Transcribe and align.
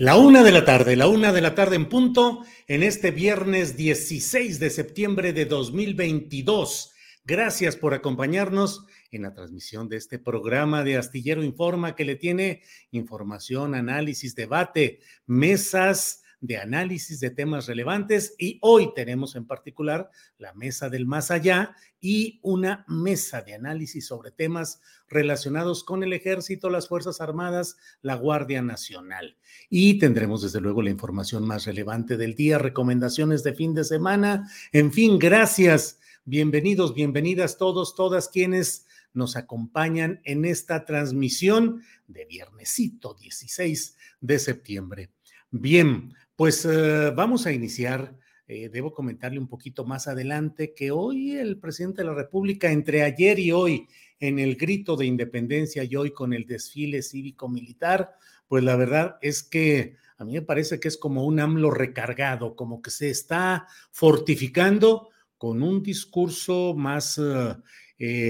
La 0.00 0.16
una 0.16 0.42
de 0.42 0.50
la 0.50 0.64
tarde, 0.64 0.96
la 0.96 1.08
una 1.08 1.30
de 1.30 1.42
la 1.42 1.54
tarde 1.54 1.76
en 1.76 1.86
punto, 1.86 2.42
en 2.68 2.82
este 2.82 3.10
viernes 3.10 3.76
16 3.76 4.58
de 4.58 4.70
septiembre 4.70 5.34
de 5.34 5.44
2022. 5.44 6.94
Gracias 7.26 7.76
por 7.76 7.92
acompañarnos 7.92 8.86
en 9.10 9.20
la 9.20 9.34
transmisión 9.34 9.90
de 9.90 9.98
este 9.98 10.18
programa 10.18 10.84
de 10.84 10.96
Astillero 10.96 11.44
Informa 11.44 11.96
que 11.96 12.06
le 12.06 12.16
tiene 12.16 12.62
información, 12.92 13.74
análisis, 13.74 14.34
debate, 14.34 15.00
mesas 15.26 16.19
de 16.40 16.56
análisis 16.56 17.20
de 17.20 17.30
temas 17.30 17.66
relevantes 17.66 18.34
y 18.38 18.58
hoy 18.62 18.92
tenemos 18.94 19.36
en 19.36 19.46
particular 19.46 20.10
la 20.38 20.54
mesa 20.54 20.88
del 20.88 21.06
más 21.06 21.30
allá 21.30 21.76
y 22.00 22.40
una 22.42 22.84
mesa 22.88 23.42
de 23.42 23.54
análisis 23.54 24.06
sobre 24.06 24.30
temas 24.30 24.80
relacionados 25.08 25.84
con 25.84 26.02
el 26.02 26.12
ejército, 26.12 26.70
las 26.70 26.88
Fuerzas 26.88 27.20
Armadas, 27.20 27.76
la 28.00 28.14
Guardia 28.14 28.62
Nacional. 28.62 29.36
Y 29.68 29.98
tendremos 29.98 30.42
desde 30.42 30.60
luego 30.60 30.80
la 30.80 30.90
información 30.90 31.46
más 31.46 31.66
relevante 31.66 32.16
del 32.16 32.34
día, 32.34 32.58
recomendaciones 32.58 33.42
de 33.42 33.54
fin 33.54 33.74
de 33.74 33.84
semana. 33.84 34.50
En 34.72 34.92
fin, 34.92 35.18
gracias. 35.18 35.98
Bienvenidos, 36.24 36.94
bienvenidas 36.94 37.58
todos, 37.58 37.94
todas 37.94 38.28
quienes 38.28 38.86
nos 39.12 39.36
acompañan 39.36 40.20
en 40.24 40.44
esta 40.44 40.84
transmisión 40.84 41.82
de 42.06 42.24
viernesito 42.24 43.14
16 43.14 43.96
de 44.20 44.38
septiembre. 44.38 45.10
Bien, 45.50 46.14
pues 46.40 46.64
eh, 46.64 47.10
vamos 47.14 47.44
a 47.44 47.52
iniciar. 47.52 48.16
Eh, 48.48 48.70
debo 48.70 48.94
comentarle 48.94 49.38
un 49.38 49.46
poquito 49.46 49.84
más 49.84 50.08
adelante 50.08 50.72
que 50.72 50.90
hoy 50.90 51.32
el 51.32 51.58
presidente 51.58 52.00
de 52.00 52.08
la 52.08 52.14
República, 52.14 52.72
entre 52.72 53.02
ayer 53.02 53.38
y 53.38 53.52
hoy, 53.52 53.86
en 54.18 54.38
el 54.38 54.56
grito 54.56 54.96
de 54.96 55.04
independencia 55.04 55.84
y 55.84 55.94
hoy 55.96 56.12
con 56.12 56.32
el 56.32 56.46
desfile 56.46 57.02
cívico-militar, 57.02 58.14
pues 58.48 58.64
la 58.64 58.74
verdad 58.76 59.18
es 59.20 59.42
que 59.42 59.96
a 60.16 60.24
mí 60.24 60.32
me 60.32 60.40
parece 60.40 60.80
que 60.80 60.88
es 60.88 60.96
como 60.96 61.26
un 61.26 61.40
AMLO 61.40 61.70
recargado, 61.72 62.56
como 62.56 62.80
que 62.80 62.90
se 62.90 63.10
está 63.10 63.66
fortificando 63.90 65.10
con 65.36 65.62
un 65.62 65.82
discurso 65.82 66.72
más, 66.74 67.18
eh, 67.18 67.54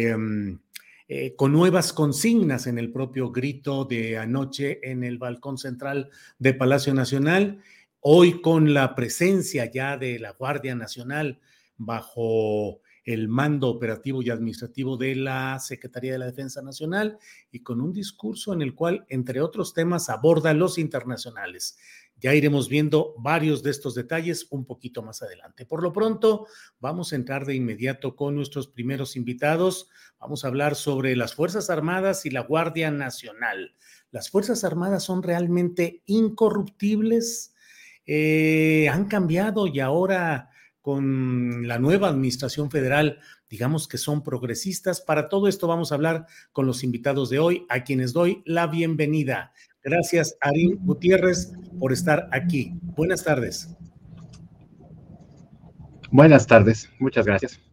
em, 0.09 0.59
con 1.37 1.53
nuevas 1.53 1.93
consignas 1.93 2.67
en 2.67 2.79
el 2.79 2.91
propio 2.91 3.31
grito 3.31 3.85
de 3.85 4.19
anoche 4.19 4.81
en 4.83 5.05
el 5.05 5.19
balcón 5.19 5.59
central 5.59 6.11
de 6.41 6.55
Palacio 6.55 6.93
Nacional 6.93 7.63
Hoy 8.03 8.41
con 8.41 8.73
la 8.73 8.95
presencia 8.95 9.71
ya 9.71 9.99
de 9.99 10.19
la 10.19 10.33
Guardia 10.33 10.75
Nacional 10.75 11.39
bajo 11.77 12.81
el 13.05 13.29
mando 13.29 13.69
operativo 13.69 14.23
y 14.23 14.31
administrativo 14.31 14.97
de 14.97 15.17
la 15.17 15.59
Secretaría 15.59 16.13
de 16.13 16.19
la 16.19 16.25
Defensa 16.25 16.63
Nacional 16.63 17.19
y 17.53 17.61
con 17.63 17.83
un 17.83 17.93
discurso 17.93 18.55
en 18.55 18.63
el 18.63 18.75
cual, 18.75 19.05
entre 19.11 19.43
otros 19.43 19.75
temas, 19.75 20.09
aborda 20.09 20.55
los 20.55 20.79
internacionales. 20.79 21.77
Ya 22.17 22.35
iremos 22.35 22.71
viendo 22.71 23.15
varios 23.19 23.63
de 23.63 23.71
estos 23.71 23.95
detalles 23.95 24.47
un 24.49 24.65
poquito 24.65 25.03
más 25.03 25.21
adelante. 25.21 25.67
Por 25.67 25.83
lo 25.83 25.93
pronto, 25.93 26.47
vamos 26.79 27.13
a 27.13 27.17
entrar 27.17 27.45
de 27.45 27.55
inmediato 27.55 28.17
con 28.17 28.35
nuestros 28.35 28.67
primeros 28.69 29.15
invitados. 29.15 29.91
Vamos 30.19 30.43
a 30.43 30.49
hablar 30.49 30.75
sobre 30.75 31.17
las 31.17 31.35
Fuerzas 31.35 31.69
Armadas 31.69 32.25
y 32.25 32.31
la 32.31 32.41
Guardia 32.41 32.91
Nacional. 32.91 33.75
¿Las 34.11 34.31
Fuerzas 34.31 34.65
Armadas 34.65 35.05
son 35.05 35.23
realmente 35.23 36.03
incorruptibles? 36.07 37.55
Eh, 38.07 38.89
han 38.89 39.07
cambiado 39.07 39.67
y 39.67 39.81
ahora 39.81 40.51
con 40.81 41.69
la 41.69 41.79
nueva 41.79 42.09
administración 42.09 42.71
federal, 42.71 43.19
digamos 43.49 43.87
que 43.87 43.99
son 43.99 44.23
progresistas. 44.23 45.01
Para 45.01 45.29
todo 45.29 45.49
esto 45.49 45.67
vamos 45.67 45.93
a 45.93 45.95
hablar 45.95 46.27
con 46.53 46.67
los 46.67 46.83
invitados 46.83 47.31
de 47.31 47.39
hoy, 47.39 47.67
a 47.69 47.85
quienes 47.85 48.13
doy 48.13 48.43
la 48.47 48.67
bienvenida. 48.67 49.53
Gracias, 49.83 50.37
Arín 50.41 50.79
Gutiérrez, 50.83 51.53
por 51.79 51.93
estar 51.93 52.29
aquí. 52.33 52.73
Buenas 52.83 53.25
tardes. 53.25 53.69
Buenas 56.11 56.47
tardes, 56.47 56.91
muchas 56.99 57.25
gracias. 57.25 57.70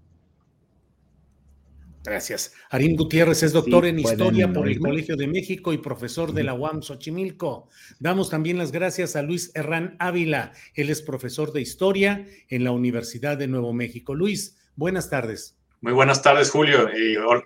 Gracias. 2.08 2.54
Arín 2.70 2.96
Gutiérrez 2.96 3.44
es 3.44 3.52
doctor 3.52 3.86
en 3.86 4.00
Historia 4.00 4.54
por 4.54 4.70
el 4.70 4.80
Colegio 4.80 5.18
de 5.18 5.28
México 5.28 5.74
y 5.74 5.78
profesor 5.78 6.32
de 6.32 6.46
la 6.46 6.54
UAM 6.54 6.82
Xochimilco. 6.82 7.68
Damos 8.00 8.30
también 8.30 8.58
las 8.58 8.72
gracias 8.72 9.18
a 9.18 9.22
Luis 9.22 9.52
Herrán 9.56 9.98
Ávila. 10.00 10.54
Él 10.74 10.90
es 10.90 11.02
profesor 11.02 11.52
de 11.52 11.60
Historia 11.60 12.26
en 12.48 12.64
la 12.64 12.72
Universidad 12.72 13.38
de 13.38 13.50
Nuevo 13.50 13.74
México. 13.74 14.16
Luis, 14.16 14.56
buenas 14.78 15.10
tardes. 15.10 15.58
Muy 15.82 15.92
buenas 15.92 16.22
tardes, 16.22 16.50
Julio. 16.50 16.88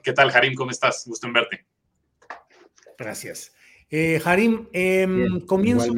¿Qué 0.04 0.14
tal, 0.14 0.30
Harim? 0.30 0.54
¿Cómo 0.54 0.70
estás? 0.70 1.06
Gusto 1.08 1.26
en 1.26 1.34
verte. 1.34 1.66
Gracias. 3.00 3.56
Eh, 3.90 4.22
Harim, 4.24 4.68
em, 4.74 5.40
comienzo, 5.48 5.92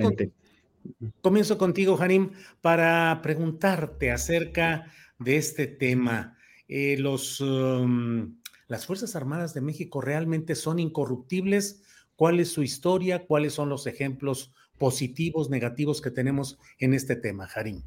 comienzo 1.20 1.58
contigo, 1.58 2.02
Harim, 2.02 2.32
para 2.62 3.20
preguntarte 3.22 4.10
acerca 4.10 4.86
de 5.20 5.36
este 5.36 5.68
tema. 5.68 6.38
Eh, 6.70 6.96
los... 6.98 7.42
Um, 7.42 8.42
¿Las 8.74 8.88
Fuerzas 8.88 9.16
Armadas 9.16 9.54
de 9.54 9.62
México 9.62 10.02
realmente 10.02 10.56
son 10.56 10.80
incorruptibles? 10.80 11.84
¿Cuál 12.16 12.40
es 12.40 12.52
su 12.52 12.64
historia? 12.64 13.28
¿Cuáles 13.28 13.54
son 13.54 13.70
los 13.70 13.86
ejemplos 13.86 14.52
positivos, 14.80 15.52
negativos 15.52 16.02
que 16.02 16.10
tenemos 16.10 16.58
en 16.80 16.96
este 16.96 17.16
tema, 17.16 17.46
Jarín? 17.46 17.84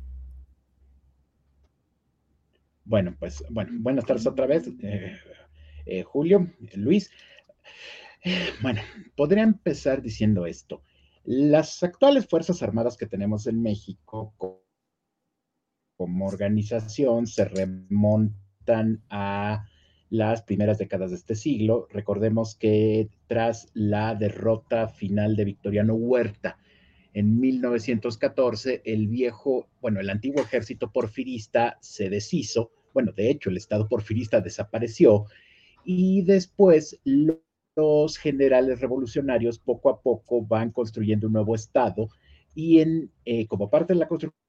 Bueno, 2.84 3.16
pues 3.18 3.42
bueno, 3.50 3.72
buenas 3.80 4.04
tardes 4.04 4.28
otra 4.28 4.46
vez, 4.46 4.68
eh, 4.80 5.18
eh, 5.86 6.04
Julio, 6.04 6.52
Luis. 6.76 7.10
bueno, 8.62 8.80
podría 9.16 9.42
empezar 9.42 10.00
diciendo 10.00 10.46
esto. 10.46 10.84
Las 11.24 11.82
actuales 11.82 12.28
Fuerzas 12.28 12.62
Armadas 12.62 12.96
que 12.96 13.06
tenemos 13.06 13.48
en 13.48 13.60
México 13.60 14.36
como 15.96 16.26
organización 16.28 17.26
se 17.26 17.44
remontan 17.44 19.02
a 19.10 19.66
las 20.10 20.42
primeras 20.42 20.78
décadas 20.78 21.10
de 21.10 21.16
este 21.16 21.34
siglo. 21.34 21.88
Recordemos 21.90 22.54
que 22.54 23.08
tras 23.26 23.68
la 23.74 24.14
derrota 24.14 24.88
final 24.88 25.36
de 25.36 25.44
Victoriano 25.44 25.94
Huerta 25.94 26.58
en 27.16 27.40
1914, 27.40 28.82
el 28.84 29.08
viejo, 29.08 29.68
bueno, 29.80 30.00
el 30.00 30.10
antiguo 30.10 30.42
ejército 30.42 30.92
porfirista 30.92 31.78
se 31.80 32.10
deshizo, 32.10 32.72
bueno, 32.92 33.12
de 33.12 33.30
hecho, 33.30 33.48
el 33.48 33.56
Estado 33.56 33.88
porfirista 33.88 34.42
desapareció 34.42 35.24
y 35.82 36.22
después 36.24 37.00
los 37.04 38.18
generales 38.18 38.80
revolucionarios 38.80 39.58
poco 39.58 39.88
a 39.88 40.02
poco 40.02 40.42
van 40.44 40.72
construyendo 40.72 41.26
un 41.26 41.32
nuevo 41.32 41.54
Estado 41.54 42.10
y 42.54 42.80
en, 42.80 43.10
eh, 43.24 43.46
como 43.46 43.70
parte 43.70 43.94
de 43.94 44.00
la 44.00 44.08
construcción 44.08 44.45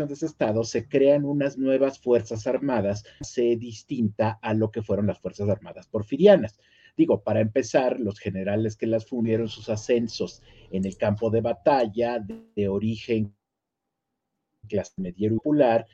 de 0.00 0.14
ese 0.14 0.26
Estado 0.26 0.64
se 0.64 0.88
crean 0.88 1.24
unas 1.24 1.58
nuevas 1.58 1.98
fuerzas 1.98 2.46
armadas, 2.46 3.04
se 3.20 3.56
distinta 3.56 4.38
a 4.40 4.54
lo 4.54 4.70
que 4.70 4.82
fueron 4.82 5.06
las 5.06 5.20
Fuerzas 5.20 5.48
Armadas 5.48 5.86
porfirianas. 5.86 6.58
Digo, 6.96 7.22
para 7.22 7.40
empezar, 7.40 8.00
los 8.00 8.18
generales 8.18 8.76
que 8.76 8.86
las 8.86 9.06
fundieron 9.06 9.48
sus 9.48 9.68
ascensos 9.68 10.42
en 10.70 10.84
el 10.84 10.96
campo 10.96 11.30
de 11.30 11.40
batalla 11.40 12.18
de, 12.18 12.68
origen 12.68 13.34
clase 14.68 14.92
media 14.96 15.28
popular 15.30 15.86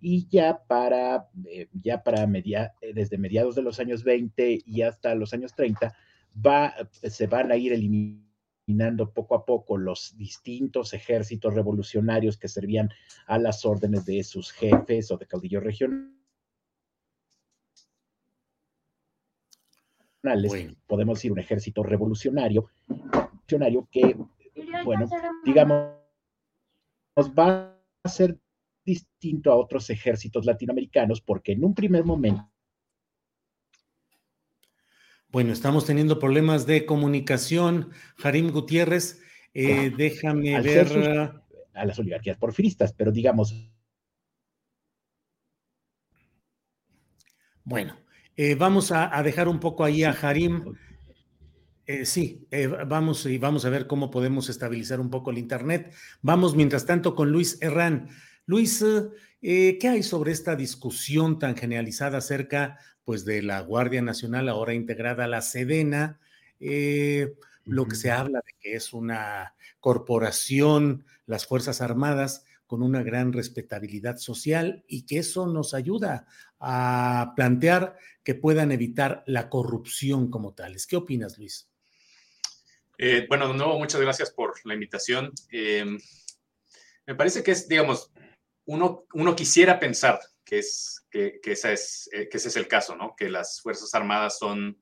y 0.00 0.26
ya 0.28 0.58
para, 0.66 1.28
eh, 1.48 1.68
ya 1.72 2.02
para 2.02 2.26
media, 2.26 2.74
eh, 2.80 2.92
desde 2.94 3.18
mediados 3.18 3.54
de 3.54 3.62
los 3.62 3.78
años 3.78 4.02
20 4.04 4.62
y 4.64 4.82
hasta 4.82 5.14
los 5.14 5.32
años 5.32 5.54
30, 5.54 5.94
va, 6.44 6.74
se 6.90 7.26
van 7.26 7.50
a 7.50 7.56
ir 7.56 7.72
eliminando 7.72 8.25
poco 9.12 9.34
a 9.36 9.44
poco 9.44 9.76
los 9.76 10.16
distintos 10.16 10.92
ejércitos 10.92 11.54
revolucionarios 11.54 12.36
que 12.36 12.48
servían 12.48 12.90
a 13.26 13.38
las 13.38 13.64
órdenes 13.64 14.04
de 14.04 14.24
sus 14.24 14.50
jefes 14.50 15.10
o 15.10 15.16
de 15.16 15.26
caudillos 15.26 15.62
regionales. 15.62 16.12
Podemos 20.86 21.18
decir 21.18 21.30
un 21.30 21.38
ejército 21.38 21.84
revolucionario, 21.84 22.68
revolucionario 22.88 23.88
que, 23.90 24.16
bueno, 24.84 25.08
digamos, 25.44 25.94
va 27.38 27.78
a 28.02 28.08
ser 28.08 28.36
distinto 28.84 29.52
a 29.52 29.56
otros 29.56 29.88
ejércitos 29.90 30.44
latinoamericanos 30.44 31.20
porque 31.20 31.52
en 31.52 31.64
un 31.64 31.74
primer 31.74 32.04
momento... 32.04 32.50
Bueno, 35.28 35.52
estamos 35.52 35.84
teniendo 35.84 36.18
problemas 36.18 36.66
de 36.66 36.86
comunicación. 36.86 37.90
Jarim 38.16 38.50
Gutiérrez, 38.50 39.20
eh, 39.54 39.92
déjame 39.96 40.60
ver... 40.60 41.42
a 41.74 41.84
las 41.84 41.98
oligarquías 41.98 42.38
porfiristas, 42.38 42.92
pero 42.92 43.12
digamos... 43.12 43.54
Bueno, 47.64 47.96
eh, 48.36 48.54
vamos 48.54 48.92
a, 48.92 49.20
dejar 49.24 49.48
un 49.48 49.58
poco 49.58 49.82
ahí 49.82 50.04
a 50.04 50.12
Jarim. 50.12 50.74
Eh, 51.86 52.04
sí, 52.04 52.46
vamos 52.86 53.26
y 53.26 53.38
vamos 53.38 53.64
a 53.64 53.70
ver 53.70 53.86
cómo 53.86 54.10
podemos 54.10 54.48
estabilizar 54.48 55.00
un 55.00 55.10
poco 55.10 55.30
el 55.30 55.38
Internet. 55.38 55.92
Vamos 56.22 56.54
mientras 56.54 56.86
tanto 56.86 57.14
con 57.16 57.32
Luis 57.32 57.58
Herrán. 57.60 58.08
Luis, 58.46 58.84
eh, 59.42 59.78
¿qué 59.80 59.88
hay 59.88 60.02
sobre 60.02 60.30
esta 60.32 60.54
discusión 60.54 61.38
tan 61.38 61.56
generalizada 61.56 62.18
acerca 62.18 62.78
pues, 63.06 63.24
de 63.24 63.40
la 63.40 63.60
Guardia 63.60 64.02
Nacional 64.02 64.50
ahora 64.50 64.74
integrada 64.74 65.24
a 65.24 65.28
la 65.28 65.40
Sedena? 65.40 66.20
Eh, 66.60 67.34
lo 67.64 67.86
que 67.86 67.96
se 67.96 68.10
habla 68.10 68.42
de 68.44 68.52
que 68.60 68.74
es 68.74 68.92
una 68.92 69.54
corporación, 69.80 71.06
las 71.24 71.46
Fuerzas 71.46 71.80
Armadas, 71.80 72.44
con 72.66 72.82
una 72.82 73.02
gran 73.02 73.32
respetabilidad 73.32 74.18
social 74.18 74.84
y 74.88 75.06
que 75.06 75.18
eso 75.18 75.46
nos 75.46 75.72
ayuda 75.72 76.26
a 76.58 77.32
plantear 77.36 77.96
que 78.24 78.34
puedan 78.34 78.72
evitar 78.72 79.22
la 79.26 79.48
corrupción 79.48 80.28
como 80.30 80.52
tales. 80.52 80.86
¿Qué 80.86 80.96
opinas, 80.96 81.38
Luis? 81.38 81.70
Eh, 82.98 83.24
bueno, 83.28 83.48
de 83.48 83.54
nuevo, 83.54 83.78
muchas 83.78 84.00
gracias 84.00 84.32
por 84.32 84.54
la 84.66 84.74
invitación. 84.74 85.32
me 85.52 87.14
parece 87.14 87.42
que 87.44 87.52
es, 87.52 87.68
digamos, 87.68 88.10
uno, 88.64 89.36
quisiera 89.36 89.78
pensar 89.78 90.18
que, 90.46 90.60
es, 90.60 91.06
que, 91.10 91.40
esa 91.44 91.72
es, 91.72 92.08
eh, 92.12 92.28
que 92.30 92.38
ese 92.38 92.48
es 92.48 92.56
el 92.56 92.68
caso, 92.68 92.96
¿no? 92.96 93.14
Que 93.14 93.28
las 93.28 93.60
Fuerzas 93.60 93.92
Armadas 93.94 94.38
son, 94.38 94.80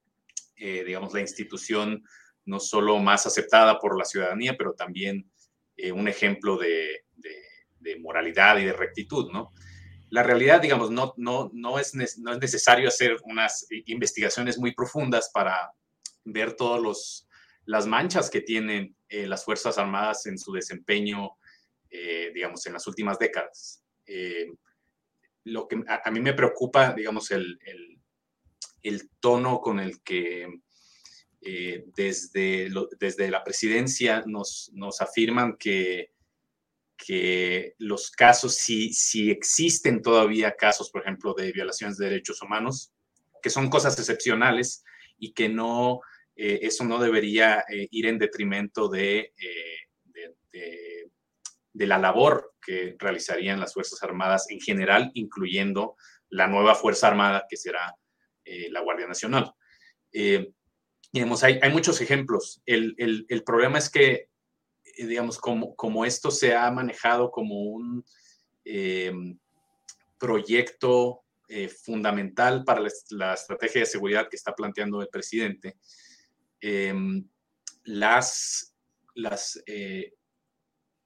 eh, 0.55 0.84
digamos, 0.84 1.12
la 1.12 1.20
institución 1.20 2.05
no 2.44 2.61
solo 2.61 2.99
más 2.99 3.26
aceptada 3.26 3.81
por 3.81 3.99
la 3.99 4.05
ciudadanía, 4.05 4.55
pero 4.56 4.75
también 4.75 5.28
eh, 5.76 5.90
un 5.90 6.06
ejemplo 6.06 6.56
de, 6.56 7.00
moralidad 8.00 8.58
y 8.58 8.64
de 8.64 8.72
rectitud, 8.72 9.31
¿no? 9.32 9.52
La 10.11 10.22
realidad, 10.22 10.61
digamos, 10.61 10.90
no, 10.90 11.14
no, 11.16 11.50
no, 11.52 11.78
es, 11.78 11.94
no 11.94 12.32
es 12.32 12.38
necesario 12.38 12.88
hacer 12.88 13.16
unas 13.25 13.66
investigaciones 13.87 14.58
muy 14.58 14.72
profundas 14.75 15.31
para 15.34 15.72
ver 16.25 16.55
todas 16.55 17.26
las 17.64 17.87
manchas 17.87 18.31
que 18.31 18.40
tienen 18.40 18.96
las 19.08 19.44
Fuerzas 19.44 19.76
Armadas 19.76 20.26
en 20.26 20.38
su 20.38 20.52
desempeño 20.52 21.37
eh, 21.96 22.32
digamos, 22.34 22.66
en 22.66 22.72
las 22.72 22.88
últimas 22.88 23.20
décadas. 23.20 23.81
Eh, 25.44 25.50
lo 25.50 25.69
que 25.69 25.82
a, 25.87 26.11
mí 26.11 26.20
me 26.20 26.35
preocupa, 26.35 26.93
digamos, 26.93 27.31
el, 27.31 27.58
tono 29.20 29.61
con 29.61 29.81
el 29.81 30.02
que 30.02 30.49
eh, 31.41 31.85
desde, 31.96 32.70
desde 32.99 33.31
la 33.31 33.43
presidencia 33.43 34.25
nos, 34.26 34.70
afirman 35.00 35.56
que, 35.56 36.11
los 37.79 38.11
casos, 38.11 38.55
si, 38.55 39.31
existen 39.31 40.00
todavía 40.00 40.56
casos, 40.56 40.91
por 40.91 41.02
ejemplo, 41.02 41.35
de 41.35 41.52
violaciones 41.52 41.99
de 41.99 42.06
derechos 42.06 42.40
humanos, 42.43 42.93
que 43.43 43.50
son 43.50 43.69
cosas 43.69 43.99
excepcionales 43.99 44.85
y 45.19 45.32
que 45.32 45.49
no, 45.49 46.00
eso 46.35 46.85
no 46.85 46.99
debería 46.99 47.64
ir 47.69 48.06
en 48.06 48.19
detrimento 48.19 48.88
de, 48.88 49.35
de 50.50 51.11
de 51.75 51.87
la 51.87 51.99
labor 51.99 52.54
que 52.64 52.96
realizarían 52.99 53.61
las 53.61 53.75
Fuerzas 53.75 54.02
Armadas 54.02 54.46
en 54.50 54.61
general, 54.61 55.11
incluyendo 55.14 55.96
la 56.31 56.46
nueva 56.46 56.75
Fuerza 56.75 57.08
Armada 57.08 57.46
que 57.49 57.56
será 57.56 57.94
eh, 58.44 58.69
la 58.70 58.81
Guardia 58.81 59.06
Nacional. 59.06 59.52
Eh, 60.12 60.52
hay, 61.43 61.72
muchos 61.72 62.00
ejemplos. 62.00 62.61
El, 62.66 62.94
el, 62.99 63.44
problema 63.44 63.78
es 63.78 63.88
que, 63.88 64.28
eh, 64.84 65.06
digamos, 65.06 65.38
como, 65.38 65.76
como, 65.76 66.05
esto 66.05 66.31
se 66.31 66.55
ha 66.55 66.70
manejado 66.70 67.31
como 67.31 67.62
un 67.62 68.05
proyecto 70.19 71.22
fundamental 71.84 72.64
para 72.64 72.81
la, 73.11 73.34
estrategia 73.34 73.82
de 73.82 73.87
seguridad 73.87 74.28
que 74.28 74.37
está 74.37 74.55
planteando 74.55 75.00
el 75.02 75.08
presidente, 75.08 75.76
las, 77.84 78.75
las 79.14 79.62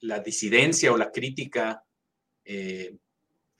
la 0.00 0.20
disidencia 0.20 0.92
o 0.92 0.96
la 0.96 1.10
crítica 1.10 1.84
eh, 2.44 2.96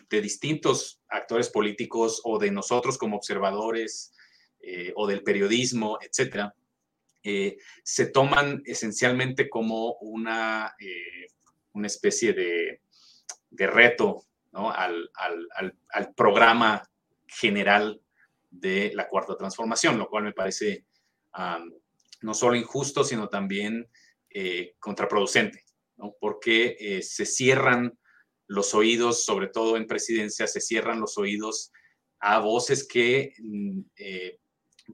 de 0.09 0.21
distintos 0.23 1.03
actores 1.09 1.51
políticos 1.51 2.23
o 2.25 2.39
de 2.39 2.51
nosotros 2.51 2.97
como 2.97 3.17
observadores 3.17 4.15
eh, 4.61 4.93
o 4.97 5.07
del 5.07 5.23
periodismo, 5.23 5.99
etcétera, 6.01 6.55
eh, 7.23 7.59
se 7.83 8.07
toman 8.07 8.63
esencialmente 8.65 9.51
como 9.51 9.95
una, 10.01 10.75
una 11.73 11.87
especie 11.87 12.33
de, 12.33 12.81
reto 13.51 14.25
al, 14.53 15.11
programa 16.17 16.83
general 17.27 18.01
de 18.49 18.93
la 18.95 19.07
cuarta 19.09 19.37
transformación, 19.37 19.99
lo 19.99 20.09
cual 20.09 20.25
me 20.25 20.33
parece 20.33 20.87
no 22.23 22.33
solo 22.33 22.57
injusto, 22.57 23.05
sino 23.05 23.29
también 23.29 23.91
contraproducente 24.79 25.68
porque 26.21 26.77
eh, 26.79 27.03
se 27.03 27.27
cierran 27.27 27.99
los 28.47 28.75
oídos, 28.75 29.25
sobre 29.25 29.49
todo 29.49 29.77
en 29.77 29.87
presidencia, 29.87 30.47
se 30.47 30.61
cierran 30.61 31.01
los 31.01 31.19
oídos 31.19 31.73
a 32.21 32.39
voces 32.39 32.87
que 32.87 33.35
mm, 33.39 33.81
eh, 33.97 34.39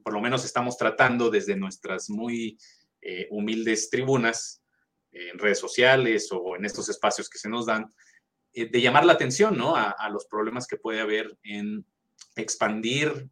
por 0.03 0.13
lo 0.13 0.21
menos 0.21 0.43
estamos 0.43 0.77
tratando 0.77 1.29
desde 1.29 1.55
nuestras 1.55 2.09
muy 2.09 2.57
eh, 3.01 3.27
humildes 3.29 3.89
tribunas, 3.89 4.61
en 5.11 5.39
redes 5.39 5.59
sociales 5.59 6.27
o 6.33 6.57
en 6.57 6.65
estos 6.65 6.89
espacios 6.89 7.29
que 7.29 7.37
se 7.37 7.47
nos 7.47 7.65
dan, 7.65 7.85
de 8.53 8.81
llamar 8.81 9.05
la 9.05 9.13
atención 9.13 9.57
a, 9.61 10.09
los 10.09 10.25
problemas 10.25 10.67
que 10.67 10.75
puede 10.75 10.99
haber 10.99 11.37
en 11.43 11.85
expandir 12.35 13.29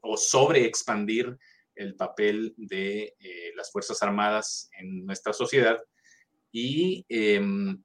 o 0.00 0.16
sobre 0.16 0.64
expandir 0.64 1.36
el 1.74 1.94
papel 1.94 2.54
de 2.56 3.14
las 3.54 3.70
Fuerzas 3.70 4.02
Armadas 4.02 4.70
en 4.78 5.04
nuestra 5.04 5.34
sociedad 5.34 5.78
y, 6.58 7.04
em, 7.10 7.82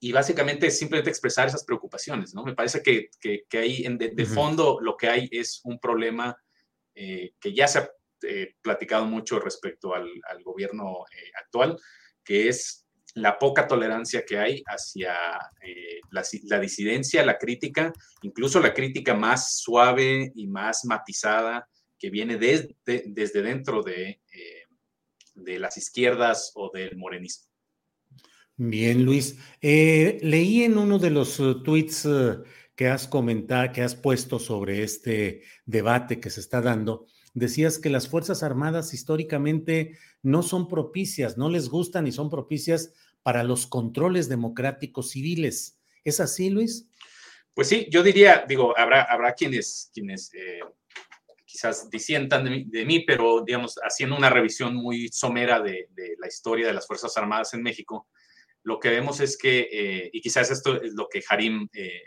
y 0.00 0.10
básicamente 0.10 0.72
simplemente 0.72 1.08
expresar 1.08 1.46
esas 1.46 1.64
preocupaciones, 1.64 2.34
¿no? 2.34 2.42
Me 2.42 2.56
parece 2.56 2.82
que, 2.82 3.10
que, 3.20 3.58
ahí 3.58 3.84
en 3.84 3.96
de, 3.96 4.26
fondo 4.26 4.80
lo 4.80 4.96
que 4.96 5.08
hay 5.08 5.28
es 5.30 5.60
un 5.62 5.78
problema 5.78 6.36
eh, 6.96 7.34
que 7.40 7.54
ya 7.54 7.68
se 7.68 7.78
ha 7.78 7.90
eh, 8.22 8.56
platicado 8.60 9.06
mucho 9.06 9.38
respecto 9.38 9.94
al, 9.94 10.10
al 10.28 10.42
gobierno 10.42 11.04
eh, 11.12 11.30
actual, 11.40 11.78
que 12.24 12.48
es 12.48 12.84
la 13.14 13.38
poca 13.38 13.68
tolerancia 13.68 14.24
que 14.26 14.36
hay 14.36 14.64
hacia 14.66 15.14
la, 16.10 16.24
la, 16.44 16.58
disidencia, 16.58 17.24
la 17.24 17.38
crítica, 17.38 17.92
incluso 18.22 18.58
la 18.58 18.74
crítica 18.74 19.14
más 19.14 19.58
suave 19.60 20.32
y 20.34 20.48
más 20.48 20.84
matizada 20.86 21.68
que 21.96 22.10
viene 22.10 22.36
desde, 22.36 22.74
desde 22.84 23.42
dentro 23.42 23.82
de, 23.82 24.20
de 25.34 25.58
las 25.60 25.76
izquierdas 25.76 26.50
o 26.56 26.70
del 26.72 26.96
morenismo. 26.96 27.51
Bien, 28.56 29.04
Luis. 29.04 29.38
Eh, 29.60 30.18
leí 30.22 30.62
en 30.62 30.78
uno 30.78 30.98
de 30.98 31.10
los 31.10 31.40
uh, 31.40 31.62
tweets 31.62 32.04
uh, 32.04 32.44
que 32.76 32.88
has 32.88 33.08
comentado, 33.08 33.72
que 33.72 33.82
has 33.82 33.94
puesto 33.94 34.38
sobre 34.38 34.82
este 34.82 35.42
debate 35.66 36.20
que 36.20 36.30
se 36.30 36.40
está 36.40 36.60
dando, 36.60 37.06
decías 37.34 37.78
que 37.78 37.90
las 37.90 38.08
Fuerzas 38.08 38.42
Armadas 38.42 38.94
históricamente 38.94 39.98
no 40.22 40.42
son 40.42 40.68
propicias, 40.68 41.36
no 41.38 41.48
les 41.48 41.68
gustan 41.68 42.06
y 42.06 42.12
son 42.12 42.30
propicias 42.30 42.92
para 43.22 43.42
los 43.42 43.66
controles 43.66 44.28
democráticos 44.28 45.10
civiles. 45.10 45.78
¿Es 46.04 46.20
así, 46.20 46.50
Luis? 46.50 46.88
Pues 47.54 47.68
sí, 47.68 47.86
yo 47.90 48.02
diría, 48.02 48.44
digo, 48.48 48.76
habrá, 48.76 49.02
habrá 49.02 49.34
quienes, 49.34 49.90
quienes 49.92 50.32
eh, 50.34 50.60
quizás 51.52 51.90
disientan 51.90 52.44
de 52.44 52.84
mí, 52.86 53.00
pero 53.00 53.42
digamos, 53.44 53.78
haciendo 53.82 54.16
una 54.16 54.30
revisión 54.30 54.74
muy 54.74 55.08
somera 55.08 55.60
de, 55.60 55.88
la 56.18 56.26
historia 56.26 56.66
de 56.66 56.72
las 56.72 56.86
Fuerzas 56.86 57.14
Armadas 57.18 57.52
en 57.52 57.62
México, 57.62 58.08
lo 58.64 58.78
que 58.78 58.90
vemos 58.90 59.20
es 59.20 59.36
que, 59.36 59.68
eh, 59.72 60.10
y 60.12 60.20
quizás 60.20 60.50
esto 60.50 60.80
es 60.80 60.92
lo 60.94 61.08
que 61.08 61.22
Harim 61.28 61.68
eh, 61.72 62.02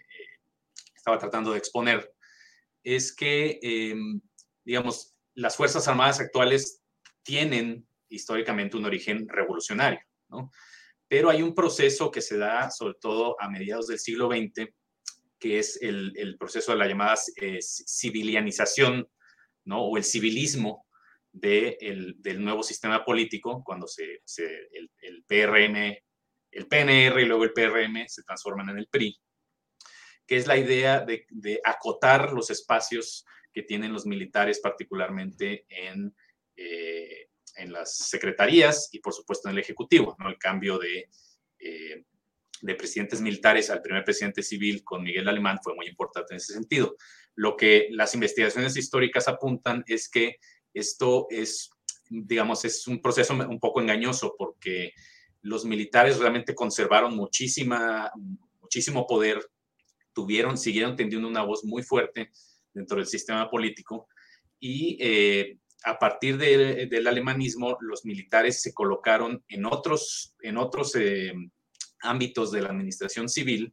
estaba 0.95 1.17
tratando 1.17 1.51
de 1.51 1.57
exponer, 1.57 2.11
es 2.83 3.15
que, 3.15 3.59
em, 3.61 4.21
digamos, 4.63 5.15
las 5.33 5.55
Fuerzas 5.55 5.87
Armadas 5.87 6.19
actuales 6.19 6.81
tienen 7.23 7.87
históricamente 8.09 8.77
un 8.77 8.85
origen 8.85 9.27
revolucionario, 9.27 9.99
¿no? 10.29 10.51
Pero 11.07 11.29
hay 11.29 11.41
un 11.41 11.53
proceso 11.53 12.09
que 12.09 12.21
se 12.21 12.37
da 12.37 12.71
sobre 12.71 12.95
todo 12.99 13.35
a 13.39 13.49
mediados 13.49 13.87
del 13.87 13.99
siglo 13.99 14.27
XX, 14.27 14.69
que 15.39 15.59
es 15.59 15.79
el, 15.81 16.37
proceso 16.39 16.71
de 16.71 16.77
la 16.77 16.87
llamada 16.87 17.15
eh, 17.37 17.59
civilianización, 17.61 19.07
¿no? 19.65 19.81
O 19.81 19.97
el 19.97 20.03
civilismo 20.03 20.85
del 21.31 22.43
nuevo 22.43 22.63
sistema 22.63 23.03
político, 23.03 23.61
cuando 23.63 23.87
se, 23.87 24.21
el, 24.71 25.23
PRM, 25.27 25.97
el 26.55 26.67
PNR 26.67 27.21
y 27.21 27.25
luego 27.25 27.43
el 27.43 27.51
PRM 27.51 28.07
se 28.07 28.23
transforman 28.23 28.69
en 28.69 28.77
el 28.77 28.87
PRI, 28.87 29.19
que 30.25 30.37
es 30.37 30.47
la 30.47 30.57
idea 30.57 31.01
de, 31.01 31.61
acotar 31.63 32.31
los 32.31 32.49
espacios 32.49 33.25
que 33.53 33.63
tienen 33.63 33.91
los 33.91 34.05
militares, 34.05 34.61
particularmente 34.61 35.65
en, 35.67 36.15
eh, 36.55 37.27
en 37.57 37.73
las 37.73 37.97
secretarías 37.97 38.89
y, 38.93 38.99
por 38.99 39.13
supuesto, 39.13 39.49
en 39.49 39.55
el 39.55 39.61
Ejecutivo. 39.61 40.15
¿no? 40.17 40.29
El 40.29 40.37
cambio 40.37 40.79
de, 40.79 41.09
eh, 41.59 42.05
de 42.61 42.75
presidentes 42.75 43.19
militares 43.19 43.69
al 43.69 43.81
primer 43.81 44.05
presidente 44.05 44.41
civil 44.41 44.81
con 44.85 45.03
Miguel 45.03 45.27
Alemán 45.27 45.59
fue 45.61 45.75
muy 45.75 45.87
importante 45.87 46.33
en 46.33 46.37
ese 46.37 46.53
sentido. 46.53 46.95
Lo 47.35 47.57
que 47.57 47.89
las 47.91 48.13
investigaciones 48.13 48.77
históricas 48.77 49.27
apuntan 49.27 49.83
es 49.87 50.07
que 50.07 50.37
esto 50.73 51.27
es, 51.29 51.69
digamos, 52.09 52.63
es 52.63 52.87
un 52.87 53.01
proceso 53.01 53.33
un 53.33 53.59
poco 53.59 53.81
engañoso 53.81 54.35
porque 54.37 54.93
los 55.45 55.63
militares 55.63 56.17
realmente 56.17 56.55
conservaron 56.55 57.15
muchísima, 57.15 58.11
muchísimo 58.59 59.05
poder, 59.05 59.47
tuvieron, 60.11 60.57
siguieron 60.57 60.95
teniendo 60.95 61.27
una 61.27 61.43
voz 61.43 61.63
muy 61.63 61.83
fuerte 61.83 62.31
dentro 62.73 62.97
del 62.97 63.05
sistema 63.05 63.47
político 63.49 64.07
y 64.59 64.97
eh, 64.99 65.59
a 65.83 65.99
partir 65.99 66.37
del 66.37 67.07
alemanismo 67.07 67.77
los 67.79 68.05
militares 68.05 68.59
se 68.59 68.73
colocaron 68.73 69.43
en 69.47 69.65
otros, 69.65 70.35
en 70.41 70.57
otros 70.57 70.95
eh, 70.95 71.31
ámbitos 72.01 72.51
de 72.51 72.63
la 72.63 72.69
administración 72.69 73.29
civil 73.29 73.71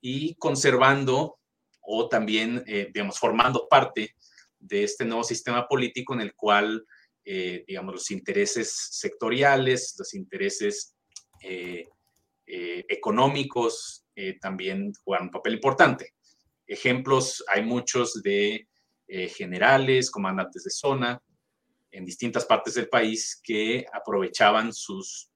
y 0.00 0.34
conservando 0.34 1.38
o 1.80 2.08
también, 2.08 2.64
eh, 2.66 2.90
digamos, 2.92 3.20
formando 3.20 3.68
parte 3.68 4.16
de 4.58 4.82
este 4.82 5.04
nuevo 5.04 5.22
sistema 5.22 5.68
político 5.68 6.12
en 6.14 6.22
el 6.22 6.34
cual, 6.34 6.84
digamos, 7.24 7.94
los 7.94 8.10
intereses 8.10 8.88
sectoriales, 8.90 9.94
los 9.98 10.12
intereses 10.14 10.96
económicos 12.46 14.04
también 14.40 14.92
juegan 15.04 15.26
un 15.26 15.30
papel 15.30 15.54
importante. 15.54 16.14
Ejemplos 16.66 17.44
hay 17.48 17.64
muchos 17.64 18.22
de 18.22 18.66
eh, 19.14 19.28
generales, 19.28 20.10
comandantes 20.10 20.64
de 20.64 20.70
zona 20.70 21.22
en 21.90 22.06
distintas 22.06 22.46
partes 22.46 22.72
del 22.72 22.88
país 22.88 23.38
que 23.44 23.84
aprovechaban 23.92 24.72
sus, 24.72 25.30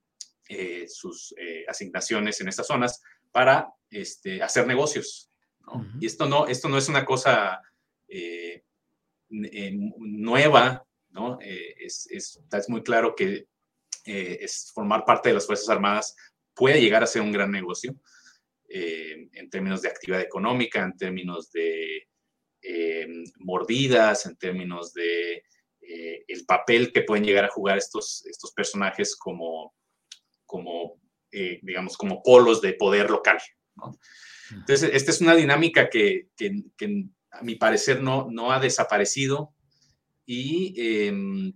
eh, 0.49 0.87
sus 0.87 1.35
eh, 1.37 1.63
asignaciones 1.67 2.41
en 2.41 2.47
estas 2.47 2.65
zonas 2.65 2.99
para 3.31 3.67
este, 3.91 4.41
hacer 4.41 4.65
negocios. 4.65 5.29
Y 5.99 6.07
esto 6.07 6.25
no, 6.25 6.47
esto 6.47 6.69
no 6.69 6.77
es 6.79 6.89
una 6.89 7.05
cosa 7.05 7.61
nueva, 9.29 10.86
¿no? 11.17 11.39
Es, 11.41 12.07
es, 12.11 12.39
es, 12.51 12.69
muy 12.69 12.83
claro 12.83 13.15
que 13.15 13.47
es 14.05 14.71
formar 14.73 15.03
parte 15.03 15.29
de 15.29 15.35
las 15.35 15.45
Fuerzas 15.45 15.69
Armadas 15.69 16.15
puede 16.57 16.81
llegar 16.81 17.03
a 17.03 17.07
ser 17.07 17.21
un 17.21 17.31
gran 17.31 17.51
negocio. 17.51 17.95
Eh, 18.69 19.29
en 19.31 19.49
términos 19.49 19.81
de 19.81 19.87
actividad 19.87 20.21
económica, 20.21 20.83
en 20.83 20.97
términos 20.97 21.51
de 21.53 22.05
eh, 22.61 23.07
mordidas, 23.37 24.25
en 24.25 24.35
términos 24.35 24.93
de 24.93 25.43
eh, 25.81 26.25
el 26.27 26.45
papel 26.45 26.91
que 26.91 27.03
pueden 27.03 27.23
llegar 27.23 27.45
a 27.45 27.49
jugar 27.49 27.77
estos, 27.77 28.25
estos 28.25 28.51
personajes 28.51 29.15
como, 29.15 29.73
como 30.45 30.99
digamos, 31.31 31.95
como 31.97 32.23
polos 32.23 32.61
de 32.61 32.73
poder 32.73 33.11
local. 33.11 33.37
Entonces, 34.49 34.89
esta 34.91 35.11
es 35.11 35.21
una 35.21 35.35
dinámica 35.35 35.87
que, 35.87 36.29
que, 36.35 36.63
a 37.29 37.43
mi 37.43 37.55
parecer 37.55 38.01
no, 38.01 38.27
no 38.31 38.51
ha 38.51 38.59
desaparecido 38.59 39.53
y 40.27 40.75
em, 40.77 41.53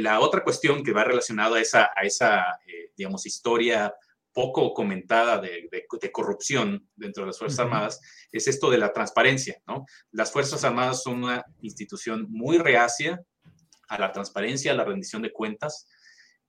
la 0.00 0.20
otra 0.20 0.42
cuestión 0.42 0.82
que 0.82 0.92
va 0.92 1.04
relacionada 1.04 1.56
a 1.56 1.60
esa, 1.60 1.90
a 1.94 2.06
esa 2.06 2.58
digamos, 2.96 3.26
historia 3.26 3.94
poco 4.32 4.72
comentada 4.72 5.38
de, 5.38 5.68
corrupción 6.12 6.88
dentro 6.94 7.22
de 7.22 7.28
las 7.28 7.38
Fuerzas 7.38 7.60
Armadas 7.60 8.00
es 8.30 8.46
esto 8.46 8.70
de 8.70 8.78
la 8.78 8.92
transparencia, 8.92 9.60
¿no? 9.66 9.84
Las 10.12 10.32
Fuerzas 10.32 10.64
Armadas 10.64 11.02
son 11.02 11.24
una 11.24 11.44
institución 11.62 12.26
muy 12.30 12.58
reacia 12.58 13.20
a 13.88 13.98
la 13.98 14.12
transparencia, 14.12 14.72
a 14.72 14.76
la 14.76 14.84
rendición 14.84 15.22
de 15.22 15.32
cuentas, 15.32 15.88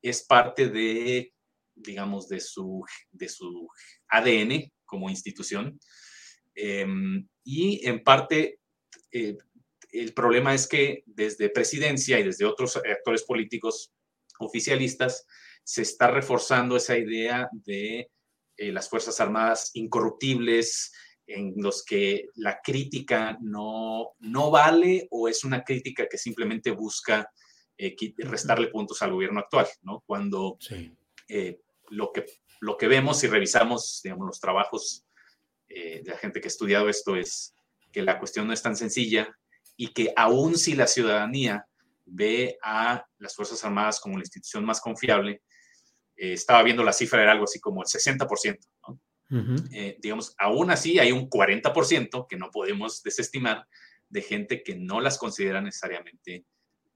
es 0.01 0.24
parte 0.24 0.70
de, 0.70 1.34
digamos, 1.74 2.27
de 2.27 2.39
su, 2.39 2.84
de 3.12 3.30
su 3.30 3.68
ADN 4.10 4.72
como 4.86 5.10
institución. 5.10 5.80
Em, 6.53 7.27
y 7.44 7.88
en 7.88 8.03
parte, 8.03 8.60
eh, 9.12 9.38
el 9.91 10.13
problema 10.13 10.53
es 10.53 10.67
que 10.67 11.03
desde 11.05 11.50
presidencia 11.50 12.19
y 12.19 12.24
desde 12.24 12.45
otros 12.45 12.77
actores 12.77 13.24
políticos 13.24 13.91
oficialistas, 14.39 15.25
se 15.63 15.83
está 15.83 16.10
reforzando 16.10 16.75
esa 16.75 16.98
idea 16.98 17.50
de 17.51 18.10
eh, 18.57 18.71
las 18.71 18.89
Fuerzas 18.89 19.19
Armadas 19.19 19.71
incorruptibles, 19.74 20.91
en 21.27 21.53
los 21.57 21.86
que 21.86 22.27
la 22.36 22.60
crítica 22.62 23.38
no, 23.41 24.12
no 24.19 24.51
vale 24.51 25.07
o 25.12 25.27
es 25.27 25.43
una 25.43 25.63
crítica 25.63 26.07
que 26.10 26.17
simplemente 26.17 26.71
busca 26.71 27.31
eh, 27.77 27.95
restarle 28.17 28.67
puntos 28.67 29.01
al 29.01 29.13
gobierno 29.13 29.39
actual, 29.39 29.67
¿no? 29.83 30.03
Cuando 30.05 30.57
eh, 31.29 31.62
lo, 31.89 32.12
que, 32.12 32.25
lo 32.60 32.75
que 32.75 32.88
vemos 32.88 33.24
y 33.24 33.27
revisamos, 33.27 34.01
digamos, 34.03 34.27
los 34.27 34.39
trabajos 34.39 35.05
de 35.69 36.03
la 36.05 36.17
gente 36.17 36.41
que 36.41 36.48
ha 36.48 36.50
estudiado 36.50 36.89
esto 36.89 37.15
es 37.15 37.55
que 37.93 38.01
la 38.01 38.19
cuestión 38.19 38.45
no 38.45 38.51
es 38.51 38.62
tan 38.62 38.75
sencilla 38.75 39.39
y 39.82 39.88
que 39.94 40.14
aún 40.16 40.60
si 40.60 40.76
la 40.76 40.86
ciudadanía 40.86 41.66
ve 42.06 42.56
a 42.62 43.04
las 43.18 43.36
Fuerzas 43.36 43.66
Armadas 43.66 44.00
como 44.00 44.16
la 44.16 44.22
institución 44.22 44.64
más 44.64 44.80
confiable, 44.80 45.42
eh, 46.16 46.34
estaba 46.34 46.62
viendo 46.62 46.84
la 46.84 46.94
cifra, 46.94 47.24
era 47.24 47.32
algo 47.32 47.46
así 47.46 47.60
como 47.60 47.82
el 47.82 47.88
60%. 47.88 48.60
Eh, 49.72 49.98
digamos, 50.00 50.36
aún 50.38 50.70
así 50.70 51.00
hay 51.00 51.12
un 51.12 51.28
40% 51.28 52.28
que 52.30 52.38
no 52.38 52.52
podemos 52.52 53.02
desestimar 53.02 53.66
de 54.08 54.22
gente 54.22 54.62
que 54.62 54.76
no 54.76 55.02
las 55.02 55.18
considera 55.18 55.62
necesariamente 55.62 56.46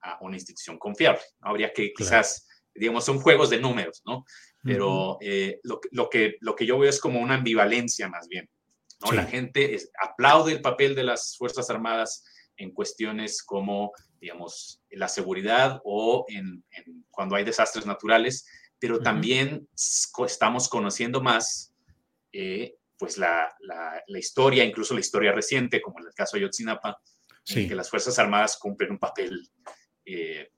a 0.02 0.20
una 0.22 0.36
institución 0.36 0.78
confiable. 0.78 1.22
Habría 1.42 1.74
que 1.74 1.92
quizás, 1.92 2.48
digamos, 2.76 3.04
son 3.04 3.20
juegos 3.20 3.50
de 3.50 3.60
números, 3.60 4.04
¿no? 4.06 4.26
Pero 4.62 5.18
eh, 5.22 5.60
lo, 5.64 5.82
lo, 5.90 6.08
que, 6.08 6.36
lo 6.40 6.56
que 6.56 6.68
yo 6.68 6.78
veo 6.78 6.92
es 6.92 7.00
como 7.00 7.20
una 7.20 7.34
ambivalencia 7.34 8.08
más 8.10 8.28
bien. 8.28 8.48
¿no? 9.04 9.12
La 9.12 9.26
gente 9.26 9.76
aplaude 10.00 10.54
el 10.54 10.62
papel 10.62 10.94
de 10.94 11.04
las 11.04 11.36
Fuerzas 11.36 11.68
Armadas 11.72 12.24
en 12.58 12.72
cuestiones 12.72 13.44
como, 13.44 13.92
digamos, 14.20 14.82
la 14.92 15.08
seguridad 15.08 15.82
o 15.84 16.26
en, 16.28 16.64
en 16.72 17.06
cuando 17.10 17.36
hay 17.36 17.44
desastres 17.44 17.86
naturales, 17.86 18.46
pero 18.80 19.00
también 19.00 19.68
estamos 20.26 20.70
conociendo 20.70 21.22
más 21.22 21.74
eh, 22.32 22.76
pues 22.98 23.18
la, 23.18 23.54
la, 23.60 24.20
historia, 24.20 24.64
incluso 24.64 24.94
la 24.94 25.00
historia 25.00 25.32
reciente, 25.32 25.82
como 25.82 26.00
en 26.00 26.08
el 26.08 26.14
caso 26.14 26.38
de 26.38 26.44
Yotzinapa, 26.44 27.02
en 27.48 27.68
que 27.68 27.76
las 27.76 27.90
Fuerzas 27.90 28.20
Armadas 28.20 28.58
cumplen 28.58 28.92
un 28.92 29.00
papel, 29.00 29.50
eh, 30.06 30.52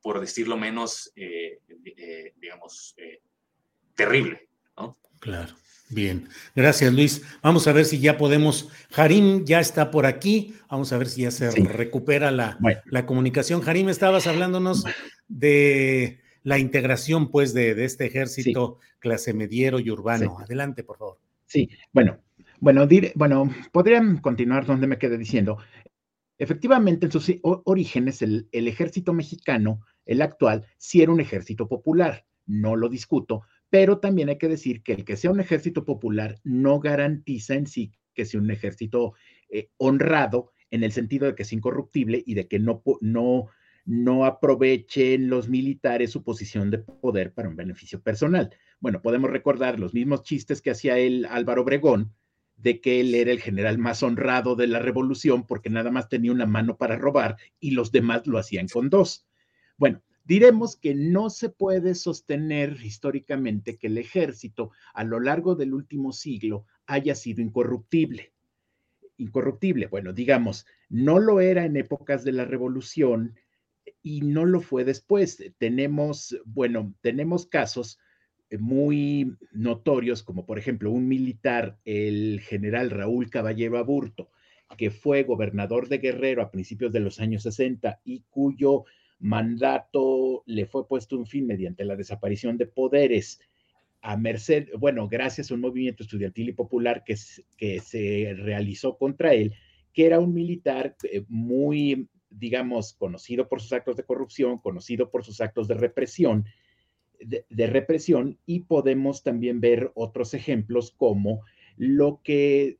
por 0.00 0.20
decirlo 0.20 0.56
menos, 0.56 1.12
eh, 1.16 1.60
digamos, 2.36 2.94
terrible. 3.94 4.48
¿no? 4.76 4.98
Claro. 5.20 5.54
Bien, 5.88 6.28
gracias 6.54 6.92
Luis. 6.92 7.22
Vamos 7.42 7.66
a 7.68 7.72
ver 7.72 7.84
si 7.84 8.00
ya 8.00 8.16
podemos. 8.16 8.68
Harim 8.94 9.44
ya 9.44 9.60
está 9.60 9.90
por 9.90 10.06
aquí. 10.06 10.54
Vamos 10.68 10.92
a 10.92 10.98
ver 10.98 11.08
si 11.08 11.22
ya 11.22 11.30
se 11.30 11.50
recupera 11.50 12.30
la, 12.30 12.58
la 12.86 13.06
comunicación. 13.06 13.62
Harim, 13.66 13.88
estabas 13.88 14.26
hablándonos 14.26 14.84
de 15.28 16.20
la 16.46 16.58
integración, 16.58 17.32
pues, 17.32 17.52
de, 17.54 17.84
este 17.84 18.06
ejército 18.06 18.78
clase 19.00 19.34
mediero 19.34 19.80
y 19.80 19.90
urbano. 19.90 20.38
Adelante, 20.38 20.84
por 20.84 20.96
favor. 20.96 21.18
Sí, 21.44 21.68
bueno, 21.92 22.18
bueno, 22.60 22.86
bueno, 23.16 23.52
podrían 23.72 24.18
continuar 24.18 24.64
donde 24.64 24.86
me 24.86 24.96
quedé 24.96 25.18
diciendo. 25.18 25.58
Efectivamente, 26.38 27.06
en 27.06 27.12
sus 27.12 27.32
orígenes, 27.42 28.22
el, 28.22 28.48
ejército 28.52 29.12
mexicano, 29.12 29.80
el 30.04 30.22
actual, 30.22 30.66
sí 30.76 31.02
era 31.02 31.10
un 31.10 31.20
ejército 31.20 31.66
popular, 31.66 32.24
no 32.46 32.76
lo 32.76 32.88
discuto, 32.88 33.42
pero 33.70 33.98
también 33.98 34.28
hay 34.28 34.38
que 34.38 34.48
decir 34.48 34.82
que 34.82 34.92
el 34.92 35.04
que 35.04 35.16
sea 35.16 35.30
un 35.30 35.40
ejército 35.40 35.84
popular 35.84 36.36
no 36.44 36.80
garantiza 36.80 37.54
en 37.54 37.66
sí 37.66 37.92
que 38.16 38.24
sea 38.24 38.40
un 38.40 38.50
ejército 38.50 39.14
eh, 39.48 39.68
honrado 39.76 40.50
en 40.70 40.82
el 40.82 40.90
sentido 40.90 41.26
de 41.26 41.36
que 41.36 41.44
es 41.44 41.52
incorruptible 41.52 42.24
y 42.26 42.34
de 42.34 42.48
que 42.48 42.58
no, 42.58 42.82
no, 43.00 43.46
no 43.84 44.24
aprovechen 44.24 45.28
los 45.28 45.48
militares 45.48 46.10
su 46.10 46.24
posición 46.24 46.72
de 46.72 46.78
poder 46.78 47.32
para 47.32 47.48
un 47.48 47.54
beneficio 47.54 48.00
personal. 48.00 48.50
Bueno, 48.80 49.00
podemos 49.02 49.30
recordar 49.30 49.78
los 49.78 49.94
mismos 49.94 50.24
chistes 50.24 50.60
que 50.60 50.70
hacía 50.70 50.98
el 50.98 51.26
Álvaro 51.26 51.62
Obregón, 51.62 52.12
de 52.56 52.80
que 52.80 53.00
él 53.00 53.14
era 53.14 53.30
el 53.30 53.40
general 53.40 53.78
más 53.78 54.02
honrado 54.02 54.56
de 54.56 54.66
la 54.66 54.78
revolución 54.80 55.46
porque 55.46 55.68
nada 55.68 55.90
más 55.90 56.08
tenía 56.08 56.32
una 56.32 56.46
mano 56.46 56.78
para 56.78 56.96
robar 56.96 57.36
y 57.60 57.72
los 57.72 57.92
demás 57.92 58.26
lo 58.26 58.38
hacían 58.38 58.66
con 58.66 58.88
dos. 58.88 59.28
Bueno, 59.76 60.02
diremos 60.26 60.76
que 60.76 60.94
no 60.94 61.30
se 61.30 61.48
puede 61.48 61.94
sostener 61.94 62.76
históricamente 62.82 63.78
que 63.78 63.86
el 63.86 63.98
ejército 63.98 64.72
a 64.92 65.04
lo 65.04 65.20
largo 65.20 65.54
del 65.54 65.72
último 65.72 66.12
siglo 66.12 66.66
haya 66.86 67.14
sido 67.14 67.42
incorruptible. 67.42 68.32
Incorruptible, 69.18 69.86
bueno, 69.86 70.12
digamos, 70.12 70.66
no 70.88 71.20
lo 71.20 71.40
era 71.40 71.64
en 71.64 71.76
épocas 71.76 72.24
de 72.24 72.32
la 72.32 72.44
revolución 72.44 73.36
y 74.02 74.20
no 74.22 74.44
lo 74.44 74.60
fue 74.60 74.84
después. 74.84 75.42
Tenemos, 75.58 76.36
bueno, 76.44 76.92
tenemos 77.00 77.46
casos 77.46 77.98
eh, 78.50 78.58
muy 78.58 79.36
notorios, 79.52 80.22
como 80.22 80.44
por 80.44 80.58
ejemplo 80.58 80.90
un 80.90 81.08
militar, 81.08 81.78
el 81.84 82.40
general 82.40 82.90
Raúl 82.90 83.30
Caballero 83.30 83.78
Aburto, 83.78 84.30
que 84.76 84.90
fue 84.90 85.22
gobernador 85.22 85.88
de 85.88 85.98
Guerrero 85.98 86.42
a 86.42 86.50
principios 86.50 86.92
de 86.92 87.00
los 87.00 87.20
años 87.20 87.44
60 87.44 88.00
y 88.04 88.24
cuyo 88.28 88.84
mandato 89.18 90.42
le 90.46 90.66
fue 90.66 90.86
puesto 90.86 91.16
un 91.16 91.26
fin 91.26 91.46
mediante 91.46 91.84
la 91.84 91.96
desaparición 91.96 92.56
de 92.58 92.66
poderes 92.66 93.40
a 94.02 94.16
merced, 94.16 94.68
bueno, 94.78 95.08
gracias 95.08 95.50
a 95.50 95.54
un 95.54 95.60
movimiento 95.60 96.04
estudiantil 96.04 96.50
y 96.50 96.52
popular 96.52 97.02
que, 97.04 97.16
se 97.16 98.34
realizó 98.36 98.96
contra 98.98 99.34
él, 99.34 99.54
que 99.92 100.06
era 100.06 100.20
un 100.20 100.32
militar 100.32 100.94
eh, 101.02 101.24
muy, 101.28 102.08
digamos, 102.30 102.92
conocido 102.92 103.48
por 103.48 103.60
sus 103.60 103.72
actos 103.72 103.96
de 103.96 104.04
corrupción, 104.04 104.58
conocido 104.58 105.10
por 105.10 105.24
sus 105.24 105.40
actos 105.40 105.66
de 105.66 105.74
represión, 105.74 106.44
de, 107.18 107.66
represión 107.66 108.38
y 108.46 108.60
podemos 108.60 109.22
también 109.22 109.60
ver 109.60 109.90
otros 109.94 110.34
ejemplos 110.34 110.92
como 110.92 111.40
lo 111.76 112.20
que 112.22 112.78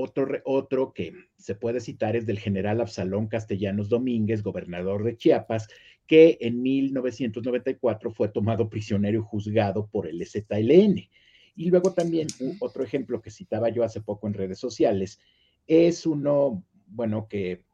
otro, 0.00 0.40
otro 0.44 0.92
que 0.92 1.12
se 1.36 1.56
puede 1.56 1.80
citar 1.80 2.14
es 2.14 2.24
del 2.24 2.38
general 2.38 2.80
Absalón 2.80 3.26
Castellanos 3.26 3.88
Domínguez, 3.88 4.42
gobernador 4.42 5.02
de 5.02 5.16
Chiapas, 5.16 5.66
que 6.06 6.38
en 6.40 6.62
1994 6.62 8.12
fue 8.12 8.28
tomado 8.28 8.70
prisionero 8.70 9.18
y 9.18 9.22
juzgado 9.24 9.88
por 9.88 10.06
el 10.06 10.24
ZLN. 10.24 11.08
Y 11.56 11.70
luego 11.70 11.92
también 11.92 12.28
otro 12.60 12.84
ejemplo 12.84 13.20
que 13.20 13.30
citaba 13.30 13.70
yo 13.70 13.82
hace 13.82 14.00
poco 14.00 14.28
en 14.28 14.34
redes 14.34 14.58
sociales 14.58 15.18
es 15.66 16.06
uno, 16.06 16.64
bueno, 16.86 17.26
que 17.28 17.64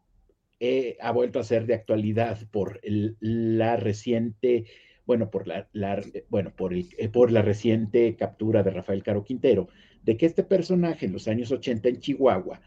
ha 1.02 1.12
vuelto 1.12 1.38
a 1.38 1.44
ser 1.44 1.66
de 1.66 1.74
actualidad 1.74 2.38
por 2.50 2.80
la 2.82 3.76
reciente 3.76 4.64
bueno, 5.06 5.28
por 5.30 5.46
la, 5.46 5.68
bueno, 6.30 6.54
por, 6.56 6.72
el, 6.72 6.88
eh, 6.96 7.10
por 7.10 7.30
la 7.30 7.42
reciente 7.42 8.16
captura 8.16 8.62
de 8.62 8.70
Rafael 8.70 9.02
Caro 9.02 9.22
Quintero, 9.22 9.68
de 10.04 10.16
que 10.16 10.26
este 10.26 10.42
personaje 10.42 11.06
en 11.06 11.12
los 11.12 11.28
años 11.28 11.50
80 11.50 11.88
en 11.88 12.00
Chihuahua 12.00 12.60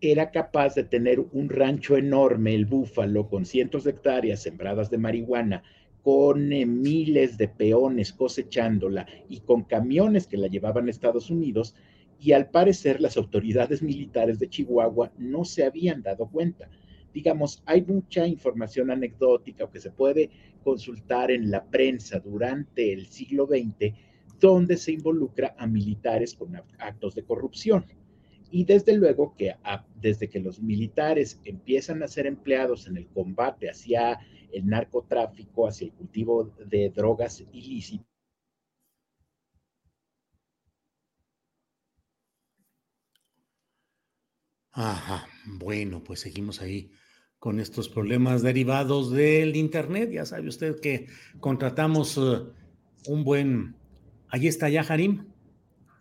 era 0.00 0.30
capaz 0.30 0.74
de 0.74 0.84
tener 0.84 1.20
un 1.20 1.48
rancho 1.48 1.96
enorme, 1.96 2.54
el 2.54 2.64
Búfalo, 2.64 3.28
con 3.28 3.44
cientos 3.44 3.84
de 3.84 3.90
hectáreas 3.90 4.42
sembradas 4.42 4.90
de 4.90 4.98
marihuana, 4.98 5.62
con 6.02 6.52
eh, 6.52 6.64
miles 6.64 7.36
de 7.36 7.48
peones 7.48 8.12
cosechándola 8.12 9.06
y 9.28 9.40
con 9.40 9.64
camiones 9.64 10.26
que 10.26 10.38
la 10.38 10.46
llevaban 10.46 10.86
a 10.86 10.90
Estados 10.90 11.30
Unidos, 11.30 11.74
y 12.18 12.32
al 12.32 12.48
parecer 12.50 13.00
las 13.00 13.16
autoridades 13.16 13.82
militares 13.82 14.38
de 14.38 14.48
Chihuahua 14.48 15.12
no 15.18 15.44
se 15.44 15.64
habían 15.64 16.02
dado 16.02 16.28
cuenta. 16.28 16.68
Digamos, 17.12 17.62
hay 17.66 17.82
mucha 17.82 18.26
información 18.26 18.90
anecdótica 18.90 19.68
que 19.70 19.80
se 19.80 19.90
puede 19.90 20.30
consultar 20.62 21.30
en 21.30 21.50
la 21.50 21.64
prensa 21.64 22.20
durante 22.20 22.92
el 22.92 23.06
siglo 23.06 23.46
XX, 23.46 23.94
donde 24.40 24.76
se 24.76 24.92
involucra 24.92 25.54
a 25.58 25.66
militares 25.66 26.34
con 26.34 26.56
actos 26.78 27.14
de 27.14 27.24
corrupción. 27.24 27.84
Y 28.50 28.64
desde 28.64 28.94
luego 28.94 29.36
que 29.36 29.54
desde 30.00 30.28
que 30.28 30.40
los 30.40 30.60
militares 30.60 31.40
empiezan 31.44 32.02
a 32.02 32.08
ser 32.08 32.26
empleados 32.26 32.86
en 32.88 32.96
el 32.96 33.06
combate 33.08 33.70
hacia 33.70 34.18
el 34.52 34.66
narcotráfico, 34.66 35.68
hacia 35.68 35.86
el 35.86 35.92
cultivo 35.92 36.52
de 36.66 36.90
drogas 36.90 37.44
ilícitas, 37.52 38.10
Ajá, 44.72 45.26
bueno, 45.44 46.02
pues 46.04 46.20
seguimos 46.20 46.60
ahí 46.60 46.92
con 47.38 47.58
estos 47.58 47.88
problemas 47.88 48.42
derivados 48.42 49.10
del 49.10 49.56
Internet. 49.56 50.10
Ya 50.12 50.24
sabe 50.24 50.48
usted 50.48 50.80
que 50.80 51.06
contratamos 51.40 52.16
eh, 52.18 52.42
un 53.06 53.24
buen... 53.24 53.79
Ahí 54.30 54.46
está 54.46 54.68
ya, 54.68 54.82
Harim. 54.82 55.26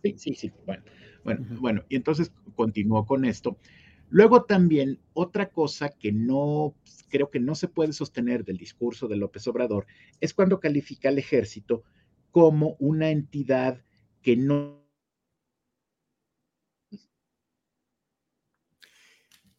Sí, 0.03 0.15
sí, 0.17 0.33
sí. 0.35 0.51
Bueno, 0.65 0.83
bueno, 1.23 1.45
bueno, 1.59 1.83
y 1.89 1.95
entonces 1.95 2.31
continuó 2.55 3.05
con 3.05 3.25
esto. 3.25 3.57
Luego 4.09 4.43
también 4.43 4.99
otra 5.13 5.49
cosa 5.49 5.89
que 5.89 6.11
no 6.11 6.75
creo 7.09 7.29
que 7.29 7.39
no 7.39 7.55
se 7.55 7.67
puede 7.67 7.93
sostener 7.93 8.43
del 8.43 8.57
discurso 8.57 9.07
de 9.07 9.17
López 9.17 9.47
Obrador 9.47 9.85
es 10.19 10.33
cuando 10.33 10.59
califica 10.59 11.09
al 11.09 11.19
ejército 11.19 11.83
como 12.31 12.75
una 12.79 13.09
entidad 13.09 13.83
que 14.21 14.35
no 14.35 14.79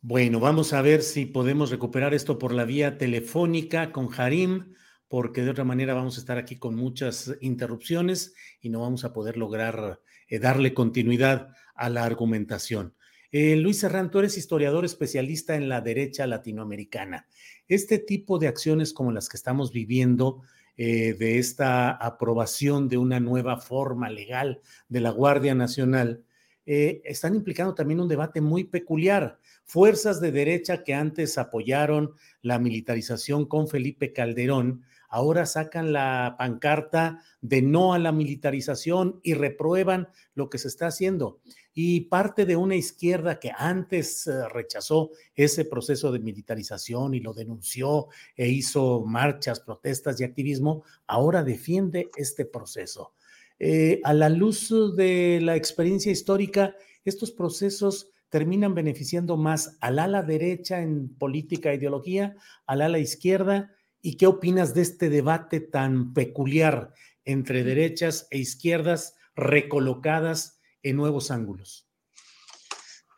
Bueno, 0.02 0.40
vamos 0.40 0.72
a 0.72 0.80
ver 0.80 1.02
si 1.02 1.26
podemos 1.26 1.70
recuperar 1.70 2.14
esto 2.14 2.38
por 2.38 2.54
la 2.54 2.64
vía 2.64 2.96
telefónica 2.96 3.92
con 3.92 4.09
Harim, 4.16 4.72
porque 5.11 5.42
de 5.42 5.51
otra 5.51 5.64
manera 5.64 5.92
vamos 5.92 6.16
a 6.16 6.20
estar 6.20 6.38
aquí 6.38 6.55
con 6.55 6.77
muchas 6.77 7.35
interrupciones 7.40 8.33
y 8.61 8.68
no 8.68 8.81
vamos 8.81 9.05
a 9.05 9.12
poder 9.12 9.37
lograr 9.37 10.01
eh, 10.29 10.38
darle 10.38 10.73
continuidad 10.73 11.49
a 11.75 11.90
la 11.90 12.05
argumentación. 12.05 12.94
Eh, 13.33 13.57
Luis 13.57 13.81
Serrán, 13.81 14.12
tú 14.12 14.20
eres 14.20 14.38
historiador 14.38 14.85
especialista 14.85 15.57
en 15.57 15.68
la 15.68 15.81
derecha 15.81 16.29
latinoamericana. 16.29 17.27
Este 17.66 17.99
tipo 17.99 18.38
de 18.38 18.46
acciones 18.46 18.92
como 18.92 19.11
las 19.11 19.29
que 19.29 19.37
estamos 19.37 19.73
viviendo, 19.73 20.42
eh, 20.77 21.14
de 21.14 21.38
esta 21.38 21.90
aprobación 21.90 22.88
de 22.88 22.96
una 22.96 23.18
nueva 23.18 23.57
forma 23.57 24.11
legal 24.11 24.61
de 24.88 25.01
la 25.01 25.11
Guardia 25.11 25.57
Nacional, 25.57 26.23
están 26.66 27.35
implicando 27.35 27.75
también 27.75 27.99
un 27.99 28.07
debate 28.07 28.40
muy 28.40 28.62
peculiar 28.62 29.40
fuerzas 29.64 30.20
de 30.20 30.31
derecha 30.31 30.85
que 30.85 30.94
antes 30.94 31.37
apoyaron 31.37 32.12
la 32.42 32.61
militarización 32.61 33.46
con 33.46 33.66
Felipe 33.66 34.12
Calderón, 34.12 34.85
ahora 35.11 35.44
sacan 35.44 35.92
la 35.92 36.37
pancarta 36.38 37.23
de 37.42 37.61
no 37.61 37.92
a 37.92 37.99
la 37.99 38.12
militarización 38.12 39.20
y 39.23 39.35
reprueban 39.35 40.09
lo 40.35 40.49
que 40.49 40.59
se 40.59 40.68
está 40.68 40.87
haciendo. 40.87 41.40
Y 41.75 42.03
parte 42.03 42.46
de 42.46 42.57
una 42.57 42.77
izquierda 42.77 43.38
que 43.38 43.53
antes 43.55 44.27
eh, 44.27 44.49
rechazó 44.49 45.11
ese 45.35 45.64
proceso 45.64 46.11
de 46.12 46.20
militarización 46.20 47.14
y 47.14 47.20
lo 47.20 47.35
denunció 47.35 48.07
e 48.37 48.49
hizo 48.49 49.05
marchas, 49.05 49.61
protestas 49.61 50.20
y 50.20 50.25
activismo, 50.25 50.85
ahora 51.07 51.42
defiende 51.42 52.09
este 52.16 52.46
proceso. 52.46 53.12
Eh, 53.59 54.01
a 54.05 54.14
la 54.14 54.31
luz 54.31 54.73
de 54.96 55.38
la 55.42 55.55
experiencia 55.55 56.11
histórica, 56.11 56.75
estos 57.05 57.31
procesos 57.31 58.09
terminan 58.31 58.75
beneficiando 58.75 59.37
más 59.37 59.77
al 59.81 59.99
ala 59.99 60.23
derecha 60.23 60.81
en 60.81 61.09
política 61.09 61.70
e 61.70 61.75
ideología, 61.77 62.37
al 62.66 62.81
ala 62.81 62.99
izquierda. 62.99 63.75
¿Y 64.02 64.16
qué 64.16 64.26
opinas 64.26 64.74
de 64.74 64.82
este 64.82 65.08
debate 65.08 65.60
tan 65.60 66.14
peculiar 66.14 66.92
entre 67.24 67.64
derechas 67.64 68.26
e 68.30 68.38
izquierdas 68.38 69.16
recolocadas 69.34 70.60
en 70.82 70.96
nuevos 70.96 71.30
ángulos? 71.30 71.88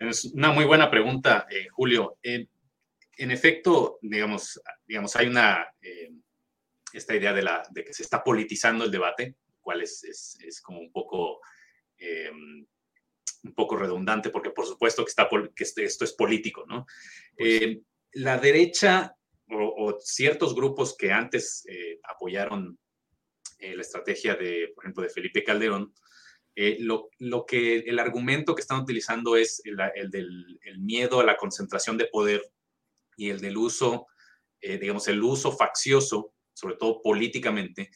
Es 0.01 0.25
una 0.25 0.51
muy 0.51 0.65
buena 0.65 0.91
pregunta, 0.91 1.47
eh, 1.49 1.69
Julio. 1.69 2.19
en 2.23 2.49
efecto, 3.31 3.99
digamos, 4.03 4.61
digamos 4.87 5.15
hay 5.15 5.29
una, 5.29 5.65
eh, 5.81 6.11
esta 6.93 7.15
idea 7.15 7.33
de, 7.33 7.43
la, 7.43 7.63
de 7.71 7.85
que 7.85 7.95
se 7.95 8.03
está 8.03 8.23
politizando 8.23 8.85
el 8.85 8.91
debate, 8.91 9.37
cual 9.61 9.81
es, 9.83 10.03
es, 10.05 10.61
como 10.61 10.81
un 10.81 10.93
poco 10.93 11.41
eh, 11.97 12.31
un 13.45 13.55
poco 13.55 13.77
redundante 13.77 14.31
porque 14.31 14.51
por 14.51 14.67
supuesto 14.67 15.05
que, 15.05 15.11
está, 15.11 15.29
que 15.55 15.65
esto 15.85 16.05
es 16.05 16.13
político, 16.13 16.65
¿no? 16.67 16.87
Pues 17.37 17.63
eh, 17.63 17.81
la 18.13 18.39
derecha 18.39 19.17
o, 19.53 19.99
ciertos 20.01 20.55
grupos 20.55 20.97
que 20.97 21.13
antes 21.13 21.65
eh, 21.69 21.99
apoyaron 22.05 22.79
la 23.61 23.81
estrategia 23.81 24.35
de, 24.35 24.73
por 24.75 24.85
ejemplo, 24.85 25.05
de 25.05 25.09
Felipe 25.09 25.45
Calderón, 25.45 25.95
lo, 26.81 27.11
lo, 27.21 27.47
que 27.47 27.79
el 27.79 28.01
argumento 28.01 28.57
que 28.57 28.61
están 28.61 28.81
utilizando 28.81 29.37
es 29.37 29.63
el, 29.65 29.79
el 29.95 30.11
del 30.11 30.59
el 30.65 30.81
miedo 30.81 31.21
a 31.21 31.25
la 31.25 31.37
concentración 31.37 31.97
de 31.97 32.07
poder 32.07 32.43
y 33.17 33.31
el 33.31 33.41
del 33.41 33.57
uso, 33.57 34.09
digamos, 34.61 35.07
el 35.07 35.23
uso 35.23 35.53
faccioso, 35.53 36.35
sobre 36.55 36.75
todo 36.75 37.01
políticamente, 37.03 37.91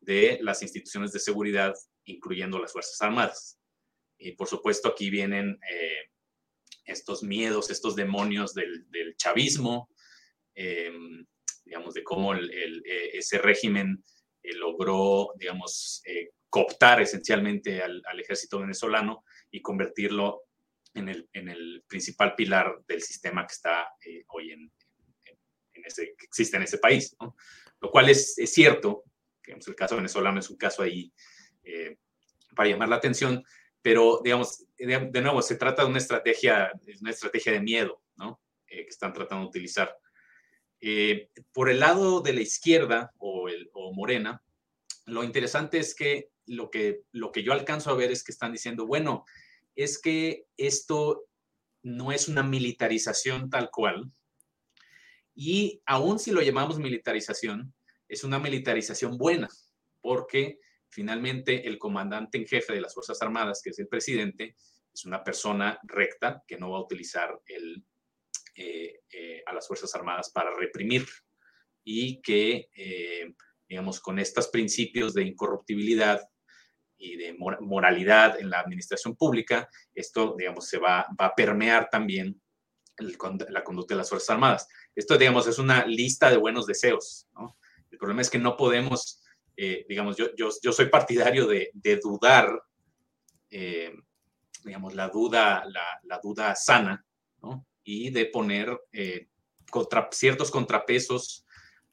de 0.00 0.38
las 0.42 0.62
instituciones 0.62 1.12
de 1.12 1.18
seguridad, 1.18 1.74
incluyendo 2.04 2.58
las 2.58 2.72
Fuerzas 2.72 3.00
Armadas. 3.02 3.58
Y 4.18 4.32
por 4.32 4.48
supuesto 4.48 4.88
aquí 4.88 5.10
vienen 5.10 5.58
eh, 5.70 6.10
estos 6.84 7.22
miedos, 7.22 7.70
estos 7.70 7.96
demonios 7.96 8.54
del, 8.54 8.86
chavismo, 9.16 9.90
eh, 10.56 10.92
digamos, 11.64 11.94
de 11.94 12.02
cómo 12.02 12.34
eh, 12.34 13.10
ese 13.12 13.38
régimen 13.38 14.02
logró, 14.42 15.32
digamos, 15.36 16.02
cooptar 16.48 17.02
esencialmente 17.02 17.82
al, 17.82 18.02
ejército 18.20 18.60
venezolano 18.60 19.24
y 19.50 19.60
convertirlo 19.60 20.44
en 20.94 21.08
el, 21.08 21.28
en 21.32 21.48
el, 21.48 21.84
principal 21.88 22.34
pilar 22.34 22.80
del 22.88 23.02
sistema 23.02 23.46
que 23.46 23.52
está 23.52 23.88
hoy 24.28 24.52
en, 24.52 24.72
en, 25.74 25.84
ese, 25.84 26.14
que 26.16 26.26
existe 26.26 26.56
en 26.56 26.62
ese 26.62 26.78
país, 26.78 27.16
Lo 27.80 27.90
cual 27.90 28.08
es, 28.08 28.38
es 28.38 28.52
cierto, 28.52 29.04
el 29.44 29.74
caso 29.74 29.96
venezolano 29.96 30.40
es 30.40 30.48
un 30.48 30.56
caso 30.56 30.82
ahí 30.82 31.12
para 32.54 32.68
llamar 32.68 32.88
la 32.88 32.96
atención, 32.96 33.44
pero 33.86 34.20
digamos, 34.24 34.66
de, 34.76 35.20
nuevo, 35.22 35.40
se 35.42 35.54
trata 35.54 35.82
de 35.82 35.88
una 35.88 35.98
estrategia, 35.98 36.72
una 37.00 37.10
estrategia 37.10 37.52
de 37.52 37.60
miedo, 37.60 38.02
¿no? 38.16 38.40
Eh, 38.66 38.82
que 38.82 38.88
están 38.88 39.12
tratando 39.12 39.44
de 39.44 39.48
utilizar. 39.48 39.96
Eh, 40.80 41.30
por 41.52 41.70
el 41.70 41.80
lado 41.80 42.20
de 42.20 42.32
la 42.32 42.40
izquierda 42.40 43.12
o, 43.18 43.48
el, 43.48 43.70
o 43.72 43.92
Morena, 43.92 44.42
lo 45.06 45.24
interesante 45.24 45.78
es 45.78 45.94
que 45.94 46.30
lo, 46.46 46.70
que 46.70 47.02
lo 47.12 47.32
que 47.32 47.42
yo 47.42 47.52
alcanzo 47.52 47.90
a 47.90 47.96
ver 47.96 48.10
es 48.10 48.22
que 48.22 48.32
están 48.32 48.52
diciendo, 48.52 48.86
bueno, 48.86 49.24
es 49.74 50.00
que 50.00 50.46
esto 50.56 51.24
no 51.82 52.12
es 52.12 52.28
una 52.28 52.42
militarización 52.42 53.50
tal 53.50 53.70
cual, 53.70 54.10
y 55.34 55.82
aún 55.86 56.18
si 56.18 56.30
lo 56.30 56.42
llamamos 56.42 56.78
militarización, 56.78 57.74
es 58.08 58.24
una 58.24 58.38
militarización 58.38 59.18
buena, 59.18 59.48
porque 60.00 60.60
Finalmente, 60.88 61.68
el 61.68 61.78
comandante 61.78 62.38
en 62.38 62.46
jefe 62.46 62.72
de 62.72 62.80
las 62.80 62.94
Fuerzas 62.94 63.20
Armadas, 63.20 63.60
que 63.62 63.70
es 63.70 63.78
el 63.78 63.88
presidente, 63.88 64.56
es 64.92 65.04
una 65.04 65.22
persona 65.22 65.78
recta 65.82 66.42
que 66.46 66.56
no 66.56 66.70
va 66.70 66.78
a 66.78 66.82
utilizar 66.82 67.38
el, 67.46 67.84
eh, 68.58 69.00
eh, 69.10 69.42
a 69.44 69.52
las 69.52 69.68
Fuerzas 69.68 69.94
Armadas 69.94 70.30
para 70.30 70.50
reprimir 70.50 71.04
y 71.84 72.22
que, 72.22 72.70
eh, 72.74 73.34
digamos, 73.68 74.00
con 74.00 74.18
estos 74.18 74.48
principios 74.48 75.12
de 75.12 75.24
incorruptibilidad 75.24 76.22
y 76.96 77.16
de 77.16 77.36
moralidad 77.60 78.40
en 78.40 78.48
la 78.48 78.60
administración 78.60 79.14
pública, 79.14 79.68
esto, 79.94 80.34
digamos, 80.38 80.66
se 80.66 80.78
va, 80.78 81.06
va 81.20 81.26
a 81.26 81.34
permear 81.34 81.90
también 81.90 82.40
la 82.96 83.62
conducta 83.62 83.92
de 83.92 83.98
las 83.98 84.08
Fuerzas 84.08 84.30
Armadas. 84.30 84.68
Esto, 84.94 85.18
digamos, 85.18 85.46
es 85.46 85.58
una 85.58 85.84
lista 85.84 86.30
de 86.30 86.38
buenos 86.38 86.64
deseos. 86.64 87.28
¿no? 87.34 87.58
El 87.90 87.98
problema 87.98 88.22
es 88.22 88.30
que 88.30 88.38
no 88.38 88.56
podemos 88.56 89.22
digamos, 89.88 90.18
yo, 90.18 90.34
yo, 90.36 90.50
yo, 90.62 90.70
soy 90.70 90.90
partidario 90.90 91.46
de, 91.46 91.70
de 91.72 91.96
dudar, 91.96 92.62
eh, 93.48 93.90
digamos, 94.62 94.94
la 94.94 95.08
duda, 95.08 95.64
la, 95.66 95.98
la 96.02 96.20
duda 96.22 96.54
sana, 96.54 97.02
¿no? 97.42 97.66
Y 97.86 98.10
de 98.10 98.26
poner 98.26 98.78
eh, 98.92 99.28
contra, 99.70 100.08
ciertos 100.12 100.50
contrapesos 100.50 101.46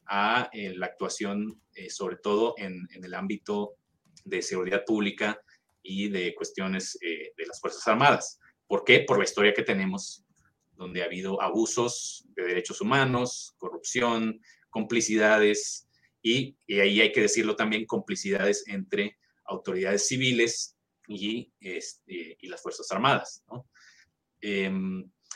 a 0.06 0.50
la 0.54 0.86
actuación, 0.88 1.62
sobre 1.88 2.18
todo 2.18 2.56
en, 2.58 2.86
en, 2.92 3.06
el 3.06 3.14
ámbito 3.14 3.78
de 4.26 4.42
seguridad 4.42 4.84
pública 4.86 5.42
y 5.82 6.10
de 6.10 6.36
cuestiones 6.36 7.00
de 7.02 7.46
las 7.48 7.62
Fuerzas 7.62 7.88
Armadas. 7.88 8.38
¿Por 8.68 8.84
qué? 8.84 9.00
Por 9.08 9.18
la 9.18 9.24
historia 9.24 9.54
que 9.54 9.64
tenemos, 9.64 10.26
donde 10.76 11.02
ha 11.02 11.06
habido 11.06 11.42
abusos 11.42 12.26
de 12.36 12.44
derechos 12.44 12.82
humanos, 12.82 13.56
corrupción, 13.58 14.42
complicidades, 14.70 15.88
y, 16.24 16.58
ahí 16.70 17.02
hay 17.02 17.12
que 17.12 17.22
decirlo 17.22 17.56
también, 17.56 17.86
complicidades 17.86 18.64
entre 18.68 19.18
autoridades 19.46 20.08
civiles 20.08 20.78
y, 21.08 21.52
este, 21.60 22.38
y 22.40 22.48
las 22.48 22.62
Fuerzas 22.62 22.90
Armadas. 22.92 23.44
¿no? 23.52 23.68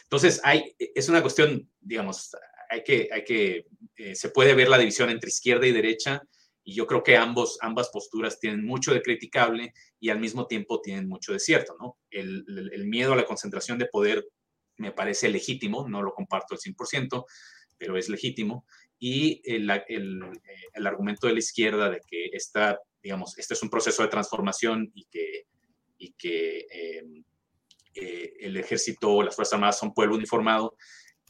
Entonces, 0.03 0.41
es 0.77 1.09
una 1.09 1.21
cuestión, 1.21 1.69
digamos, 1.79 2.35
hay 2.69 2.83
que, 2.83 3.09
hay 3.11 3.23
que 3.23 3.65
eh, 3.97 4.15
se 4.15 4.29
puede 4.29 4.53
ver 4.53 4.69
la 4.69 4.77
división 4.77 5.09
entre 5.09 5.29
izquierda 5.29 5.67
y 5.67 5.71
derecha, 5.71 6.21
y 6.63 6.73
yo 6.73 6.85
creo 6.85 7.01
que 7.01 7.15
ambos, 7.15 7.57
ambas 7.61 7.89
posturas 7.89 8.39
tienen 8.39 8.65
mucho 8.65 8.93
de 8.93 9.01
criticable 9.01 9.73
y 10.01 10.09
al 10.09 10.19
mismo 10.19 10.47
tiempo 10.47 10.81
tienen 10.81 11.07
mucho 11.07 11.31
de 11.31 11.39
cierto, 11.39 11.77
¿no? 11.79 11.97
El, 12.09 12.43
miedo 12.85 13.13
a 13.13 13.15
la 13.15 13.25
concentración 13.25 13.77
de 13.77 13.85
poder 13.85 14.27
me 14.75 14.91
parece 14.91 15.29
legítimo, 15.29 15.87
no 15.87 16.03
lo 16.03 16.13
comparto 16.13 16.53
al 16.53 16.59
100%, 16.59 17.25
pero 17.77 17.97
es 17.97 18.09
legítimo 18.09 18.65
y 18.99 19.41
el, 19.45 19.69
el, 19.87 20.19
el, 20.73 20.87
argumento 20.87 21.27
de 21.27 21.33
la 21.33 21.39
izquierda 21.39 21.89
de 21.89 22.01
que 22.05 22.25
esta, 22.33 22.79
digamos, 23.01 23.37
este 23.37 23.53
es 23.53 23.63
un 23.63 23.69
proceso 23.69 24.03
de 24.03 24.09
transformación 24.09 24.91
y 24.93 25.05
que, 25.05 25.45
y 25.97 26.11
que 26.13 26.65
em, 26.69 27.23
eh, 27.99 28.33
el 28.39 28.57
ejército 28.57 29.11
o 29.11 29.23
las 29.23 29.35
Fuerzas 29.35 29.53
Armadas 29.53 29.79
son 29.79 29.93
pueblo 29.93 30.15
uniformado, 30.15 30.75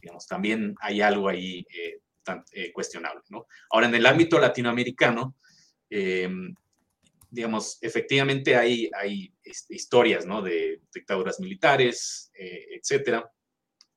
digamos, 0.02 0.28
también 0.28 0.76
hay 0.82 1.02
algo 1.02 1.28
ahí 1.28 1.66
eh, 1.74 2.00
tan, 2.24 2.44
eh, 2.52 2.72
cuestionable. 2.72 3.22
¿no? 3.30 3.48
Ahora, 3.72 3.88
en 3.88 3.96
el 3.96 4.06
ámbito 4.06 4.40
latinoamericano, 4.40 5.36
em, 5.90 6.54
digamos, 7.30 7.78
efectivamente 7.82 8.56
hay, 8.56 8.90
hay 8.94 9.34
este, 9.44 9.76
historias 9.76 10.26
¿no? 10.26 10.42
de 10.42 10.82
dictaduras 10.94 11.40
militares, 11.40 12.32
etcétera 12.34 13.30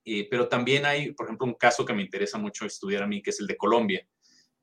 eh, 0.05 0.27
pero 0.31 0.49
también 0.49 0.87
hay, 0.87 1.13
por 1.13 1.27
ejemplo, 1.27 1.47
un 1.47 1.55
caso 1.55 1.85
que 1.85 1.93
me 1.93 2.03
interesa 2.03 2.39
mucho 2.39 2.65
estudiar 2.65 3.03
a 3.03 3.07
mí, 3.07 3.23
que 3.23 3.31
es 3.31 3.41
el 3.41 3.47
de 3.47 3.57
Colombia, 3.57 4.07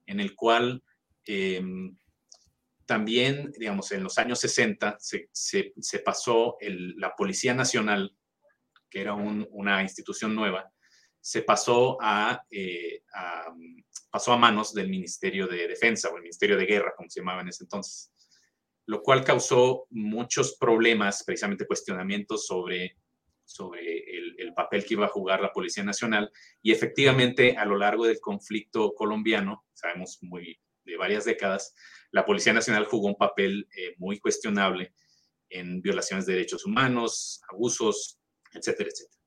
en 0.06 0.20
el 0.20 0.34
cual 0.34 0.82
em, 1.24 1.96
también, 2.88 3.52
digamos, 3.58 3.92
en 3.92 4.02
los 4.02 4.16
años 4.16 4.40
60 4.40 4.96
se, 4.98 5.28
se, 5.30 5.98
pasó 5.98 6.56
la 6.96 7.14
Policía 7.14 7.52
Nacional, 7.52 8.16
que 8.88 9.02
era 9.02 9.12
una 9.12 9.82
institución 9.82 10.34
nueva, 10.34 10.72
se 11.20 11.42
pasó 11.42 11.98
a, 12.00 12.42
eh, 12.50 13.02
a, 13.12 13.52
pasó 14.10 14.32
a 14.32 14.38
manos 14.38 14.72
del 14.72 14.88
Ministerio 14.88 15.46
de 15.46 15.68
Defensa 15.68 16.08
o 16.08 16.16
el 16.16 16.22
Ministerio 16.22 16.56
de 16.56 16.64
Guerra, 16.64 16.94
como 16.96 17.10
se 17.10 17.20
llamaba 17.20 17.42
en 17.42 17.48
ese 17.48 17.64
entonces, 17.64 18.10
lo 18.86 19.02
cual 19.02 19.22
causó 19.22 19.86
muchos 19.90 20.56
problemas, 20.58 21.22
precisamente 21.24 21.66
cuestionamientos 21.66 22.46
sobre 22.46 22.96
sobre 23.44 24.04
el, 24.38 24.52
papel 24.54 24.84
que 24.84 24.94
iba 24.94 25.06
a 25.06 25.10
jugar 25.10 25.40
la 25.40 25.52
Policía 25.52 25.84
Nacional. 25.84 26.30
Y 26.60 26.72
efectivamente 26.72 27.56
a 27.56 27.64
lo 27.64 27.78
largo 27.78 28.06
del 28.06 28.20
conflicto 28.20 28.92
colombiano, 28.92 29.64
sabemos 29.72 30.18
muy 30.20 30.60
de 30.84 30.96
varias 30.96 31.24
décadas, 31.24 31.74
la 32.10 32.24
Policía 32.24 32.52
Nacional 32.52 32.86
jugó 32.86 33.08
un 33.08 33.16
papel 33.16 33.68
eh, 33.76 33.94
muy 33.98 34.18
cuestionable 34.18 34.94
en 35.48 35.80
violaciones 35.80 36.26
de 36.26 36.34
derechos 36.34 36.64
humanos, 36.64 37.40
abusos, 37.50 38.18
etcétera, 38.52 38.90
etcétera. 38.90 39.22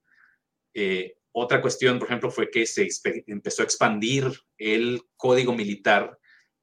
Eh, 0.73 1.15
otra 1.31 1.61
cuestión, 1.61 1.99
por 1.99 2.07
ejemplo, 2.07 2.29
fue 2.29 2.49
que 2.49 2.65
se 2.65 2.87
empezó 3.27 3.61
a 3.61 3.65
expandir 3.65 4.31
el 4.57 5.01
código 5.15 5.53
militar 5.53 6.17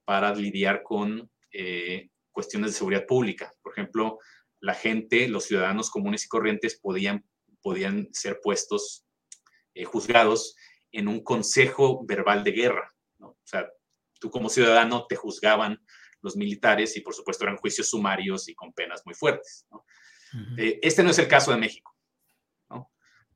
para 0.05 0.35
lidiar 0.35 0.83
con 0.83 1.31
eh, 1.53 2.11
cuestiones 2.31 2.73
de 2.73 2.79
seguridad 2.79 3.07
pública. 3.07 3.53
Por 3.63 3.73
ejemplo, 3.73 4.19
la 4.61 4.75
gente, 4.75 5.29
los 5.29 5.45
ciudadanos 5.45 5.91
comunes 5.91 6.25
y 6.25 6.29
corrientes 6.29 6.79
podían 6.79 7.25
podían 7.61 8.09
ser 8.13 8.41
puestos, 8.43 9.05
juzgados 9.85 10.57
en 10.91 11.07
un 11.07 11.23
consejo 11.23 12.05
verbal 12.05 12.43
de 12.43 12.53
guerra. 12.53 12.95
O 13.21 13.37
sea, 13.45 13.69
tú 14.19 14.31
como 14.31 14.49
ciudadano 14.49 15.07
te 15.07 15.17
juzgaban 15.17 15.81
los 16.21 16.37
militares 16.37 16.97
y 16.97 17.01
por 17.01 17.15
supuesto 17.15 17.45
eran 17.45 17.57
juicios 17.57 17.91
sumarios 17.91 18.49
y 18.49 18.55
con 18.55 18.73
penas 18.73 19.03
muy 19.05 19.15
fuertes. 19.15 19.67
¿no? 19.71 19.85
Eh, 20.57 20.79
este 20.83 21.03
no 21.03 21.11
es 21.11 21.19
el 21.19 21.29
caso 21.29 21.51
de 21.51 21.59
México, 21.59 21.95
¿no? 22.71 22.91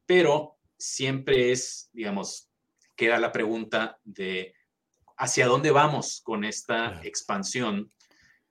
pero 0.06 0.58
siempre 0.78 1.52
es, 1.52 1.88
digamos, 1.92 2.50
queda 2.96 3.18
la 3.18 3.32
pregunta 3.32 3.98
de 4.04 4.54
hacia 5.16 5.46
dónde 5.46 5.70
vamos 5.70 6.20
con 6.22 6.44
esta 6.44 7.00
expansión 7.04 7.90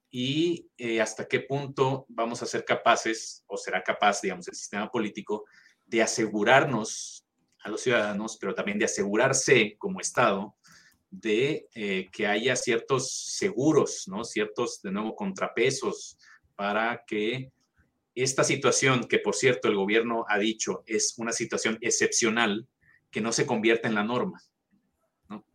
y 0.10 0.70
eh, 0.78 1.02
hasta 1.02 1.28
qué 1.28 1.40
punto 1.42 2.06
vamos 2.10 2.42
a 2.44 2.46
ser 2.46 2.66
capaces, 2.66 3.44
o 3.48 3.58
será 3.58 3.82
capaz, 3.82 4.22
digamos, 4.22 4.48
el 4.48 4.56
sistema 4.56 4.90
político 4.90 5.46
de 5.86 6.02
asegurarnos 6.02 7.26
a 7.64 7.70
los 7.70 7.82
ciudadanos, 7.82 8.38
pero 8.38 8.54
también 8.54 8.80
de 8.80 8.86
asegurarse 8.86 9.76
como 9.78 10.02
Estado 10.02 10.56
de 11.12 11.68
eh, 11.76 12.10
que 12.12 12.26
haya 12.26 12.56
ciertos 12.56 13.12
seguros, 13.12 14.08
¿no? 14.08 14.24
ciertos, 14.24 14.82
de 14.82 14.92
nuevo, 14.92 15.16
contrapesos 15.16 16.18
para 16.56 17.04
que 17.06 17.52
esta 18.16 18.44
situación, 18.44 19.06
que 19.08 19.20
por 19.20 19.36
cierto 19.36 19.68
el 19.68 19.76
gobierno 19.76 20.26
ha 20.28 20.40
dicho 20.40 20.84
es 20.88 21.14
una 21.18 21.34
situación 21.34 21.78
excepcional, 21.82 22.68
que 23.12 23.22
no 23.22 23.34
se 23.34 23.46
convierta 23.46 23.90
en 23.90 23.96
la 23.96 24.04
norma. 24.04 24.42
¿no? 25.30 25.46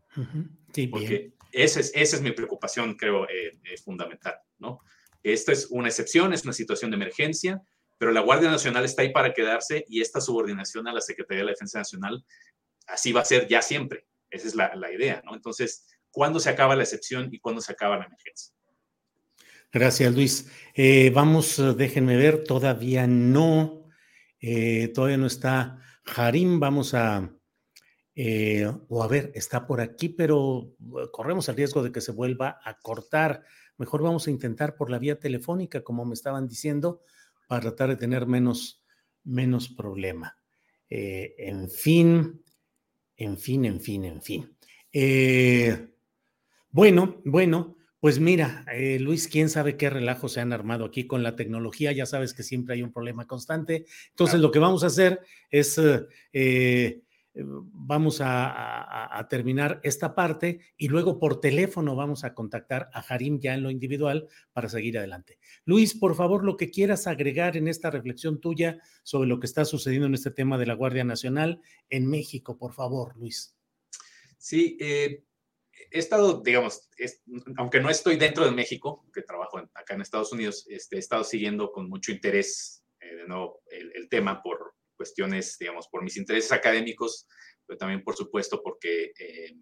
Sí, 0.72 0.86
Porque, 0.88 1.32
esa 1.52 1.80
es, 1.80 1.90
esa 1.94 2.16
es 2.16 2.22
mi 2.22 2.32
preocupación, 2.32 2.94
creo, 2.94 3.26
eh, 3.28 3.52
fundamental, 3.82 4.34
¿no? 4.58 4.80
Esta 5.22 5.52
es 5.52 5.68
una 5.70 5.88
excepción, 5.88 6.34
es 6.34 6.44
una 6.44 6.52
situación 6.52 6.90
de 6.90 6.96
emergencia, 6.96 7.62
pero 7.98 8.12
la 8.12 8.20
Guardia 8.20 8.50
Nacional 8.50 8.84
está 8.84 9.02
ahí 9.02 9.10
para 9.10 9.32
quedarse 9.32 9.84
y 9.88 10.02
esta 10.02 10.20
subordinación 10.20 10.86
a 10.86 10.92
la 10.92 11.00
Secretaría 11.00 11.40
de 11.40 11.46
la 11.46 11.52
Defensa 11.52 11.78
Nacional 11.78 12.24
así 12.86 13.12
va 13.12 13.22
a 13.22 13.24
ser 13.24 13.48
ya 13.48 13.62
siempre. 13.62 14.06
Esa 14.30 14.48
es 14.48 14.54
la, 14.54 14.74
la 14.74 14.92
idea, 14.92 15.22
¿no? 15.24 15.34
Entonces, 15.34 15.86
¿cuándo 16.10 16.40
se 16.40 16.50
acaba 16.50 16.76
la 16.76 16.82
excepción 16.82 17.28
y 17.32 17.38
cuándo 17.38 17.60
se 17.60 17.72
acaba 17.72 17.96
la 17.96 18.06
emergencia? 18.06 18.56
Gracias, 19.72 20.14
Luis. 20.14 20.50
Eh, 20.74 21.10
vamos, 21.10 21.62
déjenme 21.76 22.16
ver, 22.16 22.44
todavía 22.44 23.06
no, 23.06 23.90
eh, 24.40 24.88
todavía 24.88 25.18
no 25.18 25.26
está 25.26 25.78
Harim. 26.16 26.60
Vamos 26.60 26.94
a, 26.94 27.30
eh, 28.14 28.72
o 28.88 29.02
a 29.02 29.06
ver, 29.06 29.32
está 29.34 29.66
por 29.66 29.80
aquí, 29.80 30.08
pero 30.08 30.74
corremos 31.12 31.48
el 31.48 31.56
riesgo 31.56 31.82
de 31.82 31.92
que 31.92 32.00
se 32.00 32.12
vuelva 32.12 32.58
a 32.64 32.78
cortar. 32.78 33.44
Mejor 33.76 34.02
vamos 34.02 34.26
a 34.26 34.30
intentar 34.30 34.76
por 34.76 34.90
la 34.90 34.98
vía 34.98 35.18
telefónica, 35.18 35.82
como 35.82 36.06
me 36.06 36.14
estaban 36.14 36.48
diciendo, 36.48 37.02
para 37.46 37.60
tratar 37.60 37.90
de 37.90 37.96
tener 37.96 38.26
menos, 38.26 38.82
menos 39.24 39.68
problema. 39.68 40.38
en 40.88 41.68
fin, 41.68 42.42
en 43.16 43.38
fin, 43.38 43.64
en 43.64 43.80
fin, 43.80 44.04
en 44.04 44.22
fin. 44.22 44.56
bueno, 46.70 47.20
bueno, 47.24 47.76
pues 48.06 48.20
mira, 48.20 48.64
eh, 48.72 48.98
Luis, 49.00 49.26
quién 49.26 49.48
sabe 49.48 49.76
qué 49.76 49.90
relajo 49.90 50.28
se 50.28 50.40
han 50.40 50.52
armado 50.52 50.84
aquí 50.84 51.08
con 51.08 51.22
la 51.24 51.34
tecnología. 51.34 51.90
Ya 51.90 52.06
sabes 52.06 52.34
que 52.34 52.42
siempre 52.42 52.74
hay 52.74 52.82
un 52.82 52.92
problema 52.92 53.26
constante. 53.26 53.86
Entonces, 54.10 54.38
lo 54.38 54.52
que 54.52 54.58
vamos 54.58 54.84
a 54.84 54.88
hacer 54.88 55.20
es, 55.50 55.76
eh, 55.78 56.06
eh, 56.32 57.02
vamos 57.44 58.20
a, 58.22 59.26
terminar 59.28 59.80
esta 59.82 60.14
parte 60.14 60.60
y 60.76 60.88
luego 60.88 61.18
por 61.18 61.40
teléfono 61.40 61.96
vamos 61.96 62.24
a 62.24 62.34
contactar 62.34 62.88
a 62.92 63.00
Harim 63.00 63.40
ya 63.40 63.54
en 63.54 63.62
lo 63.62 63.70
individual 63.70 64.28
para 64.52 64.68
seguir 64.68 64.98
adelante. 64.98 65.38
Luis, 65.64 65.94
por 65.94 66.14
favor, 66.14 66.44
lo 66.44 66.56
que 66.56 66.70
quieras 66.70 67.06
agregar 67.06 67.56
en 67.56 67.68
esta 67.68 67.90
reflexión 67.90 68.40
tuya 68.40 68.78
sobre 69.02 69.28
lo 69.28 69.40
que 69.40 69.46
está 69.46 69.64
sucediendo 69.64 70.06
en 70.06 70.14
este 70.14 70.30
tema 70.30 70.58
de 70.58 70.66
la 70.66 70.74
Guardia 70.74 71.04
Nacional 71.04 71.60
en 71.90 72.06
México, 72.08 72.56
por 72.56 72.72
favor, 72.72 73.16
Luis. 73.16 73.56
Sí, 74.38 74.76
eh, 74.80 75.24
he 75.90 75.98
estado, 75.98 76.42
digamos, 76.42 76.88
aunque 77.56 77.80
no 77.80 77.90
estoy 77.90 78.16
dentro 78.16 78.44
de 78.44 78.50
México, 78.50 79.04
que 79.12 79.22
trabajo 79.22 79.58
acá 79.58 79.94
en 79.94 80.00
Estados 80.00 80.32
Unidos, 80.32 80.66
este, 80.68 80.96
he 80.96 80.98
estado 80.98 81.24
siguiendo 81.24 81.72
con 81.72 81.88
mucho 81.88 82.12
interés 82.12 82.84
eh, 83.00 83.14
de 83.14 83.26
nuevo 83.26 83.62
el, 83.70 84.08
tema 84.08 84.42
por 84.42 84.65
cuestiones, 85.06 85.56
digamos, 85.58 85.86
por 85.88 86.02
mis 86.02 86.16
intereses 86.16 86.50
académicos, 86.50 87.26
pero 87.64 87.78
también, 87.78 88.02
por 88.02 88.16
supuesto, 88.16 88.60
porque, 88.62 89.12
eh, 89.18 89.54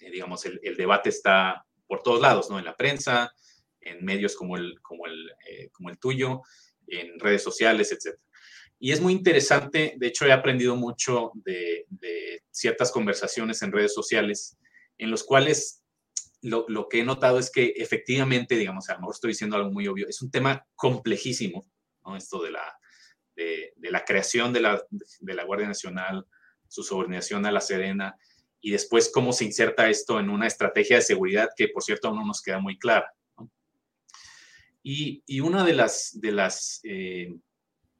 eh, 0.00 0.10
digamos, 0.10 0.44
el, 0.46 0.76
debate 0.76 1.10
está 1.10 1.64
por 1.86 2.02
todos 2.02 2.20
lados, 2.20 2.48
¿no? 2.48 2.58
En 2.58 2.64
la 2.64 2.76
prensa, 2.76 3.32
en 3.80 4.04
medios 4.04 4.34
como 4.34 4.56
el, 4.56 4.80
como 4.80 5.06
el, 5.06 5.30
como 5.72 5.90
el 5.90 5.98
tuyo, 5.98 6.40
en 6.86 7.18
redes 7.20 7.42
sociales, 7.42 7.92
etc. 7.92 8.18
Y 8.78 8.92
es 8.92 9.00
muy 9.00 9.12
interesante, 9.12 9.94
de 9.96 10.06
hecho 10.06 10.26
he 10.26 10.32
aprendido 10.32 10.76
mucho 10.76 11.32
de, 11.34 11.84
de 11.88 12.42
ciertas 12.50 12.90
conversaciones 12.90 13.60
en 13.62 13.72
redes 13.72 13.94
sociales 13.94 14.56
en 14.96 15.10
los 15.10 15.24
cuales 15.24 15.82
lo, 16.40 16.64
lo, 16.68 16.88
que 16.88 17.00
he 17.00 17.04
notado 17.04 17.38
es 17.38 17.50
que 17.50 17.74
efectivamente, 17.76 18.56
digamos, 18.56 18.88
a 18.88 18.94
lo 18.94 19.00
mejor 19.00 19.14
estoy 19.14 19.30
diciendo 19.30 19.56
algo 19.56 19.70
muy 19.70 19.88
obvio, 19.88 20.08
es 20.08 20.20
un 20.22 20.30
tema 20.30 20.66
complejísimo, 20.74 21.64
¿no? 22.04 22.16
Esto 22.16 22.42
de 22.42 22.50
la, 22.50 22.78
de, 23.36 23.72
la 23.78 24.04
creación 24.04 24.52
de 24.52 24.60
la, 24.60 24.82
de 24.90 25.34
la 25.34 25.44
Guardia 25.44 25.68
Nacional, 25.68 26.26
su 26.68 26.82
subordinación 26.82 27.46
a 27.46 27.52
la 27.52 27.60
Serena, 27.60 28.16
y 28.60 28.70
después 28.70 29.10
cómo 29.12 29.32
se 29.32 29.44
inserta 29.44 29.90
esto 29.90 30.18
en 30.18 30.30
una 30.30 30.46
estrategia 30.46 30.96
de 30.96 31.02
seguridad 31.02 31.50
que, 31.56 31.68
por 31.68 31.82
cierto, 31.82 32.12
no 32.14 32.24
nos 32.24 32.40
queda 32.40 32.58
muy 32.58 32.78
clara. 32.78 33.12
Y, 34.82 35.22
y, 35.26 35.40
una 35.40 35.64
de 35.64 35.74
las, 35.74 36.18
de 36.20 36.32
las, 36.32 36.80
eh, 36.84 37.34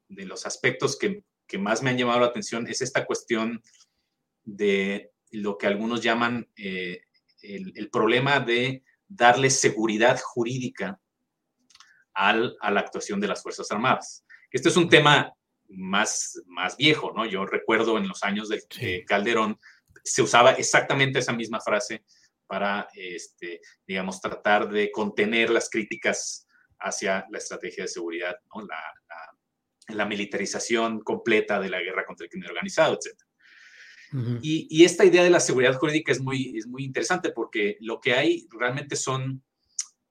de 0.07 0.25
los 0.25 0.45
aspectos 0.45 0.97
que, 0.97 1.23
que 1.47 1.57
más 1.57 1.81
me 1.81 1.89
han 1.89 1.97
llamado 1.97 2.19
la 2.19 2.27
atención 2.27 2.67
es 2.67 2.81
esta 2.81 3.05
cuestión 3.05 3.61
de 4.43 5.11
lo 5.31 5.57
que 5.57 5.67
algunos 5.67 6.01
llaman 6.01 6.49
eh, 6.55 7.01
el, 7.41 7.89
problema 7.89 8.39
de 8.39 8.83
darle 9.07 9.49
seguridad 9.49 10.19
jurídica 10.19 10.99
al, 12.13 12.55
a 12.59 12.71
la 12.71 12.79
actuación 12.79 13.19
de 13.19 13.27
las 13.27 13.43
Fuerzas 13.43 13.69
Armadas. 13.71 14.24
Este 14.55 14.69
es 14.69 14.77
un 14.77 14.89
tema 14.89 15.33
más, 15.69 16.41
más 16.47 16.77
viejo, 16.77 17.13
¿no? 17.15 17.25
Yo 17.25 17.45
recuerdo 17.45 17.97
en 17.97 18.07
los 18.07 18.23
años 18.23 18.49
de, 18.49 19.03
Calderón 19.05 19.59
se 20.03 20.21
usaba 20.21 20.51
exactamente 20.53 21.19
esa 21.19 21.33
misma 21.33 21.59
frase 21.59 22.03
para, 22.47 22.87
este, 22.93 23.61
digamos, 23.87 24.21
tratar 24.21 24.69
de 24.69 24.91
contener 24.91 25.49
las 25.49 25.69
críticas 25.69 26.47
hacia 26.79 27.25
la 27.31 27.37
estrategia 27.39 27.85
de 27.85 27.87
seguridad, 27.89 28.35
¿no? 28.53 28.61
la, 28.61 28.77
la, 29.09 29.95
la 29.95 30.05
militarización 30.05 30.99
completa 31.01 31.59
de 31.59 31.69
la 31.69 31.81
guerra 31.81 32.05
contra 32.05 32.25
el 32.25 32.29
crimen 32.29 32.49
organizado, 32.49 32.93
etc 32.93 33.25
y, 34.41 34.85
esta 34.85 35.05
idea 35.05 35.23
de 35.23 35.29
la 35.29 35.39
seguridad 35.39 35.75
jurídica 35.75 36.11
es 36.11 36.21
muy, 36.21 36.57
es 36.57 36.67
muy 36.67 36.83
interesante 36.83 37.31
porque 37.31 37.77
lo 37.81 37.99
que 37.99 38.13
hay 38.13 38.47
realmente 38.51 38.95
son 38.95 39.43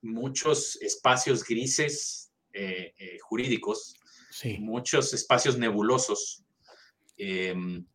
muchos 0.03 0.77
espacios 0.83 1.45
grises 1.45 2.33
eh, 2.53 2.93
eh, 2.99 3.19
jurídicos, 3.21 3.97
muchos 4.61 5.13
espacios 5.15 5.59
nebulosos 5.59 6.45
em, 7.17 7.87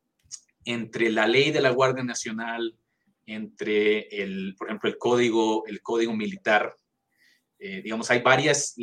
entre 0.66 1.10
la 1.10 1.28
ley 1.28 1.52
de 1.52 1.62
la 1.62 1.72
Guardia 1.72 2.04
Nacional, 2.04 2.78
entre 3.26 4.08
el, 4.08 4.56
por 4.58 4.68
ejemplo, 4.68 4.90
el 4.90 4.98
código, 4.98 5.66
el 5.68 5.82
código 5.82 6.14
militar. 6.14 6.76
Eh, 7.60 7.82
digamos, 7.82 8.10
hay 8.10 8.22
varias 8.22 8.76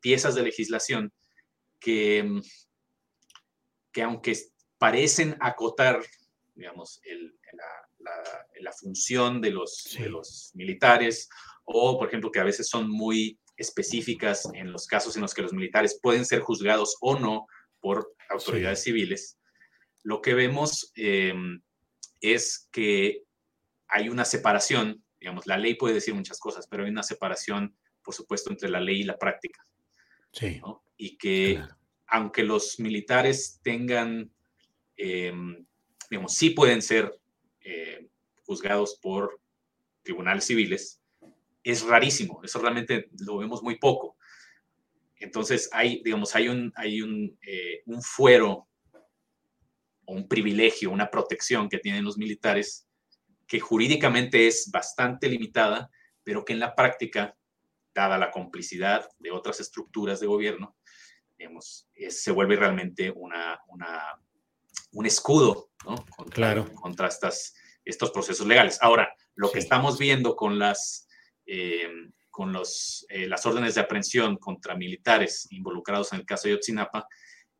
piezas 0.00 0.34
de 0.34 0.42
legislación 0.42 1.12
que, 1.78 2.18
em, 2.18 2.42
que 3.92 4.02
aunque 4.02 4.36
parecen 4.78 5.36
acotar 5.40 6.00
digamos, 6.60 7.00
el, 7.04 7.34
la, 7.52 8.46
la, 8.60 8.72
función 8.72 9.40
de 9.40 9.50
los, 9.50 9.96
de 9.98 10.10
los 10.10 10.50
militares, 10.54 11.28
o 11.64 11.98
por 11.98 12.08
ejemplo 12.08 12.30
que 12.30 12.40
a 12.40 12.44
veces 12.44 12.68
son 12.68 12.90
muy 12.90 13.39
específicas 13.60 14.48
en 14.54 14.72
los 14.72 14.86
casos 14.86 15.16
en 15.16 15.22
los 15.22 15.34
que 15.34 15.42
los 15.42 15.52
militares 15.52 15.98
pueden 16.02 16.24
ser 16.24 16.40
juzgados 16.40 16.96
o 17.00 17.18
no 17.18 17.46
por 17.80 18.12
autoridades 18.28 18.82
civiles, 18.82 19.38
lo 20.02 20.20
que 20.20 20.34
vemos 20.34 20.92
eh, 20.96 21.34
es 22.20 22.68
que 22.72 23.22
hay 23.88 24.08
una 24.08 24.24
separación, 24.24 25.04
digamos, 25.20 25.46
la 25.46 25.58
ley 25.58 25.74
puede 25.74 25.94
decir 25.94 26.14
muchas 26.14 26.38
cosas, 26.38 26.66
pero 26.68 26.84
hay 26.84 26.90
una 26.90 27.02
separación, 27.02 27.76
por 28.02 28.14
supuesto, 28.14 28.50
entre 28.50 28.68
la 28.68 28.80
ley 28.80 29.00
y 29.00 29.04
la 29.04 29.18
práctica. 29.18 29.66
Sí. 30.32 30.60
Y 30.96 31.16
que 31.16 31.62
aunque 32.06 32.42
los 32.42 32.78
militares 32.80 33.60
tengan 33.62 34.30
eh, 35.02 35.32
digamos, 36.10 36.34
sí 36.34 36.50
pueden 36.50 36.82
ser 36.82 37.18
eh, 37.62 38.06
juzgados 38.44 38.98
por 39.00 39.40
tribunales 40.02 40.44
civiles, 40.44 40.99
es 41.62 41.82
rarísimo, 41.82 42.40
eso 42.42 42.58
realmente 42.58 43.10
lo 43.20 43.38
vemos 43.38 43.62
muy 43.62 43.78
poco. 43.78 44.16
Entonces 45.16 45.68
hay, 45.72 46.02
digamos, 46.02 46.34
hay 46.34 46.48
un, 46.48 46.72
hay 46.76 47.02
un, 47.02 47.38
eh, 47.46 47.82
un 47.86 48.02
fuero 48.02 48.68
o 50.06 50.14
un 50.14 50.26
privilegio, 50.26 50.90
una 50.90 51.10
protección 51.10 51.68
que 51.68 51.78
tienen 51.78 52.04
los 52.04 52.16
militares 52.16 52.88
que 53.46 53.60
jurídicamente 53.60 54.46
es 54.46 54.70
bastante 54.70 55.28
limitada, 55.28 55.90
pero 56.22 56.44
que 56.44 56.52
en 56.52 56.60
la 56.60 56.74
práctica, 56.74 57.36
dada 57.92 58.16
la 58.16 58.30
complicidad 58.30 59.08
de 59.18 59.32
otras 59.32 59.58
estructuras 59.60 60.20
de 60.20 60.28
gobierno, 60.28 60.76
digamos, 61.36 61.88
se 62.08 62.30
vuelve 62.30 62.56
realmente 62.56 63.10
una, 63.10 63.60
una, 63.68 64.20
un 64.92 65.06
escudo 65.06 65.70
contra, 65.84 66.34
claro. 66.34 66.72
contra 66.74 67.08
estas, 67.08 67.54
estos 67.84 68.10
procesos 68.12 68.46
legales. 68.46 68.78
Ahora, 68.80 69.12
lo 69.34 69.50
que 69.50 69.58
estamos 69.58 69.98
viendo 69.98 70.36
con 70.36 70.58
las, 70.58 71.08
con 72.30 72.52
los, 72.52 73.04
eh, 73.08 73.26
las 73.26 73.44
órdenes 73.44 73.74
de 73.74 73.80
aprehensión 73.80 74.36
contra 74.36 74.74
militares 74.74 75.48
involucrados 75.50 76.12
en 76.12 76.20
el 76.20 76.26
caso 76.26 76.48
de 76.48 76.54
Yotzinapa, 76.54 77.06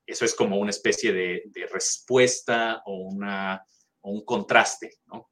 eso 0.07 0.25
es 0.25 0.35
como 0.35 0.57
una 0.59 0.71
especie 0.71 1.13
de, 1.13 1.43
de 1.47 1.67
respuesta 1.67 2.83
o, 2.87 2.99
una, 2.99 3.63
o 4.01 4.11
un 4.11 4.25
contraste, 4.25 4.99
¿no? 5.07 5.31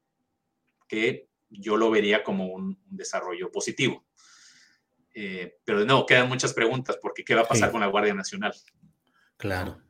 que 0.86 1.28
yo 1.50 1.76
lo 1.76 1.90
vería 1.90 2.22
como 2.22 2.46
un, 2.46 2.78
un 2.90 2.96
desarrollo 2.96 3.50
positivo. 3.50 4.04
Eh, 5.14 5.56
pero 5.64 5.80
de 5.80 5.86
nuevo, 5.86 6.06
quedan 6.06 6.28
muchas 6.28 6.52
preguntas, 6.52 6.98
porque 7.00 7.24
¿qué 7.24 7.34
va 7.34 7.42
a 7.42 7.48
pasar 7.48 7.68
sí. 7.68 7.72
con 7.72 7.80
la 7.80 7.88
Guardia 7.88 8.14
Nacional? 8.14 8.52
Claro. 9.36 9.82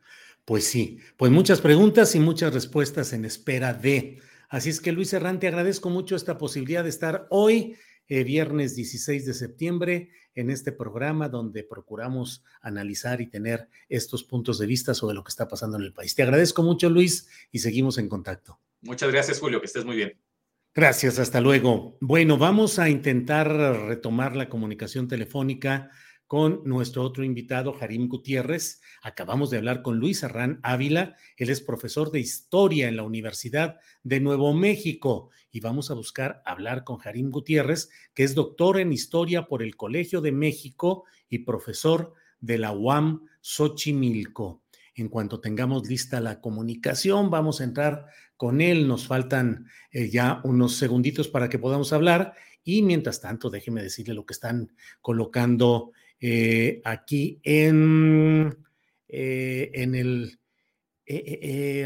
Pues 0.45 0.65
sí, 0.65 0.99
pues 1.17 1.31
muchas 1.31 1.61
preguntas 1.61 2.15
y 2.15 2.19
muchas 2.19 2.53
respuestas 2.53 3.13
en 3.13 3.25
espera 3.25 3.73
de. 3.73 4.19
Así 4.49 4.69
es 4.69 4.81
que 4.81 4.91
Luis 4.91 5.13
Errante, 5.13 5.47
agradezco 5.47 5.91
mucho 5.91 6.15
esta 6.15 6.39
posibilidad 6.39 6.83
de 6.83 6.89
estar 6.89 7.27
hoy, 7.29 7.75
eh, 8.09 8.23
viernes 8.23 8.75
16 8.75 9.25
de 9.25 9.33
septiembre, 9.33 10.09
en 10.35 10.49
este 10.49 10.71
programa 10.71 11.29
donde 11.29 11.63
procuramos 11.63 12.43
analizar 12.61 13.21
y 13.21 13.27
tener 13.27 13.69
estos 13.87 14.23
puntos 14.23 14.59
de 14.59 14.65
vista 14.65 14.93
sobre 14.93 15.15
lo 15.15 15.23
que 15.23 15.29
está 15.29 15.47
pasando 15.47 15.77
en 15.77 15.83
el 15.83 15.93
país. 15.93 16.15
Te 16.15 16.23
agradezco 16.23 16.63
mucho, 16.63 16.89
Luis, 16.89 17.27
y 17.51 17.59
seguimos 17.59 17.97
en 17.97 18.09
contacto. 18.09 18.59
Muchas 18.81 19.11
gracias, 19.11 19.39
Julio, 19.39 19.59
que 19.59 19.67
estés 19.67 19.85
muy 19.85 19.95
bien. 19.95 20.19
Gracias, 20.73 21.19
hasta 21.19 21.41
luego. 21.41 21.97
Bueno, 21.99 22.37
vamos 22.37 22.79
a 22.79 22.89
intentar 22.89 23.47
retomar 23.47 24.35
la 24.35 24.49
comunicación 24.49 25.07
telefónica 25.07 25.89
con 26.29 26.61
nuestro 26.63 27.01
otro 27.01 27.23
invitado, 27.23 27.73
Jarim 27.73 28.07
Gutiérrez. 28.07 28.81
Acabamos 29.01 29.49
de 29.49 29.57
hablar 29.57 29.81
con 29.81 29.97
Luis 29.97 30.23
Arrán 30.23 30.59
Ávila. 30.61 31.15
Él 31.37 31.49
es 31.49 31.59
profesor 31.59 32.11
de 32.11 32.19
historia 32.19 32.87
en 32.87 32.97
la 32.97 33.01
Universidad 33.01 33.79
de 34.03 34.19
Nuevo 34.19 34.53
México. 34.53 35.31
Y 35.51 35.59
vamos 35.59 35.89
a 35.89 35.95
buscar 35.95 36.43
hablar 36.45 36.83
con 36.83 36.97
Jarim 36.97 37.31
Gutiérrez, 37.31 37.89
que 38.13 38.23
es 38.23 38.35
doctor 38.35 38.79
en 38.79 38.93
historia 38.93 39.47
por 39.47 39.63
el 39.63 39.75
Colegio 39.75 40.21
de 40.21 40.31
México 40.31 41.05
y 41.29 41.39
profesor 41.39 42.13
de 42.39 42.59
la 42.59 42.73
UAM 42.73 43.25
Xochimilco. 43.41 44.61
En 44.93 45.09
cuanto 45.09 45.39
tengamos 45.39 45.87
lista 45.87 46.21
la 46.21 46.41
comunicación, 46.41 47.31
vamos 47.31 47.59
a 47.59 47.63
entrar 47.63 48.05
con 48.37 48.61
él. 48.61 48.87
Nos 48.87 49.07
faltan 49.07 49.65
eh, 49.89 50.11
ya 50.11 50.41
unos 50.43 50.75
segunditos 50.75 51.27
para 51.27 51.49
que 51.49 51.57
podamos 51.57 51.91
hablar. 51.91 52.35
Y 52.63 52.83
mientras 52.83 53.19
tanto, 53.19 53.49
déjeme 53.49 53.81
decirle 53.81 54.13
lo 54.13 54.27
que 54.27 54.33
están 54.33 54.71
colocando 55.01 55.91
eh, 56.19 56.81
aquí 56.83 57.39
en, 57.43 58.57
eh, 59.07 59.71
en 59.73 59.95
el... 59.95 60.35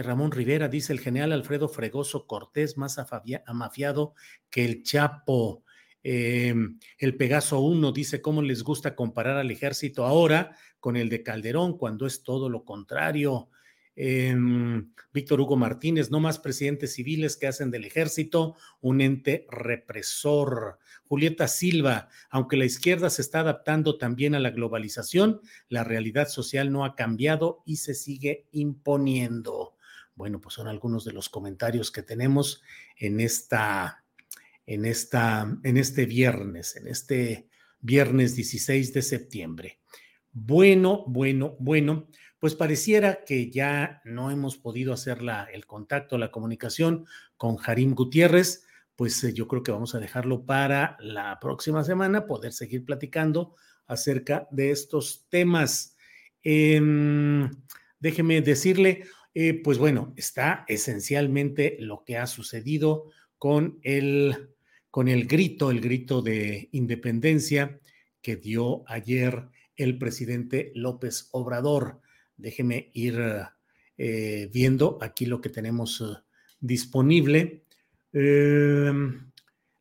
Ramón 0.04 0.34
Rivera 0.34 0.67
dice 0.67 0.91
el 0.91 1.00
general 1.00 1.32
Alfredo 1.32 1.69
Fregoso 1.69 2.28
Cortés 2.28 2.78
más 2.78 2.98
amafiado 3.46 4.15
que 4.50 4.65
el 4.65 4.84
Chapo. 4.84 5.63
el 6.04 7.15
Pegaso 7.17 7.62
1 7.62 7.93
dice 7.93 8.22
cómo 8.22 8.41
les 8.41 8.63
gusta 8.63 8.98
comparar 8.98 9.38
al 9.38 9.50
ejército 9.50 10.06
ahora 10.06 10.58
con 10.82 10.98
el 10.98 11.08
de 11.08 11.24
Calderón 11.24 11.78
cuando 11.78 12.06
es 12.06 12.22
todo 12.24 12.50
lo 12.50 12.65
contrario. 12.65 13.50
Em, 13.95 14.91
Víctor 15.13 15.39
Hugo 15.39 15.56
Martínez, 15.56 16.10
no 16.10 16.19
más 16.19 16.39
presidentes 16.39 16.93
civiles 16.93 17.38
que 17.38 17.45
hacen 17.47 17.69
del 17.69 17.86
ejército 17.86 18.56
un 18.82 19.01
ente 19.01 19.45
represor. 19.51 20.79
Julieta 21.06 21.47
Silva, 21.47 22.10
aunque 22.32 22.58
la 22.58 22.65
izquierda 22.65 23.12
se 23.12 23.21
está 23.21 23.41
adaptando 23.41 23.97
también 23.99 24.34
a 24.34 24.39
la 24.39 24.49
globalización, 24.49 25.41
la 25.69 25.84
realidad 25.84 26.27
social 26.27 26.71
no 26.71 26.86
ha 26.86 26.95
cambiado 26.95 27.62
y 27.65 27.77
se 27.77 27.93
sigue 27.93 28.47
imponiendo. 28.51 29.75
Bueno, 30.15 30.41
pues 30.41 30.56
son 30.56 30.67
algunos 30.67 31.06
de 31.06 31.13
los 31.13 31.29
comentarios 31.29 31.91
que 31.91 32.01
tenemos 32.01 32.63
en 32.97 33.19
esta, 33.19 34.03
en 34.65 34.86
esta, 34.86 35.60
en 35.63 35.77
este 35.77 36.06
viernes, 36.06 36.75
en 36.75 36.88
este 36.88 37.47
viernes 37.79 38.36
16 38.36 38.93
de 38.93 39.01
septiembre. 39.03 39.79
Bueno, 40.32 41.03
bueno, 41.06 41.56
bueno 41.60 42.08
pues 42.43 42.56
pareciera 42.56 43.23
que 43.23 43.49
ya 43.49 44.01
no 44.03 44.29
hemos 44.29 44.58
podido 44.58 44.91
hacer 44.91 45.19
el 45.53 45.65
contacto, 45.65 46.17
la 46.17 46.29
comunicación 46.29 47.06
con 47.38 47.56
Jarim 47.56 47.95
Gutiérrez, 47.95 48.65
pues 48.97 49.23
eh, 49.23 49.34
yo 49.34 49.47
creo 49.47 49.63
que 49.63 49.71
vamos 49.71 49.95
a 49.95 50.01
dejarlo 50.01 50.45
para 50.45 50.97
la 50.99 51.39
próxima 51.39 51.86
semana, 51.86 52.27
poder 52.27 52.51
seguir 52.51 52.84
platicando 52.84 53.56
acerca 53.88 54.45
de 54.51 54.71
estos 54.71 55.25
temas. 55.29 55.95
Em, 56.41 57.49
déjeme 57.97 58.41
decirle, 58.41 59.06
eh, 59.34 59.62
pues 59.63 59.77
bueno, 59.77 60.13
está 60.17 60.65
esencialmente 60.67 61.77
lo 61.79 62.03
que 62.03 62.17
ha 62.17 62.27
sucedido 62.27 63.06
con 63.38 63.79
el, 63.84 64.49
con 64.91 65.08
el 65.08 65.27
grito, 65.27 65.71
el 65.71 65.79
grito 65.79 66.21
de 66.21 66.67
independencia 66.73 67.79
que 68.21 68.36
dio 68.36 68.84
ayer 68.86 69.47
el 69.77 69.97
presidente 69.97 70.73
López 70.75 71.29
Obrador. 71.32 72.02
Déjeme 72.43 72.91
ir 72.91 73.17
eh, 73.97 74.49
viendo 74.51 74.97
aquí 75.01 75.25
lo 75.25 75.39
que 75.39 75.47
tenemos 75.47 76.01
eh, 76.01 76.19
disponible. 76.60 77.63
Em, 78.12 79.32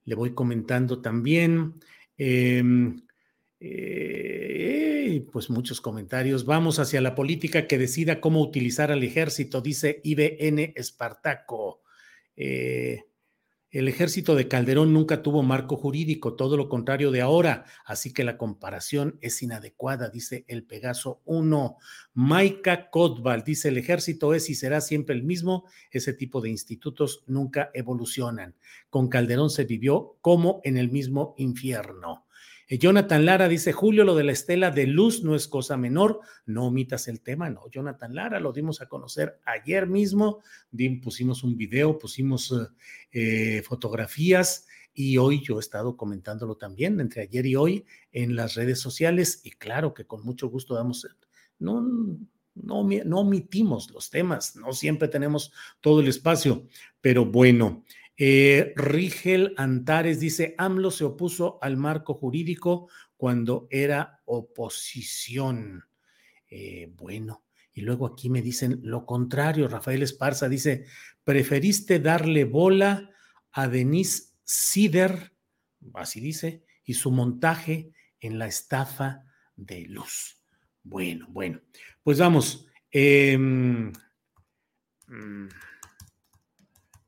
le 0.05 0.14
voy 0.14 0.33
comentando 0.33 1.03
también. 1.03 1.81
Em, 2.16 3.05
eh, 3.59 5.27
pues 5.33 5.51
muchos 5.51 5.81
comentarios. 5.81 6.44
Vamos 6.44 6.79
hacia 6.79 7.01
la 7.01 7.16
política 7.16 7.66
que 7.66 7.79
decida 7.79 8.20
cómo 8.20 8.40
utilizar 8.40 8.92
al 8.92 9.03
ejército, 9.03 9.61
dice 9.61 10.01
IBN 10.05 10.72
Espartaco. 10.77 11.83
El 13.72 13.88
ejército 13.88 14.35
de 14.35 14.48
Calderón 14.48 14.92
nunca 14.92 15.22
tuvo 15.22 15.42
marco 15.42 15.78
jurídico, 15.78 16.35
todo 16.35 16.58
lo 16.58 16.68
contrario 16.68 17.11
de 17.11 17.22
ahora, 17.22 17.64
así 17.87 18.12
que 18.12 18.22
la 18.22 18.37
comparación 18.37 19.16
es 19.22 19.42
inadecuada, 19.42 20.11
dice 20.11 20.44
el 20.46 20.62
Pegaso 20.62 21.22
1. 21.24 21.78
Maika 22.12 22.90
Kotval 22.90 23.44
dice, 23.44 23.70
el 23.70 23.78
ejército 23.78 24.35
es 24.35 24.50
y 24.50 24.56
será 24.56 24.82
siempre 24.82 25.14
el 25.14 25.22
mismo, 25.22 25.64
ese 25.90 26.12
tipo 26.12 26.42
de 26.42 26.50
institutos 26.50 27.24
nunca 27.26 27.70
evolucionan. 27.72 28.54
Con 28.90 29.08
Calderón 29.08 29.48
se 29.48 29.64
vivió 29.64 30.18
como 30.20 30.61
en 30.64 30.76
el 30.76 30.90
mismo 30.90 31.35
infierno. 31.38 32.26
Eh, 32.68 32.79
Jonathan 32.79 33.25
Lara 33.25 33.48
dice, 33.48 33.72
Julio, 33.72 34.05
lo 34.05 34.14
de 34.14 34.25
la 34.25 34.33
estela 34.33 34.70
de 34.70 34.87
luz 34.87 35.22
no 35.22 35.35
es 35.35 35.48
cosa 35.48 35.77
menor, 35.77 36.20
no 36.46 36.66
omitas 36.66 37.09
el 37.09 37.20
tema, 37.20 37.51
no. 37.51 37.68
Jonathan 37.70 38.14
Lara, 38.14 38.40
lo 38.40 38.53
dimos 38.53 38.81
a 38.81 38.88
conocer 38.88 39.40
ayer 39.44 39.87
mismo, 39.87 40.42
pusimos 41.03 41.42
un 41.42 41.57
video, 41.57 41.98
pusimos 41.98 42.53
eh, 42.53 43.59
eh, 43.59 43.62
fotografías 43.62 44.66
y 44.94 45.16
hoy 45.18 45.42
yo 45.42 45.57
he 45.57 45.61
estado 45.61 45.96
comentándolo 45.96 46.57
también, 46.57 47.01
entre 47.01 47.22
ayer 47.22 47.46
y 47.46 47.57
hoy, 47.57 47.87
en 48.12 48.37
las 48.37 48.55
redes 48.55 48.79
sociales 48.81 49.40
y 49.44 49.51
claro 49.51 49.94
que 49.94 50.05
con 50.05 50.22
mucho 50.22 50.48
gusto 50.48 50.75
damos, 50.75 51.07
no, 51.59 51.81
no, 52.55 52.88
no 53.05 53.20
omitimos 53.20 53.90
los 53.90 54.11
temas, 54.11 54.57
no 54.57 54.72
siempre 54.72 55.09
tenemos 55.09 55.53
todo 55.81 56.01
el 56.01 56.09
espacio, 56.09 56.66
pero 57.01 57.25
bueno. 57.25 57.85
Eh, 58.24 58.72
Rigel 58.76 59.52
Antares 59.56 60.20
dice, 60.20 60.54
AMLO 60.56 60.92
se 60.92 61.02
opuso 61.02 61.58
al 61.61 61.76
marco 61.76 62.14
jurídico 62.14 62.88
cuando 63.16 63.66
era 63.68 64.22
oposición. 64.26 65.82
Eh, 66.48 66.92
bueno, 66.94 67.42
y 67.72 67.80
luego 67.80 68.06
aquí 68.06 68.30
me 68.30 68.40
dicen 68.40 68.78
lo 68.85 69.06
contrario. 69.06 69.66
Rafael 69.66 70.04
Esparza 70.04 70.48
dice, 70.48 70.87
preferiste 71.24 71.98
darle 71.98 72.44
bola 72.44 73.11
a 73.50 73.66
Denise 73.66 74.35
Sider, 74.44 75.32
así 75.94 76.20
dice, 76.20 76.62
y 76.85 76.94
su 76.94 77.11
montaje 77.11 77.90
en 78.20 78.38
la 78.38 78.46
estafa 78.46 79.24
de 79.56 79.87
luz. 79.87 80.40
Bueno, 80.85 81.26
bueno, 81.28 81.61
pues 82.04 82.20
vamos. 82.20 82.68
Em, 82.88 83.92
mm, 85.08 85.48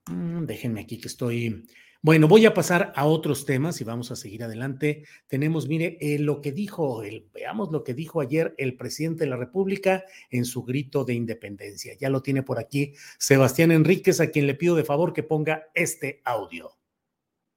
Mm, 0.07 0.45
déjenme 0.47 0.81
aquí 0.83 0.99
que 0.99 1.09
estoy. 1.09 1.67
Bueno, 2.03 2.29
voy 2.29 2.45
a 2.45 2.53
pasar 2.53 2.93
a 2.97 3.07
otros 3.07 3.47
temas 3.47 3.81
y 3.81 3.85
vamos 3.85 4.11
a 4.11 4.17
seguir 4.17 4.45
adelante. 4.45 5.05
Tenemos, 5.27 5.69
mire, 5.69 5.97
eh, 6.01 6.19
lo 6.19 6.43
que 6.43 6.53
dijo, 6.53 7.03
el, 7.03 7.29
veamos 7.33 7.71
lo 7.73 7.83
que 7.83 7.95
dijo 7.95 8.21
ayer 8.21 8.55
el 8.59 8.77
presidente 8.77 9.25
de 9.25 9.31
la 9.31 9.37
República 9.37 10.05
en 10.31 10.45
su 10.45 10.65
grito 10.65 11.05
de 11.05 11.15
independencia. 11.15 11.95
Ya 11.99 12.11
lo 12.11 12.23
tiene 12.23 12.43
por 12.43 12.59
aquí 12.59 12.95
Sebastián 13.19 13.73
Enríquez, 13.73 14.21
a 14.21 14.31
quien 14.31 14.47
le 14.47 14.55
pido 14.55 14.77
de 14.77 14.85
favor 14.85 15.15
que 15.15 15.23
ponga 15.23 15.69
este 15.75 16.21
audio 16.25 16.77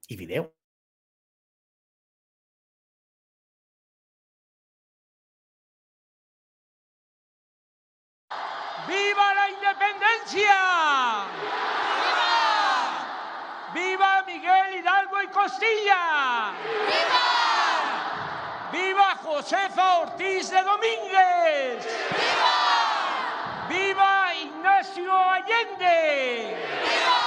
y 0.08 0.16
video. 0.16 0.54
¡Viva 8.88 9.34
la 9.36 9.50
independencia! 9.50 11.68
¡Viva 13.74 14.24
Miguel 14.26 14.80
Hidalgo 14.80 15.22
y 15.22 15.28
Costilla! 15.48 16.52
¡Viva! 16.92 17.28
¡Viva 18.70 19.16
Josefa 19.24 20.00
Ortiz 20.00 20.50
de 20.50 20.62
Domínguez! 20.62 21.88
¡Viva! 22.12 22.56
¡Viva 23.70 24.36
Ignacio 24.36 25.14
Allende! 25.14 26.68
¡Viva! 26.84 27.22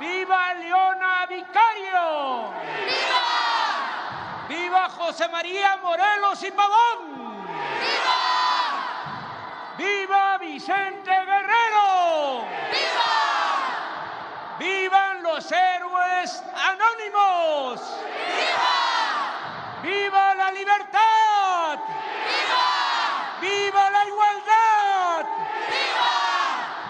¡Viva 0.00 0.54
Leona 0.54 1.26
Vicario! 1.30 2.52
¡Viva! 2.84 3.24
¡Viva 4.46 4.90
José 4.90 5.28
María 5.28 5.78
Morelos 5.78 6.42
y 6.42 6.50
Pavón! 6.50 7.46
¡Viva! 7.80 8.20
¡Viva 9.78 10.36
Vicente 10.36 11.10
Guerrero! 11.10 12.09
Héroes 15.50 16.42
anónimos! 16.54 17.80
¡Viva! 18.36 18.72
¡Viva 19.82 20.34
la 20.34 20.50
libertad! 20.52 21.78
¡Viva! 22.28 23.40
¡Viva 23.40 23.90
la 23.90 24.04
igualdad! 24.04 25.26
¡Viva! 25.70 26.10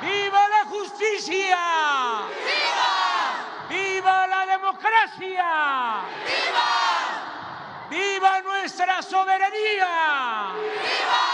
¡Viva 0.02 0.48
la 0.48 0.64
justicia! 0.64 1.58
¡Viva! 2.48 3.68
¡Viva 3.68 4.26
la 4.26 4.46
democracia! 4.46 6.00
¡Viva! 6.26 6.70
¡Viva 7.88 8.40
nuestra 8.42 9.00
soberanía! 9.02 10.52
¡Viva! 10.82 11.24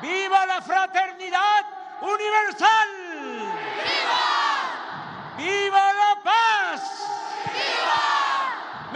¡Viva 0.00 0.46
la 0.46 0.62
fraternidad 0.62 1.66
universal! 2.02 3.67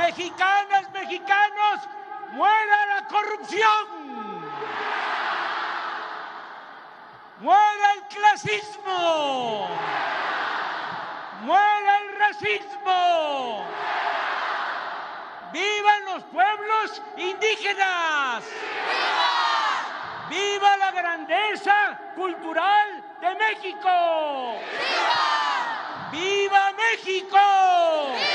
Mexicanas, 0.03 0.91
mexicanos, 0.91 1.89
muera 2.33 2.87
la 2.87 3.07
corrupción. 3.07 3.87
Muera 7.39 7.93
el 7.95 8.03
clasismo. 8.09 9.69
Muera 11.43 11.99
el 11.99 12.19
racismo. 12.19 13.65
¡Vivan 15.53 16.05
los 16.07 16.25
pueblos 16.25 17.01
indígenas! 17.17 18.43
¡Viva! 20.29 20.29
¡Viva 20.31 20.77
la 20.79 20.91
grandeza 20.91 21.99
cultural 22.17 23.05
de 23.21 23.35
México! 23.37 24.59
¡Viva! 26.11 26.11
¡Viva 26.11 26.73
México! 26.73 28.32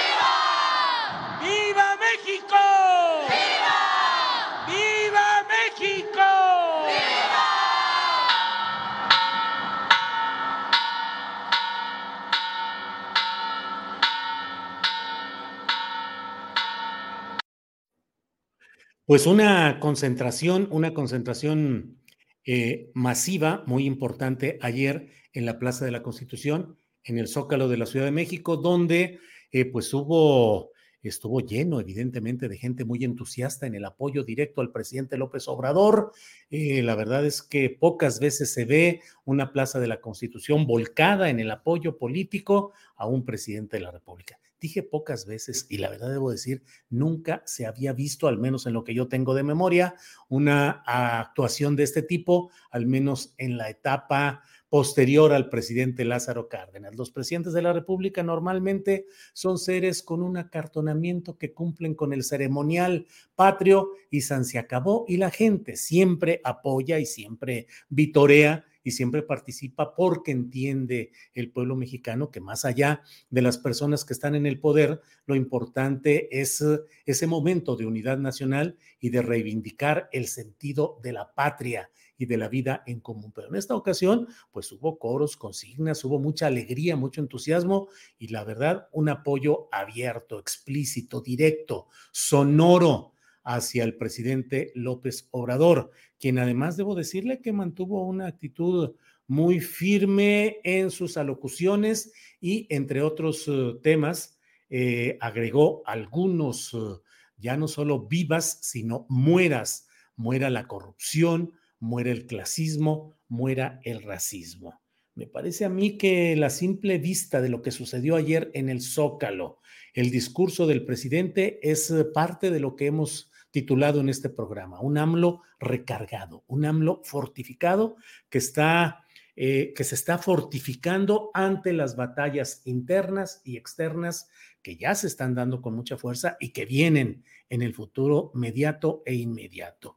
Pues 19.07 19.25
una 19.25 19.79
concentración, 19.79 20.67
una 20.69 20.93
concentración 20.93 21.97
eh, 22.45 22.91
masiva, 22.93 23.63
muy 23.65 23.85
importante, 23.85 24.59
ayer 24.61 25.07
en 25.31 25.45
la 25.45 25.59
Plaza 25.59 25.85
de 25.85 25.91
la 25.91 26.03
Constitución, 26.03 26.77
en 27.05 27.17
el 27.17 27.29
Zócalo 27.29 27.69
de 27.69 27.77
la 27.77 27.85
Ciudad 27.85 28.03
de 28.03 28.11
México, 28.11 28.57
donde 28.57 29.19
eh, 29.53 29.63
pues 29.63 29.93
hubo, 29.93 30.71
estuvo 31.01 31.39
lleno 31.39 31.79
evidentemente 31.79 32.49
de 32.49 32.57
gente 32.57 32.83
muy 32.83 33.05
entusiasta 33.05 33.65
en 33.65 33.75
el 33.75 33.85
apoyo 33.85 34.25
directo 34.25 34.59
al 34.59 34.73
presidente 34.73 35.17
López 35.17 35.47
Obrador. 35.47 36.11
Eh, 36.49 36.83
la 36.83 36.95
verdad 36.95 37.25
es 37.25 37.41
que 37.41 37.69
pocas 37.69 38.19
veces 38.19 38.53
se 38.53 38.65
ve 38.65 38.99
una 39.23 39.53
Plaza 39.53 39.79
de 39.79 39.87
la 39.87 40.01
Constitución 40.01 40.67
volcada 40.67 41.29
en 41.29 41.39
el 41.39 41.49
apoyo 41.51 41.97
político 41.97 42.73
a 42.97 43.07
un 43.07 43.23
presidente 43.23 43.77
de 43.77 43.83
la 43.83 43.91
República. 43.91 44.37
Dije 44.59 44.83
pocas 44.83 45.25
veces 45.25 45.67
y 45.69 45.77
la 45.77 45.89
verdad 45.89 46.09
debo 46.09 46.31
decir, 46.31 46.63
nunca 46.89 47.43
se 47.45 47.65
había 47.65 47.93
visto, 47.93 48.27
al 48.27 48.39
menos 48.39 48.65
en 48.65 48.73
lo 48.73 48.83
que 48.83 48.93
yo 48.93 49.07
tengo 49.07 49.33
de 49.35 49.43
memoria, 49.43 49.95
una 50.29 50.83
actuación 50.85 51.75
de 51.75 51.83
este 51.83 52.01
tipo, 52.01 52.51
al 52.71 52.87
menos 52.87 53.33
en 53.37 53.57
la 53.57 53.69
etapa 53.69 54.41
posterior 54.70 55.34
al 55.34 55.49
presidente 55.49 56.05
Lázaro 56.05 56.49
Cárdenas. 56.49 56.95
Los 56.95 57.11
presidentes 57.11 57.53
de 57.53 57.61
la 57.61 57.74
República 57.74 58.24
normalmente 58.24 59.05
son 59.34 59.57
seres 59.57 60.03
con 60.03 60.22
un 60.22 60.38
acartonamiento 60.38 61.38
que 61.38 61.53
cumplen 61.53 61.95
con 61.95 62.13
el 62.13 62.24
ceremonial 62.24 63.07
patrio 63.36 63.91
y 64.11 64.22
se 64.22 64.59
acabó 64.59 65.05
y 65.07 65.18
la 65.18 65.32
gente 65.32 65.76
siempre 65.76 66.41
apoya 66.43 66.99
y 66.99 67.05
siempre 67.05 67.68
vitorea 67.89 68.65
y 68.84 68.91
siempre 68.91 69.22
participa 69.22 69.95
porque 69.95 70.32
entiende 70.32 71.11
el 71.34 71.51
pueblo 71.51 71.76
mexicano 71.76 72.32
que 72.32 72.39
más 72.39 72.63
allá 72.63 73.01
de 73.30 73.41
las 73.41 73.57
personas 73.57 74.05
que 74.05 74.13
están 74.13 74.34
en 74.34 74.45
el 74.45 74.61
poder, 74.61 75.01
lo 75.26 75.36
importante 75.36 76.39
es 76.39 76.63
ese 77.05 77.28
momento 77.28 77.76
de 77.76 77.86
unidad 77.86 78.18
nacional 78.18 78.78
y 79.01 79.09
de 79.09 79.22
reivindicar 79.22 80.07
el 80.13 80.28
sentido 80.28 80.99
de 81.03 81.11
la 81.11 81.34
patria 81.34 81.89
y 82.18 82.26
de 82.26 82.38
la 82.38 82.49
vida 82.49 82.84
en 82.86 82.99
común. 82.99 83.32
Pero 83.34 83.49
en 83.49 83.55
esta 83.55 83.76
ocasión, 83.76 84.28
pues 84.51 84.72
hubo 84.72 84.97
coros, 84.97 85.38
consignas, 85.38 86.03
hubo 86.03 86.20
mucha 86.20 86.47
alegría, 86.47 86.95
mucho 86.95 87.22
entusiasmo 87.22 87.88
y 88.18 88.30
la 88.30 88.43
verdad, 88.43 88.88
un 88.91 89.09
apoyo 89.09 89.68
abierto, 89.72 90.39
explícito, 90.39 91.22
directo, 91.22 91.88
sonoro 92.11 93.13
hacia 93.43 93.84
el 93.84 93.95
presidente 93.95 94.72
López 94.76 95.30
Obrador, 95.32 95.91
quien 96.20 96.38
además 96.38 96.76
debo 96.76 96.95
decirle 96.95 97.41
que 97.41 97.53
mantuvo 97.53 98.05
una 98.05 98.28
actitud 98.28 98.95
muy 99.28 99.59
firme 99.59 100.59
en 100.63 100.89
sus 100.89 101.18
alocuciones 101.18 102.13
y 102.41 102.68
entre 102.70 103.01
otros 103.01 103.47
uh, 103.47 103.80
temas 103.82 104.38
eh, 104.70 105.18
agregó 105.22 105.84
algunos, 105.86 106.74
uh, 106.74 107.01
ya 107.38 107.55
no 107.55 107.68
solo 107.68 108.07
vivas, 108.07 108.59
sino 108.61 109.05
mueras, 109.09 109.88
muera 110.15 110.49
la 110.49 110.68
corrupción, 110.68 111.53
muera 111.80 112.11
el 112.11 112.25
clasismo, 112.25 113.15
muera 113.28 113.80
el 113.84 114.03
racismo. 114.03 114.82
Me 115.15 115.25
parece 115.25 115.65
a 115.65 115.69
mí 115.69 115.97
que 115.97 116.36
la 116.36 116.51
simple 116.51 116.99
vista 116.99 117.41
de 117.41 117.49
lo 117.49 117.61
que 117.61 117.71
sucedió 117.71 118.15
ayer 118.15 118.51
en 118.53 118.69
el 118.69 118.82
Zócalo, 118.82 119.59
el 119.93 120.11
discurso 120.11 120.67
del 120.67 120.86
presidente 120.86 121.59
es 121.67 121.91
parte 122.13 122.51
de 122.51 122.59
lo 122.59 122.75
que 122.75 122.86
hemos 122.86 123.32
titulado 123.49 123.99
en 123.99 124.09
este 124.09 124.30
programa, 124.30 124.80
un 124.80 124.99
AMLO 124.99 125.41
recargado, 125.59 126.43
un 126.47 126.65
AMLO 126.65 127.01
fortificado 127.03 127.97
que 128.30 128.38
está... 128.38 129.03
Eh, 129.39 129.73
que 129.75 129.84
se 129.84 129.93
está 129.93 130.17
fortificando 130.17 131.30
ante 131.32 131.71
las 131.71 131.95
batallas 131.95 132.63
internas 132.65 133.39
y 133.43 133.57
externas 133.57 134.30
que 134.63 134.78
ya 134.78 134.95
se 134.95 135.05
están 135.05 135.36
dando 135.36 135.61
con 135.61 135.75
mucha 135.75 135.95
fuerza 135.95 136.38
y 136.39 136.53
que 136.53 136.65
vienen 136.65 137.23
en 137.47 137.61
el 137.61 137.75
futuro 137.75 138.32
mediato 138.34 139.03
e 139.05 139.13
inmediato. 139.13 139.96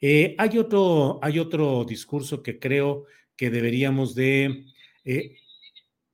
Eh, 0.00 0.34
hay, 0.38 0.56
otro, 0.56 1.18
hay 1.22 1.38
otro 1.38 1.84
discurso 1.84 2.42
que 2.42 2.58
creo 2.58 3.04
que 3.36 3.50
deberíamos 3.50 4.14
de... 4.14 4.64
Eh, 5.04 5.36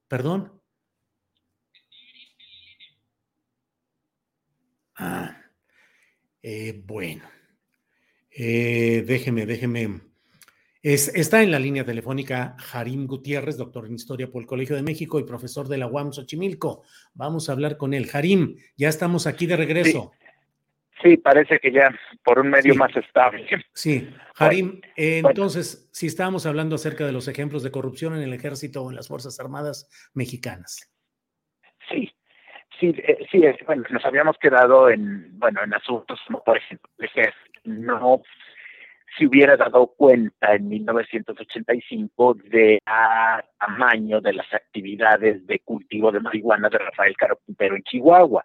perdón. 0.09 0.53
Ah, 4.97 5.41
eh, 6.43 6.83
bueno, 6.85 7.25
déjeme, 8.31 9.45
déjeme. 9.45 10.01
está 10.83 11.43
en 11.43 11.51
la 11.51 11.59
línea 11.59 11.85
telefónica 11.85 12.57
Harim 12.73 13.07
Gutiérrez, 13.07 13.59
doctor 13.59 13.87
en 13.87 13.95
Historia 13.95 14.31
por 14.31 14.43
el 14.43 14.49
Colegio 14.49 14.75
de 14.75 14.83
México 14.83 15.21
y 15.21 15.25
profesor 15.25 15.69
de 15.69 15.79
la 15.79 15.87
UAM 15.87 16.13
Xochimilco. 16.13 16.83
Vamos 17.15 17.49
a 17.49 17.53
hablar 17.53 17.77
con 17.77 17.93
él. 17.93 18.09
Harim, 18.13 18.57
ya 18.77 18.89
estamos 18.89 19.27
aquí 19.27 19.47
de 19.47 19.57
regreso. 19.57 20.13
Sí, 20.19 20.26
parece 21.23 21.59
que 21.59 21.73
ya 21.73 21.95
por 22.25 22.39
un 22.39 22.51
medio 22.51 22.75
más 22.75 22.95
estable. 22.97 23.47
Sí, 23.73 24.09
Harim, 24.37 24.81
eh, 24.97 25.23
entonces, 25.25 25.89
si 25.93 26.07
estábamos 26.07 26.47
hablando 26.47 26.77
acerca 26.77 27.05
de 27.07 27.13
los 27.13 27.29
ejemplos 27.29 27.63
de 27.63 27.71
corrupción 27.71 28.17
en 28.17 28.23
el 28.23 28.33
ejército 28.33 28.83
o 28.83 28.91
en 28.91 28.97
las 28.97 29.09
Fuerzas 29.09 29.39
Armadas 29.41 29.89
mexicanas. 30.15 30.91
Sí, 31.89 32.13
Sí, 32.79 32.95
eh, 32.99 33.27
sí, 33.31 33.43
bueno, 33.65 33.85
nos 33.89 34.05
habíamos 34.05 34.37
quedado 34.37 34.91
en, 34.91 35.39
bueno, 35.39 35.63
en 35.65 35.73
asuntos 35.73 36.21
como, 36.27 36.45
por 36.45 36.59
ejemplo, 36.59 36.91
el 36.99 37.07
ejército 37.07 37.61
no 37.65 38.21
se 39.17 39.27
hubiera 39.27 39.57
dado 39.57 39.87
cuenta 39.97 40.55
en 40.55 40.69
1985 40.69 42.35
de 42.51 42.79
tamaño 43.59 44.21
de 44.21 44.35
las 44.35 44.53
actividades 44.53 45.47
de 45.47 45.61
cultivo 45.61 46.13
de 46.13 46.21
marihuana 46.21 46.69
de 46.69 46.79
Rafael 46.79 47.17
Caro 47.17 47.39
Quintero 47.47 47.77
en 47.77 47.83
Chihuahua. 47.83 48.45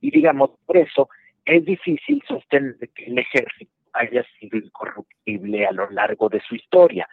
Y 0.00 0.10
digamos, 0.10 0.50
por 0.66 0.76
eso 0.76 1.08
es 1.48 1.64
difícil 1.64 2.22
sostener 2.28 2.76
que 2.94 3.06
el 3.06 3.18
ejército 3.18 3.72
haya 3.94 4.24
sido 4.38 4.58
incorruptible 4.58 5.66
a 5.66 5.72
lo 5.72 5.90
largo 5.90 6.28
de 6.28 6.40
su 6.40 6.54
historia. 6.54 7.08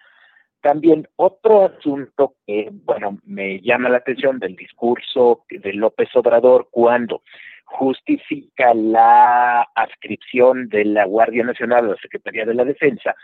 También 0.61 1.07
otro 1.15 1.65
asunto 1.65 2.36
que, 2.45 2.69
bueno, 2.71 3.17
me 3.23 3.61
llama 3.61 3.88
la 3.88 3.97
atención 3.97 4.39
del 4.39 4.55
discurso 4.55 5.45
de 5.49 5.73
López 5.73 6.09
Obrador 6.15 6.67
cuando 6.69 7.21
justifica 7.63 8.73
la 8.73 9.61
adscripción 9.73 10.67
de 10.67 10.83
la 10.86 11.05
Guardia 11.05 11.43
Nacional 11.45 11.86
a 11.86 11.89
la 11.89 11.97
Secretaría 11.97 12.45
de 12.45 12.55
la 12.55 12.65
Defensa, 12.65 13.15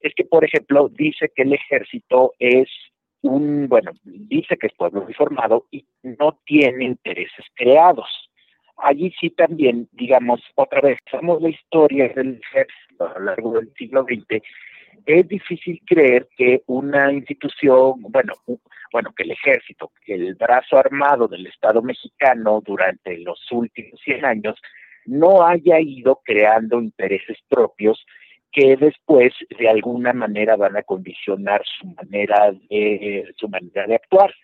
es 0.00 0.12
que, 0.14 0.24
por 0.24 0.44
ejemplo, 0.44 0.88
dice 0.88 1.30
que 1.34 1.42
el 1.42 1.52
ejército 1.52 2.34
es 2.40 2.68
un, 3.22 3.68
bueno, 3.68 3.92
dice 4.02 4.56
que 4.56 4.66
es 4.66 4.72
pueblo 4.74 5.04
informado 5.08 5.66
y 5.70 5.86
no 6.02 6.40
tiene 6.44 6.84
intereses 6.84 7.44
creados. 7.54 8.28
Allí 8.78 9.12
sí 9.20 9.30
también, 9.30 9.88
digamos, 9.92 10.40
otra 10.54 10.80
vez, 10.80 10.98
somos 11.10 11.42
la 11.42 11.48
historia 11.48 12.08
del 12.10 12.40
ejército 12.42 13.06
a 13.06 13.18
lo 13.18 13.24
largo 13.26 13.52
del 13.52 13.72
siglo 13.74 14.04
XX 14.04 14.42
es 15.06 15.26
difícil 15.26 15.80
creer 15.86 16.28
que 16.36 16.62
una 16.66 17.12
institución, 17.12 17.94
bueno, 18.00 18.34
bueno, 18.92 19.12
que 19.16 19.22
el 19.22 19.30
ejército, 19.32 19.90
que 20.04 20.14
el 20.14 20.34
brazo 20.34 20.76
armado 20.76 21.28
del 21.28 21.46
Estado 21.46 21.82
mexicano 21.82 22.62
durante 22.64 23.16
los 23.18 23.40
últimos 23.50 23.98
100 24.04 24.24
años 24.24 24.60
no 25.06 25.46
haya 25.46 25.80
ido 25.80 26.20
creando 26.24 26.80
intereses 26.80 27.38
propios 27.48 28.04
que 28.52 28.76
después 28.76 29.32
de 29.58 29.68
alguna 29.68 30.12
manera 30.12 30.56
van 30.56 30.76
a 30.76 30.82
condicionar 30.82 31.62
su 31.64 31.86
manera 31.86 32.52
de 32.68 33.32
su 33.36 33.48
manera 33.48 33.86
de 33.86 33.94
actuar. 33.94 34.34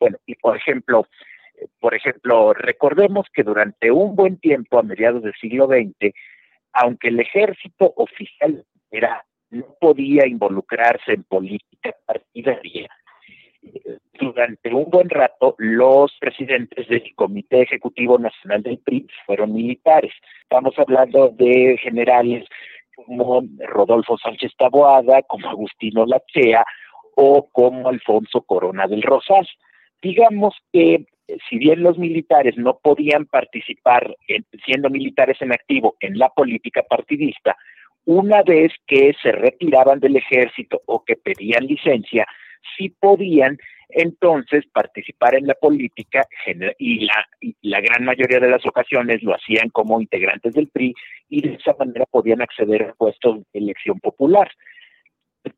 Bueno, 0.00 0.16
y 0.26 0.34
por 0.36 0.56
ejemplo, 0.56 1.06
por 1.80 1.94
ejemplo, 1.94 2.52
recordemos 2.54 3.26
que 3.32 3.42
durante 3.42 3.90
un 3.90 4.14
buen 4.14 4.38
tiempo 4.38 4.78
a 4.78 4.82
mediados 4.82 5.22
del 5.22 5.34
siglo 5.34 5.66
XX, 5.66 6.12
aunque 6.72 7.08
el 7.08 7.20
ejército 7.20 7.92
oficial 7.96 8.64
no 9.50 9.66
podía 9.80 10.26
involucrarse 10.26 11.12
en 11.12 11.24
política 11.24 11.94
partidaria. 12.06 12.88
durante 14.20 14.72
un 14.72 14.88
buen 14.90 15.08
rato 15.10 15.54
los 15.58 16.16
presidentes 16.20 16.88
del 16.88 17.14
Comité 17.14 17.62
Ejecutivo 17.62 18.18
Nacional 18.18 18.62
del 18.62 18.78
PRI 18.78 19.06
fueron 19.26 19.52
militares. 19.52 20.12
Estamos 20.42 20.78
hablando 20.78 21.28
de 21.30 21.76
generales 21.80 22.46
como 22.94 23.42
Rodolfo 23.58 24.16
Sánchez 24.18 24.52
Taboada, 24.56 25.22
como 25.22 25.48
Agustino 25.48 26.06
Lachea 26.06 26.64
o 27.14 27.48
como 27.50 27.88
Alfonso 27.88 28.42
Corona 28.42 28.86
del 28.86 29.02
Rosal. 29.02 29.46
Digamos 30.02 30.54
que 30.72 31.06
si 31.48 31.58
bien 31.58 31.82
los 31.82 31.98
militares 31.98 32.56
no 32.56 32.78
podían 32.78 33.26
participar 33.26 34.14
siendo 34.64 34.90
militares 34.90 35.36
en 35.40 35.52
activo 35.52 35.96
en 36.00 36.18
la 36.18 36.28
política 36.30 36.82
partidista, 36.82 37.56
una 38.04 38.42
vez 38.42 38.72
que 38.86 39.14
se 39.22 39.32
retiraban 39.32 40.00
del 40.00 40.16
ejército 40.16 40.80
o 40.86 41.04
que 41.04 41.16
pedían 41.16 41.66
licencia, 41.66 42.26
sí 42.76 42.88
podían 42.88 43.58
entonces 43.90 44.64
participar 44.72 45.34
en 45.34 45.46
la 45.46 45.54
política 45.54 46.26
y 46.78 47.00
la, 47.00 47.26
y 47.40 47.54
la 47.62 47.80
gran 47.80 48.04
mayoría 48.04 48.38
de 48.38 48.50
las 48.50 48.64
ocasiones 48.66 49.22
lo 49.22 49.34
hacían 49.34 49.70
como 49.70 50.00
integrantes 50.00 50.52
del 50.54 50.68
PRI 50.68 50.94
y 51.28 51.42
de 51.42 51.54
esa 51.54 51.74
manera 51.78 52.04
podían 52.10 52.42
acceder 52.42 52.82
a 52.82 52.94
puestos 52.94 53.38
de 53.52 53.58
elección 53.58 53.98
popular 54.00 54.50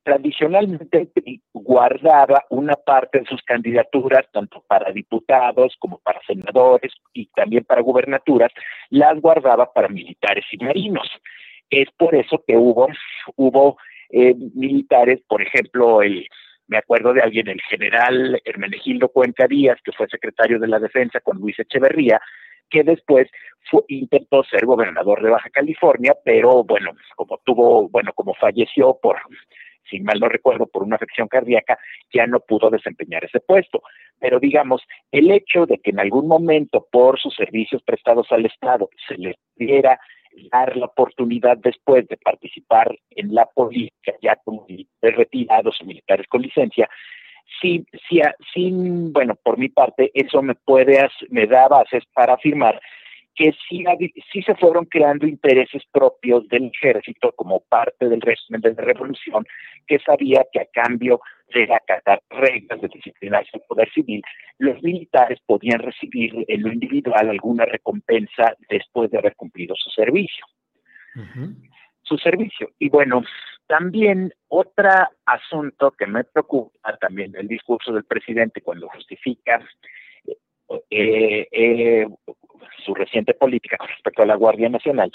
tradicionalmente 0.02 1.10
guardaba 1.52 2.44
una 2.50 2.74
parte 2.74 3.20
de 3.20 3.26
sus 3.26 3.42
candidaturas, 3.42 4.26
tanto 4.32 4.64
para 4.66 4.92
diputados 4.92 5.74
como 5.78 5.98
para 5.98 6.20
senadores 6.26 6.92
y 7.12 7.26
también 7.26 7.64
para 7.64 7.80
gubernaturas, 7.80 8.50
las 8.90 9.20
guardaba 9.20 9.72
para 9.72 9.88
militares 9.88 10.44
y 10.52 10.62
marinos. 10.64 11.08
Es 11.70 11.88
por 11.96 12.14
eso 12.14 12.42
que 12.46 12.56
hubo, 12.56 12.88
hubo 13.36 13.76
eh, 14.10 14.34
militares, 14.54 15.20
por 15.28 15.40
ejemplo, 15.42 16.02
el, 16.02 16.26
me 16.66 16.78
acuerdo 16.78 17.12
de 17.12 17.22
alguien, 17.22 17.48
el 17.48 17.60
general 17.62 18.40
Hermenegildo 18.44 19.08
Cuenca 19.08 19.46
Díaz, 19.46 19.78
que 19.84 19.92
fue 19.92 20.08
secretario 20.08 20.58
de 20.58 20.68
la 20.68 20.78
Defensa 20.78 21.20
con 21.20 21.38
Luis 21.38 21.58
Echeverría, 21.58 22.20
que 22.68 22.84
después 22.84 23.28
intentó 23.88 24.42
ser 24.44 24.64
gobernador 24.64 25.22
de 25.22 25.30
Baja 25.30 25.50
California, 25.50 26.14
pero 26.24 26.64
bueno, 26.64 26.92
como 27.16 27.38
tuvo, 27.44 27.88
bueno, 27.88 28.12
como 28.14 28.34
falleció 28.34 28.98
por 29.00 29.18
si 29.90 30.00
mal 30.00 30.20
no 30.20 30.28
recuerdo, 30.28 30.66
por 30.66 30.82
una 30.82 30.96
afección 30.96 31.28
cardíaca, 31.28 31.78
ya 32.12 32.26
no 32.26 32.40
pudo 32.40 32.70
desempeñar 32.70 33.24
ese 33.24 33.40
puesto. 33.40 33.82
Pero 34.18 34.38
digamos, 34.38 34.82
el 35.10 35.30
hecho 35.30 35.66
de 35.66 35.78
que 35.78 35.90
en 35.90 36.00
algún 36.00 36.28
momento 36.28 36.86
por 36.90 37.18
sus 37.18 37.34
servicios 37.34 37.82
prestados 37.82 38.30
al 38.30 38.46
Estado 38.46 38.88
se 39.08 39.16
les 39.16 39.36
diera 39.56 39.98
dar 40.52 40.76
la 40.76 40.86
oportunidad 40.86 41.58
después 41.58 42.06
de 42.08 42.16
participar 42.16 42.96
en 43.10 43.34
la 43.34 43.46
política 43.46 44.12
ya 44.22 44.36
como 44.36 44.64
militares 44.66 45.16
retirados 45.16 45.80
o 45.80 45.84
militares 45.84 46.26
con 46.28 46.42
licencia, 46.42 46.88
sí, 47.60 47.84
sí, 48.08 48.70
bueno, 49.12 49.34
por 49.42 49.58
mi 49.58 49.68
parte, 49.68 50.10
eso 50.14 50.42
me 50.42 50.54
puede, 50.54 51.08
me 51.30 51.46
da 51.46 51.68
bases 51.68 52.04
para 52.14 52.34
afirmar 52.34 52.80
que 53.40 53.54
sí, 53.70 53.82
sí 54.30 54.42
se 54.42 54.54
fueron 54.56 54.84
creando 54.84 55.26
intereses 55.26 55.82
propios 55.90 56.46
del 56.48 56.66
ejército 56.66 57.32
como 57.32 57.60
parte 57.60 58.06
del 58.06 58.20
régimen 58.20 58.60
de 58.60 58.74
la 58.74 58.82
revolución, 58.82 59.46
que 59.86 59.98
sabía 60.00 60.44
que 60.52 60.60
a 60.60 60.66
cambio 60.66 61.22
de 61.54 61.66
acatar 61.74 62.20
reglas 62.28 62.82
de 62.82 62.88
disciplina 62.88 63.38
del 63.50 63.62
poder 63.66 63.90
civil, 63.92 64.20
los 64.58 64.82
militares 64.82 65.40
podían 65.46 65.80
recibir 65.80 66.44
en 66.48 66.62
lo 66.62 66.70
individual 66.70 67.30
alguna 67.30 67.64
recompensa 67.64 68.54
después 68.68 69.10
de 69.10 69.16
haber 69.16 69.34
cumplido 69.36 69.74
su 69.74 69.88
servicio. 69.88 70.44
Su 72.02 72.18
servicio. 72.18 72.68
Y 72.78 72.90
bueno, 72.90 73.22
también 73.66 74.34
otro 74.48 74.90
asunto 75.24 75.92
que 75.92 76.06
me 76.06 76.24
preocupa 76.24 76.94
también 76.98 77.32
del 77.32 77.48
discurso 77.48 77.90
del 77.90 78.04
presidente 78.04 78.60
cuando 78.60 78.86
justifica 78.90 79.66
eh, 80.90 81.48
eh, 81.50 82.06
su 82.84 82.94
reciente 82.94 83.34
política 83.34 83.76
con 83.76 83.88
respecto 83.88 84.22
a 84.22 84.26
la 84.26 84.36
Guardia 84.36 84.68
Nacional, 84.68 85.12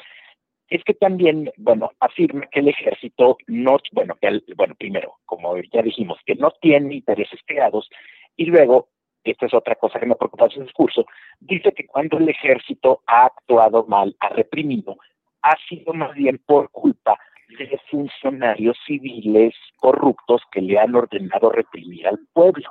es 0.70 0.84
que 0.84 0.94
también, 0.94 1.52
bueno, 1.58 1.92
afirma 2.00 2.48
que 2.48 2.60
el 2.60 2.70
ejército 2.70 3.38
no, 3.48 3.78
bueno, 3.92 4.16
que 4.20 4.42
bueno, 4.56 4.76
primero, 4.76 5.16
como 5.26 5.56
ya 5.58 5.82
dijimos, 5.82 6.18
que 6.26 6.36
no 6.36 6.52
tiene 6.62 6.96
intereses 6.96 7.40
creados, 7.46 7.90
y 8.36 8.46
luego, 8.46 8.90
esta 9.24 9.46
es 9.46 9.54
otra 9.54 9.76
cosa 9.76 10.00
que 10.00 10.06
me 10.06 10.16
preocupa 10.16 10.46
en 10.46 10.52
su 10.52 10.62
discurso, 10.62 11.06
dice 11.40 11.72
que 11.72 11.86
cuando 11.86 12.18
el 12.18 12.30
ejército 12.30 13.02
ha 13.08 13.26
actuado 13.26 13.86
mal, 13.88 14.16
ha 14.20 14.30
reprimido, 14.30 14.98
ha 15.42 15.56
sido 15.70 15.94
más 15.94 16.14
bien 16.16 16.42
por 16.46 16.70
culpa 16.72 17.20
de 17.60 17.80
funcionarios 17.90 18.78
civiles 18.86 19.54
corruptos 19.78 20.42
que 20.52 20.62
le 20.62 20.80
han 20.80 20.96
ordenado 20.96 21.52
reprimir 21.52 22.08
al 22.08 22.20
pueblo. 22.34 22.70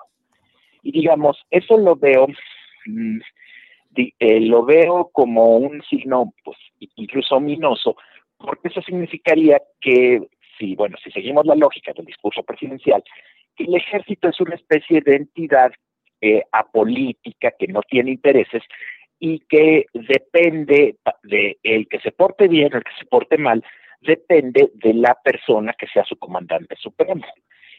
Y 0.83 0.93
digamos, 0.93 1.41
eso 1.51 1.79
lo 1.79 1.97
veo 1.97 2.27
mm, 2.87 3.21
eh, 3.97 4.41
lo 4.41 4.65
veo 4.65 5.11
como 5.13 5.57
un 5.57 5.83
signo 5.83 6.33
pues, 6.45 6.59
incluso 6.97 7.37
ominoso, 7.37 7.97
porque 8.39 8.69
eso 8.69 8.83
significaría 8.83 9.61
que, 9.81 10.23
si, 10.59 10.75
bueno, 10.75 10.97
si 11.03 11.11
seguimos 11.11 11.47
la 11.47 11.55
lógica 11.55 11.93
del 11.93 12.07
discurso 12.07 12.43
presidencial, 12.43 13.03
el 13.57 13.75
ejército 13.75 14.29
es 14.29 14.41
una 14.41 14.57
especie 14.57 15.01
de 15.01 15.17
entidad 15.17 15.73
eh, 16.21 16.43
apolítica 16.53 17.53
que 17.59 17.69
no 17.69 17.83
tiene 17.83 18.13
intereses 18.13 18.63
y 19.19 19.41
que 19.41 19.87
depende 19.93 20.97
de 21.23 21.59
el 21.63 21.89
que 21.89 22.01
se 22.01 22.13
porte 22.13 22.49
bien 22.49 22.75
o 22.75 22.79
el 22.79 22.85
que 22.85 22.97
se 22.99 23.07
porte 23.07 23.39
mal, 23.39 23.65
depende 24.01 24.71
de 24.75 24.95
la 24.95 25.17
persona 25.23 25.73
que 25.79 25.87
sea 25.87 26.05
su 26.05 26.17
comandante 26.17 26.77
supremo 26.77 27.25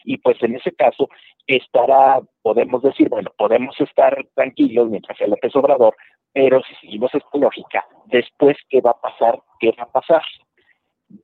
y 0.05 0.17
pues 0.17 0.41
en 0.43 0.55
ese 0.55 0.71
caso 0.73 1.09
estará, 1.47 2.21
podemos 2.41 2.81
decir, 2.81 3.09
bueno, 3.09 3.31
podemos 3.37 3.79
estar 3.79 4.25
tranquilos 4.33 4.89
mientras 4.89 5.17
sea 5.17 5.27
López 5.27 5.55
Obrador, 5.55 5.95
pero 6.31 6.61
si 6.63 6.75
seguimos 6.75 7.13
esta 7.13 7.37
lógica, 7.37 7.85
después, 8.05 8.57
¿qué 8.69 8.81
va 8.81 8.91
a 8.91 9.01
pasar? 9.01 9.39
¿Qué 9.59 9.71
va 9.77 9.83
a 9.83 9.91
pasar? 9.91 10.21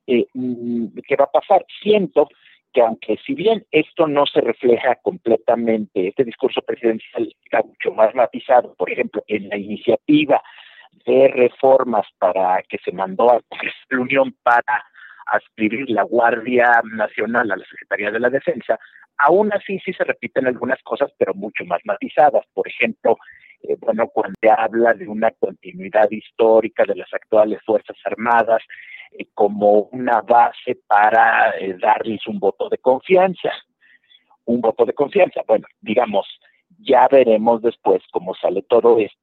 Eh, 0.08 0.26
mm, 0.34 0.88
¿Qué 1.08 1.16
va 1.16 1.26
a 1.26 1.32
pasar? 1.32 1.66
Siento 1.82 2.28
que 2.74 2.82
aunque 2.82 3.18
si 3.26 3.34
bien 3.34 3.66
esto 3.72 4.08
no 4.08 4.26
se 4.26 4.42
refleja 4.42 4.96
completamente, 4.96 6.08
este 6.08 6.24
discurso 6.24 6.62
presidencial 6.62 7.34
está 7.44 7.62
mucho 7.62 7.92
más 7.94 8.16
matizado, 8.16 8.74
por 8.76 8.90
ejemplo, 8.90 9.24
en 9.28 9.50
la 9.50 9.58
iniciativa 9.58 10.42
de 11.06 11.28
reformas 11.30 12.08
para 12.18 12.62
que 12.64 12.78
se 12.80 12.92
mandó 12.92 13.32
a 13.32 13.42
la 13.90 14.00
Unión 14.00 14.36
para 14.44 14.86
adscribir 15.32 15.90
la 15.90 16.04
Guardia 16.04 16.82
Nacional 16.94 17.52
a 17.52 17.58
la 17.58 17.66
Secretaría 17.66 18.12
de 18.12 18.20
la 18.20 18.30
Defensa, 18.30 18.80
aún 19.18 19.52
así 19.54 19.80
sí 19.80 19.94
se 19.94 20.04
repiten 20.04 20.48
algunas 20.48 20.82
cosas, 20.84 21.12
pero 21.18 21.34
mucho 21.34 21.64
más 21.66 21.82
matizadas. 21.86 22.46
Por 22.54 22.68
ejemplo, 22.68 23.18
eh, 23.64 23.76
bueno, 23.80 24.08
cuando 24.08 24.38
habla 24.58 24.94
de 24.94 25.08
una 25.08 25.32
continuidad 25.32 26.10
histórica 26.10 26.84
de 26.86 26.96
las 26.96 27.14
actuales 27.14 27.60
Fuerzas 27.66 27.98
Armadas 28.06 28.62
eh, 29.12 29.26
como 29.34 29.90
una 29.92 30.22
base 30.22 30.80
para 30.88 31.52
eh, 31.60 31.76
darles 31.80 32.26
un 32.28 32.40
voto 32.40 32.70
de 32.70 32.78
confianza. 32.78 33.52
Un 34.46 34.62
voto 34.62 34.86
de 34.86 34.94
confianza. 34.94 35.42
Bueno, 35.48 35.68
digamos, 35.80 36.28
ya 36.80 37.08
veremos 37.10 37.62
después 37.62 38.02
cómo 38.12 38.34
sale 38.36 38.64
todo 38.64 38.98
esto. 39.00 39.20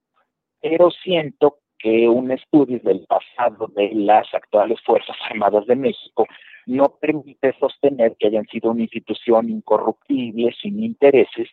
Pero 0.60 0.90
siento 0.90 1.58
que 1.78 2.08
un 2.08 2.30
estudio 2.30 2.80
del 2.80 3.06
pasado 3.06 3.68
de 3.68 3.90
las 3.94 4.32
actuales 4.34 4.80
Fuerzas 4.84 5.16
Armadas 5.30 5.66
de 5.66 5.76
México 5.76 6.26
no 6.66 6.96
permite 7.00 7.54
sostener 7.58 8.16
que 8.18 8.26
hayan 8.26 8.46
sido 8.46 8.70
una 8.70 8.82
institución 8.82 9.48
incorruptible, 9.48 10.54
sin 10.60 10.82
intereses, 10.82 11.48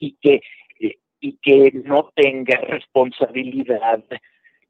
y 0.00 0.12
que, 0.12 0.40
eh, 0.80 0.98
y 1.20 1.36
que 1.42 1.72
no 1.84 2.10
tenga 2.14 2.56
responsabilidad 2.56 4.02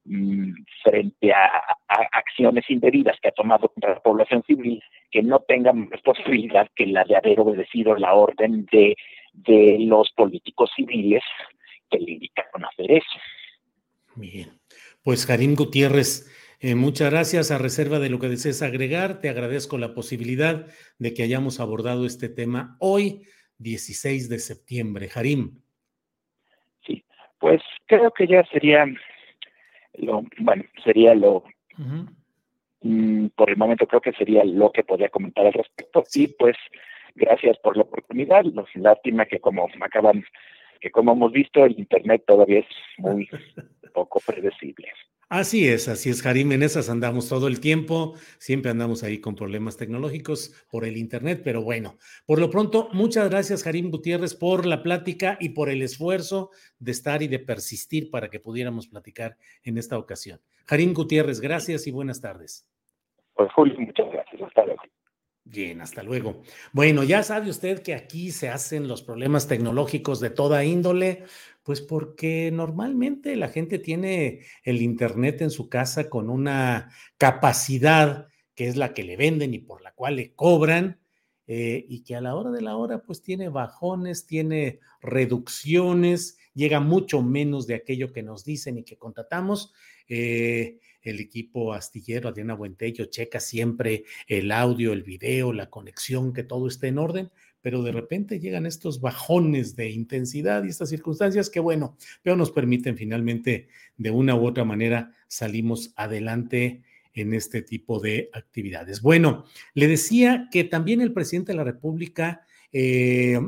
mm, 0.05 0.53
frente 0.83 1.33
a, 1.33 1.77
acciones 1.89 2.69
indebidas 2.69 3.19
que 3.21 3.29
ha 3.29 3.33
tomado 3.33 3.69
contra 3.69 3.95
la 3.95 4.01
población 4.01 4.43
civil, 4.43 4.83
que 5.11 5.23
no 5.23 5.41
tengan 5.41 5.89
responsabilidad 5.91 6.69
que 6.75 6.87
la 6.87 7.05
de 7.05 7.17
haber 7.17 7.39
obedecido 7.39 7.95
la 7.95 8.15
orden 8.15 8.67
de, 8.73 8.97
de 9.33 9.77
los 9.81 10.11
políticos 10.13 10.71
civiles 10.75 11.23
que 11.89 12.01
le 12.01 12.13
indicaron 12.13 12.65
hacer 12.65 12.91
eso. 12.91 13.19
Bien. 14.17 14.64
Pues 15.05 15.27
Karim 15.27 15.55
Gutiérrez, 15.55 16.33
eh, 16.61 16.75
muchas 16.75 17.11
gracias. 17.11 17.51
A 17.51 17.59
reserva 17.59 17.99
de 17.99 18.09
lo 18.09 18.19
que 18.19 18.31
desees 18.31 18.63
agregar, 18.63 19.21
te 19.21 19.29
agradezco 19.29 19.77
la 19.77 19.93
posibilidad 19.93 20.67
de 20.99 21.13
que 21.13 21.23
hayamos 21.23 21.61
abordado 21.61 22.07
este 22.07 22.31
tema 22.31 22.79
hoy, 22.81 23.21
16 23.59 24.31
de 24.31 24.39
septiembre. 24.39 25.09
Karim. 25.09 25.61
Sí, 26.87 27.05
pues 27.39 27.61
creo 27.85 28.13
que 28.13 28.27
ya 28.27 28.45
sería 28.45 28.87
lo, 29.99 30.25
bueno, 30.39 30.65
sería 30.83 31.15
lo, 31.15 31.45
mm, 32.81 33.27
por 33.37 33.51
el 33.51 33.59
momento 33.59 33.87
creo 33.87 34.01
que 34.01 34.13
sería 34.13 34.43
lo 34.43 34.73
que 34.73 34.85
podría 34.85 35.11
comentar 35.11 35.47
al 35.47 35.53
respecto. 35.53 36.03
Sí, 36.07 36.35
pues 36.39 36.57
gracias 37.15 37.59
por 37.59 37.77
la 37.77 37.83
oportunidad. 37.83 38.43
Lástima 38.75 39.27
que 39.27 39.39
como 39.39 39.69
acaban, 39.83 40.25
que 40.85 40.91
como 40.91 41.13
hemos 41.13 41.33
visto, 41.33 41.65
el 41.65 41.79
Internet 41.79 42.25
todavía 42.27 42.59
es 42.59 42.67
muy 42.99 43.27
poco 43.95 44.21
predecible. 44.21 44.89
Así 45.31 45.67
es, 45.67 45.89
así 45.89 46.11
es, 46.11 46.21
Jarim. 46.21 46.53
En 46.53 46.63
esas 46.63 46.91
andamos 46.91 47.31
todo 47.31 47.49
el 47.49 47.59
tiempo. 47.59 48.13
Siempre 48.37 48.71
andamos 48.71 49.03
ahí 49.03 49.19
con 49.19 49.35
problemas 49.35 49.79
tecnológicos 49.79 50.67
por 50.71 50.85
el 50.85 50.99
Internet, 50.99 51.41
pero 51.43 51.63
bueno, 51.63 51.97
por 52.27 52.39
lo 52.39 52.51
pronto, 52.51 52.91
muchas 52.93 53.31
gracias, 53.31 53.63
Jarim 53.63 53.91
Gutiérrez, 53.91 54.35
por 54.35 54.67
la 54.67 54.83
plática 54.83 55.39
y 55.41 55.49
por 55.49 55.71
el 55.71 55.81
esfuerzo 55.81 56.51
de 56.79 56.93
estar 56.93 57.23
y 57.23 57.29
de 57.29 57.39
persistir 57.39 58.11
para 58.11 58.29
que 58.29 58.41
pudiéramos 58.41 58.87
platicar 58.87 59.39
en 59.63 59.79
esta 59.79 59.97
ocasión. 59.97 60.41
Jarim 60.67 60.93
Gutiérrez, 60.93 61.41
gracias 61.41 61.87
y 61.87 61.93
buenas 61.93 62.21
tardes. 62.21 62.69
Pues, 63.33 63.51
Julio, 63.53 63.81
muchas. 63.81 64.04
Bien, 65.55 65.81
hasta 65.81 66.03
luego. 66.03 66.43
Bueno, 66.73 67.05
ya 67.05 67.23
sabe 67.23 67.49
usted 67.49 67.81
que 67.81 67.95
aquí 67.95 68.33
se 68.33 68.49
hacen 68.49 68.89
los 68.89 69.03
problemas 69.03 69.47
tecnológicos 69.47 70.19
de 70.19 70.31
toda 70.31 70.65
índole. 70.65 71.23
Pues 71.63 71.81
porque 71.81 72.51
normalmente 72.53 73.37
la 73.37 73.49
gente 73.49 73.79
tiene 73.79 74.41
el 74.65 74.83
Internet 74.83 75.43
en 75.43 75.51
su 75.51 75.69
casa 75.69 76.11
con 76.11 76.29
una 76.29 76.91
capacidad 77.19 78.27
que 78.57 78.67
es 78.67 78.77
la 78.77 78.95
que 78.95 79.05
le 79.05 79.17
venden 79.17 79.55
y 79.55 79.61
por 79.61 79.81
la 79.81 79.93
cual 79.93 80.17
le 80.17 80.35
cobran, 80.35 81.01
eh, 81.47 81.85
y 81.89 82.03
que 82.03 82.17
a 82.17 82.21
la 82.21 82.35
hora 82.35 82.51
de 82.51 82.61
la 82.61 82.77
hora 82.77 83.03
pues 83.03 83.23
tiene 83.23 83.49
bajones, 83.49 84.27
tiene 84.27 84.81
reducciones, 85.01 86.37
llega 86.53 86.81
mucho 86.81 87.23
menos 87.23 87.67
de 87.67 87.75
aquello 87.77 88.13
que 88.13 88.23
nos 88.23 88.45
dicen 88.45 88.79
y 88.79 88.85
que 88.85 88.97
contratamos. 88.97 89.73
Eh, 90.09 90.81
el 91.05 91.21
equipo 91.21 91.73
astillero 91.73 92.29
Adriana 92.29 92.55
Buentello 92.55 93.05
checa 93.05 93.39
siempre 93.39 94.05
el 94.27 94.51
audio, 94.51 94.93
el 94.93 95.03
video, 95.03 95.53
la 95.53 95.71
conexión, 95.71 96.33
que 96.33 96.43
todo 96.43 96.67
esté 96.67 96.89
en 96.89 96.99
orden, 96.99 97.31
pero 97.61 97.83
de 97.83 97.93
repente 97.93 98.41
llegan 98.41 98.67
estos 98.67 99.01
bajones 99.01 99.77
de 99.77 99.91
intensidad 99.91 100.65
y 100.65 100.69
estas 100.69 100.89
circunstancias 100.89 101.49
que, 101.49 101.61
bueno, 101.61 101.97
pero 102.23 102.37
nos 102.37 102.51
permiten 102.51 102.97
finalmente, 102.97 103.69
de 103.97 104.11
una 104.11 104.35
u 104.35 104.47
otra 104.47 104.65
manera, 104.65 105.13
salimos 105.29 105.93
adelante 105.97 106.83
en 107.15 107.33
este 107.33 107.63
tipo 107.63 108.01
de 108.01 108.29
actividades. 108.33 109.01
Bueno, 109.01 109.45
le 109.73 109.87
decía 109.87 110.49
que 110.51 110.65
también 110.65 111.01
el 111.01 111.13
presidente 111.13 111.53
de 111.53 111.57
la 111.57 111.65
República 111.65 112.45
eh, 112.73 113.39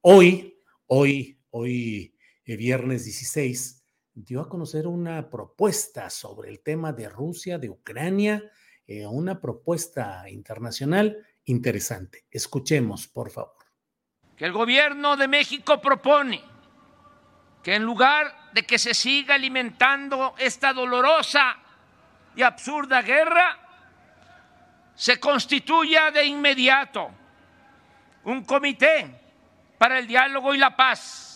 hoy, 0.00 0.56
hoy, 0.86 1.38
hoy, 1.50 2.14
eh, 2.44 2.56
viernes 2.56 3.04
16, 3.04 3.79
dio 4.24 4.40
a 4.40 4.48
conocer 4.48 4.86
una 4.86 5.28
propuesta 5.30 6.10
sobre 6.10 6.50
el 6.50 6.60
tema 6.60 6.92
de 6.92 7.08
Rusia, 7.08 7.58
de 7.58 7.70
Ucrania, 7.70 8.42
eh, 8.86 9.06
una 9.06 9.40
propuesta 9.40 10.28
internacional 10.28 11.16
interesante. 11.44 12.26
Escuchemos, 12.30 13.08
por 13.08 13.30
favor. 13.30 13.56
Que 14.36 14.46
el 14.46 14.52
gobierno 14.52 15.16
de 15.16 15.28
México 15.28 15.80
propone 15.80 16.42
que 17.62 17.74
en 17.74 17.84
lugar 17.84 18.50
de 18.52 18.64
que 18.64 18.78
se 18.78 18.94
siga 18.94 19.34
alimentando 19.34 20.34
esta 20.38 20.72
dolorosa 20.72 21.56
y 22.34 22.42
absurda 22.42 23.02
guerra, 23.02 23.58
se 24.94 25.18
constituya 25.20 26.10
de 26.10 26.24
inmediato 26.24 27.10
un 28.24 28.44
comité 28.44 29.20
para 29.78 29.98
el 29.98 30.06
diálogo 30.06 30.54
y 30.54 30.58
la 30.58 30.76
paz, 30.76 31.29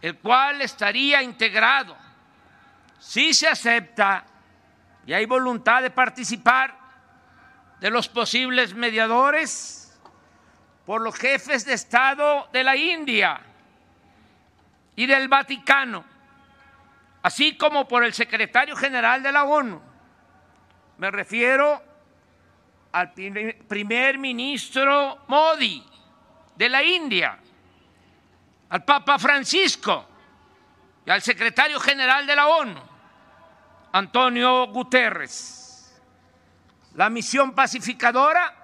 el 0.00 0.18
cual 0.18 0.60
estaría 0.62 1.22
integrado, 1.22 1.96
si 2.98 3.34
se 3.34 3.48
acepta 3.48 4.24
y 5.06 5.12
hay 5.12 5.26
voluntad 5.26 5.82
de 5.82 5.90
participar, 5.90 6.76
de 7.80 7.90
los 7.90 8.08
posibles 8.08 8.74
mediadores 8.74 9.98
por 10.84 11.00
los 11.00 11.14
jefes 11.16 11.64
de 11.64 11.74
Estado 11.74 12.48
de 12.52 12.64
la 12.64 12.76
India 12.76 13.40
y 14.96 15.06
del 15.06 15.28
Vaticano, 15.28 16.04
así 17.22 17.56
como 17.56 17.86
por 17.86 18.04
el 18.04 18.12
secretario 18.12 18.74
general 18.74 19.22
de 19.22 19.32
la 19.32 19.44
ONU. 19.44 19.80
Me 20.98 21.10
refiero 21.10 21.82
al 22.90 23.12
primer 23.12 24.18
ministro 24.18 25.24
Modi 25.28 25.84
de 26.56 26.68
la 26.68 26.82
India, 26.82 27.38
al 28.70 28.84
Papa 28.84 29.18
Francisco 29.18 30.06
y 31.06 31.10
al 31.10 31.22
secretario 31.22 31.80
general 31.80 32.26
de 32.26 32.36
la 32.36 32.46
ONU, 32.48 32.80
Antonio 33.92 34.66
Guterres. 34.66 36.00
La 36.94 37.08
misión 37.08 37.54
pacificadora 37.54 38.54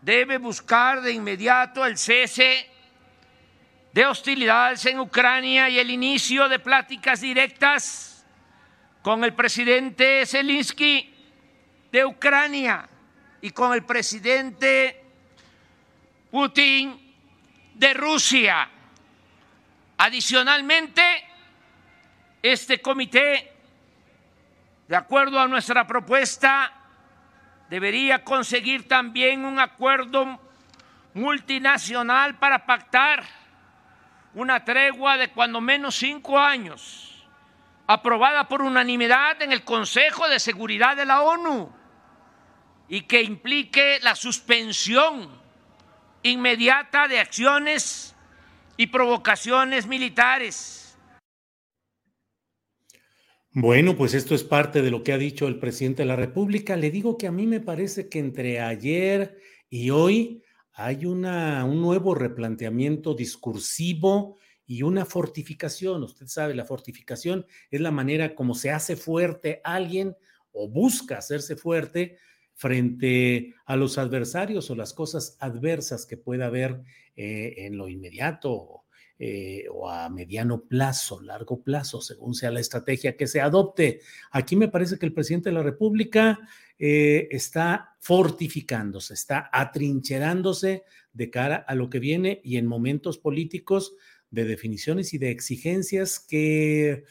debe 0.00 0.38
buscar 0.38 1.00
de 1.00 1.12
inmediato 1.12 1.84
el 1.84 1.98
cese 1.98 2.68
de 3.92 4.06
hostilidades 4.06 4.86
en 4.86 5.00
Ucrania 5.00 5.68
y 5.68 5.78
el 5.78 5.90
inicio 5.90 6.48
de 6.48 6.58
pláticas 6.58 7.20
directas 7.20 8.24
con 9.02 9.24
el 9.24 9.34
presidente 9.34 10.24
Zelensky 10.26 11.14
de 11.90 12.04
Ucrania 12.04 12.88
y 13.40 13.50
con 13.50 13.72
el 13.72 13.84
presidente 13.84 15.02
Putin 16.30 17.09
de 17.80 17.94
Rusia. 17.94 18.68
Adicionalmente, 19.96 21.02
este 22.42 22.82
comité, 22.82 23.52
de 24.86 24.96
acuerdo 24.96 25.40
a 25.40 25.48
nuestra 25.48 25.86
propuesta, 25.86 26.72
debería 27.70 28.22
conseguir 28.22 28.86
también 28.86 29.46
un 29.46 29.58
acuerdo 29.58 30.38
multinacional 31.14 32.38
para 32.38 32.66
pactar 32.66 33.24
una 34.34 34.62
tregua 34.62 35.16
de 35.16 35.30
cuando 35.30 35.62
menos 35.62 35.96
cinco 35.96 36.38
años, 36.38 37.26
aprobada 37.86 38.46
por 38.46 38.60
unanimidad 38.60 39.40
en 39.40 39.52
el 39.52 39.64
Consejo 39.64 40.28
de 40.28 40.38
Seguridad 40.38 40.98
de 40.98 41.06
la 41.06 41.22
ONU 41.22 41.72
y 42.88 43.02
que 43.02 43.22
implique 43.22 44.00
la 44.02 44.14
suspensión 44.14 45.39
inmediata 46.22 47.08
de 47.08 47.18
acciones 47.18 48.14
y 48.76 48.88
provocaciones 48.88 49.86
militares 49.86 50.80
bueno, 53.52 53.96
pues 53.96 54.14
esto 54.14 54.36
es 54.36 54.44
parte 54.44 54.80
de 54.80 54.92
lo 54.92 55.02
que 55.02 55.12
ha 55.12 55.18
dicho 55.18 55.48
el 55.48 55.58
presidente 55.58 56.02
de 56.02 56.06
la 56.06 56.14
República. 56.14 56.76
Le 56.76 56.92
digo 56.92 57.18
que 57.18 57.26
a 57.26 57.32
mí 57.32 57.48
me 57.48 57.58
parece 57.58 58.08
que 58.08 58.20
entre 58.20 58.60
ayer 58.60 59.38
y 59.68 59.90
hoy 59.90 60.44
hay 60.72 61.04
una, 61.04 61.64
un 61.64 61.82
nuevo 61.82 62.14
replanteamiento 62.14 63.12
discursivo 63.12 64.38
y 64.64 64.84
una 64.84 65.04
fortificación. 65.04 66.04
Usted 66.04 66.28
sabe, 66.28 66.54
la 66.54 66.64
fortificación 66.64 67.44
es 67.72 67.80
la 67.80 67.90
manera 67.90 68.36
como 68.36 68.54
se 68.54 68.70
hace 68.70 68.94
fuerte 68.94 69.60
alguien 69.64 70.16
o 70.52 70.68
busca 70.68 71.18
hacerse 71.18 71.56
fuerte 71.56 72.18
frente 72.60 73.54
a 73.64 73.74
los 73.74 73.96
adversarios 73.96 74.68
o 74.68 74.74
las 74.74 74.92
cosas 74.92 75.38
adversas 75.40 76.04
que 76.04 76.18
pueda 76.18 76.48
haber 76.48 76.82
eh, 77.16 77.54
en 77.56 77.78
lo 77.78 77.88
inmediato 77.88 78.82
eh, 79.18 79.64
o 79.72 79.88
a 79.88 80.10
mediano 80.10 80.64
plazo, 80.64 81.22
largo 81.22 81.62
plazo, 81.62 82.02
según 82.02 82.34
sea 82.34 82.50
la 82.50 82.60
estrategia 82.60 83.16
que 83.16 83.26
se 83.26 83.40
adopte. 83.40 84.02
Aquí 84.30 84.56
me 84.56 84.68
parece 84.68 84.98
que 84.98 85.06
el 85.06 85.14
presidente 85.14 85.48
de 85.48 85.54
la 85.54 85.62
República 85.62 86.38
eh, 86.78 87.28
está 87.30 87.96
fortificándose, 87.98 89.14
está 89.14 89.48
atrincherándose 89.50 90.84
de 91.14 91.30
cara 91.30 91.64
a 91.66 91.74
lo 91.74 91.88
que 91.88 91.98
viene 91.98 92.42
y 92.44 92.58
en 92.58 92.66
momentos 92.66 93.16
políticos 93.16 93.94
de 94.30 94.44
definiciones 94.44 95.14
y 95.14 95.18
de 95.18 95.30
exigencias 95.30 96.20
que 96.20 97.04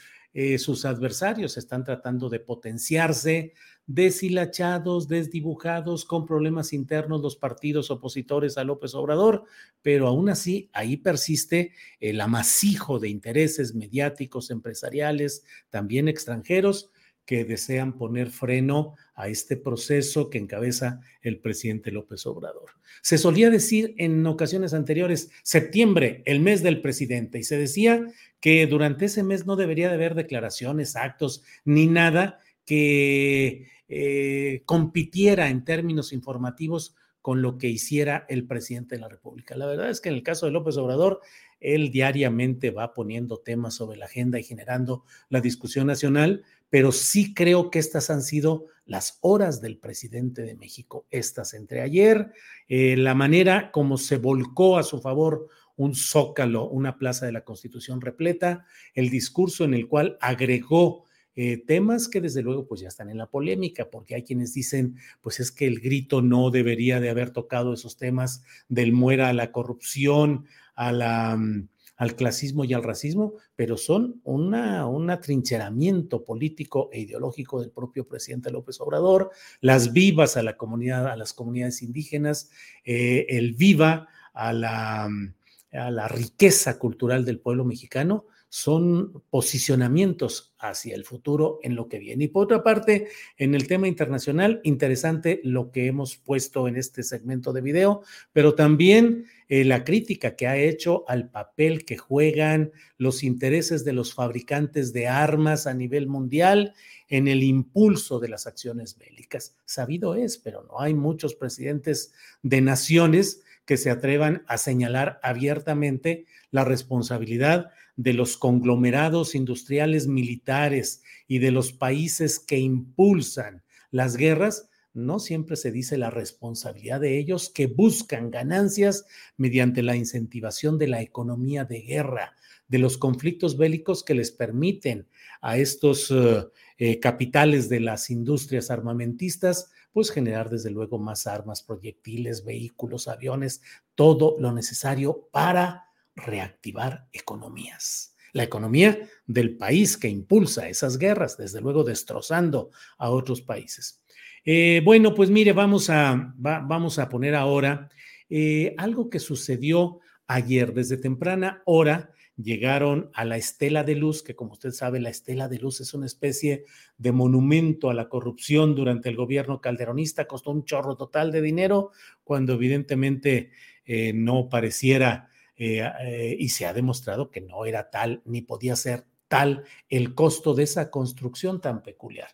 sus 0.57 0.85
adversarios 0.85 1.57
están 1.57 1.83
tratando 1.83 2.29
de 2.29 2.39
potenciarse, 2.39 3.53
deshilachados, 3.89 5.07
desdibujados, 5.07 6.05
con 6.05 6.27
problemas 6.27 6.73
internos 6.73 7.21
los 7.21 7.35
partidos 7.35 7.89
opositores 7.89 8.59
a 8.59 8.63
López 8.63 8.93
Obrador, 8.93 9.45
pero 9.81 10.07
aún 10.07 10.29
así 10.29 10.69
ahí 10.73 10.95
persiste 10.95 11.71
el 11.99 12.21
amasijo 12.21 12.99
de 12.99 13.09
intereses 13.09 13.73
mediáticos, 13.73 14.51
empresariales, 14.51 15.43
también 15.71 16.07
extranjeros, 16.07 16.91
que 17.25 17.45
desean 17.45 17.97
poner 17.97 18.29
freno 18.29 18.95
a 19.15 19.27
este 19.27 19.57
proceso 19.57 20.29
que 20.29 20.37
encabeza 20.37 20.99
el 21.21 21.39
presidente 21.39 21.91
López 21.91 22.27
Obrador. 22.27 22.71
Se 23.01 23.17
solía 23.17 23.49
decir 23.49 23.95
en 23.97 24.23
ocasiones 24.27 24.75
anteriores, 24.75 25.31
septiembre, 25.41 26.21
el 26.25 26.41
mes 26.41 26.61
del 26.61 26.81
presidente, 26.81 27.39
y 27.39 27.43
se 27.43 27.57
decía 27.57 28.05
que 28.39 28.67
durante 28.67 29.05
ese 29.05 29.23
mes 29.23 29.47
no 29.47 29.55
debería 29.55 29.89
de 29.89 29.95
haber 29.95 30.13
declaraciones, 30.13 30.95
actos, 30.95 31.43
ni 31.65 31.87
nada 31.87 32.39
que 32.65 33.67
eh, 33.89 34.61
compitiera 34.65 35.49
en 35.49 35.65
términos 35.65 36.13
informativos 36.13 36.95
con 37.21 37.41
lo 37.41 37.57
que 37.57 37.67
hiciera 37.67 38.25
el 38.29 38.45
presidente 38.45 38.95
de 38.95 39.01
la 39.01 39.09
República. 39.09 39.55
La 39.57 39.65
verdad 39.65 39.89
es 39.89 39.99
que 39.99 40.09
en 40.09 40.15
el 40.15 40.23
caso 40.23 40.45
de 40.45 40.51
López 40.51 40.77
Obrador, 40.77 41.19
él 41.59 41.91
diariamente 41.91 42.71
va 42.71 42.93
poniendo 42.93 43.37
temas 43.39 43.73
sobre 43.73 43.97
la 43.97 44.05
agenda 44.05 44.39
y 44.39 44.43
generando 44.43 45.03
la 45.27 45.41
discusión 45.41 45.87
nacional, 45.87 46.43
pero 46.69 46.91
sí 46.91 47.33
creo 47.33 47.69
que 47.71 47.79
estas 47.79 48.09
han 48.09 48.21
sido 48.21 48.67
las 48.85 49.17
horas 49.21 49.59
del 49.59 49.77
presidente 49.77 50.43
de 50.43 50.55
México, 50.55 51.05
estas 51.09 51.53
entre 51.53 51.81
ayer, 51.81 52.31
eh, 52.67 52.95
la 52.95 53.15
manera 53.15 53.71
como 53.71 53.97
se 53.97 54.17
volcó 54.17 54.77
a 54.77 54.83
su 54.83 55.01
favor 55.01 55.49
un 55.75 55.95
zócalo, 55.95 56.67
una 56.67 56.97
plaza 56.97 57.25
de 57.25 57.31
la 57.31 57.45
Constitución 57.45 58.01
repleta, 58.01 58.65
el 58.93 59.09
discurso 59.09 59.63
en 59.63 59.73
el 59.73 59.87
cual 59.87 60.17
agregó 60.19 61.05
eh, 61.35 61.63
temas 61.65 62.07
que 62.07 62.21
desde 62.21 62.41
luego 62.41 62.67
pues 62.67 62.81
ya 62.81 62.87
están 62.87 63.09
en 63.09 63.17
la 63.17 63.27
polémica, 63.27 63.89
porque 63.89 64.15
hay 64.15 64.23
quienes 64.23 64.53
dicen, 64.53 64.97
pues 65.21 65.39
es 65.39 65.51
que 65.51 65.67
el 65.67 65.79
grito 65.79 66.21
no 66.21 66.51
debería 66.51 66.99
de 66.99 67.09
haber 67.09 67.31
tocado 67.31 67.73
esos 67.73 67.97
temas 67.97 68.43
del 68.67 68.91
muera 68.91 69.29
a 69.29 69.33
la 69.33 69.51
corrupción, 69.51 70.45
a 70.75 70.91
la, 70.91 71.35
mm, 71.37 71.67
al 71.99 72.15
clasismo 72.15 72.63
y 72.63 72.73
al 72.73 72.83
racismo, 72.83 73.33
pero 73.57 73.75
son 73.75 74.21
una, 74.23 74.87
un 74.87 75.09
atrincheramiento 75.09 76.23
político 76.23 76.89
e 76.93 77.01
ideológico 77.01 77.59
del 77.59 77.71
propio 77.71 78.07
presidente 78.07 78.51
López 78.51 78.79
Obrador, 78.79 79.31
las 79.59 79.91
vivas 79.91 80.37
a 80.37 80.43
la 80.43 80.55
comunidad, 80.55 81.07
a 81.07 81.17
las 81.17 81.33
comunidades 81.33 81.81
indígenas, 81.81 82.51
eh, 82.85 83.25
el 83.29 83.53
viva 83.53 84.07
a 84.33 84.53
la, 84.53 85.09
mm, 85.09 85.33
a 85.73 85.91
la 85.91 86.07
riqueza 86.07 86.79
cultural 86.79 87.25
del 87.25 87.39
pueblo 87.39 87.65
mexicano, 87.65 88.25
son 88.49 89.23
posicionamientos 89.29 90.53
hacia 90.57 90.95
el 90.95 91.05
futuro 91.05 91.59
en 91.61 91.75
lo 91.75 91.87
que 91.87 91.99
viene. 91.99 92.25
Y 92.25 92.27
por 92.27 92.45
otra 92.45 92.63
parte, 92.63 93.07
en 93.37 93.53
el 93.53 93.67
tema 93.67 93.87
internacional, 93.87 94.59
interesante 94.63 95.39
lo 95.43 95.71
que 95.71 95.85
hemos 95.85 96.17
puesto 96.17 96.67
en 96.67 96.75
este 96.75 97.03
segmento 97.03 97.53
de 97.53 97.61
video, 97.61 98.01
pero 98.33 98.55
también 98.55 99.25
eh, 99.47 99.63
la 99.63 99.83
crítica 99.83 100.35
que 100.35 100.47
ha 100.47 100.57
hecho 100.57 101.05
al 101.07 101.29
papel 101.29 101.85
que 101.85 101.97
juegan 101.97 102.71
los 102.97 103.23
intereses 103.23 103.85
de 103.85 103.93
los 103.93 104.15
fabricantes 104.15 104.93
de 104.93 105.07
armas 105.07 105.67
a 105.67 105.73
nivel 105.75 106.07
mundial 106.07 106.73
en 107.07 107.27
el 107.27 107.43
impulso 107.43 108.19
de 108.19 108.29
las 108.29 108.47
acciones 108.47 108.97
bélicas. 108.97 109.55
Sabido 109.65 110.15
es, 110.15 110.37
pero 110.39 110.63
no 110.63 110.79
hay 110.79 110.95
muchos 110.95 111.35
presidentes 111.35 112.13
de 112.41 112.61
naciones 112.61 113.43
que 113.65 113.77
se 113.77 113.91
atrevan 113.91 114.43
a 114.47 114.57
señalar 114.57 115.19
abiertamente 115.21 116.25
la 116.49 116.65
responsabilidad 116.65 117.69
de 117.99 118.13
los 118.13 118.37
conglomerados 118.37 119.35
industriales 119.35 120.07
militares 120.07 121.03
y 121.27 121.39
de 121.39 121.51
los 121.51 121.73
países 121.73 122.39
que 122.39 122.57
impulsan 122.57 123.61
las 123.91 124.15
guerras, 124.15 124.69
no 124.93 125.19
siempre 125.19 125.57
se 125.57 125.73
dice 125.73 125.97
la 125.97 126.09
responsabilidad 126.09 127.01
de 127.01 127.19
ellos 127.19 127.49
que 127.49 127.67
buscan 127.67 128.31
ganancias 128.31 129.05
mediante 129.35 129.83
la 129.83 129.97
incentivación 129.97 130.77
de 130.77 130.87
la 130.87 131.01
economía 131.01 131.65
de 131.65 131.81
guerra, 131.81 132.37
de 132.69 132.77
los 132.77 132.97
conflictos 132.97 133.57
bélicos 133.57 134.05
que 134.05 134.15
les 134.15 134.31
permiten 134.31 135.05
a 135.41 135.57
estos 135.57 136.09
eh, 136.09 136.45
eh, 136.77 137.01
capitales 137.01 137.67
de 137.67 137.81
las 137.81 138.09
industrias 138.09 138.71
armamentistas, 138.71 139.71
pues 139.91 140.09
generar 140.09 140.49
desde 140.49 140.71
luego 140.71 140.99
más 140.99 141.27
armas, 141.27 141.63
proyectiles, 141.63 142.45
vehículos, 142.45 143.09
aviones, 143.09 143.61
todo 143.93 144.37
lo 144.39 144.53
necesario 144.53 145.27
para 145.33 145.88
reactivar 146.15 147.07
economías. 147.11 148.15
La 148.33 148.43
economía 148.43 149.09
del 149.25 149.57
país 149.57 149.97
que 149.97 150.07
impulsa 150.07 150.69
esas 150.69 150.97
guerras, 150.97 151.37
desde 151.37 151.61
luego 151.61 151.83
destrozando 151.83 152.71
a 152.97 153.09
otros 153.09 153.41
países. 153.41 154.03
Eh, 154.45 154.81
bueno, 154.85 155.13
pues 155.13 155.29
mire, 155.29 155.53
vamos 155.53 155.89
a, 155.89 156.33
vamos 156.37 156.99
a 156.99 157.09
poner 157.09 157.35
ahora 157.35 157.89
eh, 158.29 158.75
algo 158.77 159.09
que 159.09 159.19
sucedió 159.19 159.99
ayer 160.27 160.73
desde 160.73 160.97
temprana 160.97 161.61
hora. 161.65 162.11
Llegaron 162.37 163.09
a 163.13 163.25
la 163.25 163.35
estela 163.35 163.83
de 163.83 163.95
luz, 163.95 164.23
que 164.23 164.35
como 164.35 164.53
usted 164.53 164.71
sabe, 164.71 165.01
la 165.01 165.09
estela 165.09 165.49
de 165.49 165.57
luz 165.57 165.81
es 165.81 165.93
una 165.93 166.05
especie 166.05 166.63
de 166.97 167.11
monumento 167.11 167.89
a 167.89 167.93
la 167.93 168.07
corrupción 168.07 168.75
durante 168.75 169.09
el 169.09 169.17
gobierno 169.17 169.59
calderonista, 169.59 170.25
costó 170.25 170.51
un 170.51 170.63
chorro 170.63 170.95
total 170.95 171.33
de 171.33 171.41
dinero, 171.41 171.91
cuando 172.23 172.53
evidentemente 172.53 173.51
eh, 173.83 174.13
no 174.13 174.47
pareciera 174.47 175.29
eh, 175.61 175.83
eh, 176.03 176.37
y 176.39 176.47
se 176.47 176.65
ha 176.65 176.71
demostrado 176.71 177.31
que 177.31 177.41
no 177.41 177.65
era 177.65 177.89
tal 177.89 178.21
ni 178.23 178.41
podía 178.41 178.77
ser 178.77 179.03
tal 179.27 179.65
el 179.89 180.15
costo 180.15 180.53
de 180.53 180.63
esa 180.63 180.89
construcción 180.89 181.59
tan 181.59 181.83
peculiar. 181.83 182.29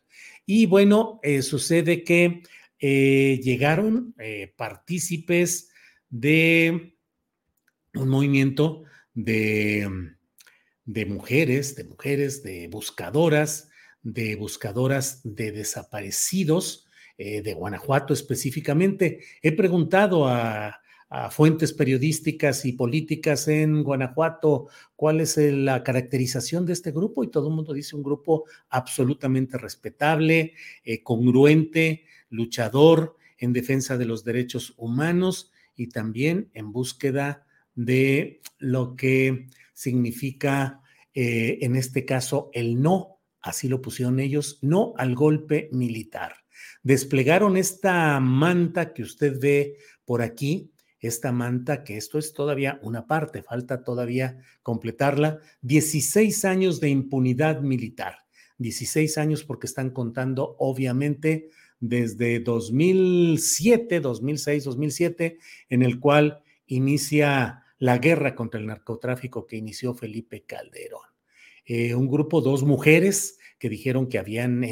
Y 0.45 0.67
bueno, 0.67 1.19
eh, 1.23 1.41
sucede 1.41 2.03
que 2.03 2.43
llegaron 2.77 4.13
partícipes 4.55 5.71
de 6.11 6.99
un 7.95 8.09
movimiento 8.09 8.83
de, 9.15 9.89
de 10.83 11.05
mujeres, 11.07 11.75
de 11.75 11.83
mujeres, 11.85 12.43
de 12.43 12.67
buscadoras, 12.67 13.69
de 14.03 14.35
buscadoras 14.35 15.21
de 15.23 15.51
desaparecidos 15.51 16.85
de 17.17 17.53
Guanajuato 17.55 18.13
específicamente. 18.13 19.21
He 19.41 19.53
preguntado 19.53 20.27
a 20.27 20.79
a 21.17 21.31
fuentes 21.31 21.71
periodísticas 21.71 22.65
y 22.65 22.73
políticas 22.73 23.47
en 23.47 23.83
Guanajuato, 23.83 24.67
cuál 24.97 25.21
es 25.21 25.37
la 25.37 25.81
caracterización 25.81 26.65
de 26.65 26.73
este 26.73 26.91
grupo 26.91 27.23
y 27.23 27.29
todo 27.29 27.47
el 27.47 27.55
mundo 27.55 27.71
dice 27.71 27.95
un 27.95 28.03
grupo 28.03 28.43
absolutamente 28.67 29.57
respetable, 29.57 30.55
eh, 30.83 31.03
congruente, 31.03 32.03
luchador 32.29 33.15
en 33.37 33.53
defensa 33.53 33.97
de 33.97 34.03
los 34.03 34.25
derechos 34.25 34.73
humanos 34.75 35.53
y 35.73 35.87
también 35.87 36.49
en 36.53 36.73
búsqueda 36.73 37.45
de 37.75 38.41
lo 38.57 38.97
que 38.97 39.47
significa 39.73 40.81
eh, 41.13 41.59
en 41.61 41.77
este 41.77 42.03
caso 42.03 42.49
el 42.51 42.81
no, 42.81 43.21
así 43.39 43.69
lo 43.69 43.81
pusieron 43.81 44.19
ellos, 44.19 44.59
no 44.61 44.93
al 44.97 45.15
golpe 45.15 45.69
militar. 45.71 46.35
Desplegaron 46.83 47.55
esta 47.55 48.19
manta 48.19 48.93
que 48.93 49.03
usted 49.03 49.39
ve 49.39 49.77
por 50.03 50.21
aquí, 50.21 50.73
esta 50.99 51.31
manta, 51.31 51.83
que 51.83 51.97
esto 51.97 52.17
es 52.17 52.33
todavía 52.33 52.79
una 52.81 53.07
parte, 53.07 53.43
falta 53.43 53.83
todavía 53.83 54.39
completarla, 54.63 55.39
16 55.61 56.45
años 56.45 56.79
de 56.79 56.89
impunidad 56.89 57.61
militar. 57.61 58.25
16 58.57 59.17
años 59.17 59.43
porque 59.43 59.67
están 59.67 59.89
contando 59.89 60.55
obviamente 60.59 61.49
desde 61.79 62.39
2007, 62.39 63.99
2006, 63.99 64.63
2007, 64.63 65.37
en 65.69 65.83
el 65.83 65.99
cual 65.99 66.41
inicia 66.67 67.63
la 67.77 67.97
guerra 67.97 68.35
contra 68.35 68.59
el 68.59 68.67
narcotráfico 68.67 69.45
que 69.45 69.57
inició 69.57 69.93
Felipe 69.93 70.43
Calderón. 70.43 71.01
Eh, 71.65 71.95
un 71.95 72.07
grupo, 72.07 72.41
dos 72.41 72.63
mujeres 72.63 73.39
que 73.57 73.69
dijeron 73.69 74.07
que 74.07 74.19
habían 74.19 74.63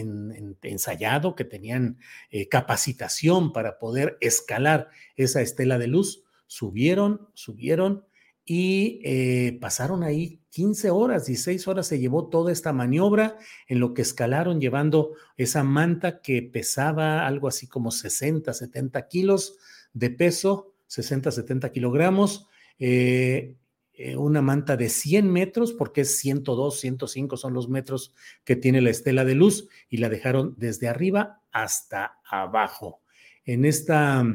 ensayado, 0.61 1.35
que 1.35 1.45
tenían 1.45 1.97
eh, 2.29 2.47
capacitación 2.49 3.53
para 3.53 3.79
poder 3.79 4.17
escalar 4.21 4.89
esa 5.15 5.41
estela 5.41 5.77
de 5.77 5.87
luz, 5.87 6.23
subieron, 6.47 7.29
subieron 7.33 8.05
y 8.45 8.99
eh, 9.03 9.57
pasaron 9.61 10.03
ahí 10.03 10.41
15 10.49 10.91
horas, 10.91 11.25
16 11.25 11.67
horas 11.67 11.87
se 11.87 11.99
llevó 11.99 12.27
toda 12.27 12.51
esta 12.51 12.73
maniobra 12.73 13.37
en 13.67 13.79
lo 13.79 13.93
que 13.93 14.01
escalaron 14.01 14.59
llevando 14.59 15.13
esa 15.37 15.63
manta 15.63 16.21
que 16.21 16.41
pesaba 16.41 17.25
algo 17.25 17.47
así 17.47 17.67
como 17.67 17.89
60, 17.89 18.53
70 18.53 19.07
kilos 19.07 19.57
de 19.93 20.09
peso, 20.09 20.73
60, 20.87 21.31
70 21.31 21.71
kilogramos. 21.71 22.47
Eh, 22.79 23.55
eh, 23.95 24.17
una 24.17 24.41
manta 24.41 24.75
de 24.75 24.89
100 24.89 25.31
metros, 25.31 25.71
porque 25.71 26.01
es 26.01 26.17
102, 26.17 26.79
105 26.79 27.37
son 27.37 27.53
los 27.53 27.69
metros 27.69 28.13
que 28.43 28.55
tiene 28.55 28.81
la 28.81 28.89
estela 28.89 29.23
de 29.23 29.35
luz, 29.35 29.67
y 29.87 29.97
la 29.97 30.09
dejaron 30.09 30.55
desde 30.57 30.87
arriba 30.87 31.41
hasta 31.51 32.19
abajo. 32.27 33.01
En 33.45 33.65
esta, 33.65 34.25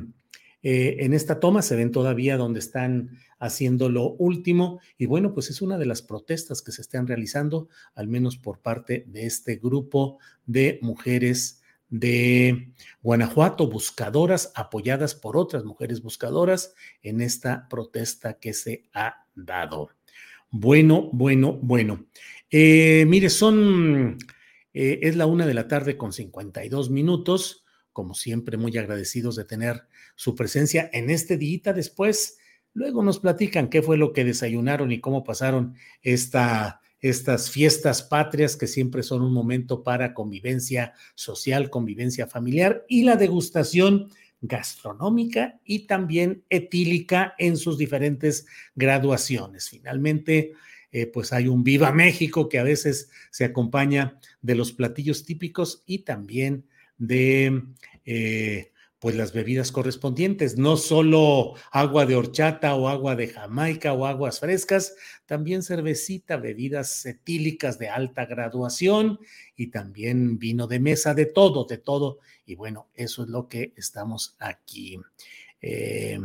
eh, 0.62 0.96
en 1.00 1.12
esta 1.12 1.40
toma 1.40 1.62
se 1.62 1.74
ven 1.74 1.90
todavía 1.90 2.36
donde 2.36 2.60
están 2.60 3.18
haciendo 3.40 3.88
lo 3.88 4.12
último, 4.12 4.80
y 4.96 5.06
bueno, 5.06 5.34
pues 5.34 5.50
es 5.50 5.60
una 5.60 5.76
de 5.76 5.86
las 5.86 6.02
protestas 6.02 6.62
que 6.62 6.72
se 6.72 6.82
están 6.82 7.06
realizando, 7.06 7.68
al 7.94 8.06
menos 8.06 8.36
por 8.36 8.60
parte 8.60 9.04
de 9.08 9.26
este 9.26 9.56
grupo 9.56 10.18
de 10.46 10.78
mujeres 10.82 11.57
de 11.90 12.72
Guanajuato, 13.02 13.68
buscadoras 13.68 14.52
apoyadas 14.54 15.14
por 15.14 15.36
otras 15.36 15.64
mujeres 15.64 16.02
buscadoras 16.02 16.74
en 17.02 17.20
esta 17.20 17.68
protesta 17.68 18.38
que 18.38 18.52
se 18.52 18.88
ha 18.92 19.26
dado. 19.34 19.90
Bueno, 20.50 21.10
bueno, 21.12 21.58
bueno. 21.62 22.06
Eh, 22.50 23.04
mire, 23.06 23.30
son, 23.30 24.18
eh, 24.72 25.00
es 25.02 25.16
la 25.16 25.26
una 25.26 25.46
de 25.46 25.54
la 25.54 25.68
tarde 25.68 25.96
con 25.96 26.12
52 26.12 26.90
minutos. 26.90 27.64
Como 27.92 28.14
siempre, 28.14 28.56
muy 28.56 28.76
agradecidos 28.78 29.36
de 29.36 29.44
tener 29.44 29.88
su 30.14 30.34
presencia 30.34 30.88
en 30.92 31.10
este 31.10 31.36
día. 31.36 31.72
Después, 31.72 32.38
luego 32.72 33.02
nos 33.02 33.18
platican 33.18 33.68
qué 33.68 33.82
fue 33.82 33.96
lo 33.96 34.12
que 34.12 34.24
desayunaron 34.24 34.92
y 34.92 35.00
cómo 35.00 35.24
pasaron 35.24 35.74
esta, 36.00 36.80
estas 37.00 37.50
fiestas 37.50 38.02
patrias 38.02 38.56
que 38.56 38.66
siempre 38.66 39.02
son 39.02 39.22
un 39.22 39.32
momento 39.32 39.82
para 39.82 40.14
convivencia 40.14 40.94
social, 41.14 41.70
convivencia 41.70 42.26
familiar 42.26 42.84
y 42.88 43.04
la 43.04 43.16
degustación 43.16 44.08
gastronómica 44.40 45.60
y 45.64 45.86
también 45.86 46.44
etílica 46.48 47.34
en 47.38 47.56
sus 47.56 47.78
diferentes 47.78 48.46
graduaciones. 48.74 49.68
Finalmente, 49.68 50.52
eh, 50.90 51.06
pues 51.06 51.32
hay 51.32 51.48
un 51.48 51.64
Viva 51.64 51.92
México 51.92 52.48
que 52.48 52.58
a 52.58 52.62
veces 52.64 53.10
se 53.30 53.44
acompaña 53.44 54.18
de 54.40 54.54
los 54.54 54.72
platillos 54.72 55.24
típicos 55.24 55.82
y 55.86 56.00
también 56.00 56.66
de, 56.96 57.62
eh, 58.04 58.72
pues 58.98 59.14
las 59.14 59.32
bebidas 59.32 59.70
correspondientes, 59.70 60.58
no 60.58 60.76
solo 60.76 61.54
agua 61.70 62.04
de 62.04 62.16
horchata 62.16 62.74
o 62.74 62.88
agua 62.88 63.14
de 63.14 63.28
Jamaica 63.28 63.92
o 63.92 64.06
aguas 64.06 64.40
frescas, 64.40 64.96
también 65.26 65.62
cervecita, 65.62 66.36
bebidas 66.36 67.06
etílicas 67.06 67.78
de 67.78 67.88
alta 67.88 68.26
graduación 68.26 69.20
y 69.54 69.68
también 69.68 70.38
vino 70.38 70.66
de 70.66 70.80
mesa, 70.80 71.14
de 71.14 71.26
todo, 71.26 71.64
de 71.64 71.78
todo. 71.78 72.18
Y 72.44 72.56
bueno, 72.56 72.88
eso 72.94 73.22
es 73.22 73.28
lo 73.28 73.48
que 73.48 73.72
estamos 73.76 74.36
aquí. 74.40 74.98
Eh, 75.60 76.18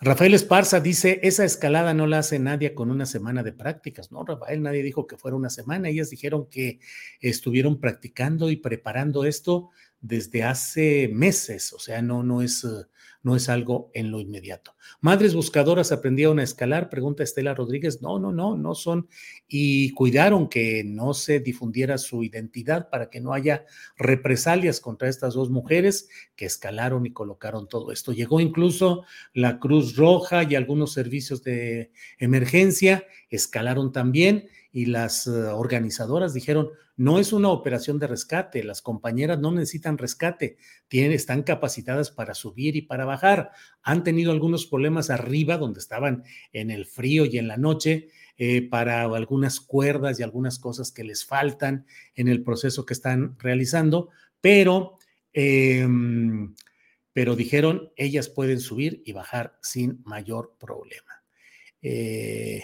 Rafael 0.00 0.32
Esparza 0.32 0.78
dice, 0.78 1.18
esa 1.24 1.44
escalada 1.44 1.92
no 1.92 2.06
la 2.06 2.20
hace 2.20 2.38
nadie 2.38 2.72
con 2.72 2.90
una 2.90 3.04
semana 3.04 3.42
de 3.42 3.52
prácticas. 3.52 4.12
No, 4.12 4.24
Rafael, 4.24 4.62
nadie 4.62 4.84
dijo 4.84 5.08
que 5.08 5.16
fuera 5.16 5.36
una 5.36 5.50
semana. 5.50 5.88
Ellas 5.88 6.08
dijeron 6.08 6.46
que 6.48 6.78
estuvieron 7.20 7.80
practicando 7.80 8.48
y 8.48 8.56
preparando 8.56 9.24
esto 9.24 9.70
desde 10.00 10.44
hace 10.44 11.08
meses, 11.12 11.72
o 11.72 11.78
sea, 11.78 12.02
no, 12.02 12.22
no, 12.22 12.42
es, 12.42 12.64
eh, 12.64 12.86
no 13.22 13.34
es 13.34 13.48
algo 13.48 13.90
en 13.94 14.10
lo 14.10 14.20
inmediato. 14.20 14.74
Madres 15.00 15.34
buscadoras 15.34 15.92
aprendieron 15.92 16.38
a 16.38 16.42
escalar, 16.42 16.88
pregunta 16.88 17.22
Estela 17.22 17.54
Rodríguez. 17.54 18.00
No, 18.00 18.18
no, 18.18 18.32
no, 18.32 18.56
no 18.56 18.74
son. 18.74 19.08
Y 19.48 19.92
cuidaron 19.92 20.48
que 20.48 20.84
no 20.84 21.14
se 21.14 21.40
difundiera 21.40 21.98
su 21.98 22.22
identidad 22.22 22.88
para 22.90 23.10
que 23.10 23.20
no 23.20 23.32
haya 23.32 23.64
represalias 23.96 24.80
contra 24.80 25.08
estas 25.08 25.34
dos 25.34 25.50
mujeres 25.50 26.08
que 26.36 26.46
escalaron 26.46 27.06
y 27.06 27.12
colocaron 27.12 27.68
todo 27.68 27.92
esto. 27.92 28.12
Llegó 28.12 28.40
incluso 28.40 29.04
la 29.34 29.58
Cruz 29.58 29.96
Roja 29.96 30.44
y 30.44 30.54
algunos 30.54 30.92
servicios 30.92 31.42
de 31.42 31.90
emergencia, 32.18 33.06
escalaron 33.30 33.92
también 33.92 34.48
y 34.70 34.86
las 34.86 35.26
eh, 35.26 35.30
organizadoras 35.30 36.34
dijeron, 36.34 36.70
no 36.96 37.18
es 37.18 37.32
una 37.32 37.48
operación 37.48 37.98
de 37.98 38.06
rescate, 38.06 38.64
las 38.64 38.82
compañeras 38.82 39.38
no 39.38 39.52
necesitan 39.52 39.98
rescate, 39.98 40.56
tienen, 40.88 41.12
están 41.12 41.42
capacitadas 41.42 42.10
para 42.10 42.34
subir 42.34 42.76
y 42.76 42.82
para 42.82 43.04
bajar. 43.04 43.52
Han 43.82 44.02
tenido 44.02 44.32
algunos 44.32 44.66
problemas 44.66 45.08
arriba 45.08 45.58
donde 45.58 45.80
estaban 45.80 46.24
en 46.52 46.70
el 46.70 46.86
frío 46.86 47.24
y 47.24 47.38
en 47.38 47.48
la 47.48 47.56
noche 47.56 48.08
eh, 48.36 48.62
para 48.68 49.02
algunas 49.02 49.60
cuerdas 49.60 50.18
y 50.18 50.22
algunas 50.22 50.58
cosas 50.58 50.92
que 50.92 51.04
les 51.04 51.24
faltan 51.24 51.86
en 52.14 52.28
el 52.28 52.42
proceso 52.42 52.84
que 52.84 52.94
están 52.94 53.38
realizando, 53.38 54.10
pero, 54.40 54.98
em, 55.32 56.54
pero 57.12 57.36
dijeron, 57.36 57.92
ellas 57.96 58.28
pueden 58.28 58.60
subir 58.60 59.02
y 59.04 59.12
bajar 59.12 59.58
sin 59.62 60.02
mayor 60.04 60.56
problema. 60.58 61.22
Eh, 61.80 62.62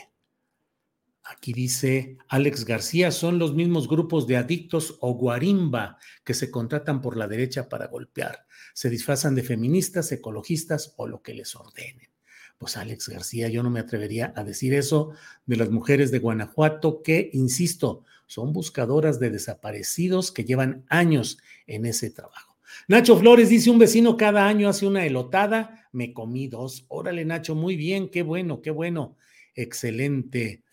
Aquí 1.25 1.55
dice 1.55 2.18
Alex 2.29 2.66
García, 2.66 3.11
son 3.11 3.39
los 3.39 3.55
mismos 3.55 3.89
grupos 3.89 4.27
de 4.27 4.37
adictos 4.37 4.99
o 5.01 5.14
guarimba 5.14 5.99
que 6.22 6.35
se 6.35 6.51
contratan 6.51 7.01
por 7.01 7.16
la 7.16 7.27
derecha 7.27 7.70
para 7.70 7.87
golpear. 7.87 8.47
Se 8.75 8.91
disfrazan 8.91 9.35
de 9.35 9.43
feministas, 9.43 10.12
ecologistas 10.12 10.93
o 10.97 11.07
lo 11.09 11.22
que 11.22 11.33
les 11.33 11.57
ordenen. 11.57 12.11
Pues 12.59 12.77
Alex 12.77 13.09
García, 13.09 13.49
yo 13.49 13.62
no 13.62 13.70
me 13.70 13.81
atrevería 13.81 14.35
a 14.37 14.45
decir 14.45 14.75
eso 14.75 15.12
de 15.47 15.57
las 15.57 15.70
mujeres 15.70 16.11
de 16.11 16.18
Guanajuato 16.18 17.03
que, 17.03 17.31
insisto, 17.33 18.05
son 18.27 18.53
buscadoras 18.53 19.18
de 19.18 19.31
desaparecidos 19.31 20.31
que 20.31 20.45
llevan 20.45 20.85
años 20.89 21.39
en 21.66 21.87
ese 21.87 22.11
trabajo. 22.11 22.59
Nacho 22.87 23.16
Flores 23.16 23.49
dice, 23.49 23.70
un 23.70 23.79
vecino 23.79 24.16
cada 24.16 24.47
año 24.47 24.68
hace 24.68 24.87
una 24.87 25.07
elotada, 25.07 25.89
me 25.93 26.12
comí 26.12 26.49
dos. 26.49 26.85
Órale, 26.89 27.25
Nacho, 27.25 27.55
muy 27.55 27.77
bien, 27.77 28.11
qué 28.11 28.22
bueno, 28.22 28.61
qué 28.61 28.70
bueno, 28.70 29.16
excelente. 29.55 30.63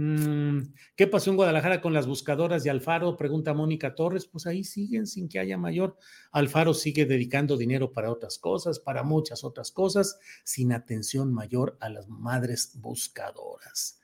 Mm, 0.00 0.74
¿Qué 0.94 1.08
pasó 1.08 1.30
en 1.30 1.36
Guadalajara 1.36 1.80
con 1.80 1.92
las 1.92 2.06
buscadoras 2.06 2.62
de 2.62 2.70
Alfaro? 2.70 3.16
Pregunta 3.16 3.52
Mónica 3.52 3.96
Torres. 3.96 4.26
Pues 4.26 4.46
ahí 4.46 4.62
siguen 4.62 5.08
sin 5.08 5.28
que 5.28 5.40
haya 5.40 5.58
mayor. 5.58 5.98
Alfaro 6.30 6.72
sigue 6.72 7.04
dedicando 7.04 7.56
dinero 7.56 7.92
para 7.92 8.12
otras 8.12 8.38
cosas, 8.38 8.78
para 8.78 9.02
muchas 9.02 9.42
otras 9.42 9.72
cosas, 9.72 10.20
sin 10.44 10.72
atención 10.72 11.34
mayor 11.34 11.76
a 11.80 11.88
las 11.88 12.06
madres 12.06 12.78
buscadoras. 12.80 14.00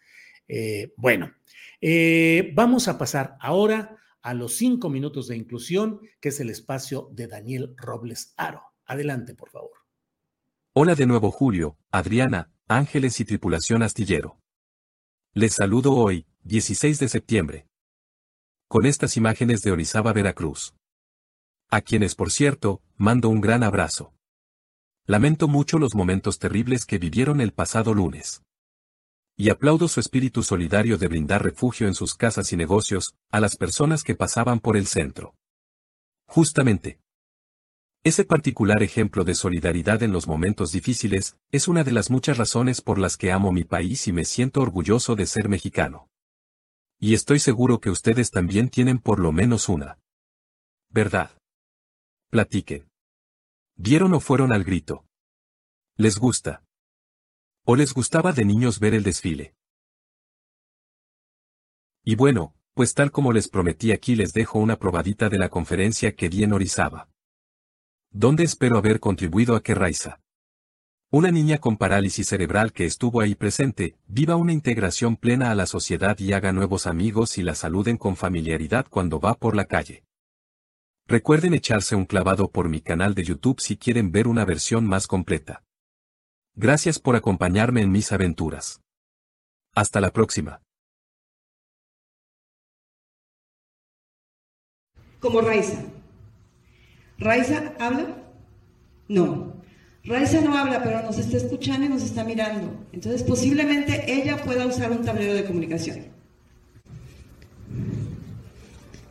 Eh, 0.49 0.93
bueno, 0.97 1.33
eh, 1.81 2.51
vamos 2.57 2.89
a 2.89 2.99
pasar 2.99 3.37
ahora 3.39 3.97
a 4.21 4.35
los 4.35 4.57
cinco 4.57 4.91
minutos 4.91 5.29
de 5.29 5.37
inclusión, 5.37 6.01
que 6.21 6.31
es 6.31 6.41
el 6.41 6.51
espacio 6.51 7.09
de 7.13 7.29
Daniel 7.29 7.73
Robles 7.77 8.35
Aro. 8.37 8.63
Adelante, 8.85 9.37
por 9.37 9.51
favor. 9.51 9.71
Hola 10.73 10.97
de 10.97 11.07
nuevo 11.07 11.31
Julio, 11.31 11.79
Adriana, 11.93 12.51
Ángeles 12.67 13.21
y 13.21 13.25
tripulación 13.25 13.85
astillero. 13.85 14.44
Les 15.37 15.53
saludo 15.53 15.95
hoy, 15.95 16.29
16 16.45 17.01
de 17.01 17.09
septiembre. 17.09 17.67
Con 18.69 18.87
estas 18.87 19.17
imágenes 19.17 19.63
de 19.63 19.73
Orizaba, 19.73 20.13
Veracruz. 20.13 20.77
A 21.69 21.81
quienes, 21.81 22.15
por 22.15 22.31
cierto, 22.31 22.83
mando 22.97 23.29
un 23.31 23.41
gran 23.41 23.65
abrazo. 23.65 24.15
Lamento 25.07 25.49
mucho 25.49 25.81
los 25.81 25.97
momentos 25.97 26.39
terribles 26.39 26.87
que 26.87 26.99
vivieron 26.99 27.41
el 27.41 27.53
pasado 27.53 27.95
lunes. 27.95 28.45
Y 29.37 29.51
aplaudo 29.51 29.89
su 29.89 29.99
espíritu 29.99 30.45
solidario 30.45 30.99
de 30.99 31.09
brindar 31.09 31.43
refugio 31.43 31.89
en 31.89 31.95
sus 31.95 32.15
casas 32.15 32.53
y 32.53 32.57
negocios, 32.57 33.17
a 33.33 33.41
las 33.41 33.57
personas 33.57 34.05
que 34.05 34.15
pasaban 34.15 34.61
por 34.61 34.77
el 34.77 34.87
centro. 34.87 35.35
Justamente, 36.29 37.01
ese 38.05 38.27
particular 38.27 38.83
ejemplo 38.83 39.25
de 39.25 39.35
solidaridad 39.35 40.03
en 40.03 40.13
los 40.13 40.29
momentos 40.29 40.73
difíciles, 40.73 41.39
es 41.51 41.69
una 41.69 41.85
de 41.85 41.93
las 41.93 42.11
muchas 42.11 42.37
razones 42.37 42.83
por 42.83 42.99
las 42.99 43.17
que 43.17 43.33
amo 43.33 43.51
mi 43.51 43.65
país 43.65 44.07
y 44.07 44.13
me 44.13 44.27
siento 44.27 44.61
orgulloso 44.61 45.17
de 45.17 45.25
ser 45.25 45.49
mexicano. 45.49 46.11
Y 47.01 47.15
estoy 47.15 47.39
seguro 47.39 47.81
que 47.81 47.89
ustedes 47.89 48.31
también 48.31 48.69
tienen 48.69 48.99
por 48.99 49.21
lo 49.21 49.33
menos 49.33 49.71
una. 49.71 49.99
¿Verdad? 50.91 51.31
Platiquen. 52.29 52.87
¿Vieron 53.75 54.13
o 54.13 54.21
fueron 54.21 54.53
al 54.53 54.65
grito? 54.65 55.07
¿Les 55.97 56.19
gusta? 56.19 56.63
¿O 57.65 57.75
les 57.75 57.95
gustaba 57.95 58.33
de 58.33 58.45
niños 58.45 58.81
ver 58.81 58.93
el 58.93 59.03
desfile? 59.03 59.55
Y 62.05 62.17
bueno, 62.17 62.55
pues 62.75 62.93
tal 62.93 63.11
como 63.11 63.33
les 63.33 63.49
prometí 63.49 63.93
aquí 63.93 64.15
les 64.15 64.35
dejo 64.35 64.59
una 64.59 64.79
probadita 64.79 65.31
de 65.31 65.39
la 65.39 65.49
conferencia 65.49 66.15
que 66.15 66.29
di 66.29 66.45
en 66.45 66.53
Orizaba 66.53 67.09
donde 68.15 68.45
espero 68.45 68.79
haber 68.79 69.01
contribuido 69.01 69.57
a 69.57 69.63
que 69.63 69.75
Raiza, 69.75 70.21
una 71.11 71.31
niña 71.31 71.59
con 71.59 71.77
parálisis 71.77 72.27
cerebral 72.27 72.73
que 72.73 72.87
estuvo 72.87 73.21
ahí 73.21 73.37
presente, 73.37 73.97
viva 74.09 74.35
una 74.35 74.53
integración 74.53 75.17
plena 75.17 75.53
a 75.53 75.55
la 75.55 75.67
sociedad 75.67 76.19
y 76.19 76.33
haga 76.33 76.53
nuevos 76.53 76.89
amigos 76.89 77.39
y 77.39 77.43
la 77.43 77.55
saluden 77.55 77.97
con 77.97 78.17
familiaridad 78.17 78.87
cuando 78.91 79.21
va 79.21 79.35
por 79.35 79.55
la 79.55 79.67
calle. 79.67 80.03
Recuerden 81.07 81.55
echarse 81.55 81.95
un 81.95 82.05
clavado 82.05 82.51
por 82.51 82.69
mi 82.69 82.81
canal 82.81 83.15
de 83.15 83.23
YouTube 83.23 83.61
si 83.61 83.77
quieren 83.77 84.11
ver 84.11 84.27
una 84.27 84.45
versión 84.45 84.87
más 84.87 85.07
completa. 85.07 85.63
Gracias 86.57 86.99
por 86.99 87.15
acompañarme 87.15 87.83
en 87.83 87.93
mis 87.93 88.11
aventuras. 88.11 88.81
Hasta 89.73 90.01
la 90.01 90.11
próxima. 90.11 90.63
Como 95.21 95.41
Raiza. 95.41 95.94
¿Raiza 97.19 97.73
habla? 97.79 98.17
No. 99.09 99.55
Raiza 100.05 100.41
no 100.41 100.57
habla, 100.57 100.83
pero 100.83 101.03
nos 101.03 101.19
está 101.19 101.39
escuchando 101.39 101.87
y 101.87 101.89
nos 101.89 102.03
está 102.03 102.25
mirando. 102.25 102.87
Entonces 102.93 103.23
posiblemente 103.23 104.05
ella 104.13 104.37
pueda 104.37 104.67
usar 104.67 104.91
un 104.91 105.05
tablero 105.05 105.35
de 105.35 105.45
comunicación. 105.45 106.07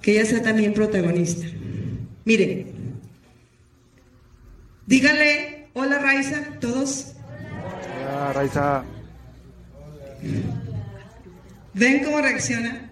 Que 0.01 0.11
ella 0.11 0.25
sea 0.25 0.43
también 0.43 0.73
protagonista. 0.73 1.47
Mire, 2.25 2.67
dígale, 4.85 5.67
hola 5.73 5.99
Raiza, 5.99 6.59
todos. 6.59 7.13
Hola 8.05 8.33
Raiza. 8.33 8.83
¿Ven 11.73 12.03
cómo 12.03 12.21
reacciona? 12.21 12.91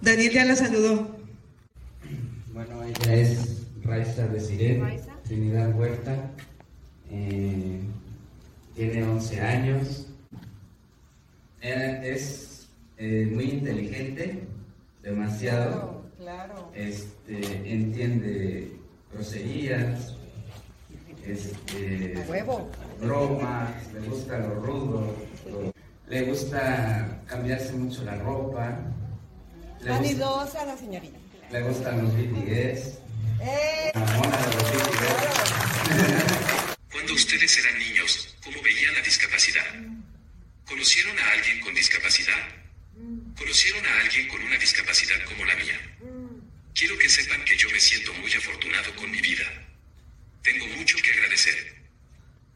Daniel 0.00 0.32
ya 0.32 0.44
la 0.44 0.56
saludó. 0.56 1.14
Bueno, 2.52 2.82
ella 2.82 3.14
es 3.14 3.53
Raiza 3.84 4.26
de 4.28 5.00
Trinidad 5.24 5.74
Huerta. 5.74 6.30
Eh, 7.10 7.80
tiene 8.74 9.04
11 9.04 9.40
años. 9.40 10.06
es 11.60 12.68
eh, 12.96 13.30
muy 13.32 13.44
inteligente, 13.44 14.46
demasiado. 15.02 16.02
Claro, 16.18 16.70
Este, 16.74 17.70
entiende 17.70 18.72
groserías, 19.12 20.16
este, 21.26 22.14
bromas, 23.00 23.70
le 23.92 24.00
gusta 24.08 24.38
lo 24.38 24.54
rudo, 24.54 25.14
le 26.08 26.22
gusta 26.22 27.20
cambiarse 27.26 27.74
mucho 27.74 28.04
la 28.04 28.16
ropa. 28.16 28.78
Vanidosa 29.86 30.64
la 30.64 30.76
señorita. 30.76 31.18
Le 31.52 31.62
gustan 31.62 32.02
los 32.02 32.14
BTS. 32.16 33.03
Cuando 36.90 37.12
ustedes 37.12 37.58
eran 37.58 37.78
niños, 37.78 38.36
¿cómo 38.42 38.62
veían 38.62 38.94
la 38.94 39.00
discapacidad? 39.02 39.66
¿Conocieron 40.64 41.18
a 41.18 41.30
alguien 41.32 41.60
con 41.60 41.74
discapacidad? 41.74 42.48
¿Conocieron 43.36 43.84
a 43.84 44.00
alguien 44.00 44.28
con 44.28 44.42
una 44.42 44.56
discapacidad 44.56 45.22
como 45.24 45.44
la 45.44 45.54
mía? 45.56 45.78
Quiero 46.74 46.96
que 46.96 47.08
sepan 47.08 47.44
que 47.44 47.56
yo 47.56 47.68
me 47.70 47.80
siento 47.80 48.14
muy 48.14 48.32
afortunado 48.32 48.96
con 48.96 49.10
mi 49.10 49.20
vida. 49.20 49.44
Tengo 50.42 50.66
mucho 50.68 50.96
que 50.98 51.10
agradecer. 51.10 51.74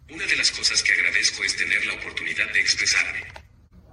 Una 0.09 0.25
de 0.25 0.37
las 0.37 0.51
cosas 0.51 0.83
que 0.83 0.93
agradezco 0.93 1.45
es 1.45 1.55
tener 1.57 1.85
la 1.87 1.95
oportunidad 1.95 2.51
de 2.53 2.61
expresarme. 2.61 3.25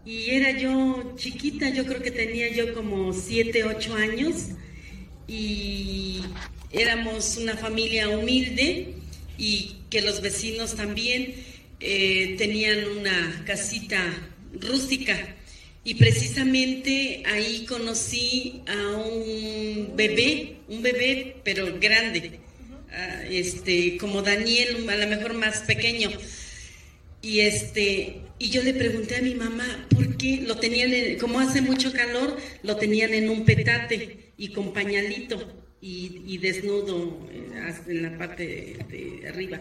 Y 0.06 0.32
era 0.32 0.52
yo 0.52 1.14
chiquita, 1.18 1.70
yo 1.70 1.86
creo 1.86 2.02
que 2.02 2.12
tenía 2.12 2.48
yo 2.50 2.74
como 2.74 3.12
7, 3.12 3.66
8 3.66 3.96
años 3.96 4.36
y 5.28 6.24
éramos 6.78 7.38
una 7.38 7.56
familia 7.56 8.10
humilde 8.10 8.94
y 9.38 9.76
que 9.90 10.02
los 10.02 10.22
vecinos 10.22 10.76
también 10.76 11.36
eh, 11.80 12.36
tenían 12.38 12.86
una 12.98 13.44
casita 13.46 14.02
rústica. 14.60 15.36
Y 15.84 15.96
precisamente 15.96 17.24
ahí 17.28 17.66
conocí 17.66 18.62
a 18.68 18.98
un 18.98 19.94
bebé, 19.96 20.58
un 20.68 20.82
bebé 20.82 21.38
pero 21.44 21.78
grande, 21.80 22.40
ah, 22.92 23.22
este, 23.30 23.98
como 23.98 24.24
Daniel, 24.24 24.90
a 24.90 24.96
lo 24.98 25.08
mejor 25.08 25.34
más 25.36 25.60
pequeño. 25.60 26.10
Y 27.22 27.42
este, 27.42 28.22
y 28.40 28.50
yo 28.50 28.64
le 28.64 28.74
pregunté 28.74 29.18
a 29.18 29.22
mi 29.22 29.36
mamá 29.36 29.88
por 29.90 30.18
qué 30.18 30.42
lo 30.42 30.58
tenían, 30.58 31.18
como 31.20 31.40
hace 31.40 31.62
mucho 31.62 31.94
calor, 31.94 32.38
lo 32.64 32.76
tenían 32.78 33.14
en 33.14 33.30
un 33.30 33.46
petate 33.46 34.32
y 34.38 34.50
con 34.50 34.74
pañalito 34.74 35.65
y, 35.82 36.38
desnudo 36.38 37.28
eh, 37.32 37.74
en 37.88 38.04
la 38.04 38.18
parte 38.18 38.78
de, 38.90 39.28
arriba. 39.28 39.60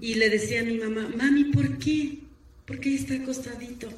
Y 0.00 0.14
le 0.14 0.28
decía 0.28 0.60
a 0.60 0.64
mi 0.64 0.78
mamá, 0.78 1.08
mami, 1.16 1.44
¿por 1.44 1.78
qué? 1.78 2.18
¿Por 2.66 2.80
qué 2.80 2.94
está 2.94 3.14
acostadito? 3.14 3.88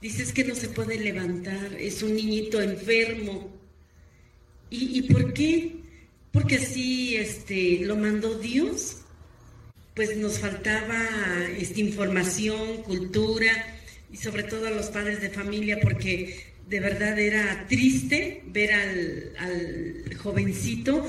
Dices 0.00 0.32
que 0.32 0.44
no 0.44 0.54
se 0.54 0.68
puede 0.68 0.98
levantar, 0.98 1.74
es 1.78 2.02
un 2.02 2.16
niñito 2.16 2.60
enfermo. 2.60 3.50
¿Y, 4.70 5.02
por 5.02 5.34
qué? 5.34 5.76
Porque 6.32 6.56
así 6.56 7.16
este, 7.16 7.80
lo 7.84 7.96
mandó 7.96 8.38
Dios. 8.38 9.02
Pues 9.94 10.16
nos 10.16 10.38
faltaba 10.38 11.06
esta 11.58 11.80
información, 11.80 12.82
cultura 12.82 13.52
y 14.10 14.16
sobre 14.16 14.44
todo 14.44 14.66
a 14.66 14.70
los 14.70 14.86
padres 14.86 15.20
de 15.20 15.28
familia 15.28 15.78
porque 15.82 16.51
de 16.72 16.80
verdad 16.80 17.18
era 17.18 17.66
triste 17.68 18.42
ver 18.46 18.72
al, 18.72 20.16
jovencito 20.22 21.06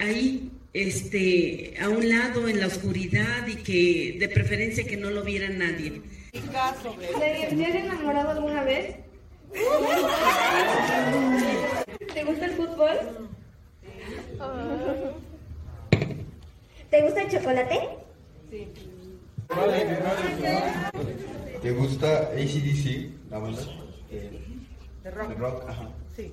ahí 0.00 0.50
este, 0.72 1.74
a 1.80 1.88
un 1.88 2.08
lado 2.08 2.48
en 2.48 2.58
la 2.58 2.66
oscuridad 2.66 3.46
y 3.46 3.56
que 3.56 4.16
de 4.18 4.28
preferencia 4.28 4.84
que 4.84 4.96
no 4.96 5.10
lo 5.10 5.22
viera 5.22 5.48
nadie. 5.50 6.02
¿Te 6.32 6.40
has 6.58 7.74
enamorado 7.74 8.30
alguna 8.30 8.64
vez? 8.64 8.96
¿Te 12.12 12.24
gusta 12.24 12.46
el 12.46 12.52
fútbol? 12.52 13.28
¿Te 16.90 17.02
gusta 17.02 17.22
el 17.22 17.30
chocolate? 17.30 17.80
Sí. 18.50 18.66
¿Te 21.62 21.70
gusta 21.70 22.30
ACDC, 22.32 23.30
la 23.30 23.38
banda? 23.38 23.62
Rock. 25.10 25.32
Sí. 26.16 26.32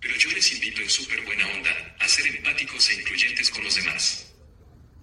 Pero 0.00 0.16
yo 0.16 0.30
les 0.30 0.52
invito 0.52 0.82
en 0.82 0.90
súper 0.90 1.20
buena 1.24 1.46
onda 1.48 1.96
a 1.98 2.08
ser 2.08 2.26
empáticos 2.26 2.90
e 2.90 2.94
incluyentes 2.94 3.50
con 3.50 3.64
los 3.64 3.74
demás. 3.74 4.32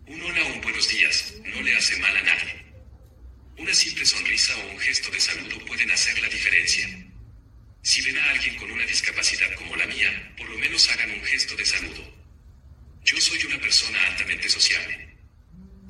Un 0.07 0.21
hola 0.21 0.43
o 0.43 0.53
un 0.53 0.61
buenos 0.61 0.87
días 0.89 1.33
no 1.45 1.61
le 1.61 1.75
hace 1.75 1.97
mal 1.97 2.15
a 2.15 2.21
nadie. 2.21 2.65
Una 3.57 3.73
simple 3.73 4.05
sonrisa 4.05 4.53
o 4.57 4.71
un 4.71 4.79
gesto 4.79 5.11
de 5.11 5.19
saludo 5.19 5.63
pueden 5.65 5.91
hacer 5.91 6.19
la 6.19 6.29
diferencia. 6.29 6.87
Si 7.81 8.01
ven 8.01 8.17
a 8.17 8.29
alguien 8.31 8.55
con 8.55 8.71
una 8.71 8.85
discapacidad 8.85 9.53
como 9.55 9.75
la 9.75 9.85
mía, 9.85 10.33
por 10.37 10.49
lo 10.49 10.57
menos 10.57 10.89
hagan 10.89 11.11
un 11.11 11.23
gesto 11.23 11.55
de 11.55 11.65
saludo. 11.65 12.03
Yo 13.03 13.19
soy 13.19 13.45
una 13.45 13.59
persona 13.59 13.99
altamente 14.07 14.49
sociable. 14.49 15.15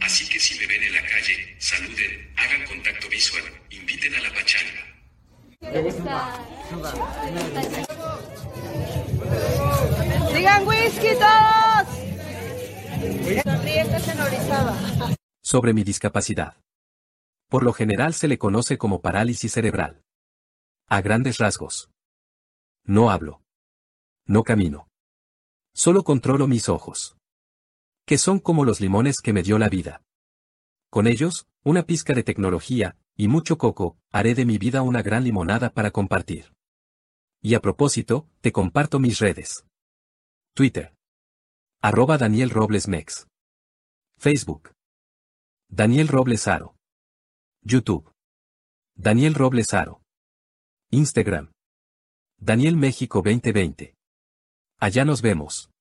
Así 0.02 0.28
que 0.28 0.40
si 0.40 0.56
me 0.60 0.68
ven 0.68 0.84
en 0.84 0.94
la 0.94 1.06
calle, 1.06 1.56
saluden, 1.60 2.34
hagan 2.36 2.66
contacto 2.66 3.08
visual, 3.10 3.44
inviten 3.70 4.16
a 4.16 4.22
la 4.22 4.34
pachanga. 4.34 4.93
Digan 10.34 10.68
whisky 10.68 11.10
todos. 11.16 11.88
Sobre 15.42 15.74
mi 15.74 15.84
discapacidad. 15.84 16.58
Por 17.50 17.64
lo 17.64 17.74
general 17.74 18.14
se 18.14 18.28
le 18.28 18.38
conoce 18.38 18.78
como 18.78 19.02
parálisis 19.02 19.54
cerebral. 19.54 20.04
A 20.90 21.02
grandes 21.02 21.38
rasgos. 21.38 21.90
No 22.84 23.10
hablo. 23.10 23.42
No 24.26 24.44
camino. 24.44 24.90
Solo 25.74 26.04
controlo 26.04 26.48
mis 26.48 26.68
ojos. 26.68 27.16
Que 28.06 28.18
son 28.18 28.40
como 28.40 28.66
los 28.66 28.82
limones 28.82 29.22
que 29.22 29.32
me 29.32 29.44
dio 29.44 29.58
la 29.58 29.70
vida. 29.70 30.02
Con 30.90 31.08
ellos, 31.08 31.48
una 31.64 31.84
pizca 31.84 32.14
de 32.14 32.24
tecnología, 32.24 32.98
y 33.16 33.28
mucho 33.28 33.58
coco, 33.58 33.98
haré 34.12 34.36
de 34.36 34.46
mi 34.46 34.58
vida 34.58 34.82
una 34.82 35.02
gran 35.02 35.24
limonada 35.24 35.72
para 35.74 35.92
compartir. 35.92 36.54
Y 37.42 37.56
a 37.56 37.60
propósito, 37.60 38.28
te 38.42 38.52
comparto 38.52 39.00
mis 39.00 39.20
redes. 39.20 39.66
Twitter. 40.56 40.96
Arroba 41.82 42.18
Daniel 42.18 42.50
Robles 42.50 42.88
Mex. 42.88 43.28
Facebook. 44.18 44.72
Daniel 45.70 46.08
Robles 46.08 46.48
Aro. 46.48 46.76
YouTube. 47.62 48.10
Daniel 48.96 49.34
Robles 49.34 49.74
Aro. 49.74 50.02
Instagram. 50.92 51.52
Daniel 52.40 52.78
México 52.78 53.22
2020. 53.22 53.96
Allá 54.80 55.06
nos 55.06 55.22
vemos. 55.22 55.73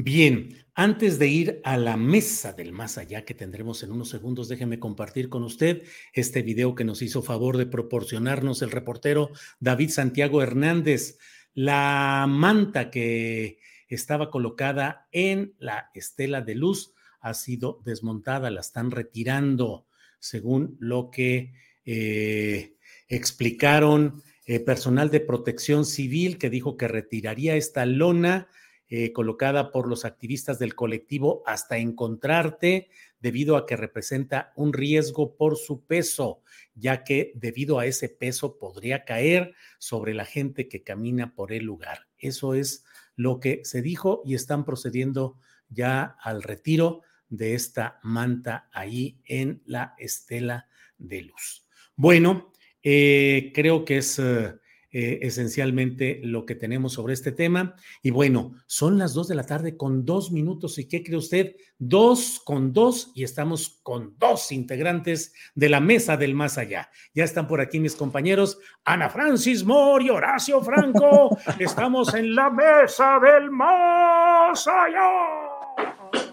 Bien, 0.00 0.64
antes 0.76 1.18
de 1.18 1.26
ir 1.26 1.60
a 1.64 1.76
la 1.76 1.96
mesa 1.96 2.52
del 2.52 2.70
más 2.70 2.98
allá 2.98 3.24
que 3.24 3.34
tendremos 3.34 3.82
en 3.82 3.90
unos 3.90 4.08
segundos, 4.08 4.48
déjeme 4.48 4.78
compartir 4.78 5.28
con 5.28 5.42
usted 5.42 5.82
este 6.12 6.42
video 6.42 6.76
que 6.76 6.84
nos 6.84 7.02
hizo 7.02 7.20
favor 7.20 7.56
de 7.56 7.66
proporcionarnos 7.66 8.62
el 8.62 8.70
reportero 8.70 9.32
David 9.58 9.90
Santiago 9.90 10.40
Hernández. 10.40 11.18
La 11.52 12.26
manta 12.28 12.92
que 12.92 13.58
estaba 13.88 14.30
colocada 14.30 15.08
en 15.10 15.56
la 15.58 15.90
estela 15.94 16.42
de 16.42 16.54
luz 16.54 16.94
ha 17.18 17.34
sido 17.34 17.82
desmontada, 17.84 18.52
la 18.52 18.60
están 18.60 18.92
retirando, 18.92 19.88
según 20.20 20.76
lo 20.78 21.10
que 21.10 21.54
eh, 21.84 22.76
explicaron 23.08 24.22
eh, 24.46 24.60
personal 24.60 25.10
de 25.10 25.18
protección 25.18 25.84
civil 25.84 26.38
que 26.38 26.50
dijo 26.50 26.76
que 26.76 26.86
retiraría 26.86 27.56
esta 27.56 27.84
lona 27.84 28.46
eh, 28.90 29.12
colocada 29.12 29.70
por 29.70 29.86
los 29.86 30.04
activistas 30.06 30.58
del 30.58 30.74
colectivo 30.74 31.42
hasta 31.44 31.76
encontrarte, 31.76 32.88
debido 33.20 33.56
a 33.56 33.66
que 33.66 33.76
representa 33.76 34.52
un 34.56 34.72
riesgo 34.72 35.36
por 35.36 35.58
su 35.58 35.84
peso, 35.84 36.42
ya 36.74 37.04
que 37.04 37.32
debido 37.34 37.78
a 37.78 37.86
ese 37.86 38.08
peso 38.08 38.58
podría 38.58 39.04
caer 39.04 39.54
sobre 39.78 40.14
la 40.14 40.24
gente 40.24 40.68
que 40.68 40.84
camina 40.84 41.34
por 41.34 41.52
el 41.52 41.64
lugar. 41.64 42.06
Eso 42.16 42.54
es 42.54 42.84
lo 43.14 43.40
que 43.40 43.60
se 43.64 43.82
dijo 43.82 44.22
y 44.24 44.34
están 44.34 44.64
procediendo 44.64 45.38
ya 45.68 46.16
al 46.22 46.42
retiro 46.42 47.02
de 47.28 47.54
esta 47.54 48.00
manta 48.02 48.70
ahí 48.72 49.20
en 49.26 49.62
la 49.66 49.94
estela 49.98 50.68
de 50.96 51.22
luz. 51.22 51.66
Bueno, 51.94 52.52
eh, 52.82 53.52
creo 53.54 53.84
que 53.84 53.98
es... 53.98 54.18
Eh, 54.18 54.54
eh, 54.90 55.18
esencialmente 55.20 56.18
lo 56.22 56.46
que 56.46 56.54
tenemos 56.54 56.94
sobre 56.94 57.12
este 57.12 57.30
tema. 57.30 57.76
Y 58.02 58.10
bueno, 58.10 58.54
son 58.66 58.96
las 58.96 59.12
dos 59.12 59.28
de 59.28 59.34
la 59.34 59.44
tarde 59.44 59.76
con 59.76 60.06
dos 60.06 60.32
minutos. 60.32 60.78
¿Y 60.78 60.88
qué 60.88 61.02
cree 61.02 61.18
usted? 61.18 61.56
Dos 61.78 62.40
con 62.42 62.72
dos 62.72 63.12
y 63.14 63.22
estamos 63.22 63.80
con 63.82 64.14
dos 64.18 64.50
integrantes 64.50 65.34
de 65.54 65.68
la 65.68 65.80
mesa 65.80 66.16
del 66.16 66.34
más 66.34 66.56
allá. 66.56 66.90
Ya 67.12 67.24
están 67.24 67.46
por 67.46 67.60
aquí 67.60 67.80
mis 67.80 67.94
compañeros 67.94 68.58
Ana 68.82 69.10
Francis 69.10 69.62
Moore 69.62 70.06
y 70.06 70.08
Horacio 70.08 70.62
Franco. 70.62 71.36
estamos 71.58 72.14
en 72.14 72.34
la 72.34 72.48
mesa 72.48 73.20
del 73.22 73.50
más 73.50 74.66
allá. 74.66 76.28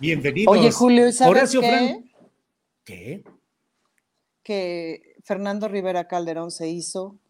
Bienvenidos. 0.00 0.52
Oye, 0.52 0.72
Julio, 0.72 1.12
¿sabes 1.12 1.30
Horacio 1.30 1.60
qué? 1.60 1.68
Franco. 1.68 2.04
¿Qué? 2.84 3.24
Que 4.42 5.14
Fernando 5.22 5.68
Rivera 5.68 6.08
Calderón 6.08 6.50
se 6.50 6.68
hizo 6.68 7.20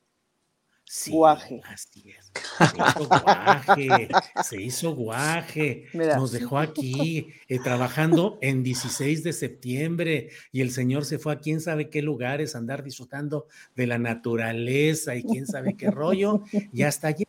Sí, 0.90 1.10
guaje. 1.12 1.60
Así 1.64 2.10
es. 2.10 2.32
Se 2.70 2.72
hizo 2.80 3.06
guaje, 3.06 4.08
se 4.42 4.62
hizo 4.62 4.94
guaje. 4.94 5.84
Mira. 5.92 6.16
Nos 6.16 6.32
dejó 6.32 6.58
aquí 6.58 7.28
eh, 7.46 7.58
trabajando 7.62 8.38
en 8.40 8.62
16 8.62 9.22
de 9.22 9.34
septiembre 9.34 10.30
y 10.50 10.62
el 10.62 10.70
señor 10.70 11.04
se 11.04 11.18
fue 11.18 11.34
a 11.34 11.38
quién 11.40 11.60
sabe 11.60 11.90
qué 11.90 12.00
lugares, 12.00 12.54
a 12.54 12.58
andar 12.58 12.82
disfrutando 12.82 13.48
de 13.76 13.86
la 13.86 13.98
naturaleza 13.98 15.14
y 15.14 15.24
quién 15.24 15.46
sabe 15.46 15.76
qué 15.76 15.90
rollo. 15.90 16.42
Y 16.72 16.82
hasta 16.84 17.08
ayer 17.08 17.28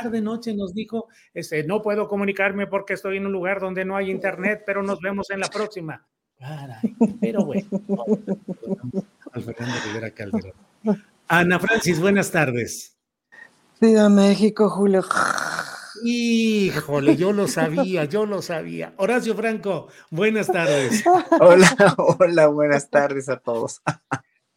tarde 0.00 0.20
noche 0.20 0.54
nos 0.54 0.72
dijo, 0.72 1.08
este, 1.34 1.64
no 1.64 1.82
puedo 1.82 2.06
comunicarme 2.06 2.68
porque 2.68 2.94
estoy 2.94 3.16
en 3.16 3.26
un 3.26 3.32
lugar 3.32 3.60
donde 3.60 3.84
no 3.84 3.96
hay 3.96 4.10
internet, 4.10 4.62
pero 4.64 4.82
nos 4.84 5.00
vemos 5.00 5.30
en 5.30 5.40
la 5.40 5.48
próxima. 5.48 6.06
Caray, 6.38 6.96
pero 7.20 7.44
bueno. 7.44 7.68
Al 9.32 9.42
Fernando 9.42 9.74
Rivera 9.84 10.10
Calderón. 10.12 10.54
Ana 11.26 11.58
Francis, 11.58 12.00
buenas 12.00 12.30
tardes. 12.30 12.99
Viva 13.80 14.10
México, 14.10 14.68
Julio. 14.68 15.02
Híjole, 16.04 17.16
yo 17.16 17.32
lo 17.32 17.48
sabía, 17.48 18.04
yo 18.04 18.26
lo 18.26 18.42
sabía. 18.42 18.92
Horacio 18.98 19.34
Franco, 19.34 19.88
buenas 20.10 20.48
tardes. 20.48 21.02
Hola, 21.40 21.94
hola, 21.96 22.46
buenas 22.48 22.90
tardes 22.90 23.30
a 23.30 23.38
todos. 23.38 23.80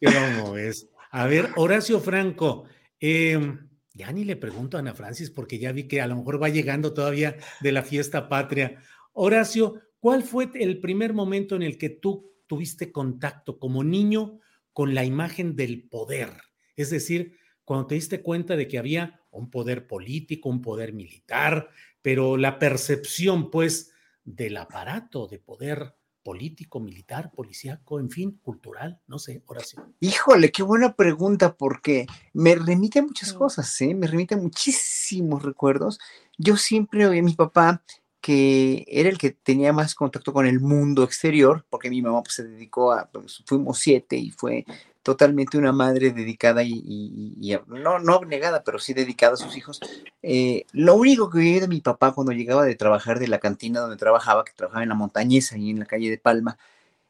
¿Cómo 0.04 0.58
es? 0.58 0.88
A 1.10 1.26
ver, 1.26 1.48
Horacio 1.56 2.00
Franco, 2.00 2.64
eh, 3.00 3.56
ya 3.94 4.12
ni 4.12 4.26
le 4.26 4.36
pregunto 4.36 4.76
a 4.76 4.80
Ana 4.80 4.94
Francis 4.94 5.30
porque 5.30 5.58
ya 5.58 5.72
vi 5.72 5.88
que 5.88 6.02
a 6.02 6.06
lo 6.06 6.16
mejor 6.16 6.42
va 6.42 6.50
llegando 6.50 6.92
todavía 6.92 7.38
de 7.62 7.72
la 7.72 7.82
fiesta 7.82 8.28
patria. 8.28 8.78
Horacio, 9.14 9.80
¿cuál 10.00 10.22
fue 10.22 10.50
el 10.52 10.80
primer 10.80 11.14
momento 11.14 11.56
en 11.56 11.62
el 11.62 11.78
que 11.78 11.88
tú 11.88 12.30
tuviste 12.46 12.92
contacto 12.92 13.58
como 13.58 13.84
niño 13.84 14.40
con 14.74 14.94
la 14.94 15.02
imagen 15.06 15.56
del 15.56 15.88
poder? 15.88 16.28
Es 16.76 16.90
decir, 16.90 17.38
cuando 17.64 17.86
te 17.86 17.94
diste 17.94 18.22
cuenta 18.22 18.56
de 18.56 18.68
que 18.68 18.78
había 18.78 19.20
un 19.30 19.50
poder 19.50 19.86
político, 19.86 20.48
un 20.48 20.60
poder 20.60 20.92
militar, 20.92 21.70
pero 22.02 22.36
la 22.36 22.58
percepción, 22.58 23.50
pues, 23.50 23.92
del 24.24 24.56
aparato 24.56 25.26
de 25.26 25.38
poder 25.38 25.94
político, 26.22 26.80
militar, 26.80 27.30
policíaco, 27.32 28.00
en 28.00 28.10
fin, 28.10 28.40
cultural, 28.42 29.00
no 29.06 29.18
sé, 29.18 29.42
Horacio. 29.46 29.94
Híjole, 30.00 30.50
qué 30.50 30.62
buena 30.62 30.96
pregunta, 30.96 31.54
porque 31.54 32.06
me 32.32 32.54
remite 32.54 33.00
a 33.00 33.02
muchas 33.02 33.32
cosas, 33.34 33.80
¿eh? 33.82 33.94
me 33.94 34.06
remite 34.06 34.34
a 34.34 34.38
muchísimos 34.38 35.42
recuerdos. 35.42 36.00
Yo 36.38 36.56
siempre 36.56 37.06
oí 37.06 37.18
a 37.18 37.22
mi 37.22 37.34
papá 37.34 37.84
que 38.22 38.86
era 38.88 39.10
el 39.10 39.18
que 39.18 39.32
tenía 39.32 39.74
más 39.74 39.94
contacto 39.94 40.32
con 40.32 40.46
el 40.46 40.58
mundo 40.58 41.04
exterior, 41.04 41.66
porque 41.68 41.90
mi 41.90 42.00
mamá 42.00 42.22
pues, 42.22 42.36
se 42.36 42.44
dedicó 42.44 42.90
a, 42.92 43.10
pues, 43.10 43.42
fuimos 43.44 43.78
siete 43.78 44.16
y 44.16 44.30
fue 44.30 44.64
totalmente 45.04 45.58
una 45.58 45.70
madre 45.70 46.12
dedicada 46.12 46.62
y, 46.64 47.56
no, 47.68 47.98
no 47.98 48.20
negada, 48.22 48.64
pero 48.64 48.78
sí 48.78 48.94
dedicada 48.94 49.34
a 49.34 49.36
sus 49.36 49.54
hijos. 49.56 49.80
Eh, 50.22 50.64
lo 50.72 50.96
único 50.96 51.28
que 51.28 51.38
vi 51.38 51.60
de 51.60 51.68
mi 51.68 51.82
papá 51.82 52.12
cuando 52.12 52.32
llegaba 52.32 52.64
de 52.64 52.74
trabajar 52.74 53.18
de 53.18 53.28
la 53.28 53.38
cantina 53.38 53.80
donde 53.80 53.98
trabajaba, 53.98 54.44
que 54.44 54.52
trabajaba 54.56 54.82
en 54.82 54.88
la 54.88 54.94
montañesa 54.94 55.58
y 55.58 55.70
en 55.70 55.78
la 55.78 55.84
calle 55.84 56.10
de 56.10 56.16
Palma, 56.16 56.56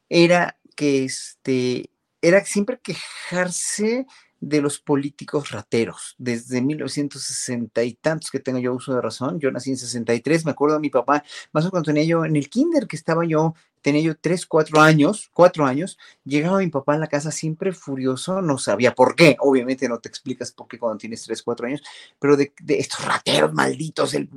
era 0.08 0.58
que 0.74 1.04
este, 1.04 1.88
era 2.20 2.44
siempre 2.44 2.80
quejarse 2.82 4.06
de 4.40 4.60
los 4.60 4.80
políticos 4.80 5.52
rateros. 5.52 6.16
Desde 6.18 6.60
1960 6.62 7.84
y 7.84 7.94
tantos 7.94 8.32
que 8.32 8.40
tengo 8.40 8.58
yo 8.58 8.74
uso 8.74 8.92
de 8.92 9.02
razón, 9.02 9.38
yo 9.38 9.52
nací 9.52 9.70
en 9.70 9.76
63, 9.76 10.44
me 10.44 10.50
acuerdo 10.50 10.74
de 10.74 10.80
mi 10.80 10.90
papá, 10.90 11.22
más 11.52 11.62
o 11.62 11.66
menos 11.66 11.70
cuando 11.70 11.86
tenía 11.86 12.04
yo 12.04 12.24
en 12.24 12.34
el 12.34 12.50
kinder 12.50 12.88
que 12.88 12.96
estaba 12.96 13.24
yo 13.24 13.54
tenía 13.84 14.00
yo 14.00 14.16
tres, 14.16 14.46
cuatro 14.46 14.80
años, 14.80 15.28
cuatro 15.34 15.66
años, 15.66 15.98
llegaba 16.24 16.60
mi 16.60 16.68
papá 16.68 16.94
a 16.94 16.98
la 16.98 17.06
casa 17.06 17.30
siempre 17.30 17.72
furioso, 17.72 18.40
no 18.40 18.56
sabía 18.56 18.94
por 18.94 19.14
qué, 19.14 19.36
obviamente 19.40 19.90
no 19.90 19.98
te 19.98 20.08
explicas 20.08 20.52
por 20.52 20.68
qué 20.68 20.78
cuando 20.78 20.96
tienes 20.96 21.22
tres, 21.22 21.42
cuatro 21.42 21.66
años, 21.66 21.82
pero 22.18 22.34
de, 22.34 22.50
estos 22.66 23.04
rateros 23.04 23.52
malditos, 23.52 24.14
el, 24.14 24.30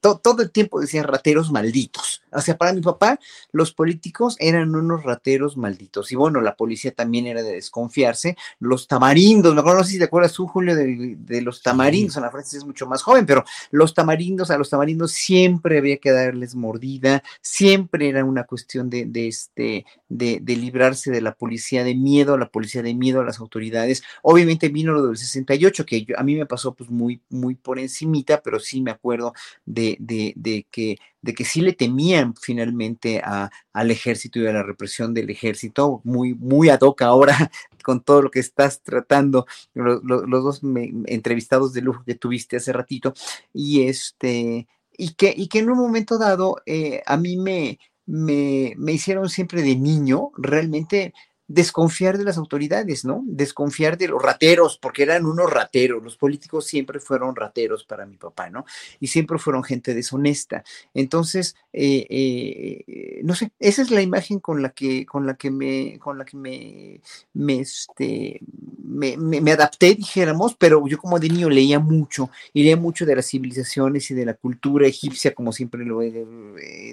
todo, 0.00 0.42
el 0.42 0.50
tiempo 0.50 0.80
decían 0.80 1.04
rateros 1.04 1.52
malditos. 1.52 2.24
O 2.32 2.40
sea, 2.40 2.58
para 2.58 2.72
mi 2.72 2.80
papá, 2.80 3.20
los 3.52 3.72
políticos 3.72 4.36
eran 4.40 4.74
unos 4.74 5.04
rateros 5.04 5.56
malditos. 5.56 6.10
Y 6.10 6.16
bueno, 6.16 6.40
la 6.40 6.56
policía 6.56 6.92
también 6.92 7.28
era 7.28 7.44
de 7.44 7.52
desconfiarse. 7.52 8.36
Los 8.58 8.88
tamarindos, 8.88 9.54
me 9.54 9.60
acuerdo, 9.60 9.78
no 9.78 9.84
sé 9.84 9.92
si 9.92 9.98
te 9.98 10.04
acuerdas 10.04 10.32
tú, 10.32 10.48
Julio, 10.48 10.74
de, 10.74 11.42
los 11.42 11.62
tamarindos, 11.62 12.16
Ana 12.16 12.30
Francis 12.32 12.54
es 12.54 12.64
mucho 12.64 12.88
más 12.88 13.02
joven, 13.02 13.24
pero 13.24 13.44
los 13.70 13.94
tamarindos, 13.94 14.50
a 14.50 14.58
los 14.58 14.68
tamarindos 14.68 15.12
siempre 15.12 15.78
había 15.78 15.98
que 15.98 16.10
darles 16.10 16.56
mordida, 16.56 17.22
siempre 17.40 18.08
era 18.08 18.24
una 18.24 18.42
cuestión 18.42 18.63
de, 18.66 19.28
este, 19.28 19.84
de, 20.08 20.40
librarse 20.56 21.10
de 21.10 21.20
la 21.20 21.34
policía, 21.34 21.84
de 21.84 21.94
miedo 21.94 22.34
a 22.34 22.38
la 22.38 22.48
policía, 22.48 22.82
de 22.82 22.94
miedo 22.94 23.20
a 23.20 23.24
las 23.24 23.40
autoridades. 23.40 24.02
Obviamente 24.22 24.68
vino 24.68 24.92
lo 24.92 25.06
del 25.06 25.16
68, 25.16 25.86
que 25.86 26.06
a 26.16 26.22
mí 26.22 26.34
me 26.36 26.46
pasó 26.46 26.74
pues 26.74 26.90
muy, 26.90 27.20
muy 27.28 27.54
por 27.54 27.78
encimita, 27.78 28.42
pero 28.42 28.60
sí 28.60 28.80
me 28.80 28.90
acuerdo 28.90 29.34
de, 29.64 29.96
de, 30.00 30.66
que 30.70 30.98
de 31.22 31.34
que 31.34 31.44
sí 31.44 31.62
le 31.62 31.72
temían 31.72 32.34
finalmente 32.36 33.22
al 33.22 33.90
ejército 33.90 34.38
y 34.40 34.46
a 34.46 34.52
la 34.52 34.62
represión 34.62 35.14
del 35.14 35.30
ejército, 35.30 36.02
muy, 36.04 36.34
muy 36.34 36.68
ad 36.68 36.80
hoc 36.82 37.00
ahora 37.02 37.50
con 37.82 38.02
todo 38.02 38.22
lo 38.22 38.30
que 38.30 38.40
estás 38.40 38.82
tratando, 38.82 39.46
los 39.74 40.02
dos 40.04 40.60
entrevistados 41.06 41.72
de 41.72 41.82
lujo 41.82 42.02
que 42.04 42.14
tuviste 42.14 42.56
hace 42.56 42.72
ratito, 42.72 43.14
y 43.52 43.82
este, 43.88 44.66
y 44.96 45.14
que, 45.14 45.34
y 45.36 45.48
que 45.48 45.60
en 45.60 45.70
un 45.70 45.78
momento 45.78 46.18
dado 46.18 46.56
eh, 46.66 47.02
a 47.06 47.16
mí 47.16 47.36
me, 47.36 47.78
me, 48.06 48.74
me 48.76 48.92
hicieron 48.92 49.28
siempre 49.28 49.62
de 49.62 49.76
niño 49.76 50.30
realmente 50.36 51.14
desconfiar 51.46 52.16
de 52.16 52.24
las 52.24 52.38
autoridades, 52.38 53.04
¿no? 53.04 53.22
Desconfiar 53.26 53.98
de 53.98 54.08
los 54.08 54.22
rateros, 54.22 54.78
porque 54.78 55.02
eran 55.02 55.26
unos 55.26 55.50
rateros. 55.50 56.02
Los 56.02 56.16
políticos 56.16 56.66
siempre 56.66 57.00
fueron 57.00 57.36
rateros 57.36 57.84
para 57.84 58.06
mi 58.06 58.16
papá, 58.16 58.48
¿no? 58.48 58.64
Y 58.98 59.08
siempre 59.08 59.38
fueron 59.38 59.62
gente 59.62 59.94
deshonesta. 59.94 60.64
Entonces, 60.94 61.54
eh, 61.72 62.06
eh, 62.08 63.20
no 63.24 63.34
sé, 63.34 63.52
esa 63.58 63.82
es 63.82 63.90
la 63.90 64.00
imagen 64.00 64.40
con 64.40 64.62
la 64.62 64.70
que, 64.70 65.04
con 65.04 65.26
la 65.26 65.34
que 65.34 65.50
me, 65.50 65.98
con 65.98 66.18
la 66.18 66.24
que 66.24 66.36
me, 66.36 67.00
me, 67.34 67.60
este, 67.60 68.40
me, 68.86 69.16
me, 69.16 69.52
adapté, 69.52 69.94
dijéramos, 69.94 70.54
pero 70.56 70.86
yo 70.86 70.98
como 70.98 71.18
de 71.18 71.28
niño 71.28 71.48
leía 71.48 71.78
mucho, 71.78 72.30
y 72.52 72.62
leía 72.62 72.76
mucho 72.76 73.06
de 73.06 73.16
las 73.16 73.26
civilizaciones 73.26 74.10
y 74.10 74.14
de 74.14 74.26
la 74.26 74.34
cultura 74.34 74.86
egipcia, 74.86 75.34
como 75.34 75.52
siempre 75.52 75.84
lo 75.84 76.02
he, 76.02 76.26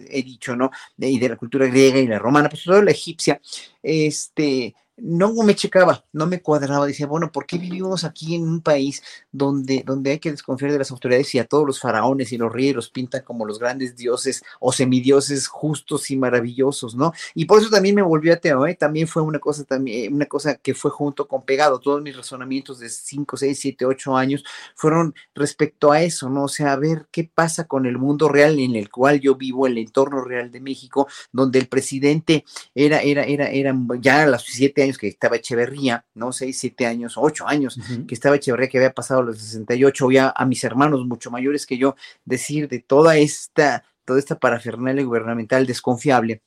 he 0.10 0.24
dicho, 0.24 0.56
¿no? 0.56 0.72
Y 0.98 1.20
de 1.20 1.30
la 1.30 1.36
cultura 1.36 1.68
griega 1.68 2.00
y 2.00 2.08
la 2.08 2.20
romana, 2.20 2.50
pues 2.50 2.64
todo 2.64 2.82
la 2.82 2.92
egipcia, 2.92 3.42
este, 3.84 4.76
no 4.98 5.34
me 5.34 5.56
checaba, 5.56 6.04
no 6.12 6.28
me 6.28 6.42
cuadraba. 6.42 6.86
Decía, 6.86 7.08
bueno, 7.08 7.32
¿por 7.32 7.46
qué 7.46 7.58
vivimos 7.58 8.04
aquí 8.04 8.36
en 8.36 8.44
un 8.44 8.62
país 8.62 9.02
donde, 9.32 9.84
donde 9.86 10.12
hay 10.12 10.20
que 10.20 10.32
desconfiar 10.32 10.72
de 10.72 10.78
las 10.78 10.92
autoridades 10.92 11.34
y 11.34 11.40
a 11.40 11.46
todos 11.46 11.66
los 11.66 11.80
faraones 11.80 12.32
y 12.32 12.38
los 12.38 12.52
reyes 12.52 12.76
los 12.76 12.90
pintan 12.90 13.24
como 13.24 13.46
los 13.46 13.60
grandes 13.60 13.96
dioses 13.96 14.44
o 14.60 14.72
semidioses 14.72 15.48
justos 15.48 16.12
y 16.12 16.18
maravillosos, 16.18 16.96
¿no? 16.96 17.14
Y 17.34 17.46
por 17.46 17.60
eso 17.60 17.70
también 17.70 17.96
me 17.96 18.02
volvió 18.02 18.34
ateo, 18.34 18.68
¿eh? 18.68 18.76
También 18.76 19.08
fue 19.08 19.22
una 19.22 19.40
cosa, 19.40 19.64
también, 19.64 20.14
una 20.14 20.26
cosa 20.26 20.56
que 20.56 20.74
fue 20.74 20.92
junto 20.92 21.28
con 21.28 21.44
pegado. 21.44 21.80
Todos 21.80 22.02
mis 22.02 22.16
razonamientos 22.16 22.80
de 22.80 22.90
5, 22.90 23.38
6, 23.38 23.60
7, 23.60 23.86
8 23.86 24.16
años 24.16 24.44
fueron 24.76 25.16
respecto 25.34 25.92
a 25.92 26.02
eso, 26.02 26.30
¿no? 26.30 26.44
O 26.44 26.48
sea, 26.48 26.74
a 26.74 26.78
ver 26.78 27.08
qué 27.12 27.30
pasa 27.34 27.66
con 27.68 27.86
el 27.86 27.98
mundo 27.98 28.30
real 28.30 28.60
en 28.60 28.76
el 28.76 28.90
cual 28.90 29.20
yo 29.20 29.36
vivo, 29.36 29.68
el 29.68 29.78
entorno 29.78 30.24
real 30.24 30.52
de 30.52 30.60
México, 30.60 31.08
donde 31.32 31.60
el 31.60 31.68
presidente 31.68 32.46
era, 32.76 33.02
era, 33.02 33.24
era, 33.24 33.50
era 33.50 33.76
ya 34.00 34.24
a 34.24 34.28
los 34.28 34.44
siete 34.44 34.81
años 34.84 34.98
que 34.98 35.08
estaba 35.08 35.36
Echeverría, 35.36 36.06
¿no? 36.14 36.32
Seis, 36.32 36.60
siete 36.60 36.86
años, 36.86 37.14
ocho 37.18 37.48
años 37.48 37.80
que 38.08 38.14
estaba 38.14 38.36
Echeverría, 38.36 38.70
que 38.70 38.78
había 38.78 38.94
pasado 38.94 39.24
los 39.24 39.38
68, 39.38 40.12
ya 40.12 40.34
a 40.36 40.46
mis 40.46 40.64
hermanos 40.64 41.06
mucho 41.06 41.32
mayores 41.32 41.66
que 41.66 41.78
yo, 41.78 41.96
decir 42.26 42.68
de 42.68 42.80
toda 42.80 43.18
esta, 43.18 43.84
toda 44.06 44.20
esta 44.20 44.40
parafernalia 44.40 45.04
gubernamental 45.04 45.66
desconfiable 45.66 46.42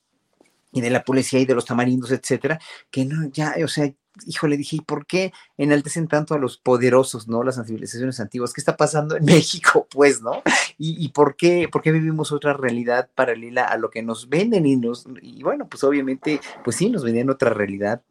y 0.71 0.81
de 0.81 0.89
la 0.89 1.03
policía 1.03 1.39
y 1.39 1.45
de 1.45 1.55
los 1.55 1.65
tamarindos, 1.65 2.11
etcétera, 2.11 2.59
que 2.91 3.05
no, 3.05 3.29
ya, 3.31 3.55
o 3.63 3.67
sea, 3.67 3.93
híjole, 4.25 4.57
dije, 4.57 4.77
¿y 4.77 4.81
por 4.81 5.05
qué 5.05 5.33
enaltecen 5.57 6.07
tanto 6.07 6.33
a 6.33 6.37
los 6.37 6.57
poderosos, 6.57 7.27
no? 7.27 7.43
Las 7.43 7.55
civilizaciones 7.65 8.19
antiguas. 8.19 8.53
¿Qué 8.53 8.61
está 8.61 8.77
pasando 8.77 9.15
en 9.17 9.25
México, 9.25 9.87
pues, 9.89 10.21
no? 10.21 10.41
¿Y, 10.77 11.09
por, 11.09 11.35
qué, 11.35 11.69
por 11.71 11.81
qué 11.81 11.91
vivimos 11.91 12.31
otra 12.31 12.53
realidad 12.53 13.09
paralela 13.15 13.63
a 13.63 13.77
lo 13.77 13.89
que 13.89 14.03
nos 14.03 14.27
venden? 14.27 14.65
Y, 14.65 14.75
nos, 14.75 15.05
y 15.21 15.41
bueno, 15.41 15.67
pues 15.69 15.83
obviamente, 15.83 16.41
pues 16.63 16.75
sí, 16.75 16.89
nos 16.89 17.03
vendían 17.03 17.29
otra 17.29 17.51
realidad 17.51 18.01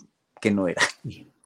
que 0.45 0.51
no 0.51 0.69
era. 0.69 0.83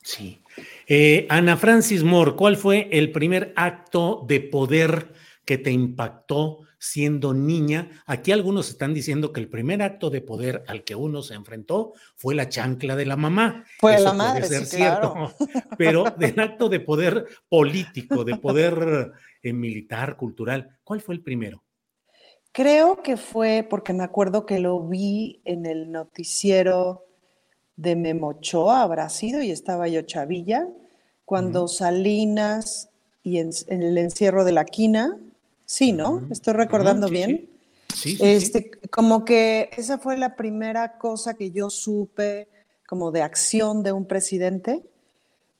Sí. 0.02 0.42
Eh, 0.88 1.28
Ana 1.30 1.56
Francis 1.56 2.02
Moore, 2.02 2.34
¿cuál 2.34 2.56
fue 2.56 2.88
el 2.90 3.12
primer 3.12 3.52
acto 3.54 4.24
de 4.26 4.40
poder 4.40 5.12
que 5.44 5.56
te 5.56 5.70
impactó 5.70 6.62
siendo 6.80 7.32
niña? 7.32 8.02
Aquí 8.06 8.32
algunos 8.32 8.68
están 8.70 8.94
diciendo 8.94 9.32
que 9.32 9.38
el 9.38 9.48
primer 9.48 9.82
acto 9.82 10.10
de 10.10 10.20
poder 10.20 10.64
al 10.66 10.82
que 10.82 10.96
uno 10.96 11.22
se 11.22 11.34
enfrentó 11.34 11.92
fue 12.16 12.34
la 12.34 12.48
chancla 12.48 12.96
de 12.96 13.06
la 13.06 13.14
mamá. 13.14 13.64
Fue 13.78 14.00
la 14.00 14.12
madre, 14.12 14.48
puede 14.48 14.64
ser 14.64 14.66
cierto. 14.66 15.32
Pero 15.78 16.06
del 16.16 16.40
acto 16.40 16.68
de 16.68 16.80
poder 16.80 17.26
político, 17.48 18.24
de 18.24 18.36
poder 18.36 19.12
eh, 19.44 19.52
militar, 19.52 20.16
cultural, 20.16 20.80
¿cuál 20.82 21.00
fue 21.02 21.14
el 21.14 21.22
primero? 21.22 21.62
Creo 22.50 23.00
que 23.00 23.16
fue 23.16 23.64
porque 23.70 23.92
me 23.92 24.02
acuerdo 24.02 24.44
que 24.44 24.58
lo 24.58 24.80
vi 24.80 25.40
en 25.44 25.66
el 25.66 25.92
noticiero 25.92 27.07
de 27.78 27.94
Memochoa 27.94 28.82
habrá 28.82 29.08
sido, 29.08 29.40
y 29.40 29.52
estaba 29.52 29.86
yo 29.86 30.02
chavilla, 30.02 30.68
cuando 31.24 31.68
Salinas 31.68 32.90
y 33.22 33.38
en, 33.38 33.50
el 33.68 33.96
encierro 33.98 34.44
de 34.44 34.52
la 34.52 34.64
quina, 34.64 35.16
sí, 35.64 35.92
¿no? 35.92 36.26
Estoy 36.30 36.54
recordando 36.54 37.08
bien. 37.08 37.48
Sí. 37.94 38.18
este, 38.20 38.72
Como 38.90 39.24
que 39.24 39.70
esa 39.76 39.98
fue 39.98 40.16
la 40.16 40.34
primera 40.34 40.98
cosa 40.98 41.34
que 41.34 41.52
yo 41.52 41.70
supe 41.70 42.48
como 42.86 43.12
de 43.12 43.22
acción 43.22 43.82
de 43.84 43.92
un 43.92 44.06
presidente, 44.06 44.82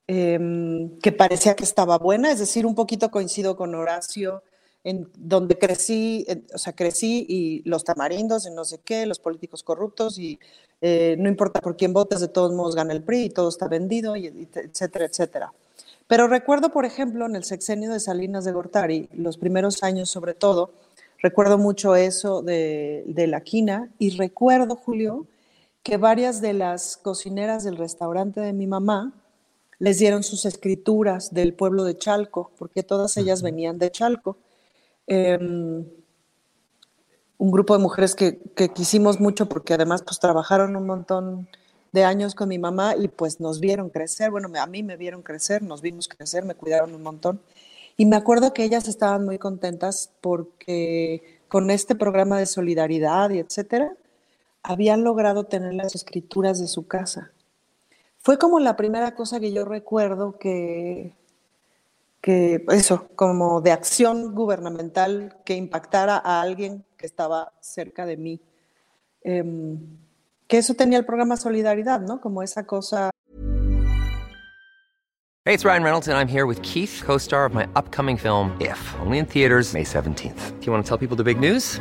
em, 0.09 0.99
que 0.99 1.13
parecía 1.13 1.55
que 1.55 1.65
estaba 1.65 1.99
buena, 1.99 2.33
es 2.33 2.41
decir, 2.41 2.67
un 2.67 2.75
poquito 2.75 3.11
coincido 3.13 3.57
con 3.57 3.75
Horacio, 3.75 4.43
en 4.89 5.11
donde 5.17 5.59
crecí, 5.59 6.27
o 6.55 6.59
sea, 6.59 6.73
crecí 6.73 7.27
y 7.29 7.69
los 7.69 7.85
tamarindos 7.85 8.47
y 8.47 8.51
no 8.51 8.65
sé 8.65 8.81
qué, 8.85 9.05
los 9.05 9.19
políticos 9.19 9.63
corruptos 9.63 10.19
y 10.19 10.39
eh, 10.81 11.17
no 11.19 11.29
importa 11.29 11.61
por 11.61 11.77
quién 11.77 11.93
votes, 11.93 12.21
de 12.21 12.29
todos 12.29 12.55
modos 12.55 12.75
gana 12.75 12.95
el 12.95 13.03
PRI 13.03 13.25
y 13.25 13.31
todo 13.31 13.51
está 13.51 13.69
vendido, 13.69 14.17
y, 14.17 14.49
etcétera, 14.55 15.05
etcétera. 15.05 15.53
Pero 16.07 16.27
recuerdo, 16.27 16.71
por 16.71 16.87
ejemplo, 16.87 17.27
en 17.27 17.37
el 17.37 17.45
sexenio 17.45 17.93
de 17.93 18.01
Salinas 18.01 18.45
de 18.45 18.53
Gortari, 18.53 19.11
los 19.13 19.37
primeros 19.37 19.83
años 19.83 20.09
sobre 20.09 20.33
todo, 20.33 20.71
recuerdo 21.19 21.59
mucho 21.59 21.95
eso 21.95 22.41
de, 22.41 23.05
de 23.07 23.27
la 23.27 23.43
quina 23.43 23.91
y 23.99 24.17
recuerdo, 24.17 24.77
Julio, 24.77 25.27
que 25.83 25.99
varias 25.99 26.41
de 26.41 26.55
las 26.55 26.97
cocineras 26.97 27.63
del 27.65 27.77
restaurante 27.77 28.41
de 28.41 28.55
mi 28.55 28.67
mamá 28.67 29.13
les 29.79 29.99
dieron 29.99 30.23
sus 30.23 30.45
escrituras 30.45 31.33
del 31.33 31.55
pueblo 31.55 31.85
de 31.85 31.97
Chalco, 31.97 32.51
porque 32.59 32.83
todas 32.83 33.17
ellas 33.17 33.43
venían 33.43 33.79
de 33.79 33.91
Chalco. 33.91 34.39
Em, 35.09 35.87
un 37.39 37.51
grupo 37.51 37.77
de 37.77 37.83
mujeres 37.83 38.15
que, 38.15 38.39
que, 38.55 38.69
quisimos 38.69 39.21
mucho 39.21 39.49
porque 39.49 39.75
además 39.75 40.03
pues 40.03 40.19
trabajaron 40.19 40.77
un 40.77 40.87
montón 40.87 41.49
de 41.93 42.05
años 42.05 42.35
con 42.35 42.49
mi 42.51 42.59
mamá 42.59 42.95
y 42.95 43.09
pues 43.09 43.41
nos 43.41 43.61
vieron 43.61 43.89
crecer, 43.89 44.31
bueno, 44.31 44.51
a 44.61 44.67
mí 44.67 44.83
me 44.83 44.97
vieron 44.97 45.23
crecer, 45.23 45.63
nos 45.63 45.81
vimos 45.81 46.09
crecer, 46.09 46.45
me 46.45 46.55
cuidaron 46.55 46.95
un 46.95 47.03
montón. 47.03 47.41
Y 47.97 48.07
me 48.07 48.17
acuerdo 48.17 48.53
que 48.53 48.65
ellas 48.65 48.87
estaban 48.87 49.25
muy 49.25 49.39
contentas 49.39 50.13
porque 50.21 51.41
con 51.49 51.71
este 51.71 51.95
programa 51.95 52.39
de 52.39 52.47
solidaridad 52.47 53.31
y 53.31 53.39
etcétera, 53.39 53.95
habían 54.63 55.03
logrado 55.03 55.45
tener 55.45 55.73
las 55.75 55.95
escrituras 55.95 56.61
de 56.61 56.69
su 56.69 56.87
casa. 56.87 57.33
Fue 58.19 58.39
como 58.39 58.61
la 58.61 58.77
primera 58.77 59.15
cosa 59.15 59.41
que 59.41 59.53
yo 59.53 59.65
recuerdo 59.65 60.39
que, 60.39 61.15
que 62.21 62.65
eso, 62.69 63.09
como 63.15 63.61
de 63.61 63.73
acción 63.73 64.35
gubernamental 64.35 65.39
que 65.45 65.55
impactara 65.55 66.17
a 66.17 66.41
alguien 66.41 66.85
que 66.97 67.07
estaba 67.07 67.53
cerca 67.61 68.07
de 68.07 68.17
mí. 68.17 68.41
Eh, 69.23 69.45
que 70.49 70.59
eso 70.59 70.75
tenía 70.75 70.99
el 70.99 71.05
programa 71.05 71.37
Solidaridad, 71.37 72.01
¿no? 72.01 72.21
Como 72.21 72.43
esa 72.43 72.67
cosa. 72.67 73.11
Hey, 75.45 75.55
it's 75.55 75.65
Ryan 75.65 75.83
Reynolds, 75.83 76.09
and 76.09 76.19
I'm 76.19 76.29
here 76.29 76.45
with 76.45 76.61
Keith, 76.63 77.03
co 77.07 77.17
star 77.17 77.47
of 77.47 77.55
my 77.55 77.67
upcoming 77.75 78.19
film, 78.19 78.55
If, 78.61 78.79
only 79.01 79.19
in 79.19 79.27
theaters, 79.27 79.73
May 79.73 79.85
17th. 79.85 80.59
Do 80.59 80.67
you 80.67 80.73
want 80.73 80.85
to 80.85 80.89
tell 80.89 80.99
people 80.99 81.17
the 81.17 81.25
big 81.25 81.41
news? 81.41 81.81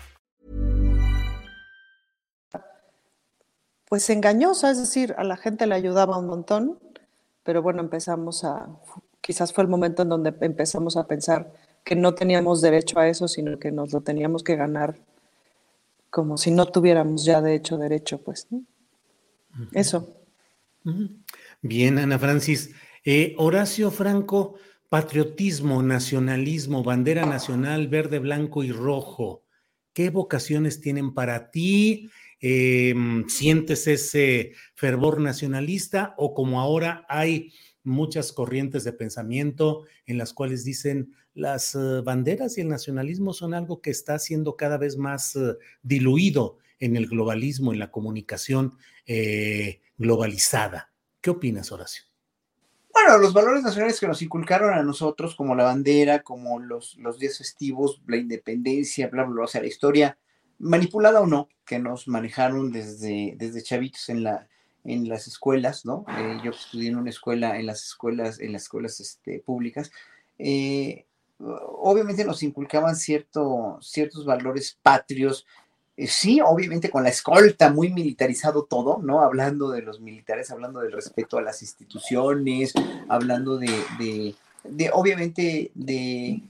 Pues 3.91 4.09
engañosa, 4.09 4.71
es 4.71 4.77
decir, 4.77 5.13
a 5.17 5.25
la 5.25 5.35
gente 5.35 5.67
le 5.67 5.75
ayudaba 5.75 6.17
un 6.17 6.25
montón, 6.25 6.79
pero 7.43 7.61
bueno, 7.61 7.81
empezamos 7.81 8.45
a, 8.45 8.69
quizás 9.19 9.51
fue 9.51 9.65
el 9.65 9.69
momento 9.69 10.03
en 10.03 10.07
donde 10.07 10.33
empezamos 10.39 10.95
a 10.95 11.07
pensar 11.07 11.51
que 11.83 11.97
no 11.97 12.15
teníamos 12.15 12.61
derecho 12.61 12.99
a 12.99 13.09
eso, 13.09 13.27
sino 13.27 13.59
que 13.59 13.69
nos 13.69 13.91
lo 13.91 13.99
teníamos 13.99 14.43
que 14.43 14.55
ganar 14.55 14.97
como 16.09 16.37
si 16.37 16.51
no 16.51 16.67
tuviéramos 16.67 17.25
ya 17.25 17.41
de 17.41 17.53
hecho 17.53 17.77
derecho, 17.77 18.21
pues. 18.21 18.47
¿no? 18.49 18.63
Eso. 19.73 20.07
Bien, 21.61 21.99
Ana 21.99 22.17
Francis. 22.17 22.71
Eh, 23.03 23.35
Horacio 23.37 23.91
Franco, 23.91 24.55
patriotismo, 24.87 25.83
nacionalismo, 25.83 26.81
bandera 26.81 27.25
nacional 27.25 27.89
verde, 27.89 28.19
blanco 28.19 28.63
y 28.63 28.71
rojo. 28.71 29.43
¿Qué 29.91 30.11
vocaciones 30.11 30.79
tienen 30.79 31.13
para 31.13 31.51
ti? 31.51 32.09
Eh, 32.41 32.93
sientes 33.27 33.87
ese 33.87 34.53
fervor 34.75 35.21
nacionalista 35.21 36.15
o 36.17 36.33
como 36.33 36.59
ahora 36.59 37.05
hay 37.07 37.53
muchas 37.83 38.31
corrientes 38.31 38.83
de 38.83 38.93
pensamiento 38.93 39.85
en 40.05 40.17
las 40.17 40.33
cuales 40.33 40.63
dicen 40.63 41.13
las 41.33 41.75
uh, 41.75 42.03
banderas 42.03 42.57
y 42.57 42.61
el 42.61 42.67
nacionalismo 42.67 43.33
son 43.33 43.53
algo 43.53 43.81
que 43.81 43.89
está 43.89 44.19
siendo 44.19 44.55
cada 44.55 44.77
vez 44.77 44.97
más 44.97 45.35
uh, 45.35 45.57
diluido 45.81 46.57
en 46.79 46.97
el 46.97 47.07
globalismo, 47.07 47.71
en 47.71 47.79
la 47.79 47.91
comunicación 47.91 48.77
eh, 49.05 49.81
globalizada. 49.97 50.91
¿Qué 51.21 51.29
opinas, 51.29 51.71
Horacio? 51.71 52.03
Bueno, 52.91 53.17
los 53.19 53.33
valores 53.33 53.63
nacionales 53.63 53.99
que 53.99 54.07
nos 54.07 54.21
inculcaron 54.21 54.73
a 54.73 54.83
nosotros, 54.83 55.35
como 55.35 55.55
la 55.55 55.63
bandera, 55.63 56.23
como 56.23 56.59
los, 56.59 56.97
los 56.97 57.19
días 57.19 57.37
festivos, 57.37 58.01
la 58.07 58.17
independencia, 58.17 59.07
bla, 59.07 59.23
bla, 59.23 59.33
bla, 59.33 59.43
o 59.45 59.47
sea, 59.47 59.61
la 59.61 59.67
historia 59.67 60.17
manipulada 60.61 61.21
o 61.21 61.27
no, 61.27 61.49
que 61.65 61.79
nos 61.79 62.07
manejaron 62.07 62.71
desde, 62.71 63.33
desde 63.37 63.63
chavitos 63.63 64.09
en, 64.09 64.23
la, 64.23 64.47
en 64.83 65.09
las 65.09 65.27
escuelas, 65.27 65.85
¿no? 65.85 66.05
Eh, 66.17 66.39
yo 66.43 66.51
estudié 66.51 66.89
en 66.89 66.97
una 66.97 67.09
escuela, 67.09 67.59
en 67.59 67.65
las 67.65 67.83
escuelas, 67.83 68.39
en 68.39 68.53
las 68.53 68.63
escuelas 68.63 68.99
este, 68.99 69.39
públicas. 69.39 69.91
Eh, 70.37 71.05
obviamente 71.39 72.23
nos 72.23 72.43
inculcaban 72.43 72.95
cierto, 72.95 73.79
ciertos 73.81 74.25
valores 74.25 74.77
patrios, 74.81 75.45
eh, 75.97 76.07
sí, 76.07 76.39
obviamente 76.43 76.89
con 76.89 77.03
la 77.03 77.09
escolta, 77.09 77.71
muy 77.71 77.91
militarizado 77.91 78.63
todo, 78.63 78.99
¿no? 79.01 79.21
Hablando 79.21 79.71
de 79.71 79.81
los 79.81 79.99
militares, 79.99 80.51
hablando 80.51 80.79
del 80.79 80.91
respeto 80.91 81.37
a 81.37 81.41
las 81.41 81.61
instituciones, 81.61 82.73
hablando 83.09 83.57
de, 83.57 83.71
de, 83.97 84.35
de 84.63 84.89
obviamente, 84.93 85.71
de, 85.73 86.41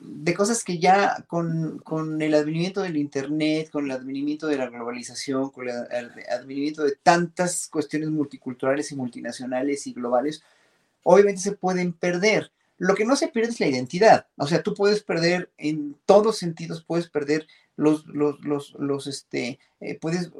de 0.00 0.34
cosas 0.34 0.64
que 0.64 0.78
ya 0.78 1.24
con, 1.28 1.78
con, 1.84 2.20
el 2.22 2.34
advenimiento 2.34 2.80
del 2.80 2.96
Internet, 2.96 3.70
con 3.70 3.84
el 3.84 3.90
advenimiento 3.90 4.46
de 4.46 4.56
la 4.56 4.68
globalización, 4.68 5.50
con 5.50 5.68
el 5.68 5.76
advenimiento 6.30 6.82
de 6.82 6.96
tantas 7.02 7.68
cuestiones 7.68 8.10
multiculturales 8.10 8.90
y 8.90 8.96
multinacionales 8.96 9.86
y 9.86 9.92
globales, 9.92 10.42
obviamente 11.02 11.42
se 11.42 11.52
pueden 11.52 11.92
perder. 11.92 12.50
Lo 12.78 12.94
que 12.94 13.04
no 13.04 13.14
se 13.14 13.28
pierde 13.28 13.50
es 13.50 13.60
la 13.60 13.66
identidad. 13.66 14.26
O 14.36 14.46
sea, 14.46 14.62
tú 14.62 14.74
puedes 14.74 15.02
perder 15.02 15.50
en 15.58 15.96
todos 16.06 16.38
sentidos, 16.38 16.82
puedes 16.82 17.08
perder 17.08 17.46
los, 17.76 18.06
los, 18.06 18.40
los, 18.40 18.74
los 18.78 19.06
este, 19.06 19.58
eh, 19.80 19.98
puedes, 19.98 20.30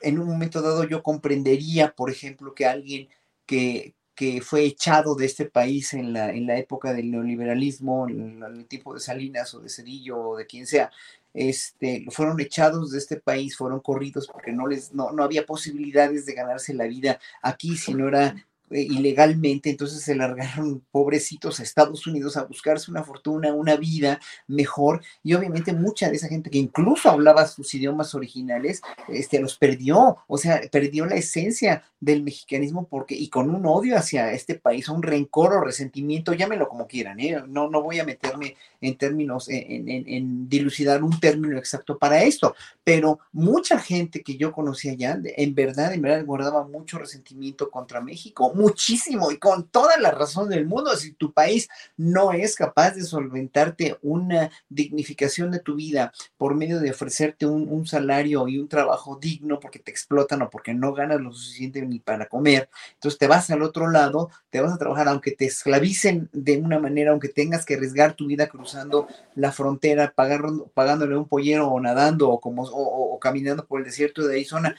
en 0.00 0.18
un 0.18 0.26
momento 0.26 0.62
dado 0.62 0.84
yo 0.84 1.02
comprendería, 1.02 1.94
por 1.94 2.10
ejemplo, 2.10 2.54
que 2.54 2.64
alguien 2.64 3.08
que, 3.44 3.94
que 4.18 4.40
fue 4.40 4.64
echado 4.64 5.14
de 5.14 5.26
este 5.26 5.44
país 5.44 5.94
en 5.94 6.12
la, 6.12 6.30
en 6.30 6.44
la 6.44 6.58
época 6.58 6.92
del 6.92 7.08
neoliberalismo, 7.08 8.08
en 8.08 8.42
el 8.42 8.66
tipo 8.66 8.92
de 8.92 8.98
Salinas 8.98 9.54
o 9.54 9.60
de 9.60 9.68
Cedillo 9.68 10.18
o 10.18 10.36
de 10.36 10.44
quien 10.44 10.66
sea, 10.66 10.90
este, 11.32 12.04
fueron 12.10 12.40
echados 12.40 12.90
de 12.90 12.98
este 12.98 13.20
país, 13.20 13.56
fueron 13.56 13.78
corridos 13.78 14.26
porque 14.26 14.50
no, 14.50 14.66
les, 14.66 14.92
no, 14.92 15.12
no 15.12 15.22
había 15.22 15.46
posibilidades 15.46 16.26
de 16.26 16.34
ganarse 16.34 16.74
la 16.74 16.88
vida 16.88 17.20
aquí, 17.42 17.76
si 17.76 17.94
no 17.94 18.08
era 18.08 18.34
eh, 18.70 18.82
ilegalmente, 18.82 19.70
entonces 19.70 20.02
se 20.02 20.14
largaron 20.14 20.82
pobrecitos 20.90 21.58
a 21.58 21.62
Estados 21.62 22.06
Unidos 22.06 22.36
a 22.36 22.44
buscarse 22.44 22.90
una 22.90 23.02
fortuna, 23.02 23.52
una 23.52 23.76
vida 23.76 24.20
mejor, 24.46 25.02
y 25.22 25.34
obviamente 25.34 25.72
mucha 25.72 26.08
de 26.08 26.16
esa 26.16 26.28
gente 26.28 26.50
que 26.50 26.58
incluso 26.58 27.10
hablaba 27.10 27.46
sus 27.46 27.72
idiomas 27.74 28.14
originales, 28.14 28.82
este, 29.08 29.40
los 29.40 29.56
perdió, 29.56 30.18
o 30.26 30.38
sea, 30.38 30.60
perdió 30.70 31.06
la 31.06 31.16
esencia 31.16 31.84
del 32.00 32.22
mexicanismo 32.22 32.86
porque, 32.88 33.14
y 33.14 33.28
con 33.28 33.50
un 33.50 33.66
odio 33.66 33.96
hacia 33.96 34.32
este 34.32 34.54
país, 34.54 34.88
un 34.88 35.02
rencor 35.02 35.52
o 35.52 35.60
resentimiento, 35.60 36.32
llámelo 36.32 36.68
como 36.68 36.86
quieran, 36.86 37.18
¿eh? 37.20 37.42
no, 37.48 37.68
no 37.68 37.82
voy 37.82 37.98
a 37.98 38.04
meterme 38.04 38.56
en 38.80 38.96
términos, 38.96 39.48
en, 39.48 39.88
en, 39.88 40.08
en, 40.08 40.48
dilucidar 40.48 41.02
un 41.02 41.18
término 41.18 41.58
exacto 41.58 41.98
para 41.98 42.22
esto, 42.22 42.54
pero 42.84 43.18
mucha 43.32 43.78
gente 43.78 44.22
que 44.22 44.36
yo 44.36 44.52
conocía 44.52 44.94
ya, 44.94 45.18
en 45.24 45.54
verdad, 45.54 45.92
en 45.92 46.02
verdad 46.02 46.24
guardaba 46.24 46.66
mucho 46.66 46.98
resentimiento 46.98 47.70
contra 47.70 48.00
México, 48.00 48.52
muchísimo 48.58 49.30
y 49.30 49.38
con 49.38 49.68
toda 49.68 49.96
la 49.98 50.10
razón 50.10 50.48
del 50.48 50.66
mundo. 50.66 50.94
Si 50.96 51.12
tu 51.12 51.32
país 51.32 51.68
no 51.96 52.32
es 52.32 52.56
capaz 52.56 52.92
de 52.92 53.02
solventarte 53.02 53.96
una 54.02 54.50
dignificación 54.68 55.50
de 55.50 55.60
tu 55.60 55.76
vida 55.76 56.12
por 56.36 56.54
medio 56.54 56.80
de 56.80 56.90
ofrecerte 56.90 57.46
un, 57.46 57.68
un 57.68 57.86
salario 57.86 58.48
y 58.48 58.58
un 58.58 58.68
trabajo 58.68 59.16
digno 59.20 59.60
porque 59.60 59.78
te 59.78 59.90
explotan 59.90 60.42
o 60.42 60.50
porque 60.50 60.74
no 60.74 60.92
ganas 60.92 61.20
lo 61.20 61.32
suficiente 61.32 61.82
ni 61.82 62.00
para 62.00 62.26
comer, 62.26 62.68
entonces 62.94 63.18
te 63.18 63.26
vas 63.26 63.50
al 63.50 63.62
otro 63.62 63.90
lado, 63.90 64.30
te 64.50 64.60
vas 64.60 64.72
a 64.72 64.78
trabajar 64.78 65.08
aunque 65.08 65.32
te 65.32 65.46
esclavicen 65.46 66.28
de 66.32 66.58
una 66.58 66.78
manera, 66.78 67.12
aunque 67.12 67.28
tengas 67.28 67.64
que 67.64 67.74
arriesgar 67.74 68.14
tu 68.14 68.26
vida 68.26 68.48
cruzando 68.48 69.06
la 69.34 69.52
frontera, 69.52 70.12
pagándole 70.14 71.16
un 71.16 71.28
pollero 71.28 71.68
o 71.68 71.80
nadando 71.80 72.28
o, 72.30 72.40
como, 72.40 72.64
o 72.64 73.18
caminando 73.18 73.64
por 73.66 73.80
el 73.80 73.86
desierto 73.86 74.26
de 74.26 74.34
Arizona, 74.34 74.74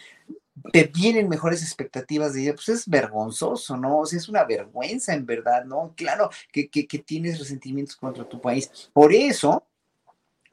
te 0.72 0.84
vienen 0.86 1.30
mejores 1.30 1.62
expectativas 1.62 2.34
de 2.34 2.44
ella, 2.44 2.56
pues 2.56 2.70
es 2.70 2.88
vergonzoso, 2.88 3.78
¿no? 3.78 4.00
O 4.00 4.06
sea, 4.06 4.18
es 4.18 4.30
una 4.30 4.44
vergüenza 4.44 5.14
en 5.14 5.26
verdad, 5.26 5.66
¿no? 5.66 5.94
Claro 5.96 6.30
que, 6.52 6.70
que, 6.70 6.86
tienes 7.00 7.40
resentimientos 7.40 7.96
contra 7.96 8.28
tu 8.28 8.42
país. 8.42 8.90
Por 8.94 9.14
eso, 9.14 9.66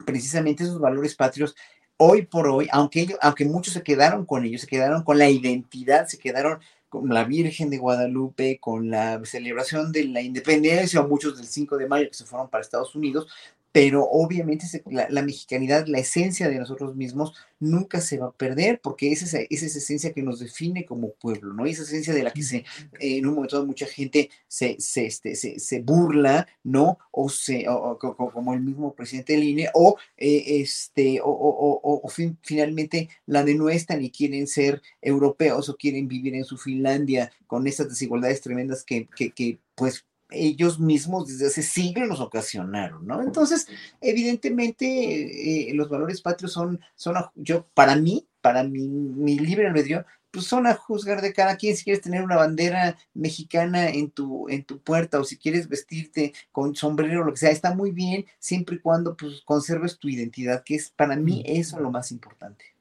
precisamente 0.05 0.63
esos 0.63 0.79
valores 0.79 1.15
patrios, 1.15 1.55
hoy 1.97 2.25
por 2.25 2.47
hoy, 2.47 2.67
aunque, 2.71 3.01
ellos, 3.01 3.19
aunque 3.21 3.45
muchos 3.45 3.73
se 3.73 3.83
quedaron 3.83 4.25
con 4.25 4.45
ellos, 4.45 4.61
se 4.61 4.67
quedaron 4.67 5.03
con 5.03 5.17
la 5.17 5.29
identidad, 5.29 6.07
se 6.07 6.17
quedaron 6.17 6.59
con 6.89 7.09
la 7.09 7.25
Virgen 7.25 7.69
de 7.69 7.77
Guadalupe, 7.77 8.59
con 8.59 8.89
la 8.89 9.23
celebración 9.25 9.91
de 9.91 10.05
la 10.05 10.21
independencia, 10.21 11.01
o 11.01 11.07
muchos 11.07 11.37
del 11.37 11.47
5 11.47 11.77
de 11.77 11.87
mayo 11.87 12.07
que 12.07 12.13
se 12.13 12.25
fueron 12.25 12.49
para 12.49 12.61
Estados 12.61 12.95
Unidos, 12.95 13.27
pero 13.71 14.07
obviamente 14.09 14.65
la, 14.89 15.21
mexicanidad, 15.21 15.85
la 15.87 15.99
esencia 15.99 16.49
de 16.49 16.57
nosotros 16.57 16.95
mismos, 16.95 17.33
nunca 17.59 18.01
se 18.01 18.17
va 18.17 18.27
a 18.27 18.31
perder, 18.31 18.79
porque 18.81 19.11
es 19.11 19.23
esa, 19.23 19.39
esa 19.49 19.65
esencia 19.65 20.13
que 20.13 20.23
nos 20.23 20.39
define 20.39 20.85
como 20.85 21.13
pueblo, 21.13 21.53
¿no? 21.53 21.65
Esa 21.65 21.83
esencia 21.83 22.13
de 22.13 22.23
la 22.23 22.31
que 22.31 22.43
se, 22.43 22.65
en 22.99 23.25
un 23.27 23.35
momento 23.35 23.65
mucha 23.65 23.85
gente 23.85 24.29
se, 24.47 24.77
se, 24.79 25.05
este, 25.05 25.35
se, 25.35 25.79
burla, 25.81 26.47
¿no? 26.63 26.97
O, 27.11 27.29
se, 27.29 27.65
como 27.99 28.53
el 28.53 28.61
mismo 28.61 28.93
presidente 28.95 29.33
del 29.33 29.43
INE, 29.43 29.69
o, 29.73 29.97
eh, 30.17 30.61
este, 30.61 31.19
o, 31.23 31.27
o 31.27 32.09
finalmente 32.41 33.09
la 33.25 33.43
denuestran 33.43 34.03
y 34.03 34.11
quieren 34.11 34.47
ser 34.47 34.81
europeos 35.01 35.69
o 35.69 35.75
quieren 35.75 36.07
vivir 36.07 36.35
en 36.35 36.45
su 36.45 36.57
Finlandia 36.57 37.31
con 37.45 37.67
esas 37.67 37.89
desigualdades 37.89 38.41
tremendas 38.41 38.83
que, 38.83 39.07
que, 39.15 39.31
que 39.31 39.59
pues 39.75 40.06
ellos 40.29 40.79
mismos 40.79 41.27
desde 41.27 41.47
hace 41.47 41.63
siglos 41.63 42.07
nos 42.07 42.19
ocasionaron, 42.19 43.05
¿no? 43.05 43.21
Entonces, 43.21 43.67
evidentemente, 44.01 45.69
eh, 45.69 45.73
los 45.73 45.89
valores 45.89 46.21
patrios 46.21 46.51
son, 46.51 46.79
son, 46.95 47.15
yo, 47.35 47.67
para 47.73 47.95
mí, 47.95 48.27
para 48.41 48.63
mi, 48.63 48.87
mi 48.87 49.39
libre 49.39 49.67
albedrío, 49.67 50.05
pues 50.31 50.45
son 50.45 50.67
a 50.67 50.75
juzgar 50.75 51.21
de 51.21 51.33
cada 51.33 51.57
quien 51.57 51.75
si 51.75 51.83
quieres 51.83 52.03
tener 52.03 52.23
una 52.23 52.35
bandera 52.35 52.97
mexicana 53.13 53.89
en 53.89 54.11
tu, 54.11 54.47
en 54.49 54.63
tu 54.63 54.79
puerta 54.79 55.19
o 55.19 55.23
si 55.23 55.37
quieres 55.37 55.67
vestirte 55.67 56.33
con 56.51 56.75
sombrero 56.75 57.23
lo 57.23 57.31
que 57.31 57.39
sea, 57.39 57.51
está 57.51 57.73
muy 57.73 57.91
bien 57.91 58.25
siempre 58.39 58.75
y 58.75 58.79
cuando 58.79 59.15
pues 59.15 59.41
conserves 59.45 59.97
tu 59.97 60.09
identidad, 60.09 60.63
que 60.63 60.75
es 60.75 60.91
para 60.91 61.15
mí 61.15 61.43
eso 61.45 61.79
lo 61.79 61.91
más 61.91 62.11
importante. 62.11 62.76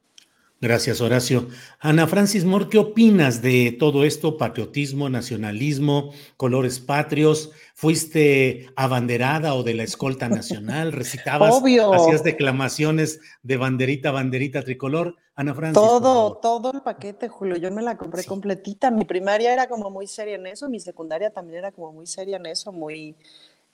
Gracias, 0.59 1.03
Horacio. 1.03 1.49
Ana 1.81 2.07
Francis 2.07 2.47
Moore, 2.47 2.69
¿qué 2.71 2.79
opinas 2.79 3.43
de 3.43 3.77
todo 3.79 4.05
esto? 4.05 4.39
Patriotismo, 4.39 5.11
nacionalismo, 5.11 6.13
colores 6.39 6.81
patrios. 6.81 7.51
¿Fuiste 7.75 8.71
abanderada 8.75 9.53
o 9.55 9.63
de 9.63 9.75
la 9.75 9.83
escolta 9.83 10.31
nacional? 10.31 10.93
¿Recitabas, 10.93 11.55
Obvio. 11.55 11.93
hacías 11.93 12.25
declamaciones 12.25 13.21
de 13.43 13.59
banderita, 13.59 14.11
banderita 14.13 14.63
tricolor? 14.63 15.17
Ana 15.35 15.55
Francis. 15.55 15.75
Todo, 15.75 16.39
todo 16.39 16.73
el 16.73 16.81
paquete, 16.81 17.29
Julio. 17.29 17.57
Yo 17.59 17.71
me 17.71 17.83
la 17.83 17.99
compré 17.99 18.25
completita. 18.25 18.91
Mi 18.91 19.05
primaria 19.05 19.53
era 19.53 19.69
como 19.69 19.91
muy 19.91 20.07
seria 20.07 20.37
en 20.37 20.47
eso, 20.47 20.71
mi 20.71 20.81
secundaria 20.81 21.29
también 21.29 21.59
era 21.59 21.73
como 21.73 21.93
muy 21.93 22.07
seria 22.07 22.39
en 22.39 22.47
eso, 22.47 22.73
muy, 22.73 23.15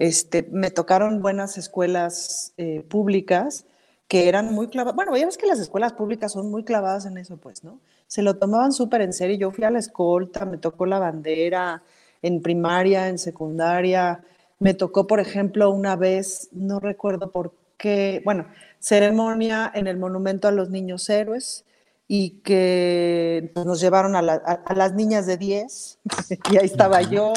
este, 0.00 0.48
me 0.50 0.72
tocaron 0.72 1.22
buenas 1.22 1.56
escuelas 1.58 2.54
eh, 2.56 2.84
públicas 2.88 3.66
que 4.12 4.28
eran 4.28 4.52
muy 4.52 4.68
clavadas. 4.68 4.94
Bueno, 4.94 5.16
ya 5.16 5.24
ves 5.24 5.38
que 5.38 5.46
las 5.46 5.58
escuelas 5.58 5.94
públicas 5.94 6.32
son 6.32 6.50
muy 6.50 6.64
clavadas 6.64 7.06
en 7.06 7.16
eso, 7.16 7.38
pues, 7.38 7.64
¿no? 7.64 7.80
Se 8.06 8.20
lo 8.20 8.36
tomaban 8.36 8.70
súper 8.72 9.00
en 9.00 9.14
serio. 9.14 9.38
Yo 9.38 9.50
fui 9.52 9.64
a 9.64 9.70
la 9.70 9.78
escolta, 9.78 10.44
me 10.44 10.58
tocó 10.58 10.84
la 10.84 10.98
bandera 10.98 11.82
en 12.20 12.42
primaria, 12.42 13.08
en 13.08 13.16
secundaria. 13.16 14.22
Me 14.58 14.74
tocó, 14.74 15.06
por 15.06 15.18
ejemplo, 15.18 15.70
una 15.70 15.96
vez, 15.96 16.50
no 16.52 16.78
recuerdo 16.78 17.30
por 17.30 17.54
qué, 17.78 18.20
bueno, 18.22 18.48
ceremonia 18.80 19.72
en 19.74 19.86
el 19.86 19.96
Monumento 19.96 20.46
a 20.46 20.50
los 20.50 20.68
Niños 20.68 21.08
Héroes 21.08 21.64
y 22.06 22.42
que 22.44 23.50
pues, 23.54 23.64
nos 23.64 23.80
llevaron 23.80 24.14
a, 24.14 24.20
las 24.20 24.92
niñas 24.92 25.24
de 25.24 25.38
10 25.38 26.00
y 26.52 26.58
ahí 26.58 26.66
estaba 26.66 27.00
yo. 27.00 27.32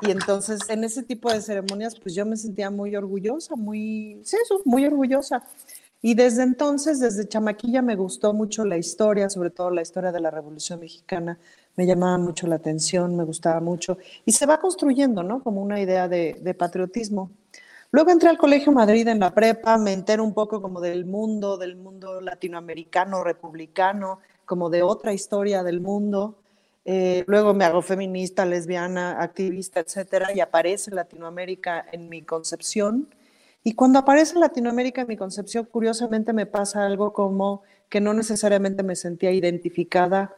Y 0.00 0.12
entonces 0.12 0.60
en 0.68 0.84
ese 0.84 1.02
tipo 1.02 1.32
de 1.32 1.40
ceremonias, 1.40 1.98
pues 1.98 2.14
yo 2.14 2.24
me 2.24 2.36
sentía 2.36 2.70
muy 2.70 2.94
orgullosa, 2.94 3.56
muy, 3.56 4.20
sí, 4.22 4.36
eso, 4.40 4.60
muy 4.64 4.86
orgullosa. 4.86 5.42
Y 6.02 6.14
desde 6.14 6.42
entonces, 6.42 6.98
desde 6.98 7.28
chamaquilla, 7.28 7.82
me 7.82 7.94
gustó 7.94 8.32
mucho 8.32 8.64
la 8.64 8.78
historia, 8.78 9.28
sobre 9.28 9.50
todo 9.50 9.70
la 9.70 9.82
historia 9.82 10.12
de 10.12 10.20
la 10.20 10.30
Revolución 10.30 10.80
Mexicana. 10.80 11.38
Me 11.76 11.86
llamaba 11.86 12.16
mucho 12.16 12.46
la 12.46 12.56
atención, 12.56 13.16
me 13.16 13.24
gustaba 13.24 13.60
mucho. 13.60 13.98
Y 14.24 14.32
se 14.32 14.46
va 14.46 14.58
construyendo, 14.58 15.22
¿no? 15.22 15.42
Como 15.42 15.60
una 15.62 15.78
idea 15.78 16.08
de, 16.08 16.54
patriotismo. 16.58 17.30
Luego 17.92 18.10
entré 18.10 18.30
al 18.30 18.38
Colegio 18.38 18.72
Madrid 18.72 19.06
en 19.08 19.18
la 19.20 19.34
prepa, 19.34 19.76
me 19.76 19.92
entero 19.92 20.24
un 20.24 20.32
poco 20.32 20.62
como 20.62 20.80
del 20.80 21.04
mundo, 21.04 21.58
del 21.58 21.76
mundo 21.76 22.20
latinoamericano, 22.20 23.22
republicano, 23.22 24.20
como 24.46 24.70
de 24.70 24.82
otra 24.82 25.12
historia 25.12 25.62
del 25.62 25.80
mundo. 25.80 26.36
Eh, 26.86 27.24
luego 27.26 27.52
me 27.52 27.64
hago 27.64 27.82
feminista, 27.82 28.46
lesbiana, 28.46 29.20
activista, 29.20 29.80
etcétera, 29.80 30.32
y 30.34 30.40
aparece 30.40 30.92
Latinoamérica 30.92 31.84
en 31.92 32.08
mi 32.08 32.22
concepción. 32.22 33.08
Y 33.62 33.74
cuando 33.74 33.98
aparece 33.98 34.38
Latinoamérica 34.38 35.02
en 35.02 35.08
mi 35.08 35.16
concepción, 35.16 35.66
curiosamente 35.70 36.32
me 36.32 36.46
pasa 36.46 36.86
algo 36.86 37.12
como 37.12 37.62
que 37.88 38.00
no 38.00 38.14
necesariamente 38.14 38.82
me 38.82 38.96
sentía 38.96 39.32
identificada 39.32 40.34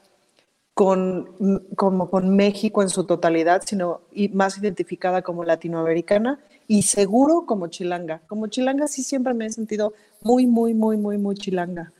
con, 0.74 1.66
como 1.76 2.10
con 2.10 2.34
México 2.34 2.82
en 2.82 2.88
su 2.88 3.04
totalidad, 3.04 3.62
sino 3.64 4.00
más 4.32 4.58
identificada 4.58 5.22
como 5.22 5.44
latinoamericana 5.44 6.40
y 6.66 6.82
seguro 6.82 7.44
como 7.46 7.68
chilanga. 7.68 8.22
Como 8.26 8.46
chilanga 8.46 8.88
sí 8.88 9.02
siempre 9.02 9.34
me 9.34 9.46
he 9.46 9.52
sentido 9.52 9.92
muy, 10.22 10.46
muy, 10.46 10.74
muy, 10.74 10.96
muy, 10.96 11.18
muy 11.18 11.36
chilanga. 11.36 11.92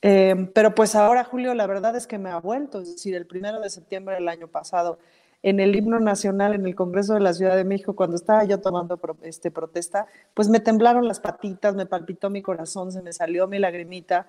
Eh, 0.00 0.50
pero 0.54 0.74
pues 0.74 0.94
ahora, 0.94 1.24
Julio, 1.24 1.54
la 1.54 1.66
verdad 1.66 1.94
es 1.96 2.06
que 2.06 2.18
me 2.18 2.30
ha 2.30 2.38
vuelto, 2.38 2.80
es 2.80 2.92
decir, 2.92 3.14
el 3.14 3.26
primero 3.26 3.60
de 3.60 3.70
septiembre 3.70 4.14
del 4.16 4.28
año 4.28 4.48
pasado 4.48 4.98
en 5.42 5.60
el 5.60 5.74
himno 5.74 5.98
nacional 5.98 6.54
en 6.54 6.66
el 6.66 6.74
Congreso 6.74 7.14
de 7.14 7.20
la 7.20 7.32
Ciudad 7.34 7.56
de 7.56 7.64
México, 7.64 7.96
cuando 7.96 8.16
estaba 8.16 8.44
yo 8.44 8.60
tomando 8.60 8.98
este, 9.22 9.50
protesta, 9.50 10.06
pues 10.34 10.48
me 10.48 10.60
temblaron 10.60 11.08
las 11.08 11.20
patitas, 11.20 11.74
me 11.74 11.86
palpitó 11.86 12.30
mi 12.30 12.42
corazón, 12.42 12.92
se 12.92 13.02
me 13.02 13.12
salió 13.12 13.48
mi 13.48 13.58
lagrimita. 13.58 14.26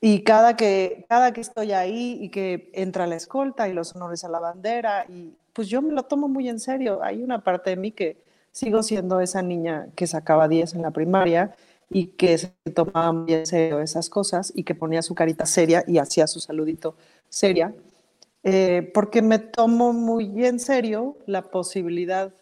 Y 0.00 0.22
cada 0.22 0.56
que, 0.56 1.06
cada 1.08 1.32
que 1.32 1.40
estoy 1.40 1.72
ahí 1.72 2.18
y 2.20 2.28
que 2.30 2.70
entra 2.72 3.08
la 3.08 3.16
escolta 3.16 3.68
y 3.68 3.72
los 3.72 3.96
honores 3.96 4.22
a 4.22 4.28
la 4.28 4.38
bandera, 4.38 5.06
y 5.08 5.34
pues 5.52 5.68
yo 5.68 5.82
me 5.82 5.92
lo 5.92 6.04
tomo 6.04 6.28
muy 6.28 6.48
en 6.48 6.60
serio. 6.60 7.00
Hay 7.02 7.20
una 7.22 7.42
parte 7.42 7.70
de 7.70 7.76
mí 7.76 7.90
que 7.90 8.16
sigo 8.52 8.84
siendo 8.84 9.20
esa 9.20 9.42
niña 9.42 9.88
que 9.96 10.06
sacaba 10.06 10.46
10 10.46 10.74
en 10.74 10.82
la 10.82 10.92
primaria 10.92 11.56
y 11.90 12.08
que 12.08 12.38
se 12.38 12.52
tomaba 12.74 13.12
muy 13.12 13.32
en 13.32 13.46
serio 13.46 13.80
esas 13.80 14.08
cosas 14.08 14.52
y 14.54 14.62
que 14.62 14.74
ponía 14.74 15.02
su 15.02 15.14
carita 15.14 15.46
seria 15.46 15.84
y 15.86 15.98
hacía 15.98 16.28
su 16.28 16.38
saludito 16.38 16.94
seria. 17.28 17.74
Eh, 18.44 18.90
porque 18.94 19.20
me 19.20 19.38
tomo 19.38 19.92
muy 19.92 20.44
en 20.44 20.60
serio 20.60 21.16
la 21.26 21.42
posibilidad 21.42 22.32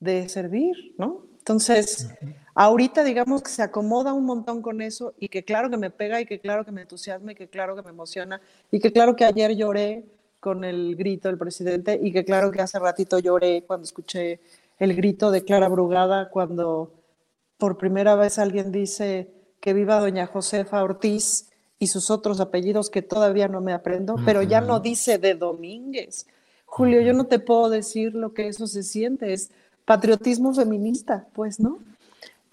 de 0.00 0.28
servir, 0.28 0.94
¿no? 0.98 1.26
Entonces, 1.38 2.08
ahorita 2.54 3.04
digamos 3.04 3.42
que 3.42 3.50
se 3.50 3.62
acomoda 3.62 4.12
un 4.12 4.24
montón 4.24 4.62
con 4.62 4.80
eso 4.80 5.14
y 5.18 5.28
que 5.28 5.44
claro 5.44 5.70
que 5.70 5.76
me 5.76 5.90
pega 5.90 6.20
y 6.20 6.26
que 6.26 6.40
claro 6.40 6.64
que 6.64 6.72
me 6.72 6.82
entusiasma 6.82 7.32
y 7.32 7.34
que 7.36 7.48
claro 7.48 7.76
que 7.76 7.82
me 7.82 7.90
emociona 7.90 8.40
y 8.72 8.80
que 8.80 8.92
claro 8.92 9.14
que 9.14 9.24
ayer 9.24 9.54
lloré 9.54 10.04
con 10.40 10.64
el 10.64 10.96
grito 10.96 11.28
del 11.28 11.38
presidente 11.38 11.98
y 12.02 12.12
que 12.12 12.24
claro 12.24 12.50
que 12.50 12.60
hace 12.60 12.78
ratito 12.78 13.20
lloré 13.20 13.62
cuando 13.64 13.84
escuché 13.84 14.40
el 14.78 14.94
grito 14.96 15.30
de 15.30 15.44
Clara 15.44 15.68
Brugada 15.68 16.30
cuando 16.30 16.92
por 17.58 17.78
primera 17.78 18.16
vez 18.16 18.38
alguien 18.38 18.72
dice 18.72 19.30
que 19.60 19.72
viva 19.72 20.00
doña 20.00 20.26
Josefa 20.26 20.82
Ortiz 20.82 21.50
y 21.78 21.88
sus 21.88 22.10
otros 22.10 22.40
apellidos 22.40 22.90
que 22.90 23.02
todavía 23.02 23.48
no 23.48 23.60
me 23.60 23.72
aprendo, 23.72 24.16
pero 24.24 24.42
ya 24.42 24.60
no 24.60 24.80
dice 24.80 25.18
de 25.18 25.34
Domínguez. 25.34 26.26
Julio, 26.64 27.00
yo 27.00 27.12
no 27.12 27.24
te 27.24 27.38
puedo 27.38 27.68
decir 27.68 28.14
lo 28.14 28.32
que 28.32 28.48
eso 28.48 28.66
se 28.66 28.82
siente, 28.82 29.32
es 29.32 29.50
patriotismo 29.84 30.54
feminista, 30.54 31.26
pues, 31.34 31.60
¿no? 31.60 31.78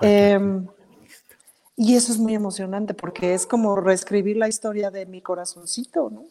Em, 0.02 0.68
y 1.76 1.96
eso 1.96 2.12
es 2.12 2.20
muy 2.20 2.36
emocionante 2.36 2.94
porque 2.94 3.34
es 3.34 3.46
como 3.46 3.76
reescribir 3.76 4.38
la 4.38 4.48
historia 4.48 4.92
de 4.92 5.06
mi 5.06 5.22
corazoncito, 5.22 6.10
¿no? 6.10 6.26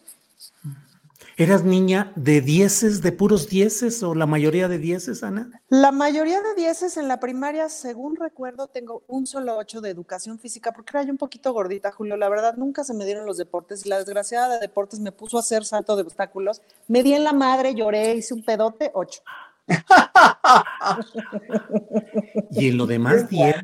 ¿Eras 1.38 1.64
niña 1.64 2.12
de 2.14 2.42
dieces, 2.42 3.00
de 3.00 3.10
puros 3.10 3.48
dieces 3.48 4.02
o 4.02 4.14
la 4.14 4.26
mayoría 4.26 4.68
de 4.68 4.78
dieces, 4.78 5.22
Ana? 5.22 5.62
La 5.70 5.90
mayoría 5.90 6.42
de 6.42 6.54
dieces 6.54 6.98
en 6.98 7.08
la 7.08 7.20
primaria, 7.20 7.70
según 7.70 8.16
recuerdo, 8.16 8.68
tengo 8.68 9.02
un 9.08 9.26
solo 9.26 9.56
ocho 9.56 9.80
de 9.80 9.88
educación 9.88 10.38
física, 10.38 10.72
porque 10.72 10.90
era 10.94 11.04
yo 11.04 11.10
un 11.10 11.18
poquito 11.18 11.54
gordita, 11.54 11.90
Julio. 11.90 12.18
La 12.18 12.28
verdad, 12.28 12.56
nunca 12.56 12.84
se 12.84 12.92
me 12.92 13.06
dieron 13.06 13.24
los 13.24 13.38
deportes 13.38 13.86
y 13.86 13.88
la 13.88 13.98
desgraciada 13.98 14.54
de 14.54 14.60
deportes 14.60 15.00
me 15.00 15.10
puso 15.10 15.38
a 15.38 15.40
hacer 15.40 15.64
salto 15.64 15.96
de 15.96 16.02
obstáculos. 16.02 16.60
Me 16.86 17.02
di 17.02 17.14
en 17.14 17.24
la 17.24 17.32
madre, 17.32 17.74
lloré, 17.74 18.14
hice 18.14 18.34
un 18.34 18.44
pedote, 18.44 18.90
ocho. 18.92 19.22
y 22.50 22.68
en 22.68 22.76
lo 22.76 22.86
demás, 22.86 23.30
diez. 23.30 23.56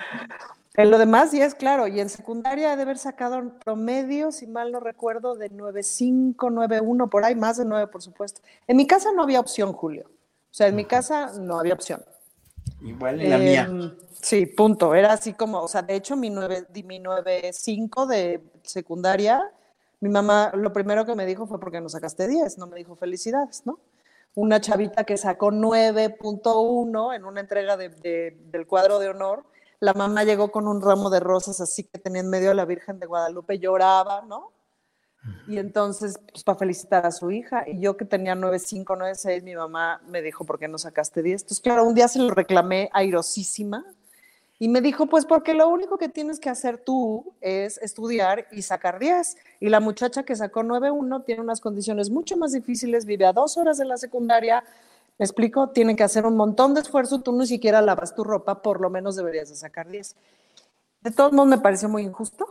En 0.79 0.93
lo 0.93 0.99
demás, 0.99 1.33
10, 1.33 1.57
claro, 1.57 1.89
y 1.89 1.99
en 1.99 2.09
secundaria 2.09 2.77
de 2.77 2.83
haber 2.83 2.99
sacado 2.99 3.37
un 3.37 3.51
promedio, 3.59 4.31
si 4.31 4.47
mal 4.47 4.71
no 4.71 4.79
recuerdo, 4.79 5.35
de 5.35 5.51
9.5, 5.51 6.37
9.1, 6.37 7.09
por 7.09 7.25
ahí, 7.25 7.35
más 7.35 7.57
de 7.57 7.65
9, 7.65 7.89
por 7.89 8.01
supuesto. 8.01 8.43
En 8.69 8.77
mi 8.77 8.87
casa 8.87 9.11
no 9.13 9.25
había 9.25 9.41
opción, 9.41 9.73
Julio. 9.73 10.05
O 10.07 10.55
sea, 10.55 10.69
en 10.69 10.77
mi 10.77 10.85
casa 10.85 11.33
no 11.37 11.59
había 11.59 11.75
opción. 11.75 12.01
Igual 12.81 13.21
en 13.21 13.31
la 13.31 13.39
mía. 13.39 13.67
Em, 13.69 13.91
Sí, 14.23 14.47
punto. 14.47 14.95
Era 14.95 15.15
así 15.15 15.33
como, 15.33 15.63
o 15.63 15.67
sea, 15.67 15.83
de 15.83 15.97
hecho, 15.97 16.15
mi 16.15 16.31
9.5 16.31 18.07
de 18.07 18.45
secundaria, 18.63 19.43
mi 19.99 20.11
mamá 20.11 20.53
lo 20.55 20.73
primero 20.73 21.05
que 21.05 21.17
me 21.17 21.27
dijo 21.27 21.49
fue 21.49 21.59
porque 21.59 21.81
no 21.81 21.89
sacaste 21.89 22.29
10, 22.29 22.57
no 22.57 22.69
me 22.69 22.77
dijo 22.77 22.95
felicidades, 22.95 23.67
¿no? 23.67 23.81
Una 24.37 24.61
chavita 24.61 25.03
que 25.03 25.17
sacó 25.17 25.51
9.1 25.51 27.17
en 27.17 27.25
una 27.25 27.41
entrega 27.41 27.77
de, 27.77 27.89
de, 27.89 28.39
del 28.53 28.69
cuadro 28.69 29.01
de 29.01 29.09
honor 29.09 29.45
la 29.81 29.95
mamá 29.95 30.25
llegó 30.25 30.51
con 30.51 30.67
un 30.67 30.81
ramo 30.81 31.11
de 31.11 31.21
rosas 31.21 31.61
así 31.61 31.85
que 31.85 31.99
tenía 31.99 32.21
en 32.21 32.31
medio 32.31 32.51
a 32.51 32.55
la 32.55 32.65
Virgen 32.65 32.99
de 32.99 33.07
Guadalupe, 33.07 33.59
lloraba, 33.59 34.23
¿no? 34.23 34.53
Y 35.47 35.59
entonces, 35.59 36.19
pues 36.33 36.45
para 36.45 36.59
felicitar 36.59 37.05
a 37.05 37.11
su 37.11 37.31
hija, 37.31 37.65
y 37.69 37.81
yo 37.81 37.97
que 37.97 38.05
tenía 38.05 38.35
9.5, 38.35 38.85
9.6, 38.85 39.43
mi 39.43 39.55
mamá 39.55 40.01
me 40.07 40.23
dijo, 40.23 40.45
¿por 40.45 40.59
qué 40.59 40.69
no 40.69 40.79
sacaste 40.79 41.23
10? 41.23 41.43
Entonces, 41.43 41.61
claro, 41.61 41.85
un 41.85 41.95
día 41.95 42.09
se 42.09 42.19
lo 42.19 42.31
reclamé 42.31 42.89
airosísima, 42.93 43.85
y 44.61 44.69
me 44.69 44.81
dijo, 44.81 45.07
pues 45.07 45.25
porque 45.25 45.55
lo 45.55 45.69
único 45.69 45.99
que 45.99 46.09
tienes 46.09 46.41
que 46.41 46.51
hacer 46.51 46.79
tú 46.79 47.33
es 47.41 47.79
estudiar 47.79 48.49
y 48.51 48.63
sacar 48.63 48.99
10. 48.99 49.37
Y 49.61 49.69
la 49.69 49.79
muchacha 49.79 50.25
que 50.25 50.35
sacó 50.35 50.65
9.1 50.65 51.25
tiene 51.25 51.43
unas 51.43 51.61
condiciones 51.61 52.11
mucho 52.11 52.37
más 52.37 52.53
difíciles, 52.53 53.05
vive 53.05 53.25
a 53.25 53.33
dos 53.33 53.57
horas 53.57 53.79
de 53.79 53.85
la 53.85 53.97
secundaria, 53.97 54.65
¿Me 55.19 55.24
explico? 55.24 55.70
Tienen 55.70 55.97
que 55.97 56.05
hacer 56.05 56.27
un 56.27 56.36
montón 56.36 56.74
de 56.74 56.81
esfuerzo, 56.81 57.20
tú 57.20 57.36
ni 57.36 57.47
siquiera 57.47 57.82
lavas 57.82 58.15
tu 58.15 58.23
ropa, 58.23 58.62
por 58.62 58.81
lo 58.81 58.89
menos 58.89 59.16
deberías 59.16 59.49
de 59.49 59.57
sacar 59.57 59.89
10. 59.89 60.15
De 61.01 61.11
todos 61.11 61.32
modos 61.32 61.49
me 61.49 61.59
pareció 61.59 61.89
muy 61.89 62.03
injusto. 62.03 62.49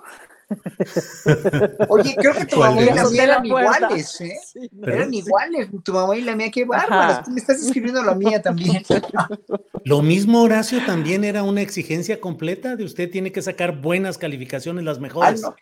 Oye, 1.89 2.15
creo 2.15 2.33
que 2.33 2.45
tu 2.45 2.57
mamá 2.57 2.81
y 2.81 2.85
la 2.85 3.09
mía 3.09 3.23
eran 3.23 3.45
iguales, 3.45 4.21
¿eh? 4.21 4.37
Sí, 4.45 4.69
eran 4.83 5.13
iguales, 5.13 5.69
tu 5.83 5.93
mamá 5.93 6.15
y 6.15 6.21
la 6.21 6.35
mía, 6.35 6.49
qué 6.51 6.63
bárbaro, 6.63 7.23
tú 7.25 7.31
me 7.31 7.41
estás 7.41 7.61
escribiendo 7.61 8.01
la 8.01 8.15
mía 8.15 8.41
también. 8.41 8.83
Lo 9.83 10.01
mismo, 10.01 10.41
Horacio, 10.41 10.85
también 10.85 11.25
era 11.25 11.43
una 11.43 11.61
exigencia 11.61 12.21
completa 12.21 12.77
de 12.77 12.85
usted 12.85 13.11
tiene 13.11 13.31
que 13.33 13.41
sacar 13.41 13.81
buenas 13.81 14.17
calificaciones, 14.17 14.85
las 14.85 14.99
mejores. 14.99 15.43
Ah, 15.43 15.49
no. 15.49 15.55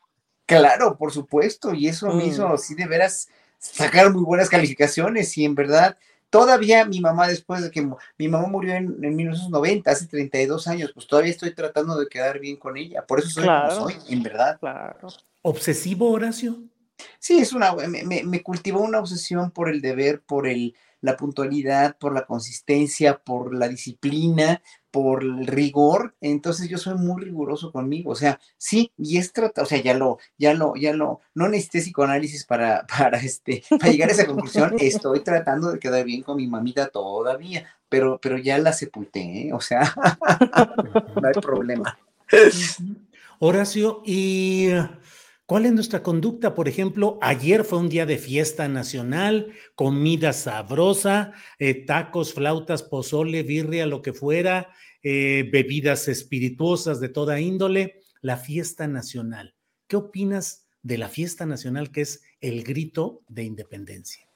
Claro, 0.45 0.97
por 0.97 1.11
supuesto, 1.11 1.73
y 1.73 1.87
eso 1.87 2.07
mm. 2.07 2.17
me 2.17 2.25
hizo 2.27 2.47
así 2.47 2.75
de 2.75 2.85
veras 2.85 3.27
sacar 3.57 4.11
muy 4.11 4.23
buenas 4.23 4.49
calificaciones 4.49 5.35
y 5.37 5.45
en 5.45 5.55
verdad 5.55 5.97
Todavía 6.39 6.83
mi 6.83 6.99
mamá, 6.99 7.27
después 7.27 7.61
de 7.61 7.71
que 7.71 7.81
mi 8.17 8.27
mamá 8.27 8.47
murió 8.47 8.73
en, 8.73 8.99
1990, 8.99 9.89
hace 9.89 10.07
32 10.07 10.67
años, 10.67 10.91
pues 10.93 11.07
todavía 11.07 11.31
estoy 11.31 11.53
tratando 11.55 11.97
de 11.97 12.07
quedar 12.07 12.39
bien 12.39 12.57
con 12.57 12.75
ella. 12.75 13.05
Por 13.05 13.19
eso 13.19 13.29
soy 13.29 13.45
como 13.45 13.71
soy, 13.71 13.95
en 14.09 14.21
verdad. 14.21 14.59
Claro. 14.59 15.07
¿Obsesivo, 15.41 16.11
Horacio? 16.11 16.57
Sí, 17.19 17.39
es 17.39 17.53
una, 17.53 17.73
me, 17.73 18.23
me, 18.23 18.43
cultivó 18.43 18.81
una 18.81 18.99
obsesión 18.99 19.51
por 19.51 19.69
el 19.69 19.81
deber, 19.81 20.21
por 20.21 20.45
el, 20.47 20.75
la 20.99 21.15
puntualidad, 21.15 21.97
por 21.97 22.13
la 22.13 22.25
consistencia, 22.25 23.17
por 23.17 23.55
la 23.55 23.69
disciplina, 23.69 24.61
por 24.95 25.23
el 25.23 25.45
rigor, 25.45 26.15
entonces 26.21 26.69
yo 26.69 26.77
soy 26.77 26.95
muy 26.95 27.21
riguroso 27.21 27.73
conmigo, 27.73 28.11
o 28.11 28.15
sea, 28.15 28.39
sí, 28.57 28.93
y 28.97 29.17
es 29.17 29.33
trata, 29.33 29.63
o 29.63 29.65
sea, 29.65 29.81
ya 29.81 29.93
lo, 29.93 30.19
ya 30.37 30.53
lo, 30.53 30.73
ya 30.77 30.93
lo, 30.93 31.19
no 31.33 31.49
necesité 31.49 31.79
psicoanálisis 31.81 32.45
para, 32.45 32.87
para 32.97 33.17
este, 33.17 33.61
para 33.77 33.91
llegar 33.91 34.07
a 34.07 34.13
esa 34.13 34.25
conclusión, 34.25 34.73
estoy 34.79 35.19
tratando 35.19 35.69
de 35.69 35.79
quedar 35.79 36.05
bien 36.05 36.21
con 36.21 36.37
mi 36.37 36.47
mamita 36.47 36.87
todavía, 36.87 37.67
pero, 37.89 38.21
pero 38.21 38.37
ya 38.37 38.57
la 38.57 38.71
sepulté, 38.71 39.49
¿eh? 39.49 39.53
o 39.53 39.59
sea, 39.59 39.93
no 41.21 41.27
hay 41.27 41.41
problema. 41.41 41.99
Horacio, 43.39 44.01
y 44.05 44.69
¿Cuál 45.45 45.67
es 45.67 45.73
nuestra 45.73 46.01
conducta? 46.01 46.55
Por 46.55 46.67
ejemplo, 46.67 47.19
ayer 47.21 47.65
fue 47.65 47.77
un 47.77 47.87
día 47.87 48.07
de 48.07 48.17
fiesta 48.17 48.67
nacional, 48.67 49.53
comida 49.75 50.33
sabrosa, 50.33 51.33
eh, 51.59 51.85
tacos, 51.85 52.33
flautas, 52.33 52.81
pozole, 52.81 53.43
birria, 53.43 53.85
lo 53.85 54.01
que 54.01 54.11
fuera, 54.11 54.73
eh, 55.03 55.47
bebidas 55.51 56.07
espirituosas 56.07 56.99
de 56.99 57.09
toda 57.09 57.39
índole, 57.39 58.01
la 58.21 58.37
fiesta 58.37 58.87
nacional. 58.87 59.53
¿Qué 59.85 59.97
opinas 59.97 60.65
de 60.81 60.97
la 60.97 61.09
fiesta 61.09 61.45
nacional 61.45 61.91
que 61.91 62.01
es 62.01 62.23
el 62.41 62.63
grito 62.63 63.21
de 63.27 63.43
independencia? 63.43 64.27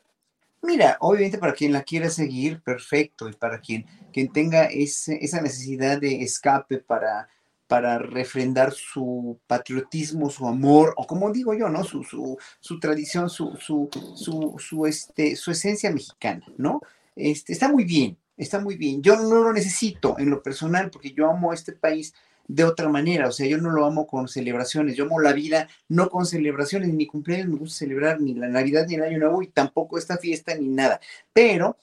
Mira, 0.61 0.97
obviamente 0.99 1.39
para 1.39 1.53
quien 1.53 1.73
la 1.73 1.81
quiera 1.81 2.11
seguir, 2.11 2.61
perfecto, 2.61 3.27
y 3.27 3.33
para 3.33 3.59
quien, 3.59 3.83
quien 4.13 4.31
tenga 4.31 4.65
esa 4.65 5.41
necesidad 5.41 5.99
de 5.99 6.21
escape 6.21 6.77
para 6.77 7.29
para 7.69 7.99
refrendar 7.99 8.73
su 8.73 9.39
patriotismo, 9.45 10.31
su 10.31 10.47
amor, 10.47 10.95
o 10.97 11.05
como 11.05 11.31
digo 11.31 11.53
yo, 11.53 11.69
¿no? 11.69 11.83
Su, 11.83 12.03
su, 12.03 12.35
su 12.59 12.79
tradición, 12.79 13.29
su, 13.29 13.55
su, 13.59 13.87
su, 14.57 14.85
este, 14.87 15.35
su 15.35 15.51
esencia 15.51 15.91
mexicana, 15.91 16.43
¿no? 16.57 16.81
Este, 17.15 17.53
está 17.53 17.69
muy 17.69 17.83
bien, 17.83 18.17
está 18.37 18.59
muy 18.59 18.75
bien. 18.75 19.03
Yo 19.03 19.17
no 19.17 19.43
lo 19.43 19.53
necesito 19.53 20.17
en 20.17 20.31
lo 20.31 20.41
personal 20.41 20.89
porque 20.89 21.11
yo 21.11 21.29
amo 21.29 21.53
este 21.53 21.73
país 21.73 22.15
de 22.47 22.63
otra 22.63 22.89
manera, 22.89 23.27
o 23.27 23.31
sea, 23.31 23.45
yo 23.45 23.59
no 23.59 23.69
lo 23.69 23.85
amo 23.85 24.07
con 24.07 24.27
celebraciones, 24.27 24.95
yo 24.95 25.03
amo 25.03 25.19
la 25.19 25.33
vida 25.33 25.69
no 25.89 26.09
con 26.09 26.25
celebraciones, 26.25 26.91
ni 26.91 27.05
cumpleaños 27.05 27.49
me 27.49 27.57
gusta 27.57 27.77
celebrar 27.77 28.19
ni 28.19 28.33
la 28.33 28.47
Navidad 28.47 28.87
ni 28.87 28.95
el 28.95 29.03
Año 29.03 29.19
Nuevo 29.19 29.43
y 29.43 29.47
tampoco 29.47 29.99
esta 29.99 30.17
fiesta 30.17 30.55
ni 30.55 30.69
nada, 30.69 30.99
pero 31.31 31.77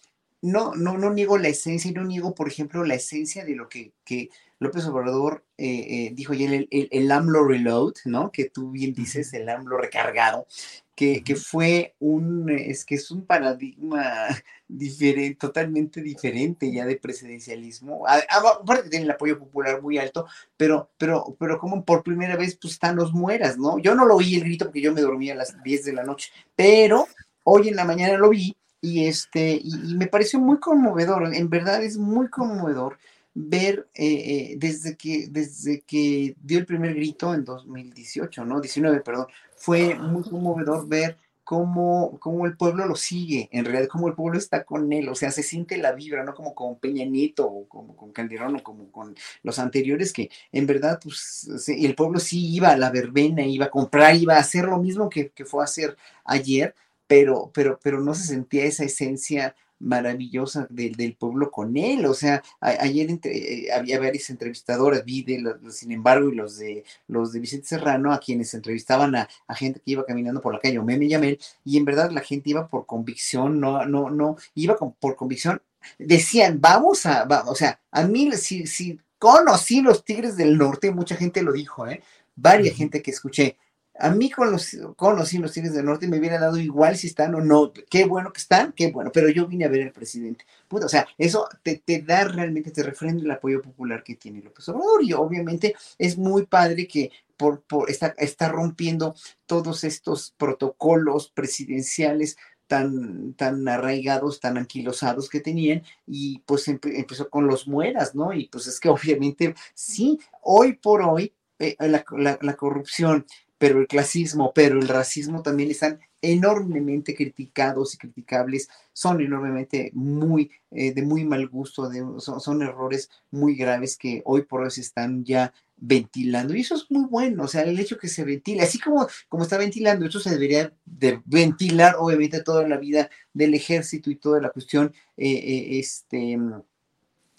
no, 0.47 0.75
no, 0.75 0.97
no 0.97 1.13
niego 1.13 1.39
la 1.39 1.49
esencia 1.49 1.91
y 1.91 1.95
no 1.95 2.05
niego, 2.05 2.35
por 2.35 2.47
ejemplo, 2.47 2.85
la 2.85 2.95
esencia 2.95 3.45
de 3.45 3.57
lo 3.57 3.69
que, 3.69 3.93
que 4.05 4.31
López 4.61 4.87
Obrador 4.87 5.45
eh, 5.59 5.87
eh, 5.89 6.11
dijo 6.15 6.35
ya 6.35 6.47
el, 6.47 6.69
el, 6.71 6.89
el, 6.93 7.11
AMLO 7.11 7.45
Reload, 7.47 7.95
¿no? 8.05 8.31
Que 8.31 8.49
tú 8.49 8.71
bien 8.71 8.95
dices, 8.95 9.33
el 9.35 9.49
AMLO 9.49 9.77
recargado, 9.77 10.47
que, 10.95 11.25
que, 11.25 11.35
fue 11.35 11.97
un, 11.99 12.49
es 12.49 12.85
que 12.85 12.95
es 12.95 13.11
un 13.11 13.27
paradigma 13.27 14.29
diferente, 14.69 15.37
totalmente 15.37 16.01
diferente 16.01 16.73
ya 16.73 16.87
de 16.87 16.97
presidencialismo. 16.97 18.05
Aparte 18.07 18.89
tiene 18.89 19.05
el 19.05 19.11
apoyo 19.11 19.41
popular 19.41 19.83
muy 19.83 19.99
alto, 19.99 20.27
pero, 20.57 20.91
pero, 20.97 21.37
pero 21.41 21.59
como 21.59 21.85
por 21.85 22.05
primera 22.05 22.37
vez 22.37 22.57
pues 22.57 22.75
están 22.75 22.95
los 22.95 23.13
mueras, 23.13 23.59
¿no? 23.59 23.79
Yo 23.79 23.97
no 23.97 24.07
lo 24.07 24.15
oí 24.15 24.37
el 24.37 24.45
grito 24.45 24.67
porque 24.67 24.81
yo 24.81 24.93
me 24.93 25.01
dormía 25.03 25.35
a 25.35 25.39
las 25.39 25.61
10 25.65 25.85
de 25.85 25.93
la 25.93 26.05
noche, 26.05 26.31
pero 26.55 27.09
hoy 27.43 27.69
en 27.69 27.77
la 27.77 27.85
mañana 27.85 28.17
lo 28.17 28.31
vi 28.31 28.57
y 28.81 29.07
este, 29.07 29.61
y 29.63 29.95
me 29.95 30.07
pareció 30.07 30.39
muy 30.39 30.59
conmovedor, 30.59 31.35
en 31.35 31.49
verdad 31.51 31.83
es 31.83 31.97
muy 31.97 32.29
conmovedor 32.29 32.99
ver 33.35 33.87
eh, 33.95 34.07
eh, 34.07 34.55
desde, 34.57 34.97
que, 34.97 35.29
desde 35.31 35.83
que 35.83 36.35
dio 36.43 36.59
el 36.59 36.67
primer 36.67 36.95
grito 36.95 37.35
en 37.35 37.45
2018, 37.45 38.45
¿no? 38.47 38.61
19, 38.61 39.01
perdón, 39.01 39.27
fue 39.57 39.95
muy 39.95 40.23
conmovedor 40.23 40.89
ver 40.89 41.19
cómo, 41.45 42.19
cómo 42.19 42.47
el 42.47 42.57
pueblo 42.57 42.87
lo 42.87 42.97
sigue, 42.97 43.49
en 43.53 43.67
realidad 43.67 43.89
cómo 43.89 44.09
el 44.09 44.15
pueblo 44.15 44.39
está 44.39 44.65
con 44.65 44.93
él, 44.93 45.09
o 45.09 45.15
sea, 45.15 45.31
se 45.31 45.43
siente 45.43 45.77
la 45.77 45.93
vibra, 45.93 46.25
no 46.25 46.35
como 46.35 46.55
con 46.55 46.77
Peña 46.79 47.05
Nieto 47.05 47.47
o 47.47 47.69
como 47.69 47.95
con 47.95 48.11
Calderón 48.11 48.57
o 48.57 48.63
como 48.63 48.91
con 48.91 49.15
los 49.43 49.59
anteriores, 49.59 50.13
que 50.13 50.31
en 50.51 50.67
verdad, 50.67 50.99
pues, 51.01 51.69
el 51.69 51.95
pueblo 51.95 52.19
sí 52.19 52.55
iba 52.55 52.71
a 52.71 52.77
la 52.77 52.91
verbena, 52.91 53.43
iba 53.43 53.67
a 53.67 53.71
comprar, 53.71 54.17
iba 54.17 54.35
a 54.37 54.41
hacer 54.41 54.65
lo 54.65 54.79
mismo 54.79 55.11
que, 55.11 55.29
que 55.29 55.45
fue 55.45 55.61
a 55.61 55.65
hacer 55.67 55.97
ayer, 56.25 56.75
pero, 57.07 57.51
pero, 57.55 57.79
pero 57.83 58.01
no 58.01 58.15
se 58.15 58.27
sentía 58.27 58.65
esa 58.65 58.85
esencia 58.85 59.55
maravillosa 59.79 60.67
del, 60.71 60.95
del 60.95 61.17
pueblo 61.17 61.51
con 61.51 61.77
él. 61.77 62.07
O 62.07 62.15
sea, 62.15 62.43
ayer 62.61 63.11
entre, 63.11 63.37
eh, 63.37 63.73
había 63.73 63.99
varias 63.99 64.31
entrevistadoras, 64.31 65.05
vi 65.05 65.23
de 65.23 65.41
los, 65.41 65.77
sin 65.77 65.93
embargo, 65.93 66.31
y 66.31 66.35
los 66.35 66.57
de 66.59 66.85
los 67.09 67.33
de 67.33 67.41
Vicente 67.41 67.67
Serrano, 67.67 68.13
a 68.13 68.19
quienes 68.21 68.55
entrevistaban 68.55 69.15
a, 69.15 69.29
gente 69.55 69.81
que 69.81 69.93
iba 69.93 70.05
caminando 70.05 70.41
por 70.41 70.55
la 70.55 70.61
calle, 70.61 70.79
o 70.79 70.85
Meme 70.85 71.09
Yamel, 71.09 71.39
y 71.65 71.77
en 71.77 71.85
verdad 71.85 72.11
la 72.11 72.21
gente 72.21 72.51
iba 72.51 72.69
por 72.69 72.87
convicción, 72.87 73.61
no, 73.61 73.85
no, 73.87 74.11
no, 74.11 74.37
iba 74.55 74.77
por 74.77 75.17
convicción. 75.17 75.61
Decían, 75.99 76.61
vamos 76.61 77.07
a, 77.07 77.27
o 77.47 77.55
sea, 77.55 77.81
a 77.91 78.05
mí, 78.05 78.33
si, 78.33 78.67
si 78.67 78.99
conocí 79.19 79.83
los 79.83 80.05
Tigres 80.05 80.37
del 80.37 80.59
Norte, 80.59 80.91
mucha 80.91 81.17
gente 81.17 81.43
lo 81.43 81.53
dijo, 81.53 81.87
¿eh? 81.87 82.03
Varia 82.35 82.73
gente 82.75 83.03
que 83.03 83.13
escuché, 83.13 83.57
a 83.99 84.11
mí 84.11 84.31
con 84.31 84.51
los, 84.51 84.77
con 84.97 85.17
los 85.17 85.31
Tigres 85.31 85.75
del 85.75 85.85
Norte 85.85 86.09
me 86.09 86.19
hubiera 86.19 86.39
dado 86.39 86.59
igual 86.59 86.97
si 86.97 87.07
están 87.07 87.35
o 87.35 87.41
no. 87.41 87.73
Qué 87.91 88.05
bueno 88.05 88.33
que 88.33 88.41
están, 88.41 88.73
qué 88.73 88.91
bueno, 88.91 89.11
pero 89.13 89.29
yo 89.29 89.47
vine 89.47 89.65
a 89.65 89.69
ver 89.69 89.83
al 89.83 89.93
presidente. 89.93 90.45
o 90.69 90.89
sea, 90.89 91.07
eso 91.19 91.49
te, 91.63 91.83
te, 91.85 92.03
da 92.03 92.25
realmente, 92.25 92.71
te 92.71 92.83
refrenda 92.83 93.23
el 93.23 93.31
apoyo 93.31 93.63
popular 93.63 94.03
que 94.03 94.17
tiene 94.17 94.43
López 94.43 94.69
Obrador. 94.69 95.05
Y 95.05 95.13
obviamente 95.13 95.75
es 95.99 96.17
muy 96.19 96.47
padre 96.47 96.87
que 96.87 97.11
por, 97.37 97.63
por 97.63 97.91
está, 97.91 98.15
está 98.19 98.49
rompiendo 98.49 99.15
todos 99.47 99.85
estos 99.85 100.35
protocolos 100.37 101.31
presidenciales 101.31 102.37
tan, 102.67 103.35
tan 103.35 103.67
arraigados, 103.69 104.41
tan 104.41 104.59
anquilosados 104.59 105.29
que 105.29 105.41
tenían, 105.41 105.83
y 106.07 106.41
pues 106.41 106.67
empezó 106.69 107.31
con 107.31 107.47
los 107.47 107.69
mueras, 107.69 108.15
¿no? 108.15 108.33
Y 108.33 108.49
pues 108.49 108.67
es 108.67 108.81
que 108.81 108.89
obviamente, 108.89 109.55
sí, 109.75 110.19
hoy 110.43 110.75
por 110.75 111.03
hoy, 111.03 111.33
eh, 111.59 111.77
la, 111.79 112.05
la 112.41 112.57
corrupción, 112.57 113.25
pero 113.59 113.81
el 113.81 113.87
clasismo, 113.87 114.53
pero 114.55 114.79
el 114.79 114.89
racismo 114.89 115.43
también 115.43 115.71
están 115.71 116.01
enormemente 116.21 117.15
criticados 117.15 117.95
y 117.95 117.99
criticables, 117.99 118.69
son 118.93 119.21
enormemente 119.21 119.91
muy, 119.95 120.51
eh, 120.71 120.93
de 120.93 121.03
muy 121.03 121.25
mal 121.25 121.49
gusto, 121.49 121.89
de, 121.89 122.05
son, 122.21 122.63
errores 122.63 123.11
muy 123.31 123.55
graves 123.55 123.97
que 123.97 124.23
hoy 124.25 124.43
por 124.43 124.63
hoy 124.63 124.71
se 124.71 124.81
están 124.81 125.25
ya 125.25 125.53
ventilando 125.79 126.55
y 126.55 126.61
eso 126.61 126.75
es 126.75 126.91
muy 126.91 127.05
bueno, 127.05 127.45
o 127.45 127.49
sea, 127.49 127.63
el 127.63 127.79
hecho 127.79 127.99
que 127.99 128.09
se 128.09 128.25
ventile, 128.25 128.63
así 128.63 128.79
como, 128.79 129.07
como 129.29 129.43
está 129.43 129.59
ventilando, 129.59 130.07
eso 130.07 130.21
se 130.21 130.31
debería 130.31 130.73
de 130.85 131.21
ventilar 131.27 131.97
obviamente 131.99 132.43
toda 132.43 132.67
la 132.67 132.79
vida 132.79 133.11
del 133.35 133.55
ejército 133.55 134.11
y 134.11 134.17
toda 134.17 134.41
la 134.41 134.51
cuestión, 134.51 134.93
eh, 135.17 135.31
eh, 135.31 135.79
este 135.79 136.39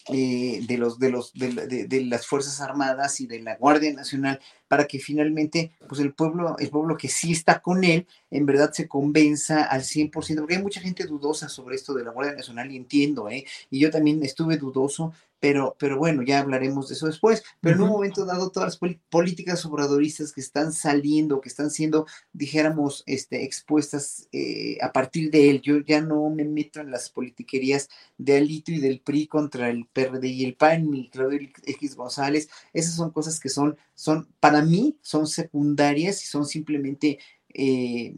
eh, 0.10 0.62
de, 0.68 0.78
los, 0.78 1.00
de, 1.00 1.10
los, 1.10 1.34
de, 1.34 2.06
las 2.06 2.26
Fuerzas 2.26 2.62
Armadas 2.62 3.20
y 3.20 3.28
de 3.28 3.42
la 3.42 3.58
Guardia 3.58 3.94
Nacional 3.94 4.40
para 4.68 4.86
que 4.86 5.00
finalmente 5.00 5.72
pues 5.88 6.00
el 6.02 6.14
pueblo, 6.14 6.56
el 6.60 6.70
pueblo 6.70 6.98
que 6.98 7.10
sí 7.10 7.32
está 7.32 7.62
con 7.62 7.84
él, 7.84 8.08
en 8.32 8.46
verdad 8.46 8.72
se 8.72 8.88
convenza 8.88 9.64
al 9.64 9.82
100%, 9.82 10.12
porque 10.12 10.56
hay 10.56 10.62
mucha 10.62 10.82
gente 10.82 11.06
dudosa 11.06 11.50
sobre 11.50 11.76
esto 11.76 11.94
de 11.94 12.04
la 12.04 12.12
Guardia 12.12 12.36
Nacional 12.36 12.72
y 12.72 12.78
entiendo, 12.78 13.30
¿eh? 13.30 13.46
y 13.70 13.80
yo 13.80 13.92
también 13.92 14.24
estuve 14.24 14.58
dudoso 14.58 15.14
pero, 15.40 15.76
pero 15.80 15.98
bueno, 15.98 16.24
ya 16.24 16.40
hablaremos 16.40 16.88
de 16.88 16.96
eso 16.96 17.08
después. 17.08 17.44
Pero 17.62 17.76
en 17.76 17.82
un 17.84 17.90
momento 17.90 18.26
dado, 18.26 18.50
todas 18.50 18.80
las 18.82 18.96
políticas 19.10 19.66
obradoristas 19.66 20.34
que 20.34 20.42
están 20.42 20.74
saliendo, 20.74 21.42
que 21.42 21.50
están 21.50 21.70
siendo, 21.70 22.08
dijéramos, 22.34 23.04
este, 23.06 23.44
expuestas 23.44 24.28
eh, 24.32 24.78
a 24.82 24.92
partir 24.92 25.30
de 25.32 25.50
él, 25.50 25.62
yo 25.62 25.80
ya 25.80 26.02
no 26.02 26.30
me 26.30 26.44
meto 26.44 26.80
en 26.80 26.92
las 26.92 27.10
politiquerías 27.10 27.90
de 28.18 28.38
Alito 28.38 28.72
y 28.72 28.80
del 28.80 29.02
PRI 29.02 29.28
contra 29.28 29.70
el 29.70 29.86
PRD 29.86 30.28
y 30.28 30.46
el 30.46 30.56
PAN, 30.56 30.90
ni 30.90 31.10
Claudio 31.10 31.40
X 31.66 31.96
González, 31.96 32.50
esas 32.74 32.96
son 32.96 33.12
cosas 33.12 33.40
que 33.40 33.50
son, 33.50 33.78
son, 33.94 34.28
para 34.40 34.62
mí, 34.62 34.98
son 35.02 35.28
secundarias 35.28 36.24
y 36.24 36.28
son 36.28 36.46
simplemente, 36.46 37.20
eh, 37.54 38.16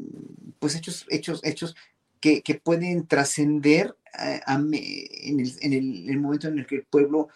pues, 0.60 0.76
hechos, 0.76 1.06
hechos, 1.10 1.41
hechos 1.44 1.76
que, 2.20 2.41
que 2.41 2.56
pueden 2.56 3.08
trascender 3.08 3.96
en, 4.18 5.40
el, 6.10 6.20
momento 6.20 6.48
en 6.48 6.60
el 6.60 6.66
que 6.66 6.76
el 6.76 6.84
pueblo 6.84 7.30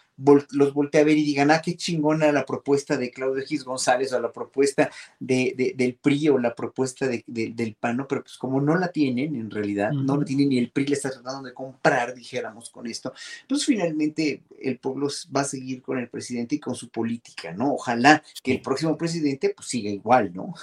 los 0.52 0.74
voltea 0.74 1.02
a 1.02 1.04
ver 1.04 1.18
y 1.18 1.24
digan, 1.24 1.52
ah, 1.52 1.62
qué 1.64 1.76
chingona 1.76 2.32
la 2.32 2.46
propuesta 2.46 2.98
de 2.98 3.12
Claudio 3.12 3.44
Gis 3.46 3.64
González 3.64 4.14
o 4.14 4.20
la 4.20 4.32
propuesta 4.32 4.90
de, 5.20 5.74
del 5.76 5.96
PRI 5.96 6.30
o 6.30 6.38
la 6.38 6.54
propuesta 6.54 7.08
del 7.08 7.76
PAN, 7.80 8.06
pero 8.08 8.24
pues 8.24 8.38
como 8.38 8.62
no 8.62 8.76
la 8.76 8.90
tienen 8.90 9.36
en 9.36 9.50
realidad, 9.50 9.92
no 9.92 10.18
la 10.18 10.26
tienen 10.26 10.50
ni 10.50 10.58
el 10.58 10.72
PRI 10.72 10.88
le 10.88 10.96
está 10.96 11.12
tratando 11.12 11.48
de 11.48 11.54
comprar, 11.54 12.14
dijéramos 12.14 12.70
con 12.70 12.88
esto, 12.88 13.14
pues 13.48 13.66
finalmente 13.66 14.44
el 14.60 14.80
pueblo 14.80 15.08
va 15.36 15.42
a 15.42 15.46
seguir 15.46 15.82
con 15.82 15.98
el 15.98 16.10
presidente 16.10 16.56
y 16.56 16.60
con 16.60 16.76
su 16.76 16.90
política, 16.90 17.54
¿no? 17.54 17.74
Ojalá 17.74 18.24
que 18.42 18.54
el 18.54 18.62
próximo 18.62 18.98
presidente 18.98 19.54
pues 19.56 19.68
siga 19.68 19.90
igual, 19.90 20.34
¿no? 20.34 20.54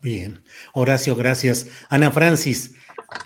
Bien, 0.00 0.42
Horacio, 0.74 1.16
gracias. 1.16 1.66
Ana 1.88 2.10
Francis, 2.10 2.74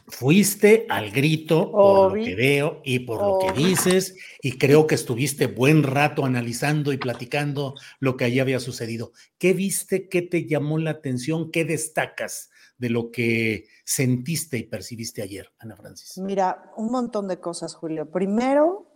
fuiste 0.07 0.87
al 0.89 1.11
grito 1.11 1.71
por 1.71 2.17
lo 2.17 2.25
que 2.25 2.35
veo 2.35 2.81
y 2.85 3.01
por 3.01 3.21
lo 3.21 3.39
que 3.39 3.61
dices, 3.61 4.17
y 4.41 4.57
creo 4.59 4.87
que 4.87 4.95
estuviste 4.95 5.47
buen 5.47 5.83
rato 5.83 6.25
analizando 6.25 6.93
y 6.93 6.99
platicando 6.99 7.75
lo 7.99 8.17
que 8.17 8.25
allí 8.25 8.41
había 8.41 8.61
sucedido. 8.61 9.13
¿Qué 9.39 9.53
viste? 9.53 10.09
¿Qué 10.09 10.23
te 10.23 10.47
llamó 10.47 10.79
la 10.79 10.91
atención? 10.91 11.51
¿Qué 11.51 11.65
destacas 11.65 12.51
de 12.79 12.91
lo 12.91 13.11
que 13.11 13.67
sentiste 13.85 14.59
y 14.59 14.65
percibiste 14.65 15.23
ayer, 15.23 15.53
Ana 15.59 15.77
Francis? 15.77 16.19
Mira, 16.19 16.73
un 16.77 16.91
montón 16.91 17.29
de 17.29 17.39
cosas, 17.39 17.75
Julio. 17.75 18.11
Primero, 18.11 18.87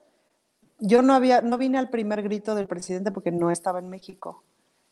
yo 0.78 1.02
no 1.02 1.14
había, 1.14 1.40
no 1.40 1.58
vine 1.58 1.78
al 1.78 1.90
primer 1.90 2.22
grito 2.22 2.54
del 2.54 2.68
presidente 2.68 3.12
porque 3.12 3.32
no 3.32 3.50
estaba 3.50 3.80
en 3.80 3.90
México. 3.90 4.44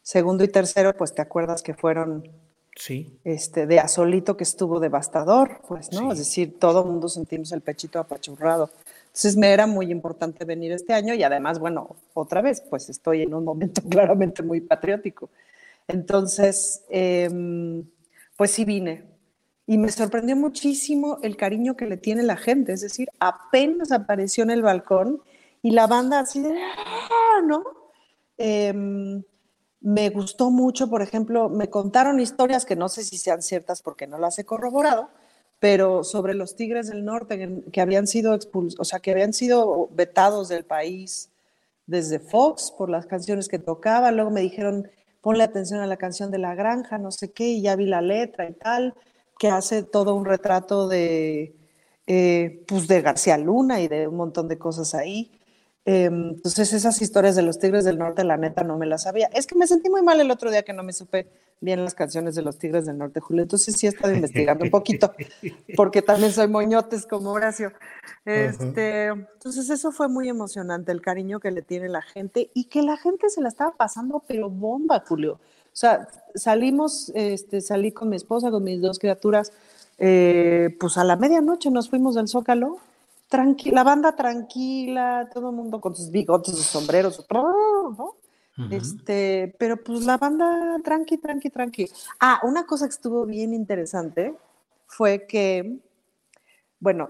Segundo 0.02 0.44
y 0.44 0.48
tercero, 0.48 0.94
pues 0.96 1.14
te 1.14 1.22
acuerdas 1.22 1.62
que 1.62 1.74
fueron 1.74 2.30
Sí. 2.76 3.18
Este, 3.22 3.66
de 3.66 3.78
Asolito 3.78 4.36
que 4.36 4.44
estuvo 4.44 4.80
devastador, 4.80 5.60
pues, 5.68 5.92
¿no? 5.92 6.10
Es 6.12 6.18
decir, 6.18 6.58
todo 6.58 6.82
el 6.82 6.90
mundo 6.90 7.08
sentimos 7.08 7.52
el 7.52 7.60
pechito 7.60 7.98
apachurrado. 7.98 8.70
Entonces 9.06 9.36
me 9.36 9.52
era 9.52 9.66
muy 9.66 9.92
importante 9.92 10.44
venir 10.44 10.72
este 10.72 10.92
año 10.92 11.14
y 11.14 11.22
además, 11.22 11.60
bueno, 11.60 11.96
otra 12.14 12.42
vez, 12.42 12.60
pues 12.68 12.88
estoy 12.88 13.22
en 13.22 13.32
un 13.32 13.44
momento 13.44 13.80
claramente 13.88 14.42
muy 14.42 14.60
patriótico. 14.60 15.30
Entonces, 15.86 16.82
em, 16.88 17.84
pues 18.36 18.50
sí 18.50 18.64
vine. 18.64 19.04
Y 19.66 19.78
me 19.78 19.90
sorprendió 19.90 20.34
muchísimo 20.34 21.18
el 21.22 21.36
cariño 21.36 21.76
que 21.76 21.86
le 21.86 21.96
tiene 21.96 22.22
la 22.24 22.36
gente. 22.36 22.72
Es 22.72 22.80
decir, 22.80 23.08
apenas 23.20 23.92
apareció 23.92 24.42
en 24.42 24.50
el 24.50 24.62
balcón 24.62 25.22
y 25.62 25.70
la 25.70 25.86
banda 25.86 26.18
así 26.20 26.40
de, 26.40 26.58
¡ah! 26.60 27.40
¿no? 27.46 27.62
Eh, 28.36 29.22
me 29.84 30.08
gustó 30.08 30.50
mucho, 30.50 30.88
por 30.88 31.02
ejemplo, 31.02 31.50
me 31.50 31.68
contaron 31.68 32.18
historias 32.18 32.64
que 32.64 32.74
no 32.74 32.88
sé 32.88 33.04
si 33.04 33.18
sean 33.18 33.42
ciertas 33.42 33.82
porque 33.82 34.06
no 34.06 34.16
las 34.16 34.38
he 34.38 34.44
corroborado, 34.46 35.10
pero 35.60 36.04
sobre 36.04 36.32
los 36.32 36.56
Tigres 36.56 36.88
del 36.88 37.04
Norte 37.04 37.62
que 37.70 37.80
habían 37.82 38.06
sido 38.06 38.34
expulsados, 38.34 38.80
o 38.80 38.84
sea, 38.84 39.00
que 39.00 39.10
habían 39.10 39.34
sido 39.34 39.90
vetados 39.92 40.48
del 40.48 40.64
país 40.64 41.28
desde 41.86 42.18
Fox 42.18 42.72
por 42.76 42.88
las 42.88 43.04
canciones 43.04 43.46
que 43.46 43.58
tocaban. 43.58 44.16
Luego 44.16 44.30
me 44.30 44.40
dijeron, 44.40 44.88
ponle 45.20 45.44
atención 45.44 45.80
a 45.80 45.86
la 45.86 45.98
canción 45.98 46.30
de 46.30 46.38
La 46.38 46.54
Granja, 46.54 46.96
no 46.96 47.10
sé 47.10 47.32
qué, 47.32 47.48
y 47.48 47.60
ya 47.60 47.76
vi 47.76 47.84
la 47.84 48.00
letra 48.00 48.48
y 48.48 48.54
tal, 48.54 48.94
que 49.38 49.48
hace 49.48 49.82
todo 49.82 50.14
un 50.14 50.24
retrato 50.24 50.88
de, 50.88 51.54
eh, 52.06 52.64
pues 52.66 52.88
de 52.88 53.02
García 53.02 53.36
Luna 53.36 53.82
y 53.82 53.88
de 53.88 54.08
un 54.08 54.16
montón 54.16 54.48
de 54.48 54.56
cosas 54.56 54.94
ahí. 54.94 55.30
Em, 55.86 56.30
entonces 56.30 56.72
esas 56.72 57.02
historias 57.02 57.36
de 57.36 57.42
los 57.42 57.58
Tigres 57.58 57.84
del 57.84 57.98
Norte, 57.98 58.24
la 58.24 58.38
neta, 58.38 58.64
no 58.64 58.78
me 58.78 58.86
las 58.86 59.02
sabía. 59.02 59.28
Es 59.34 59.46
que 59.46 59.54
me 59.54 59.66
sentí 59.66 59.90
muy 59.90 60.02
mal 60.02 60.18
el 60.18 60.30
otro 60.30 60.50
día 60.50 60.62
que 60.62 60.72
no 60.72 60.82
me 60.82 60.94
supe 60.94 61.28
bien 61.60 61.84
las 61.84 61.94
canciones 61.94 62.34
de 62.34 62.42
los 62.42 62.58
Tigres 62.58 62.86
del 62.86 62.96
Norte, 62.96 63.20
Julio. 63.20 63.42
Entonces 63.42 63.76
sí 63.76 63.86
he 63.86 63.90
estado 63.90 64.14
investigando 64.14 64.64
un 64.64 64.70
poquito, 64.70 65.12
porque 65.76 66.00
también 66.00 66.32
soy 66.32 66.48
moñotes 66.48 67.06
como 67.06 67.32
Horacio. 67.32 67.72
Este, 68.24 69.08
entonces 69.08 69.68
eso 69.68 69.92
fue 69.92 70.08
muy 70.08 70.28
emocionante, 70.28 70.90
el 70.90 71.02
cariño 71.02 71.38
que 71.38 71.50
le 71.50 71.60
tiene 71.60 71.90
la 71.90 72.00
gente 72.00 72.50
y 72.54 72.64
que 72.64 72.82
la 72.82 72.96
gente 72.96 73.28
se 73.28 73.42
la 73.42 73.48
estaba 73.48 73.72
pasando, 73.72 74.22
pero 74.26 74.48
bomba, 74.48 75.04
Julio. 75.06 75.34
O 75.34 75.76
sea, 75.76 76.08
salimos, 76.34 77.12
este, 77.14 77.60
salí 77.60 77.92
con 77.92 78.08
mi 78.08 78.16
esposa, 78.16 78.50
con 78.50 78.64
mis 78.64 78.80
dos 78.80 78.98
criaturas, 78.98 79.52
eh, 79.98 80.76
pues 80.80 80.96
a 80.96 81.04
la 81.04 81.16
medianoche 81.16 81.70
nos 81.70 81.90
fuimos 81.90 82.14
del 82.14 82.28
Zócalo 82.28 82.78
la 83.72 83.84
banda 83.84 84.14
tranquila, 84.14 85.28
todo 85.32 85.50
el 85.50 85.56
mundo 85.56 85.80
con 85.80 85.94
sus 85.94 86.10
bigotes, 86.10 86.54
sus 86.54 86.66
sombreros, 86.66 87.24
¿no? 87.30 88.16
Este, 88.70 89.54
pero 89.58 89.76
pues 89.82 90.04
la 90.04 90.16
banda 90.16 90.78
tranqui, 90.84 91.18
tranqui, 91.18 91.50
tranqui. 91.50 91.90
Ah, 92.20 92.40
una 92.44 92.66
cosa 92.66 92.86
que 92.86 92.94
estuvo 92.94 93.26
bien 93.26 93.52
interesante 93.52 94.34
fue 94.86 95.26
que, 95.26 95.78
bueno, 96.78 97.08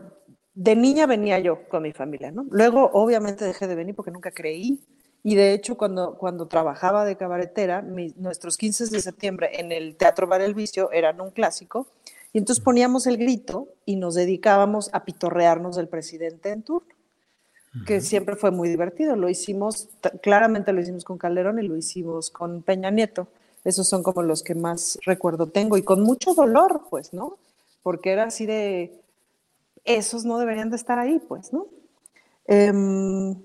de 0.55 0.77
niña 0.77 1.07
venía 1.07 1.39
yo 1.41 1.69
con 1.69 1.83
mi 1.83 1.93
familia, 1.93 2.31
¿no? 2.31 2.47
Luego, 2.51 2.91
obviamente, 2.95 3.45
dejé 3.45 3.67
de 3.67 3.75
venir 3.75 3.95
porque 3.95 4.11
nunca 4.11 4.31
creí. 4.31 4.81
Y 5.23 5.35
de 5.35 5.53
hecho, 5.53 5.77
cuando, 5.77 6.17
cuando 6.17 6.47
trabajaba 6.47 7.05
de 7.05 7.17
cabaretera, 7.17 7.83
nuestros 7.83 8.57
15 8.57 8.87
de 8.87 9.01
septiembre 9.01 9.61
en 9.61 9.73
el 9.73 9.97
Teatro 9.97 10.27
Bar 10.27 10.41
El 10.41 10.55
Vicio 10.55 10.91
eran 10.93 11.21
un 11.21 11.31
clásico 11.31 11.89
y 12.35 12.39
entonces 12.39 12.63
poníamos 12.63 13.07
el 13.07 13.17
grito 13.17 13.69
y 13.87 13.95
nos 13.95 14.17
dedicábamos 14.17 14.91
a 14.93 15.05
pitorrearnos 15.05 15.77
del 15.77 15.87
presidente 15.87 16.51
en 16.51 16.65
turno, 16.65 16.89
que 17.87 18.01
siempre 18.01 18.35
fue 18.35 18.51
muy 18.51 18.69
divertido. 18.69 19.15
Lo 19.15 19.29
hicimos, 19.29 19.89
claramente 20.21 20.73
lo 20.73 20.81
hicimos 20.81 21.05
con 21.05 21.17
Calderón 21.17 21.61
y 21.63 21.69
lo 21.69 21.77
hicimos 21.77 22.31
con 22.31 22.63
Peña 22.63 22.91
Nieto. 22.91 23.29
Esos 23.63 23.87
son 23.89 24.03
como 24.03 24.25
los 24.25 24.43
que 24.43 24.57
más 24.57 24.99
recuerdo 25.07 25.47
tengo 25.47 25.77
y 25.77 25.85
con 25.85 26.03
mucho 26.03 26.35
dolor, 26.35 26.83
pues, 26.91 27.15
¿no? 27.15 27.39
Porque 27.85 28.11
era 28.11 28.25
así 28.25 28.47
de, 28.47 29.01
esos 29.85 30.25
no 30.25 30.37
deberían 30.39 30.71
de 30.71 30.77
estar 30.77 30.99
ahí, 30.99 31.21
pues, 31.21 31.53
¿no? 31.53 31.69
Em, 32.49 33.37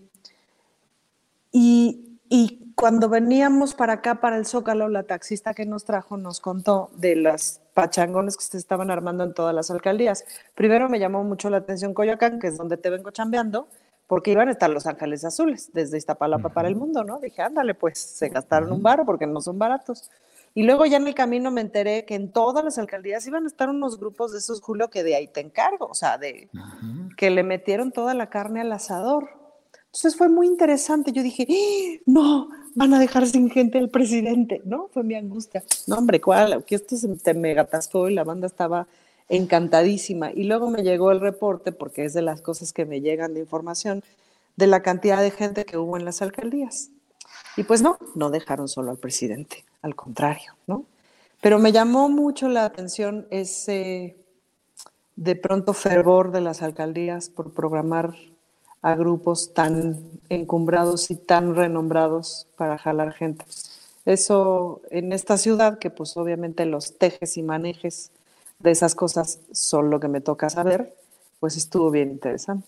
y, 1.52 2.18
y 2.28 2.69
cuando 2.80 3.10
veníamos 3.10 3.74
para 3.74 3.94
acá, 3.94 4.22
para 4.22 4.38
el 4.38 4.46
Zócalo, 4.46 4.88
la 4.88 5.04
taxista 5.04 5.54
que 5.54 5.66
nos 5.66 5.84
trajo 5.84 6.16
nos 6.16 6.40
contó 6.40 6.90
de 6.96 7.18
las 7.18 7.62
pachangones 7.74 8.38
que 8.38 8.44
se 8.44 8.58
estaban 8.58 8.90
armando 8.90 9.26
en 9.26 9.34
todas 9.34 9.54
las 9.54 9.70
alcaldías. 9.70 10.24
Primero 10.56 10.88
me 10.88 10.98
llamó 10.98 11.26
mucho 11.26 11.50
la 11.50 11.58
atención 11.58 11.94
Coyoacán, 11.94 12.40
que 12.40 12.48
es 12.48 12.58
donde 12.58 12.78
te 12.78 12.90
vengo 12.90 13.12
chambeando, 13.12 13.68
porque 14.08 14.32
iban 14.32 14.48
a 14.48 14.52
estar 14.52 14.70
los 14.70 14.88
Ángeles 14.88 15.26
Azules 15.26 15.72
desde 15.74 15.98
Iztapalapa 15.98 16.50
para 16.50 16.70
el 16.70 16.78
mundo, 16.78 17.04
¿no? 17.04 17.20
Dije, 17.20 17.42
ándale, 17.42 17.74
pues 17.74 18.00
se 18.00 18.30
gastaron 18.30 18.72
un 18.72 18.82
bar 18.82 19.06
porque 19.06 19.28
no 19.28 19.42
son 19.42 19.60
baratos. 19.60 20.10
Y 20.56 20.64
luego 20.64 20.86
ya 20.86 20.98
en 20.98 21.08
el 21.08 21.14
camino 21.14 21.52
me 21.52 21.62
enteré 21.62 22.06
que 22.06 22.16
en 22.16 22.32
todas 22.32 22.64
las 22.64 22.78
alcaldías 22.78 23.28
iban 23.28 23.44
a 23.44 23.48
estar 23.48 23.70
unos 23.70 24.00
grupos 24.00 24.32
de 24.32 24.40
esos, 24.40 24.62
Julio, 24.62 24.90
que 24.90 25.04
de 25.04 25.16
ahí 25.16 25.28
te 25.28 25.42
encargo, 25.42 25.86
o 25.88 25.94
sea, 25.94 26.18
de 26.18 26.50
que 27.18 27.30
le 27.30 27.44
metieron 27.44 27.92
toda 27.92 28.14
la 28.14 28.30
carne 28.30 28.62
al 28.62 28.72
asador. 28.72 29.39
Entonces 29.92 30.16
fue 30.16 30.30
muy 30.30 30.48
interesante. 30.48 31.12
Yo 31.12 31.24
dije, 31.24 31.48
¡Ah! 31.50 32.02
no, 32.06 32.50
van 32.76 32.94
a 32.94 33.00
dejar 33.00 33.26
sin 33.26 33.50
gente 33.50 33.80
al 33.80 33.90
presidente, 33.90 34.62
¿no? 34.64 34.88
Fue 34.94 35.04
mi 35.04 35.16
angustia. 35.16 35.64
No, 35.88 35.98
hombre, 35.98 36.22
¿cuál? 36.22 36.64
Que 36.64 36.76
esto 36.76 36.96
se, 36.96 37.34
me 37.34 37.58
atascó 37.58 38.08
y 38.08 38.14
la 38.14 38.24
banda 38.24 38.48
estaba 38.48 38.88
encantadísima. 39.30 40.32
Y 40.32 40.44
luego 40.44 40.70
me 40.70 40.84
llegó 40.84 41.12
el 41.12 41.20
reporte, 41.20 41.72
porque 41.72 42.06
es 42.06 42.14
de 42.14 42.22
las 42.22 42.42
cosas 42.42 42.72
que 42.72 42.86
me 42.86 43.02
llegan 43.02 43.34
de 43.34 43.40
información, 43.40 44.04
de 44.58 44.68
la 44.68 44.82
cantidad 44.82 45.22
de 45.22 45.32
gente 45.32 45.66
que 45.66 45.78
hubo 45.78 45.98
en 45.98 46.06
las 46.06 46.22
alcaldías. 46.22 46.92
Y 47.58 47.64
pues 47.64 47.82
no, 47.82 47.98
no 48.16 48.30
dejaron 48.30 48.68
solo 48.68 48.92
al 48.92 48.98
presidente, 48.98 49.66
al 49.82 49.96
contrario, 49.96 50.54
¿no? 50.68 50.86
Pero 51.42 51.58
me 51.58 51.72
llamó 51.72 52.10
mucho 52.10 52.48
la 52.48 52.66
atención 52.66 53.28
ese 53.32 54.18
de 55.16 55.36
pronto 55.36 55.74
fervor 55.74 56.32
de 56.32 56.42
las 56.42 56.62
alcaldías 56.62 57.30
por 57.30 57.54
programar 57.54 58.14
a 58.82 58.96
grupos 58.96 59.54
tan 59.54 59.98
encumbrados 60.30 61.12
y 61.12 61.16
tan 61.16 61.56
renombrados 61.56 62.48
para 62.58 62.78
jalar 62.78 63.14
gente. 63.14 63.46
Eso 64.06 64.82
en 64.90 65.12
esta 65.14 65.38
ciudad, 65.38 65.80
que 65.80 65.90
pues 65.90 66.16
obviamente 66.18 66.66
los 66.66 66.98
tejes 66.98 67.38
y 67.38 67.44
manejes 67.44 68.12
de 68.60 68.72
esas 68.72 68.96
cosas 68.96 69.40
son 69.52 69.90
lo 69.90 70.00
que 70.00 70.08
me 70.08 70.22
toca 70.22 70.50
saber, 70.50 70.94
pues 71.40 71.58
estuvo 71.58 71.92
bien 71.92 72.12
interesante. 72.12 72.66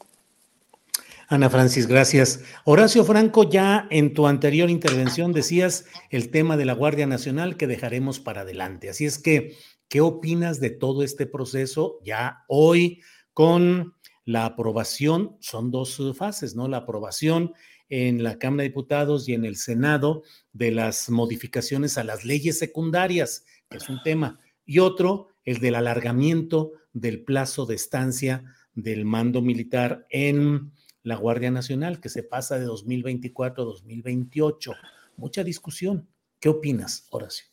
Ana 1.28 1.50
Francis, 1.50 1.88
gracias. 1.88 2.42
Horacio 2.66 3.06
Franco, 3.06 3.50
ya 3.50 3.88
en 3.90 4.14
tu 4.14 4.28
anterior 4.28 4.70
intervención 4.70 5.32
decías 5.32 5.86
el 6.10 6.30
tema 6.30 6.58
de 6.58 6.66
la 6.66 6.74
Guardia 6.74 7.08
Nacional 7.08 7.56
que 7.56 7.68
dejaremos 7.68 8.20
para 8.20 8.42
adelante. 8.42 8.90
Así 8.90 9.06
es 9.06 9.18
que, 9.18 9.56
¿qué 9.88 10.02
opinas 10.02 10.60
de 10.60 10.72
todo 10.72 11.04
este 11.04 11.26
proceso 11.26 12.00
ya 12.04 12.44
hoy 12.50 13.02
con 13.34 13.96
la 14.26 14.46
aprobación? 14.46 15.38
Son 15.40 15.72
dos 15.72 16.02
fases, 16.16 16.56
¿no? 16.56 16.68
La 16.68 16.78
aprobación 16.78 17.54
en 17.90 18.24
la 18.24 18.40
Cámara 18.40 18.64
de 18.64 18.70
Diputados 18.70 19.28
y 19.28 19.34
en 19.34 19.44
el 19.44 19.58
Senado 19.58 20.24
de 20.54 20.72
las 20.72 21.10
modificaciones 21.10 21.98
a 21.98 22.04
las 22.04 22.24
leyes 22.24 22.58
secundarias, 22.58 23.46
que 23.70 23.78
es 23.78 23.90
un 23.90 24.02
tema, 24.04 24.40
y 24.66 24.80
otro, 24.80 25.28
el 25.44 25.60
del 25.60 25.76
alargamiento 25.76 26.72
del 26.94 27.24
plazo 27.24 27.66
de 27.66 27.76
estancia 27.76 28.44
del 28.74 29.06
mando 29.06 29.42
militar 29.42 30.06
en 30.10 30.72
la 31.04 31.16
Guardia 31.16 31.52
Nacional, 31.52 32.00
que 32.00 32.10
se 32.10 32.24
pasa 32.24 32.60
de 32.60 32.66
2024 32.66 33.64
a 33.64 33.66
2028. 33.66 34.74
Mucha 35.18 35.44
discusión. 35.44 36.08
¿Qué 36.40 36.50
opinas, 36.50 37.08
Horacio? 37.10 37.48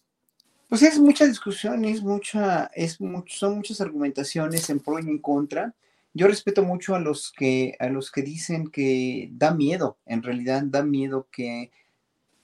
Pues 0.69 0.83
es 0.83 0.99
mucha 0.99 1.27
discusión, 1.27 1.85
es 1.85 2.03
mucha, 2.03 2.71
es 2.75 3.01
mucho, 3.01 3.35
son 3.35 3.57
muchas 3.57 3.81
argumentaciones 3.81 4.69
en 4.71 4.81
pro 4.81 4.99
y 4.99 5.03
en 5.03 5.19
contra. 5.19 5.75
Yo 6.15 6.27
respeto 6.27 6.63
mucho 6.65 6.95
a 6.95 7.01
los 7.01 7.33
que, 7.33 7.77
a 7.79 7.89
los 7.89 8.11
que 8.11 8.23
dicen 8.23 8.69
que 8.69 9.29
da 9.33 9.55
miedo, 9.55 9.99
en 10.07 10.23
realidad 10.23 10.63
da 10.65 10.83
miedo 10.83 11.29
que, 11.31 11.71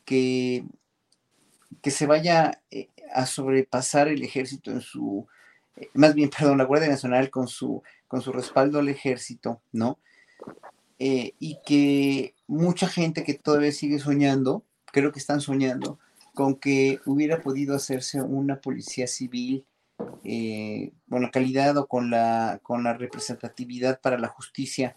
que, 0.04 0.64
que 1.82 1.90
se 1.90 2.06
vaya 2.06 2.62
eh, 2.70 2.88
a 3.12 3.26
sobrepasar 3.26 4.08
el 4.08 4.22
ejército 4.22 4.70
en 4.70 4.80
su, 4.80 5.26
eh, 5.76 5.88
más 5.94 6.14
bien, 6.14 6.30
perdón, 6.38 6.58
la 6.58 6.64
Guardia 6.64 6.88
Nacional 6.88 7.30
con 7.30 7.48
su, 7.48 7.82
con 8.08 8.22
su 8.22 8.32
respaldo 8.32 8.78
al 8.78 8.88
ejército, 8.88 9.60
¿no? 9.72 9.98
Eh, 10.98 11.34
y 11.38 11.58
que 11.66 12.34
mucha 12.46 12.86
gente 12.86 13.24
que 13.24 13.34
todavía 13.34 13.72
sigue 13.72 13.98
soñando, 13.98 14.64
creo 14.86 15.10
que 15.10 15.18
están 15.18 15.40
soñando, 15.40 15.98
con 16.34 16.56
que 16.56 17.00
hubiera 17.06 17.40
podido 17.42 17.74
hacerse 17.74 18.22
una 18.22 18.60
policía 18.60 19.06
civil 19.06 19.64
eh, 20.24 20.92
con 21.08 21.22
la 21.22 21.30
calidad 21.30 21.76
o 21.76 21.86
con 21.86 22.10
la, 22.10 22.60
con 22.62 22.82
la 22.84 22.94
representatividad 22.94 24.00
para 24.00 24.18
la 24.18 24.28
justicia 24.28 24.94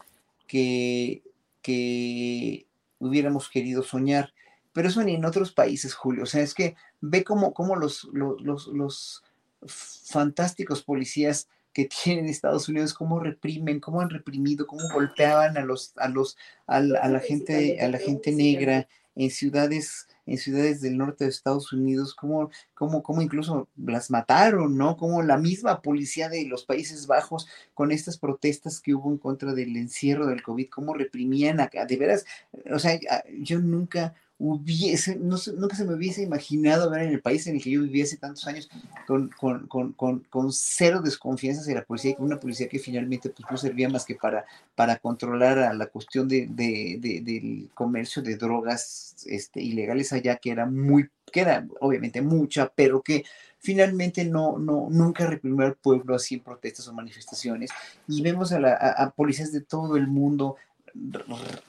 que, 0.48 1.22
que 1.62 2.66
hubiéramos 3.00 3.50
querido 3.50 3.84
soñar. 3.84 4.34
Pero 4.74 4.90
eso 4.90 5.04
ni 5.04 5.16
en 5.16 5.26
otros 5.26 5.52
países, 5.52 5.94
Julio. 5.94 6.24
O 6.24 6.28
sea, 6.28 6.42
es 6.42 6.54
que 6.54 6.76
ve 7.02 7.24
cómo, 7.24 7.54
cómo 7.54 7.76
los, 7.76 8.06
los, 8.14 8.42
los, 8.42 8.68
los 8.68 9.24
fantásticos 9.66 10.84
policías 10.84 11.48
que 11.74 11.86
tienen 12.04 12.28
Estados 12.28 12.70
Unidos, 12.70 12.94
cómo 12.94 13.20
reprimen, 13.20 13.80
cómo 13.80 14.02
han 14.02 14.10
reprimido, 14.10 14.66
cómo 14.66 14.84
golpeaban 14.94 15.58
a 15.58 15.62
los, 15.62 15.94
a 15.98 16.10
los, 16.10 16.38
a 16.66 16.80
la, 16.82 17.20
gente, 17.20 17.82
a 17.82 17.90
la 17.90 18.00
gente 18.00 18.32
negra 18.32 18.88
en 19.18 19.32
ciudades, 19.32 20.08
en 20.28 20.38
ciudades 20.38 20.80
del 20.80 20.98
norte 20.98 21.24
de 21.24 21.32
Estados 21.32 21.74
Unidos, 21.74 22.14
cómo, 22.14 22.52
cómo, 22.76 23.02
cómo 23.02 23.22
incluso 23.22 23.68
las 23.76 24.12
mataron, 24.12 24.78
¿no? 24.78 24.96
Como 24.96 25.24
la 25.24 25.38
misma 25.38 25.82
policía 25.82 26.30
de 26.30 26.46
los 26.46 26.66
Países 26.66 27.08
Bajos 27.08 27.48
con 27.74 27.92
estas 27.92 28.18
protestas 28.18 28.80
que 28.80 28.94
hubo 28.94 29.12
en 29.12 29.18
contra 29.18 29.54
del 29.54 29.76
encierro 29.76 30.28
del 30.28 30.44
COVID, 30.44 30.70
cómo 30.70 30.94
reprimían 30.94 31.60
acá, 31.60 31.86
de 31.86 31.98
veras, 31.98 32.26
o 32.72 32.80
sea, 32.80 33.00
yo 33.40 33.60
nunca 33.60 34.14
hubiese, 34.40 35.16
no, 35.16 35.38
nunca 35.56 35.76
se 35.76 35.84
me 35.84 35.96
hubiese 35.96 36.22
imaginado 36.22 36.90
ver 36.92 37.04
en 37.04 37.14
el 37.14 37.22
país 37.22 37.48
en 37.48 37.56
el 37.56 37.64
que 37.64 37.72
yo 37.72 37.82
hace 38.04 38.18
tantos 38.18 38.46
años 38.46 38.70
con, 39.08 39.30
con, 39.30 39.94
con, 39.94 40.20
con 40.30 40.54
cero 40.54 41.02
desconfianza 41.04 41.62
hacia 41.62 41.76
la 41.76 41.84
policía, 41.84 42.16
con 42.16 42.26
una 42.26 42.40
policía 42.40 42.68
que 42.70 42.78
finalmente 42.78 43.30
pues, 43.30 43.50
no 43.50 43.58
servía 43.58 43.90
más 43.90 44.06
que 44.06 44.16
para, 44.16 44.46
para 44.76 44.98
controlar 44.98 45.58
a 45.60 45.74
la 45.74 45.88
cuestión 45.88 46.28
de, 46.28 46.48
de, 46.48 47.00
del 47.24 47.70
comercio 47.74 48.22
de 48.22 48.36
drogas 48.36 49.16
este, 49.26 49.62
ilegales 49.62 50.14
allá, 50.14 50.36
que 50.36 50.52
era 50.52 50.68
muy, 50.68 51.10
que 51.32 51.42
era 51.42 51.68
obviamente 51.80 52.22
mucha, 52.22 52.72
pero 52.76 53.02
que 53.02 53.26
finalmente 53.58 54.24
no, 54.24 54.60
no, 54.60 54.88
nunca 54.92 55.26
reprimió 55.26 55.66
al 55.66 55.76
pueblo 55.76 56.14
así 56.14 56.36
en 56.36 56.42
protestas 56.42 56.88
o 56.88 56.94
manifestaciones. 56.94 57.72
Y 58.08 58.22
vemos 58.22 58.52
a, 58.52 58.60
la, 58.60 58.76
a 58.76 59.10
policías 59.10 59.52
de 59.52 59.62
todo 59.62 59.98
el 59.98 60.08
mundo 60.08 60.58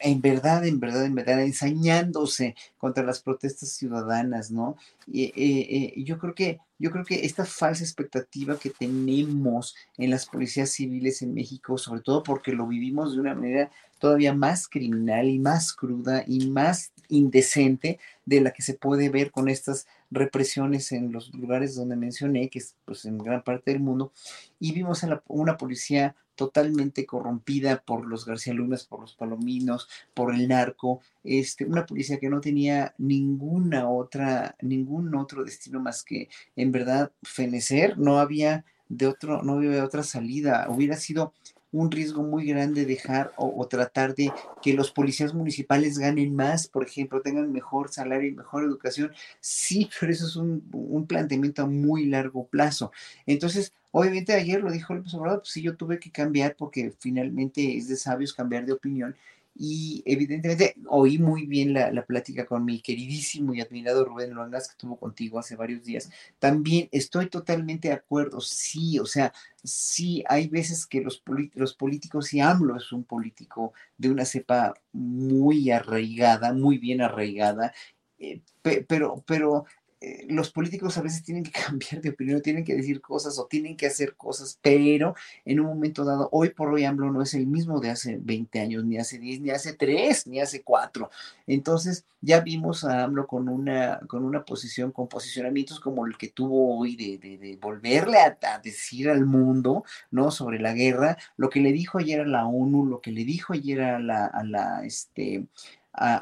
en 0.01 0.21
verdad, 0.21 0.67
en 0.67 0.81
verdad, 0.81 1.05
en 1.05 1.15
verdad, 1.15 1.43
ensañándose 1.43 2.55
contra 2.79 3.05
las 3.05 3.21
protestas 3.21 3.71
ciudadanas, 3.71 4.51
¿no? 4.51 4.77
Y, 5.07 5.25
eh, 5.25 5.33
eh, 5.37 6.05
yo 6.05 6.19
creo 6.19 6.35
que 6.35 6.61
yo 6.79 6.93
creo 6.93 7.05
que 7.05 7.27
esta 7.27 7.45
falsa 7.45 7.83
expectativa 7.83 8.57
que 8.57 8.71
tenemos 8.71 9.75
en 9.97 10.11
las 10.11 10.27
policías 10.27 10.71
civiles 10.71 11.23
en 11.23 11.35
México, 11.35 11.77
sobre 11.77 12.03
todo 12.03 12.23
porque 12.23 12.53
lo 12.53 12.69
vivimos 12.69 13.15
de 13.15 13.21
una 13.21 13.35
manera 13.35 13.71
todavía 13.99 14.33
más 14.33 14.69
criminal 14.69 15.29
y 15.29 15.41
más 15.41 15.73
cruda 15.73 16.23
y 16.27 16.49
más 16.49 16.93
indecente 17.09 17.99
de 18.25 18.41
la 18.41 18.53
que 18.53 18.63
se 18.63 18.75
puede 18.75 19.09
ver 19.09 19.31
con 19.31 19.49
estas 19.49 19.87
represiones 20.11 20.93
en 20.93 21.13
los 21.13 21.35
lugares 21.35 21.75
donde 21.75 21.97
mencioné, 21.97 22.49
que 22.49 22.61
es 22.61 22.77
pues, 22.85 23.05
en 23.05 23.19
gran 23.19 23.43
parte 23.43 23.73
del 23.73 23.81
mundo, 23.81 24.13
y 24.59 24.73
vimos 24.73 25.05
a 25.05 25.23
una 25.29 25.57
policía 25.57 26.15
totalmente 26.39 27.05
corrompida 27.05 27.83
por 27.85 28.07
los 28.07 28.25
García 28.25 28.55
Lunas, 28.55 28.85
por 28.85 29.01
los 29.01 29.17
Palominos, 29.17 29.89
por 30.15 30.33
el 30.33 30.47
narco, 30.47 31.01
este, 31.25 31.65
una 31.65 31.85
policía 31.85 32.21
que 32.21 32.31
no 32.31 32.41
tenía 32.41 32.95
ninguna 32.97 33.91
otra, 33.91 34.55
ningún 34.63 35.17
otro 35.17 35.43
destino 35.43 35.81
más 35.81 36.05
que 36.05 36.29
en 36.55 36.71
verdad 36.71 37.11
fenecer, 37.25 37.99
no 37.99 38.21
había 38.21 38.65
de 38.89 39.09
otro, 39.09 39.43
no 39.43 39.55
había 39.55 39.85
otra 39.85 40.05
salida, 40.05 40.67
hubiera 40.71 40.97
sido 40.97 41.33
un 41.71 41.91
riesgo 41.91 42.23
muy 42.23 42.47
grande 42.47 42.87
dejar 42.87 43.33
o, 43.37 43.67
tratar 43.69 44.15
de 44.15 44.33
que 44.63 44.73
los 44.73 44.91
policías 44.91 45.35
municipales 45.35 45.99
ganen 45.99 46.35
más, 46.35 46.67
por 46.67 46.85
ejemplo, 46.85 47.21
tengan 47.21 47.53
mejor 47.53 47.91
salario 47.91 48.29
y 48.29 48.35
mejor 48.35 48.65
educación. 48.65 49.13
Sí, 49.41 49.89
pero 50.01 50.13
eso 50.13 50.27
es 50.27 50.37
un, 50.37 50.63
un 50.73 51.07
planteamiento 51.07 51.63
a 51.63 51.67
muy 51.67 52.07
largo 52.07 52.47
plazo. 52.47 52.93
Entonces, 53.27 53.73
obviamente 53.91 54.33
ayer 54.33 54.63
lo 54.63 54.71
dijo 54.71 54.95
el 54.95 55.05
Obrador, 55.13 55.41
pues 55.41 55.53
sí, 55.53 55.63
yo 55.63 55.77
tuve 55.77 55.99
que 55.99 56.11
cambiar 56.11 56.57
porque 56.57 56.93
finalmente 56.99 57.77
es 57.77 57.89
de 57.89 57.97
sabios 57.97 58.33
cambiar 58.33 58.65
de 58.65 58.73
opinión 58.73 59.15
y 59.59 60.03
evidentemente 60.07 60.77
oí 60.87 61.19
muy 61.19 61.45
bien 61.47 61.73
la, 61.73 61.91
la, 61.91 62.07
plática 62.07 62.47
con 62.47 62.65
mi 62.65 62.81
queridísimo 62.81 63.53
y 63.53 63.61
admirado 63.61 64.05
Rubén 64.05 64.33
Longas 64.33 64.69
que 64.69 64.77
tuvo 64.77 64.97
contigo 64.97 65.39
hace 65.41 65.57
varios 65.57 65.83
días. 65.85 66.11
También 66.39 66.89
estoy 66.93 67.29
totalmente 67.29 67.89
de 67.89 67.95
acuerdo, 67.95 68.41
sí, 68.41 69.01
o 69.01 69.07
sea, 69.07 69.33
sí 69.65 70.23
hay 70.29 70.47
veces 70.49 70.87
que 70.87 71.01
los, 71.01 71.19
políticos, 71.19 72.33
y 72.33 72.41
AMLO 72.41 72.77
es 72.77 72.93
un 72.93 73.03
político 73.03 73.73
de 73.97 74.11
una 74.11 74.25
cepa 74.25 74.75
muy 74.93 75.71
arraigada, 75.73 76.53
muy 76.53 76.79
bien 76.79 77.03
arraigada, 77.03 77.73
eh, 78.19 78.41
pero, 78.63 79.25
pero 79.27 79.65
eh, 80.01 80.27
los 80.29 80.53
políticos 80.53 80.97
a 80.97 81.03
veces 81.03 81.25
tienen 81.25 81.43
que 81.43 81.51
cambiar 81.67 82.01
de 82.01 82.11
opinión, 82.11 82.41
tienen 82.41 82.65
que 82.65 82.77
decir 82.77 83.01
cosas 83.01 83.39
o 83.39 83.47
tienen 83.47 83.77
que 83.77 83.87
hacer 83.87 84.15
cosas, 84.17 84.59
pero 84.63 85.15
en 85.45 85.61
un 85.61 85.67
momento 85.67 86.05
dado, 86.05 86.29
hoy 86.31 86.51
por 86.51 86.69
hoy 86.69 86.85
AMLO 86.85 87.11
no 87.11 87.23
es 87.23 87.35
el 87.35 87.47
mismo 87.47 87.81
de 87.81 87.91
hace 87.91 88.19
20 88.21 88.61
años, 88.61 88.85
ni 88.85 88.99
hace 88.99 89.19
10, 89.19 89.41
ni 89.41 89.51
hace 89.51 89.73
3, 89.75 90.27
ni 90.29 90.41
hace 90.41 90.63
4. 90.63 91.11
Entonces 91.47 92.05
ya 92.21 92.41
vimos 92.41 92.85
a 92.85 93.05
AMLO 93.05 93.27
con 93.27 93.49
una, 93.49 94.01
con 94.07 94.25
una 94.25 94.45
posición, 94.45 94.93
con 94.93 95.09
posicionamientos 95.09 95.81
como 95.81 96.07
el 96.07 96.17
que 96.17 96.29
tuvo 96.29 96.79
hoy 96.79 96.95
de, 96.97 97.19
de, 97.19 97.59
volverle 97.61 98.19
a, 98.19 98.37
decir 98.63 99.09
al 99.11 99.25
mundo, 99.27 99.85
¿no? 100.11 100.31
Sobre 100.31 100.61
la 100.61 100.75
guerra, 100.75 101.17
lo 101.37 101.51
que 101.51 101.61
le 101.61 101.73
dijo 101.73 101.99
ayer 101.99 102.21
a 102.21 102.27
la 102.27 102.47
ONU, 102.47 102.87
lo 102.87 103.01
que 103.01 103.13
le 103.13 103.25
dijo 103.25 103.53
ayer 103.53 103.81
a 103.81 103.99
la, 103.99 104.27
a 104.27 104.45
la, 104.45 104.85
este, 104.85 105.47
a, 105.93 106.17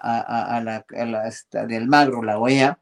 a 0.57 0.61
la, 0.63 0.87
a 0.97 1.05
la, 1.05 1.67
de 1.67 1.77
Almagro, 1.77 2.23
la 2.23 2.39
OEA, 2.39 2.79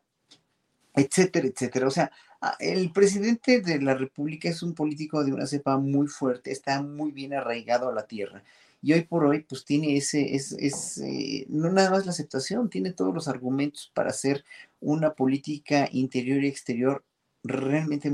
etcétera, 0.95 1.49
etcétera. 1.49 1.89
O 1.89 1.91
sea, 1.91 2.11
el 2.59 2.93
presidente 2.93 3.61
de 3.61 3.81
la 3.81 3.95
República 3.95 4.49
es 4.49 4.63
un 4.63 4.75
político 4.75 5.25
de 5.25 5.33
una 5.33 5.47
cepa 5.47 5.77
muy 5.79 6.07
fuerte, 6.07 6.53
está 6.53 6.83
muy 6.83 7.13
bien 7.13 7.35
arraigado 7.35 7.89
a 7.89 7.95
la 7.95 8.07
tierra. 8.07 8.43
Y 8.83 8.93
hoy 8.93 9.03
por 9.03 9.25
hoy, 9.25 9.41
pues 9.41 9.65
tiene 9.65 9.97
ese, 9.97 10.35
es, 10.35 10.53
es 10.53 10.99
eh, 10.99 11.47
no 11.49 11.71
nada 11.71 11.91
más 11.91 12.05
la 12.05 12.13
aceptación, 12.13 12.69
tiene 12.69 12.93
todos 12.93 13.15
los 13.15 13.29
argumentos 13.29 13.91
para 13.95 14.11
hacer 14.11 14.45
una 14.81 15.15
política 15.15 15.89
interior 15.91 16.45
y 16.45 16.49
exterior 16.49 17.03
realmente 17.43 18.13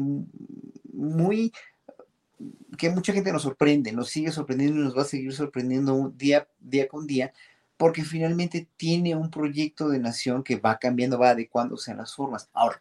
muy 0.92 1.52
que 2.78 2.88
mucha 2.88 3.12
gente 3.12 3.32
nos 3.32 3.42
sorprende, 3.42 3.92
nos 3.92 4.08
sigue 4.08 4.30
sorprendiendo 4.30 4.80
y 4.80 4.84
nos 4.84 4.96
va 4.96 5.02
a 5.02 5.06
seguir 5.06 5.32
sorprendiendo 5.32 6.12
día, 6.16 6.48
día 6.60 6.88
con 6.88 7.06
día, 7.06 7.32
porque 7.80 8.04
finalmente 8.04 8.68
tiene 8.76 9.16
un 9.16 9.30
proyecto 9.30 9.88
de 9.88 9.98
nación 9.98 10.42
que 10.42 10.56
va 10.56 10.78
cambiando, 10.78 11.18
va 11.18 11.30
adecuándose 11.30 11.90
a 11.90 11.94
las 11.94 12.14
formas. 12.14 12.50
Ahora, 12.52 12.78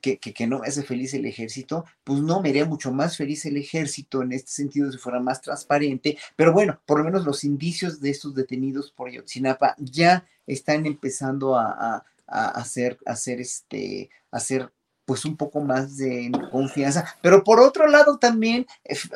que, 0.00 0.20
que, 0.20 0.46
no 0.46 0.60
me 0.60 0.68
hace 0.68 0.84
feliz 0.84 1.12
el 1.14 1.26
ejército, 1.26 1.84
pues 2.04 2.20
no, 2.20 2.40
me 2.40 2.50
haría 2.50 2.64
mucho 2.64 2.92
más 2.92 3.16
feliz 3.16 3.44
el 3.46 3.56
ejército 3.56 4.22
en 4.22 4.30
este 4.30 4.52
sentido 4.52 4.92
si 4.92 4.98
fuera 4.98 5.18
más 5.18 5.40
transparente, 5.40 6.16
pero 6.36 6.52
bueno, 6.52 6.80
por 6.86 6.98
lo 6.98 7.04
menos 7.04 7.24
los 7.24 7.42
indicios 7.42 8.00
de 8.00 8.10
estos 8.10 8.32
detenidos 8.32 8.92
por 8.92 9.10
Yotzinapa 9.10 9.74
ya 9.76 10.24
están 10.46 10.86
empezando 10.86 11.56
a, 11.56 12.04
a, 12.28 12.48
hacer, 12.50 12.96
hacer, 13.06 13.40
este, 13.40 14.08
hacer 14.30 14.70
pues 15.08 15.24
un 15.24 15.38
poco 15.38 15.62
más 15.62 15.96
de 15.96 16.30
confianza. 16.52 17.16
Pero 17.22 17.42
por 17.42 17.60
otro 17.60 17.86
lado 17.86 18.18
también, 18.18 18.66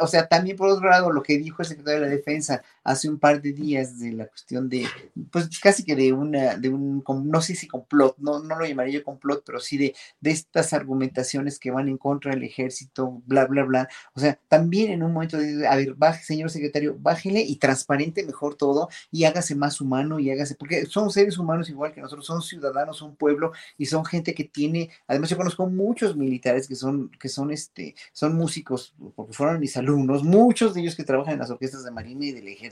o 0.01 0.07
sea, 0.07 0.27
también 0.27 0.57
por 0.57 0.71
otro 0.71 0.89
lado, 0.89 1.13
lo 1.13 1.23
que 1.23 1.37
dijo 1.37 1.61
el 1.61 1.69
secretario 1.69 2.01
de 2.01 2.07
la 2.07 2.17
Defensa 2.17 2.63
hace 2.85 3.09
un 3.09 3.19
par 3.19 3.41
de 3.41 3.53
días 3.53 3.99
de 3.99 4.13
la 4.13 4.27
cuestión 4.27 4.69
de, 4.69 4.87
pues 5.31 5.59
casi 5.61 5.85
que 5.85 5.95
de 5.95 6.13
una, 6.13 6.57
de 6.57 6.69
un, 6.69 7.03
no 7.25 7.41
sé 7.41 7.55
si 7.55 7.69
complot, 7.69 8.17
no, 8.19 8.41
no 8.41 8.59
lo 8.59 8.67
llamaría 8.67 8.99
yo 8.99 9.05
complot, 9.05 9.43
pero 9.45 9.61
sí 9.61 9.79
de, 9.79 9.95
de 10.21 10.31
estas 10.31 10.73
argumentaciones 10.73 11.59
que 11.59 11.71
van 11.71 11.89
en 11.89 11.99
contra 11.99 12.33
del 12.33 12.43
ejército, 12.43 13.23
bla, 13.27 13.47
bla, 13.47 13.65
bla. 13.65 13.89
O 14.15 14.21
sea, 14.21 14.39
también 14.49 14.91
en 14.91 15.03
un 15.03 15.13
momento 15.13 15.39
de, 15.39 15.67
a 15.67 15.77
ver, 15.77 15.95
baje, 15.95 16.25
señor 16.25 16.51
secretario, 16.51 16.97
bájele 16.99 17.41
y 17.41 17.57
transparente 17.57 18.25
mejor 18.25 18.57
todo 18.57 18.89
y 19.11 19.25
hágase 19.25 19.55
más 19.55 19.81
humano 19.81 20.19
y 20.19 20.31
hágase, 20.31 20.55
porque 20.57 20.87
son 20.87 21.11
seres 21.11 21.39
humanos 21.39 21.69
igual 21.71 21.93
que 21.93 22.01
nosotros, 22.01 22.27
son 22.27 22.43
ciudadanos, 22.43 22.99
son 22.99 23.17
pueblo 23.17 23.53
y 23.79 23.87
son 23.87 24.05
gente 24.05 24.35
que 24.35 24.45
tiene, 24.45 24.91
además 25.07 25.31
yo 25.31 25.37
conozco 25.37 25.67
muchos 25.67 26.17
militares 26.17 26.67
que 26.69 26.75
son, 26.75 27.11
que 27.11 27.29
son, 27.29 27.51
este, 27.51 27.95
son 28.13 28.35
músicos, 28.35 28.95
porque 29.15 29.33
fueron 29.33 29.61
mis 29.61 29.77
alumnos, 29.77 30.25
muchos 30.25 30.75
de 30.75 30.81
ellos 30.81 30.97
que 30.97 31.05
trabajan 31.05 31.35
en 31.35 31.41
las 31.41 31.51
orquestas 31.51 31.85
de 31.85 31.91
Marina 31.91 32.27
y 32.27 32.33
del 32.33 32.49
Ejército. 32.49 32.72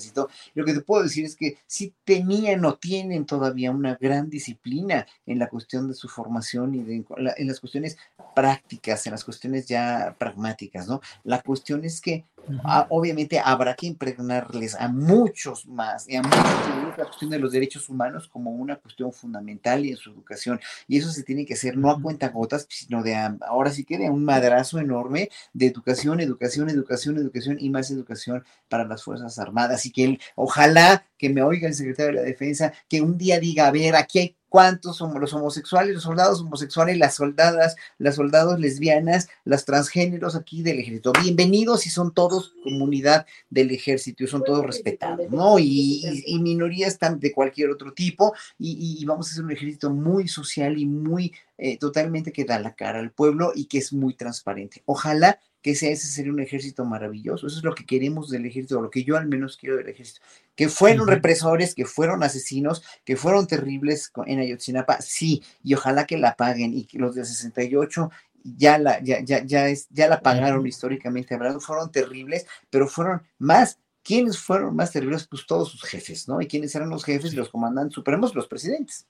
Lo 0.54 0.64
que 0.64 0.74
te 0.74 0.80
puedo 0.80 1.02
decir 1.02 1.24
es 1.24 1.36
que 1.36 1.58
sí 1.66 1.94
tenían 2.04 2.64
o 2.64 2.74
tienen 2.76 3.26
todavía 3.26 3.70
una 3.70 3.96
gran 3.96 4.28
disciplina 4.28 5.06
en 5.26 5.38
la 5.38 5.48
cuestión 5.48 5.88
de 5.88 5.94
su 5.94 6.08
formación 6.08 6.74
y 6.74 6.82
de, 6.82 7.04
en 7.36 7.46
las 7.46 7.60
cuestiones 7.60 7.96
prácticas, 8.34 9.06
en 9.06 9.12
las 9.12 9.24
cuestiones 9.24 9.66
ya 9.66 10.16
pragmáticas, 10.18 10.88
¿no? 10.88 11.00
La 11.24 11.42
cuestión 11.42 11.84
es 11.84 12.00
que 12.00 12.24
Ah, 12.64 12.86
obviamente 12.90 13.38
habrá 13.38 13.74
que 13.74 13.86
impregnarles 13.86 14.74
a 14.74 14.88
muchos 14.88 15.66
más 15.66 16.08
y 16.08 16.16
a 16.16 16.22
muchos 16.22 16.98
la 16.98 17.04
cuestión 17.04 17.30
de 17.30 17.38
los 17.38 17.52
derechos 17.52 17.88
humanos 17.88 18.28
como 18.28 18.50
una 18.50 18.76
cuestión 18.76 19.12
fundamental 19.12 19.84
y 19.84 19.90
en 19.90 19.96
su 19.96 20.10
educación. 20.10 20.60
Y 20.88 20.98
eso 20.98 21.10
se 21.10 21.22
tiene 21.22 21.46
que 21.46 21.54
hacer 21.54 21.76
no 21.76 21.90
a 21.90 22.00
cuenta 22.00 22.28
gotas, 22.28 22.66
sino 22.68 23.02
de 23.02 23.16
ahora 23.46 23.70
sí 23.70 23.84
que 23.84 23.98
de 23.98 24.10
un 24.10 24.24
madrazo 24.24 24.78
enorme 24.78 25.30
de 25.52 25.66
educación, 25.66 26.20
educación, 26.20 26.68
educación, 26.68 27.16
educación 27.18 27.56
y 27.60 27.70
más 27.70 27.90
educación 27.90 28.44
para 28.68 28.84
las 28.84 29.02
Fuerzas 29.04 29.38
Armadas. 29.38 29.86
Y 29.86 29.92
que 29.92 30.18
ojalá 30.34 31.06
que 31.16 31.28
me 31.28 31.42
oiga 31.42 31.68
el 31.68 31.74
secretario 31.74 32.12
de 32.12 32.20
la 32.20 32.22
Defensa, 32.22 32.72
que 32.88 33.00
un 33.00 33.18
día 33.18 33.38
diga, 33.38 33.66
a 33.66 33.70
ver, 33.70 33.94
aquí 33.94 34.18
hay 34.18 34.36
cuántos 34.50 35.00
los 35.00 35.32
homosexuales, 35.32 35.94
los 35.94 36.02
soldados 36.02 36.40
homosexuales, 36.40 36.98
las 36.98 37.14
soldadas, 37.14 37.76
las 37.98 38.16
soldados 38.16 38.58
lesbianas, 38.58 39.28
las 39.44 39.64
transgéneros 39.64 40.34
aquí 40.34 40.62
del 40.62 40.80
ejército. 40.80 41.12
Bienvenidos 41.22 41.86
y 41.86 41.90
son 41.90 42.12
todos 42.12 42.52
comunidad 42.64 43.26
del 43.48 43.70
ejército 43.70 44.24
y 44.24 44.26
son 44.26 44.42
todos 44.42 44.66
respetados, 44.66 45.30
¿no? 45.30 45.58
Y, 45.58 46.04
minorías 46.40 46.98
de 46.98 47.32
cualquier 47.32 47.70
otro 47.70 47.92
tipo 47.92 48.34
y, 48.58 49.02
vamos 49.04 49.30
a 49.30 49.34
ser 49.34 49.44
un 49.44 49.52
ejército 49.52 49.90
muy 49.90 50.26
social 50.26 50.76
y 50.78 50.84
muy 50.84 51.32
eh, 51.56 51.78
totalmente 51.78 52.32
que 52.32 52.44
da 52.44 52.58
la 52.58 52.74
cara 52.74 52.98
al 52.98 53.12
pueblo 53.12 53.52
y 53.54 53.66
que 53.66 53.78
es 53.78 53.92
muy 53.92 54.14
transparente. 54.14 54.82
Ojalá 54.84 55.38
que 55.62 55.72
ese 55.72 55.96
sería 55.96 56.32
un 56.32 56.40
ejército 56.40 56.84
maravilloso. 56.84 57.46
Eso 57.46 57.58
es 57.58 57.64
lo 57.64 57.74
que 57.74 57.84
queremos 57.84 58.30
del 58.30 58.46
ejército, 58.46 58.80
lo 58.80 58.90
que 58.90 59.04
yo 59.04 59.16
al 59.16 59.26
menos 59.26 59.56
quiero 59.56 59.76
del 59.76 59.88
ejército. 59.88 60.20
Que 60.54 60.68
fueron 60.68 61.06
represores, 61.06 61.74
que 61.74 61.84
fueron 61.84 62.22
asesinos, 62.22 62.82
que 63.04 63.16
fueron 63.16 63.46
terribles 63.46 64.12
en 64.26 64.40
Ayotzinapa, 64.40 65.00
sí, 65.00 65.42
y 65.62 65.74
ojalá 65.74 66.06
que 66.06 66.18
la 66.18 66.36
paguen 66.36 66.74
y 66.74 66.84
que 66.84 66.98
los 66.98 67.14
de 67.14 67.24
68 67.24 68.10
ya 68.42 68.78
la, 68.78 69.02
ya, 69.02 69.20
ya, 69.20 69.44
ya, 69.44 69.68
es, 69.68 69.86
ya 69.90 70.08
la 70.08 70.20
pagaron 70.20 70.66
históricamente 70.66 71.34
hablando, 71.34 71.60
fueron 71.60 71.90
terribles, 71.90 72.46
pero 72.70 72.88
fueron 72.88 73.22
más. 73.38 73.78
¿Quiénes 74.02 74.38
fueron 74.38 74.74
más 74.74 74.92
terribles? 74.92 75.26
Pues 75.26 75.44
todos 75.46 75.70
sus 75.70 75.82
jefes, 75.82 76.26
¿no? 76.26 76.40
¿Y 76.40 76.46
quiénes 76.46 76.74
eran 76.74 76.88
los 76.88 77.04
jefes 77.04 77.34
y 77.34 77.36
los 77.36 77.50
comandantes 77.50 77.94
supremos? 77.94 78.34
Los 78.34 78.48
presidentes. 78.48 79.06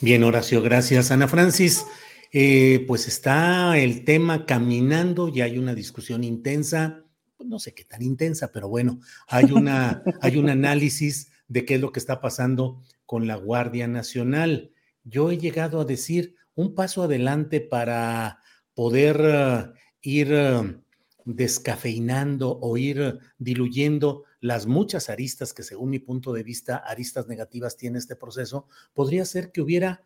Bien, 0.00 0.24
Horacio, 0.24 0.62
gracias. 0.62 1.10
Ana 1.10 1.28
Francis, 1.28 1.84
eh, 2.32 2.84
pues 2.88 3.08
está 3.08 3.78
el 3.78 4.04
tema 4.04 4.46
caminando 4.46 5.28
y 5.28 5.42
hay 5.42 5.58
una 5.58 5.74
discusión 5.74 6.24
intensa, 6.24 7.04
pues 7.36 7.46
no 7.46 7.58
sé 7.58 7.74
qué 7.74 7.84
tan 7.84 8.00
intensa, 8.00 8.50
pero 8.52 8.70
bueno, 8.70 9.00
hay, 9.28 9.52
una, 9.52 10.02
hay 10.22 10.38
un 10.38 10.48
análisis 10.48 11.30
de 11.48 11.66
qué 11.66 11.74
es 11.74 11.80
lo 11.82 11.92
que 11.92 12.00
está 12.00 12.22
pasando 12.22 12.80
con 13.04 13.26
la 13.26 13.36
Guardia 13.36 13.86
Nacional. 13.86 14.72
Yo 15.04 15.30
he 15.30 15.36
llegado 15.36 15.80
a 15.80 15.84
decir 15.84 16.34
un 16.54 16.74
paso 16.74 17.02
adelante 17.02 17.60
para 17.60 18.38
poder 18.72 19.20
eh, 19.22 19.66
ir 20.00 20.28
eh, 20.32 20.80
descafeinando 21.26 22.58
o 22.62 22.78
ir 22.78 23.18
diluyendo 23.36 24.24
las 24.40 24.66
muchas 24.66 25.10
aristas 25.10 25.52
que 25.52 25.62
según 25.62 25.90
mi 25.90 25.98
punto 25.98 26.32
de 26.32 26.42
vista, 26.42 26.76
aristas 26.78 27.28
negativas 27.28 27.76
tiene 27.76 27.98
este 27.98 28.16
proceso, 28.16 28.66
podría 28.94 29.26
ser 29.26 29.52
que 29.52 29.60
hubiera 29.60 30.02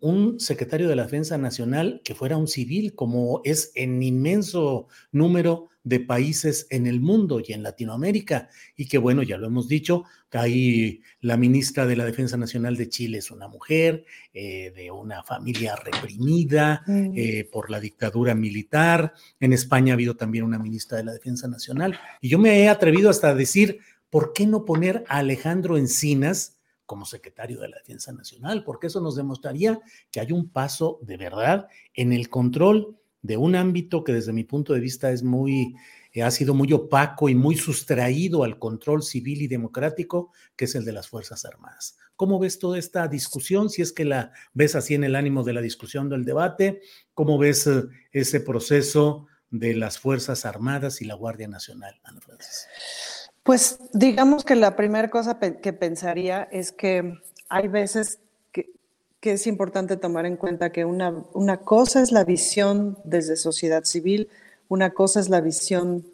un 0.00 0.38
secretario 0.40 0.88
de 0.88 0.96
la 0.96 1.04
Defensa 1.04 1.38
Nacional 1.38 2.00
que 2.04 2.14
fuera 2.14 2.36
un 2.36 2.48
civil, 2.48 2.94
como 2.94 3.40
es 3.44 3.72
en 3.74 4.02
inmenso 4.02 4.88
número 5.12 5.68
de 5.88 6.00
países 6.00 6.66
en 6.70 6.86
el 6.86 7.00
mundo 7.00 7.40
y 7.44 7.52
en 7.52 7.62
Latinoamérica. 7.62 8.50
Y 8.76 8.86
que 8.86 8.98
bueno, 8.98 9.22
ya 9.22 9.38
lo 9.38 9.46
hemos 9.46 9.68
dicho, 9.68 10.04
ahí 10.32 11.00
la 11.20 11.36
ministra 11.36 11.86
de 11.86 11.96
la 11.96 12.04
Defensa 12.04 12.36
Nacional 12.36 12.76
de 12.76 12.88
Chile 12.88 13.18
es 13.18 13.30
una 13.30 13.48
mujer 13.48 14.04
eh, 14.34 14.72
de 14.76 14.90
una 14.90 15.22
familia 15.22 15.76
reprimida 15.76 16.82
mm. 16.86 17.12
eh, 17.16 17.48
por 17.50 17.70
la 17.70 17.80
dictadura 17.80 18.34
militar. 18.34 19.14
En 19.40 19.52
España 19.52 19.92
ha 19.92 19.94
habido 19.94 20.16
también 20.16 20.44
una 20.44 20.58
ministra 20.58 20.98
de 20.98 21.04
la 21.04 21.12
Defensa 21.12 21.48
Nacional. 21.48 21.98
Y 22.20 22.28
yo 22.28 22.38
me 22.38 22.60
he 22.60 22.68
atrevido 22.68 23.08
hasta 23.08 23.30
a 23.30 23.34
decir, 23.34 23.78
¿por 24.10 24.32
qué 24.32 24.46
no 24.46 24.64
poner 24.64 25.04
a 25.08 25.18
Alejandro 25.18 25.78
Encinas? 25.78 26.57
Como 26.88 27.04
secretario 27.04 27.60
de 27.60 27.68
la 27.68 27.76
Defensa 27.76 28.12
Nacional, 28.12 28.64
porque 28.64 28.86
eso 28.86 29.00
nos 29.00 29.14
demostraría 29.14 29.78
que 30.10 30.20
hay 30.20 30.32
un 30.32 30.48
paso 30.48 30.98
de 31.02 31.18
verdad 31.18 31.68
en 31.92 32.14
el 32.14 32.30
control 32.30 32.96
de 33.20 33.36
un 33.36 33.56
ámbito 33.56 34.04
que 34.04 34.14
desde 34.14 34.32
mi 34.32 34.42
punto 34.42 34.72
de 34.72 34.80
vista 34.80 35.12
es 35.12 35.22
muy, 35.22 35.76
eh, 36.14 36.22
ha 36.22 36.30
sido 36.30 36.54
muy 36.54 36.72
opaco 36.72 37.28
y 37.28 37.34
muy 37.34 37.56
sustraído 37.56 38.42
al 38.42 38.58
control 38.58 39.02
civil 39.02 39.42
y 39.42 39.48
democrático, 39.48 40.32
que 40.56 40.64
es 40.64 40.74
el 40.76 40.86
de 40.86 40.92
las 40.92 41.08
Fuerzas 41.08 41.44
Armadas. 41.44 41.98
¿Cómo 42.16 42.38
ves 42.38 42.58
toda 42.58 42.78
esta 42.78 43.06
discusión? 43.06 43.68
Si 43.68 43.82
es 43.82 43.92
que 43.92 44.06
la 44.06 44.32
ves 44.54 44.74
así 44.74 44.94
en 44.94 45.04
el 45.04 45.14
ánimo 45.14 45.44
de 45.44 45.52
la 45.52 45.60
discusión 45.60 46.08
del 46.08 46.24
debate, 46.24 46.80
¿cómo 47.12 47.36
ves 47.36 47.66
eh, 47.66 47.82
ese 48.12 48.40
proceso 48.40 49.26
de 49.50 49.74
las 49.74 49.98
Fuerzas 49.98 50.46
Armadas 50.46 51.02
y 51.02 51.04
la 51.04 51.14
Guardia 51.14 51.48
Nacional, 51.48 52.00
Ana 52.02 52.22
Francis? 52.22 52.66
Pues 53.48 53.78
digamos 53.94 54.44
que 54.44 54.54
la 54.56 54.76
primera 54.76 55.08
cosa 55.08 55.38
que 55.38 55.72
pensaría 55.72 56.46
es 56.52 56.70
que 56.70 57.18
hay 57.48 57.66
veces 57.66 58.18
que, 58.52 58.68
es 59.22 59.46
importante 59.46 59.96
tomar 59.96 60.26
en 60.26 60.36
cuenta 60.36 60.70
que 60.70 60.84
una, 60.84 61.24
una 61.32 61.56
cosa 61.56 62.02
es 62.02 62.12
la 62.12 62.24
visión 62.24 62.98
desde 63.04 63.36
sociedad 63.36 63.84
civil, 63.84 64.28
una 64.68 64.90
cosa 64.90 65.18
es 65.20 65.30
la 65.30 65.40
visión 65.40 66.04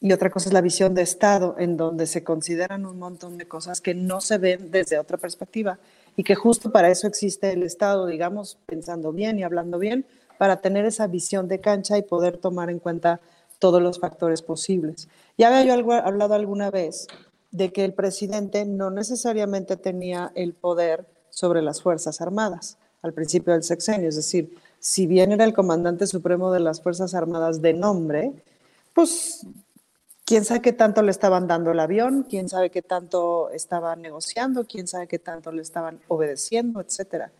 y 0.00 0.14
otra 0.14 0.30
cosa 0.30 0.48
es 0.48 0.54
la 0.54 0.62
visión 0.62 0.94
de 0.94 1.02
Estado, 1.02 1.54
en 1.58 1.76
donde 1.76 2.06
se 2.06 2.24
consideran 2.24 2.86
un 2.86 2.98
montón 2.98 3.36
de 3.36 3.46
cosas 3.46 3.82
que 3.82 3.92
no 3.92 4.22
se 4.22 4.38
ven 4.38 4.70
desde 4.70 4.98
otra 4.98 5.18
perspectiva 5.18 5.78
y 6.16 6.24
que 6.24 6.34
justo 6.34 6.72
para 6.72 6.88
eso 6.88 7.06
existe 7.06 7.52
el 7.52 7.62
Estado, 7.62 8.06
digamos, 8.06 8.56
pensando 8.64 9.12
bien 9.12 9.38
y 9.38 9.42
hablando 9.42 9.78
bien, 9.78 10.06
para 10.38 10.62
tener 10.62 10.86
esa 10.86 11.08
visión 11.08 11.46
de 11.46 11.60
cancha 11.60 11.98
y 11.98 12.02
poder 12.02 12.38
tomar 12.38 12.70
en 12.70 12.78
cuenta 12.78 13.20
todos 13.64 13.80
los 13.80 13.98
factores 13.98 14.42
posibles. 14.42 15.08
Ya 15.38 15.48
había 15.48 15.64
yo 15.64 15.90
hablado 15.94 16.34
alguna 16.34 16.70
vez 16.70 17.06
de 17.50 17.72
que 17.72 17.82
el 17.86 17.94
presidente 17.94 18.66
no 18.66 18.90
necesariamente 18.90 19.78
tenía 19.78 20.32
el 20.34 20.52
poder 20.52 21.06
sobre 21.30 21.62
las 21.62 21.80
Fuerzas 21.80 22.20
Armadas 22.20 22.76
al 23.00 23.14
principio 23.14 23.54
del 23.54 23.62
sexenio, 23.62 24.10
es 24.10 24.16
decir, 24.16 24.54
si 24.80 25.06
bien 25.06 25.32
era 25.32 25.46
el 25.46 25.54
comandante 25.54 26.06
supremo 26.06 26.52
de 26.52 26.60
las 26.60 26.82
Fuerzas 26.82 27.14
Armadas 27.14 27.62
de 27.62 27.72
nombre, 27.72 28.34
pues 28.92 29.46
quién 30.26 30.44
sabe 30.44 30.60
qué 30.60 30.74
tanto 30.74 31.00
le 31.00 31.10
estaban 31.10 31.46
dando 31.46 31.70
el 31.70 31.80
avión, 31.80 32.26
quién 32.28 32.50
sabe 32.50 32.68
qué 32.68 32.82
tanto 32.82 33.48
estaban 33.48 34.02
negociando, 34.02 34.66
quién 34.66 34.86
sabe 34.86 35.06
qué 35.06 35.18
tanto 35.18 35.52
le 35.52 35.62
estaban 35.62 36.00
obedeciendo, 36.08 36.82
etcétera 36.82 37.32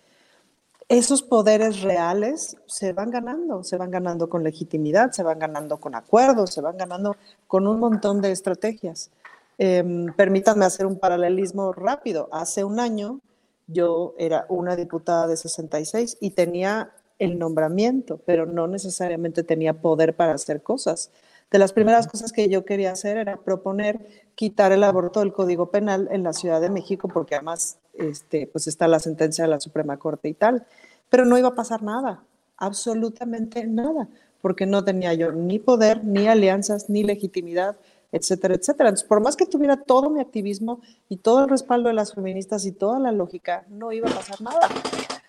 esos 0.89 1.23
poderes 1.23 1.82
reales 1.82 2.56
se 2.66 2.93
van 2.93 3.11
ganando, 3.11 3.65
se 3.65 3.77
van 3.77 3.90
ganando 3.90 4.28
con 4.28 4.44
legitimidad, 4.44 5.12
se 5.12 5.23
van 5.23 5.39
ganando 5.39 5.78
con 5.78 5.94
acuerdos, 5.94 6.52
se 6.52 6.61
van 6.61 6.77
ganando 6.77 7.16
con 7.47 7.66
un 7.66 7.81
montón 7.81 8.20
de 8.20 8.32
estrategias. 8.32 9.11
Em, 9.56 10.12
permítanme 10.15 10.65
hacer 10.65 10.86
un 10.86 10.98
paralelismo 10.98 11.73
rápido. 11.73 12.28
Hace 12.32 12.65
un 12.65 12.81
año 12.81 13.20
yo 13.66 14.15
era 14.19 14.47
una 14.48 14.77
diputada 14.77 15.27
de 15.27 15.36
66 15.36 16.19
y 16.20 16.31
tenía 16.31 16.90
el 17.19 17.39
nombramiento, 17.39 18.20
pero 18.27 18.47
no 18.47 18.66
necesariamente 18.66 19.43
tenía 19.44 19.74
poder 19.74 20.16
para 20.16 20.35
hacer 20.35 20.62
cosas. 20.62 21.11
De 21.51 21.59
las 21.59 21.73
primeras 21.73 22.09
cosas 22.09 22.32
que 22.32 22.48
yo 22.48 22.65
quería 22.65 22.93
hacer 22.93 23.16
era 23.16 23.36
proponer 23.36 24.28
quitar 24.35 24.73
el 24.73 24.82
aborto 24.82 25.20
del 25.20 25.32
Código 25.32 25.70
Penal 25.70 26.09
en 26.11 26.24
la 26.24 26.32
Ciudad 26.32 26.61
de 26.61 26.70
México, 26.70 27.09
porque 27.09 27.36
además 27.36 27.78
este, 27.99 28.47
pues 28.47 28.66
está 28.66 28.89
la 28.89 28.99
sentencia 28.99 29.45
de 29.45 29.51
la 29.51 29.61
Suprema 29.61 29.99
Corte 29.99 30.29
y 30.29 30.35
tal, 30.35 30.66
pero 31.11 31.25
no 31.25 31.39
iba 31.39 31.49
a 31.49 31.55
pasar 31.55 31.83
nada, 31.83 32.25
absolutamente 32.57 33.66
nada, 33.66 34.09
porque 34.41 34.66
no 34.66 34.85
tenía 34.85 35.15
yo 35.15 35.33
ni 35.33 35.59
poder, 35.59 36.05
ni 36.05 36.27
alianzas, 36.29 36.91
ni 36.91 37.03
legitimidad, 37.05 37.77
etcétera, 38.12 38.55
etcétera. 38.55 38.91
Entonces, 38.91 39.09
por 39.09 39.21
más 39.21 39.37
que 39.37 39.47
tuviera 39.47 39.77
todo 39.77 40.09
mi 40.11 40.21
activismo 40.21 40.81
y 41.09 41.16
todo 41.16 41.45
el 41.45 41.51
respaldo 41.51 41.89
de 41.89 41.95
las 41.95 42.15
feministas 42.15 42.65
y 42.65 42.73
toda 42.73 43.01
la 43.01 43.11
lógica, 43.11 43.65
no 43.69 43.91
iba 43.91 44.09
a 44.09 44.15
pasar 44.15 44.41
nada. 44.41 44.69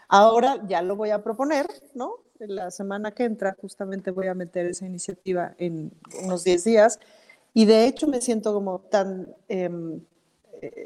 Ahora 0.08 0.62
ya 0.68 0.82
lo 0.82 0.96
voy 0.96 1.10
a 1.10 1.24
proponer, 1.24 1.66
¿no? 1.96 2.18
La 2.40 2.70
semana 2.70 3.12
que 3.12 3.24
entra 3.24 3.56
justamente 3.60 4.12
voy 4.12 4.28
a 4.28 4.34
meter 4.34 4.68
esa 4.68 4.86
iniciativa 4.86 5.56
en 5.58 5.92
unos 6.24 6.44
10 6.44 6.64
días 6.64 7.00
y 7.54 7.66
de 7.66 7.88
hecho 7.88 8.08
me 8.08 8.22
siento 8.22 8.54
como 8.54 8.80
tan, 8.80 9.34
em, 9.48 10.02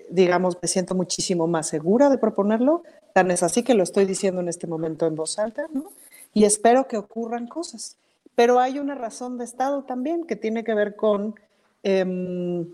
digamos, 0.09 0.57
me 0.61 0.67
siento 0.67 0.95
muchísimo 0.95 1.47
más 1.47 1.67
segura 1.67 2.09
de 2.09 2.17
proponerlo, 2.17 2.83
tan 3.13 3.31
es 3.31 3.43
así 3.43 3.63
que 3.63 3.73
lo 3.73 3.83
estoy 3.83 4.05
diciendo 4.05 4.41
en 4.41 4.47
este 4.47 4.67
momento 4.67 5.05
en 5.05 5.15
voz 5.15 5.39
alta, 5.39 5.67
¿no? 5.73 5.91
Y 6.33 6.45
espero 6.45 6.87
que 6.87 6.97
ocurran 6.97 7.47
cosas. 7.47 7.97
Pero 8.35 8.59
hay 8.59 8.79
una 8.79 8.95
razón 8.95 9.37
de 9.37 9.45
Estado 9.45 9.83
también 9.83 10.25
que 10.25 10.35
tiene 10.35 10.63
que 10.63 10.73
ver 10.73 10.95
con 10.95 11.35
Em, 11.83 12.67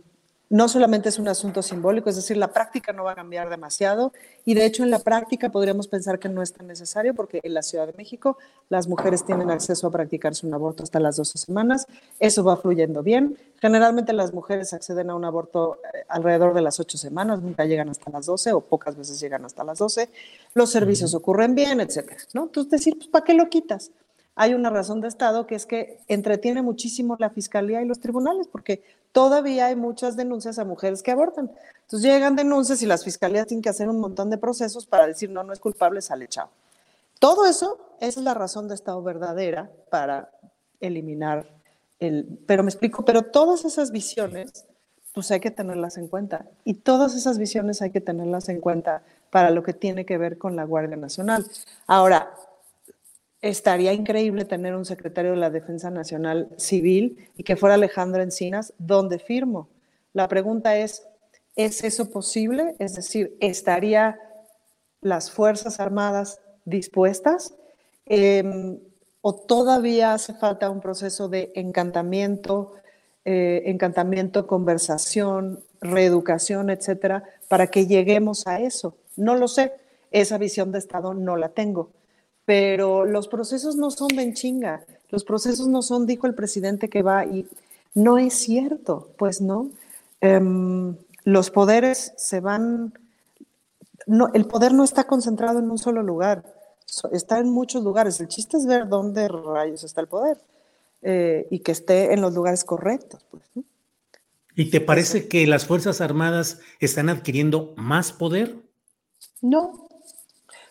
no 0.49 0.67
solamente 0.69 1.09
es 1.09 1.17
un 1.17 1.27
asunto 1.27 1.61
simbólico, 1.61 2.09
es 2.09 2.15
decir, 2.15 2.38
la 2.38 2.53
práctica 2.53 2.93
no 2.93 3.03
va 3.03 3.13
a 3.13 3.15
cambiar 3.15 3.49
demasiado 3.49 4.13
y 4.45 4.53
de 4.53 4.65
hecho 4.65 4.84
en 4.84 4.91
la 4.91 4.99
práctica 4.99 5.49
podríamos 5.49 5.88
pensar 5.88 6.19
que 6.19 6.30
no 6.30 6.41
es 6.41 6.53
tan 6.53 6.67
necesario 6.67 7.15
porque 7.15 7.39
en 7.43 7.53
la 7.53 7.63
Ciudad 7.63 7.88
de 7.88 7.93
México 7.93 8.38
las 8.69 8.88
mujeres 8.88 9.26
tienen 9.26 9.49
acceso 9.49 9.88
a 9.88 9.91
practicarse 9.91 10.45
un 10.45 10.53
aborto 10.53 10.84
hasta 10.84 10.99
las 10.99 11.17
12 11.17 11.38
semanas, 11.38 11.88
eso 12.19 12.43
va 12.43 12.57
fluyendo 12.57 13.01
bien. 13.01 13.38
Generalmente 13.59 14.13
las 14.13 14.34
mujeres 14.34 14.73
acceden 14.73 15.09
a 15.09 15.15
un 15.15 15.26
aborto 15.26 15.80
eh, 15.93 16.03
alrededor 16.09 16.53
de 16.53 16.61
las 16.61 16.80
8 16.80 16.97
semanas, 16.97 17.41
nunca 17.41 17.65
llegan 17.65 17.89
hasta 17.89 18.11
las 18.11 18.27
12 18.27 18.53
o 18.53 18.61
pocas 18.61 18.95
veces 18.95 19.19
llegan 19.19 19.45
hasta 19.45 19.63
las 19.63 19.80
12, 19.80 20.09
los 20.53 20.69
servicios 20.69 21.15
ocurren 21.15 21.55
bien, 21.55 21.81
etcétera, 21.81 22.22
¿no? 22.34 22.43
Entonces 22.43 22.69
decir, 22.69 22.95
pues 22.97 23.07
¿para 23.07 23.26
qué 23.26 23.34
lo 23.34 23.49
quitas? 23.49 23.91
hay 24.35 24.53
una 24.53 24.69
razón 24.69 24.99
de 25.01 25.07
Estado 25.07 25.47
que 25.47 25.55
es 25.55 25.65
que 25.65 25.99
entretiene 26.07 26.61
muchísimo 26.61 27.15
la 27.19 27.30
Fiscalía 27.30 27.81
y 27.81 27.85
los 27.85 28.01
tribunales, 28.01 28.47
porque 28.47 28.84
todavía 29.16 29.68
hay 29.68 29.78
muchas 29.78 30.18
denuncias 30.18 30.60
a 30.60 30.66
mujeres 30.66 31.02
que 31.02 31.10
abortan. 31.10 31.50
Entonces 31.84 32.12
llegan 32.12 32.36
denuncias 32.36 32.82
y 32.82 32.86
las 32.86 33.06
fiscalías 33.06 33.48
tienen 33.48 33.62
que 33.62 33.70
hacer 33.70 33.88
un 33.88 34.02
montón 34.02 34.30
de 34.30 34.38
procesos 34.38 34.86
para 34.86 35.08
decir, 35.08 35.30
no, 35.30 35.42
no 35.42 35.54
es 35.54 35.60
culpable, 35.62 36.02
sale 36.02 36.28
chao. 36.28 36.50
Todo 37.18 37.46
eso, 37.46 37.80
es 38.02 38.18
la 38.18 38.34
razón 38.34 38.68
de 38.68 38.76
Estado 38.76 39.02
verdadera 39.02 39.72
para 39.90 40.32
eliminar 40.82 41.48
el... 42.02 42.40
Pero 42.46 42.62
me 42.64 42.70
explico, 42.70 43.06
pero 43.06 43.22
todas 43.22 43.64
esas 43.64 43.92
visiones, 43.92 44.66
pues 45.14 45.32
hay 45.32 45.40
que 45.40 45.50
tenerlas 45.50 45.96
en 45.96 46.10
cuenta. 46.10 46.46
Y 46.66 46.74
todas 46.74 47.16
esas 47.16 47.38
visiones 47.38 47.82
hay 47.82 47.92
que 47.92 48.02
tenerlas 48.02 48.50
en 48.50 48.60
cuenta 48.60 49.02
para 49.30 49.50
lo 49.50 49.64
que 49.64 49.72
tiene 49.72 50.06
que 50.06 50.18
ver 50.18 50.38
con 50.38 50.58
la 50.58 50.66
Guardia 50.66 50.98
Nacional. 50.98 51.46
Ahora, 51.88 52.36
estaría 53.45 53.93
increíble 53.93 54.43
tener 54.43 54.76
un 54.76 54.85
secretario 54.85 55.31
de 55.31 55.38
la 55.38 55.51
Defensa 55.51 55.91
Nacional 55.91 56.49
Civil 56.57 57.30
y 57.38 57.43
que 57.43 57.55
fuera 57.55 57.76
Alejandro 57.76 58.23
Encinas, 58.23 58.73
¿dónde 58.80 59.19
firmo? 59.19 59.69
La 60.13 60.27
pregunta 60.27 60.76
es, 60.77 61.07
¿es 61.55 61.84
eso 61.84 62.09
posible? 62.09 62.76
Es 62.80 62.95
decir, 62.95 63.38
¿estaría 63.39 64.19
las 64.99 65.30
Fuerzas 65.30 65.80
Armadas 65.80 66.41
dispuestas? 66.65 67.53
Em, 68.07 68.80
¿O 69.22 69.35
todavía 69.35 70.13
hace 70.13 70.34
falta 70.34 70.72
un 70.72 70.81
proceso 70.81 71.30
de 71.30 71.51
encantamiento, 71.53 72.73
eh, 73.26 73.61
encantamiento, 73.65 74.47
conversación, 74.47 75.63
reeducación, 75.81 76.72
etcétera, 76.72 77.23
para 77.47 77.67
que 77.67 77.85
lleguemos 77.85 78.47
a 78.47 78.59
eso? 78.59 78.97
No 79.15 79.35
lo 79.35 79.47
sé. 79.47 79.73
Esa 80.09 80.39
visión 80.39 80.72
de 80.72 80.80
Estado 80.80 81.13
no 81.13 81.35
la 81.38 81.49
tengo 81.49 81.91
pero 82.45 83.05
los 83.05 83.27
procesos 83.27 83.76
no 83.76 83.91
son 83.91 84.09
de 84.09 84.23
en 84.23 84.34
chinga, 84.34 84.85
los 85.09 85.23
procesos 85.23 85.67
no 85.67 85.81
son, 85.81 86.05
dijo 86.05 86.27
el 86.27 86.35
presidente 86.35 86.89
que 86.89 87.01
va 87.01 87.26
y 87.26 87.47
no 87.93 88.17
es 88.17 88.34
cierto, 88.34 89.09
pues 89.17 89.41
no. 89.41 89.72
Em, 90.22 90.95
los 91.23 91.49
poderes 91.49 92.13
se 92.17 92.39
van, 92.39 92.93
no, 94.05 94.30
el 94.34 94.45
poder 94.45 94.73
no 94.73 94.84
está 94.84 95.05
concentrado 95.05 95.59
en 95.59 95.72
un 95.72 95.77
solo 95.77 96.03
lugar, 96.03 96.43
está 97.11 97.39
en 97.39 97.49
muchos 97.49 97.84
lugares. 97.84 98.19
El 98.19 98.27
chiste 98.27 98.57
es 98.57 98.65
ver 98.65 98.88
dónde 98.88 99.27
rayos 99.27 99.84
está 99.84 100.01
el 100.01 100.07
poder 100.07 100.38
eh, 101.01 101.47
y 101.49 101.59
que 101.59 101.72
esté 101.72 102.13
en 102.13 102.22
los 102.22 102.34
lugares 102.34 102.63
correctos. 102.63 103.26
Pues, 103.31 103.43
¿Y 104.55 104.69
te 104.69 104.81
parece 104.81 105.27
que 105.27 105.45
las 105.47 105.65
Fuerzas 105.65 105.99
Armadas 105.99 106.59
están 106.80 107.09
adquiriendo 107.09 107.73
más 107.76 108.13
poder? 108.13 108.55
No, 109.41 109.85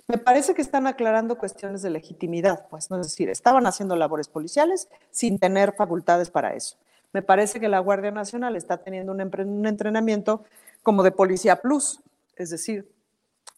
me 0.07 0.19
parece 0.19 0.55
que 0.55 0.63
están 0.63 0.87
aclarando 0.87 1.39
cuestiones 1.39 1.83
de 1.83 1.91
legitimidad, 1.91 2.67
pues, 2.69 2.91
¿no? 2.91 3.01
es 3.01 3.09
decir, 3.09 3.31
estaban 3.31 3.67
haciendo 3.67 3.97
labores 3.97 4.29
policiales 4.29 4.89
sin 5.11 5.39
tener 5.39 5.75
facultades 5.75 6.31
para 6.31 6.55
eso. 6.55 6.77
Me 7.13 7.23
parece 7.23 7.61
que 7.61 7.69
la 7.69 7.79
Guardia 7.79 8.11
Nacional 8.11 8.57
está 8.57 8.79
teniendo 8.79 9.13
un, 9.13 9.21
entrenamiento 9.67 10.45
como 10.83 11.03
de 11.03 11.13
policía 11.13 11.63
plus, 11.63 12.01
es 12.37 12.51
decir, 12.51 12.91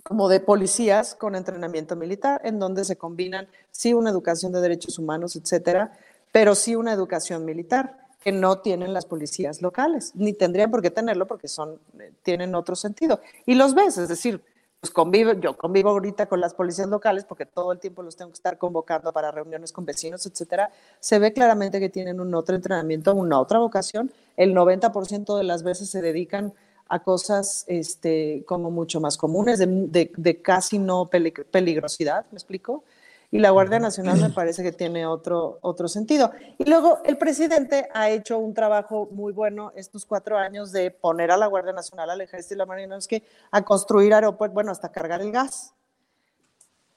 como 0.03 0.29
de 0.29 0.39
policías 0.39 1.17
con 1.17 1.35
entrenamiento 1.35 1.97
militar, 1.97 2.41
en 2.45 2.61
donde 2.61 2.85
se 2.85 2.97
combinan, 2.97 3.49
sí, 3.73 3.93
una 3.93 4.11
educación 4.11 4.53
de 4.53 4.61
derechos 4.61 4.99
humanos, 5.01 5.35
etcétera, 5.35 5.99
pero 6.31 6.55
sí 6.55 6.77
una 6.77 6.93
educación 6.93 7.45
militar 7.45 7.99
que 8.21 8.31
no 8.31 8.59
tienen 8.59 8.93
las 8.93 9.07
policías 9.07 9.63
locales, 9.63 10.13
ni 10.15 10.33
tendrían 10.33 10.71
por 10.71 10.83
qué 10.83 10.91
tenerlo 10.91 11.27
porque 11.27 11.49
son, 11.49 11.81
eh, 11.99 12.13
tienen 12.23 12.55
otro 12.55 12.77
sentido. 12.77 13.21
Y 13.47 13.55
los 13.55 13.75
ves, 13.75 13.99
es 13.99 14.09
decir, 14.09 14.43
convivo, 14.91 15.33
yo 15.35 15.57
convivo 15.57 15.91
ahorita 15.91 16.27
con 16.27 16.41
las 16.41 16.55
policías 16.55 16.89
locales 16.89 17.25
porque 17.25 17.47
todo 17.47 17.73
el 17.73 17.79
tiempo 17.79 18.03
los 18.03 18.17
tengo 18.17 18.31
que 18.31 18.37
estar 18.37 18.59
convocando 18.59 19.13
para 19.13 19.31
reuniones 19.31 19.73
con 19.73 19.85
vecinos, 19.85 20.27
etcétera, 20.27 20.71
se 21.01 21.19
ve 21.19 21.33
claramente 21.33 21.81
que 21.81 21.89
tienen 21.89 22.21
un 22.21 22.35
otro 22.35 22.57
entrenamiento, 22.57 23.15
una 23.15 23.41
otra 23.41 23.59
vocación. 23.59 24.11
El 24.37 24.55
90% 24.55 25.37
de 25.37 25.45
las 25.45 25.63
veces 25.63 25.91
se 25.91 26.03
dedican 26.03 26.53
a 26.89 27.03
cosas 27.03 27.65
este, 27.67 28.45
como 28.47 28.71
mucho 28.71 29.01
más 29.01 29.17
comunes, 29.17 29.59
de 29.59 30.41
casi 30.43 30.79
no 30.79 31.11
peligrosidad, 31.11 32.27
¿me 32.31 32.37
explico? 32.37 32.85
Y 33.31 33.39
la 33.39 33.51
Guardia 33.51 33.79
Nacional 33.79 34.21
me 34.21 34.31
parece 34.31 34.63
que 34.63 34.73
tiene 34.73 35.07
otro, 35.07 35.59
otro 35.63 35.89
sentido. 35.89 36.31
Y 36.59 36.69
luego 36.69 37.01
el 37.05 37.19
presidente 37.19 37.89
ha 37.93 38.11
hecho 38.11 38.39
un 38.39 38.55
trabajo 38.55 39.09
muy 39.11 39.33
bueno 39.33 39.73
estos 39.77 40.07
cuatro 40.07 40.39
años 40.39 40.73
de 40.73 40.91
poner 40.91 41.31
a 41.31 41.37
la 41.37 41.47
Guardia 41.47 41.73
Nacional, 41.73 42.11
al 42.11 42.21
Ejército 42.21 42.55
y 42.55 42.59
la 42.59 42.67
Marina, 42.67 42.97
es 42.97 43.09
que 43.09 43.25
a 43.51 43.63
construir 43.63 44.15
aeropuertos, 44.15 44.55
bueno, 44.55 44.71
hasta 44.71 44.91
cargar 44.91 45.21
el 45.21 45.33
gas. 45.33 45.75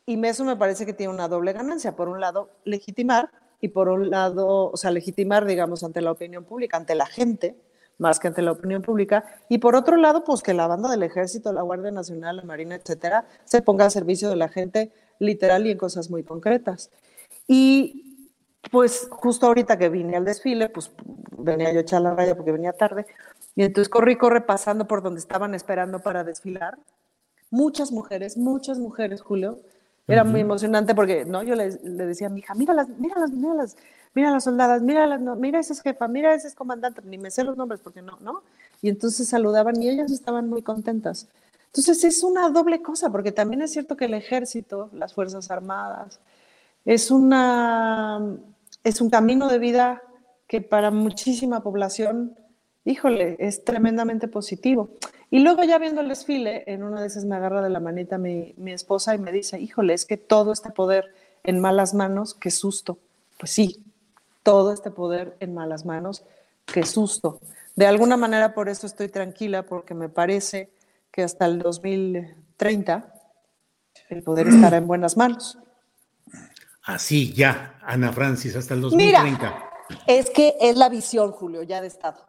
Y 0.05 0.25
eso 0.25 0.43
me 0.43 0.55
parece 0.55 0.85
que 0.85 0.93
tiene 0.93 1.13
una 1.13 1.27
doble 1.27 1.53
ganancia. 1.53 1.95
Por 1.95 2.09
un 2.09 2.19
lado, 2.19 2.49
legitimar 2.63 3.29
y 3.61 3.67
por 3.67 3.89
un 3.89 4.09
lado, 4.09 4.71
o 4.71 4.77
sea, 4.77 4.91
legitimar, 4.91 5.45
digamos, 5.45 5.83
ante 5.83 6.01
la 6.01 6.11
opinión 6.11 6.45
pública, 6.45 6.77
ante 6.77 6.95
la 6.95 7.05
gente, 7.05 7.55
más 7.99 8.19
que 8.19 8.27
ante 8.27 8.41
la 8.41 8.53
opinión 8.53 8.81
pública. 8.81 9.25
Y 9.49 9.59
por 9.59 9.75
otro 9.75 9.97
lado, 9.97 10.23
pues 10.23 10.41
que 10.41 10.53
la 10.53 10.65
banda 10.65 10.89
del 10.89 11.03
Ejército, 11.03 11.53
la 11.53 11.61
Guardia 11.61 11.91
Nacional, 11.91 12.37
la 12.37 12.43
Marina, 12.43 12.75
etcétera, 12.75 13.27
se 13.43 13.61
ponga 13.61 13.85
a 13.85 13.89
servicio 13.91 14.29
de 14.29 14.37
la 14.37 14.49
gente 14.49 14.91
literal 15.19 15.67
y 15.67 15.71
en 15.71 15.77
cosas 15.77 16.09
muy 16.09 16.23
concretas. 16.23 16.89
Y 17.47 18.27
pues 18.71 19.07
justo 19.09 19.47
ahorita 19.47 19.77
que 19.77 19.89
vine 19.89 20.17
al 20.17 20.25
desfile, 20.25 20.69
pues 20.69 20.91
venía 21.37 21.71
yo 21.71 21.79
a 21.79 21.81
echar 21.81 22.01
la 22.01 22.13
raya 22.13 22.35
porque 22.35 22.51
venía 22.51 22.73
tarde, 22.73 23.05
y 23.55 23.63
entonces 23.63 23.89
corrí, 23.89 24.15
corre 24.15 24.41
pasando 24.41 24.87
por 24.87 25.01
donde 25.01 25.19
estaban 25.19 25.55
esperando 25.55 25.99
para 25.99 26.23
desfilar. 26.23 26.77
Muchas 27.49 27.91
mujeres, 27.91 28.37
muchas 28.37 28.79
mujeres, 28.79 29.21
Julio. 29.21 29.59
Era 30.07 30.23
muy 30.23 30.41
emocionante 30.41 30.95
porque, 30.95 31.23
¿no? 31.23 31.43
Yo 31.43 31.53
le, 31.55 31.69
decía 31.69 32.27
a 32.27 32.29
mi 32.31 32.39
hija, 32.39 32.55
míralas, 32.55 32.89
míralas, 32.89 33.31
míralas, 33.31 33.77
mira 34.15 34.31
las 34.31 34.43
soldadas, 34.43 34.81
míralas, 34.81 35.21
no, 35.21 35.35
mira 35.35 35.59
ese 35.59 35.73
es 35.73 35.81
jefa, 35.81 36.07
mira 36.07 36.33
ese 36.33 36.47
es 36.47 36.55
comandante, 36.55 37.01
ni 37.03 37.19
me 37.19 37.29
sé 37.29 37.43
los 37.43 37.57
nombres 37.57 37.79
porque 37.83 38.01
no, 38.01 38.17
¿no? 38.21 38.41
Y 38.81 38.89
entonces 38.89 39.27
saludaban 39.27 39.79
y 39.81 39.87
ellas 39.87 40.11
estaban 40.11 40.49
muy 40.49 40.63
contentas. 40.63 41.27
Entonces 41.69 42.03
es 42.03 42.23
una 42.23 42.49
doble 42.49 42.81
cosa, 42.81 43.11
porque 43.11 43.31
también 43.31 43.61
es 43.61 43.71
cierto 43.71 43.95
que 43.95 44.05
el 44.05 44.15
ejército, 44.15 44.89
las 44.93 45.13
Fuerzas 45.13 45.51
Armadas, 45.51 46.19
es, 46.83 47.11
una, 47.11 48.37
es 48.83 49.01
un 49.01 49.09
camino 49.09 49.47
de 49.47 49.59
vida 49.59 50.01
que 50.47 50.61
para 50.61 50.89
muchísima 50.89 51.61
población, 51.61 52.35
híjole, 52.85 53.35
es 53.39 53.63
tremendamente 53.63 54.27
positivo. 54.27 54.89
Y 55.29 55.39
luego 55.39 55.63
ya 55.63 55.77
viendo 55.77 56.01
el 56.01 56.09
desfile, 56.09 56.63
en 56.65 56.83
una 56.83 57.01
de 57.01 57.07
esas 57.07 57.25
me 57.25 57.35
agarra 57.35 57.61
de 57.61 57.69
la 57.69 57.79
manita 57.79 58.17
mi, 58.17 58.55
mi 58.57 58.71
esposa 58.71 59.13
y 59.13 59.19
me 59.19 59.31
dice, 59.31 59.59
híjole, 59.59 59.93
es 59.93 60.05
que 60.05 60.17
todo 60.17 60.51
este 60.51 60.71
poder 60.71 61.13
en 61.43 61.59
malas 61.59 61.93
manos, 61.93 62.33
qué 62.33 62.49
susto. 62.49 62.97
Pues 63.37 63.51
sí, 63.51 63.83
todo 64.41 64.73
este 64.73 64.89
poder 64.89 65.37
en 65.39 65.53
malas 65.53 65.85
manos, 65.85 66.23
qué 66.65 66.83
susto. 66.83 67.39
De 67.75 67.85
alguna 67.85 68.17
manera 68.17 68.55
por 68.55 68.69
eso 68.69 68.87
estoy 68.87 69.09
tranquila, 69.09 69.63
porque 69.63 69.93
me 69.93 70.09
parece 70.09 70.71
que 71.19 71.23
hasta 71.23 71.47
el 71.47 71.59
2030 71.59 73.13
el 74.07 74.23
poder 74.23 74.47
estará 74.47 74.77
en 74.77 74.87
buenas 74.87 75.17
manos. 75.17 75.57
Así, 76.83 77.33
ya, 77.33 77.77
Ana 77.81 78.13
Francis, 78.13 78.55
hasta 78.55 78.73
el 78.73 78.79
2030. 78.79 79.25
Mira, 79.25 79.69
es 80.07 80.29
que 80.29 80.55
es 80.61 80.77
la 80.77 80.87
visión, 80.87 81.33
Julio, 81.33 81.61
ya 81.63 81.81
de 81.81 81.87
Estado. 81.87 82.25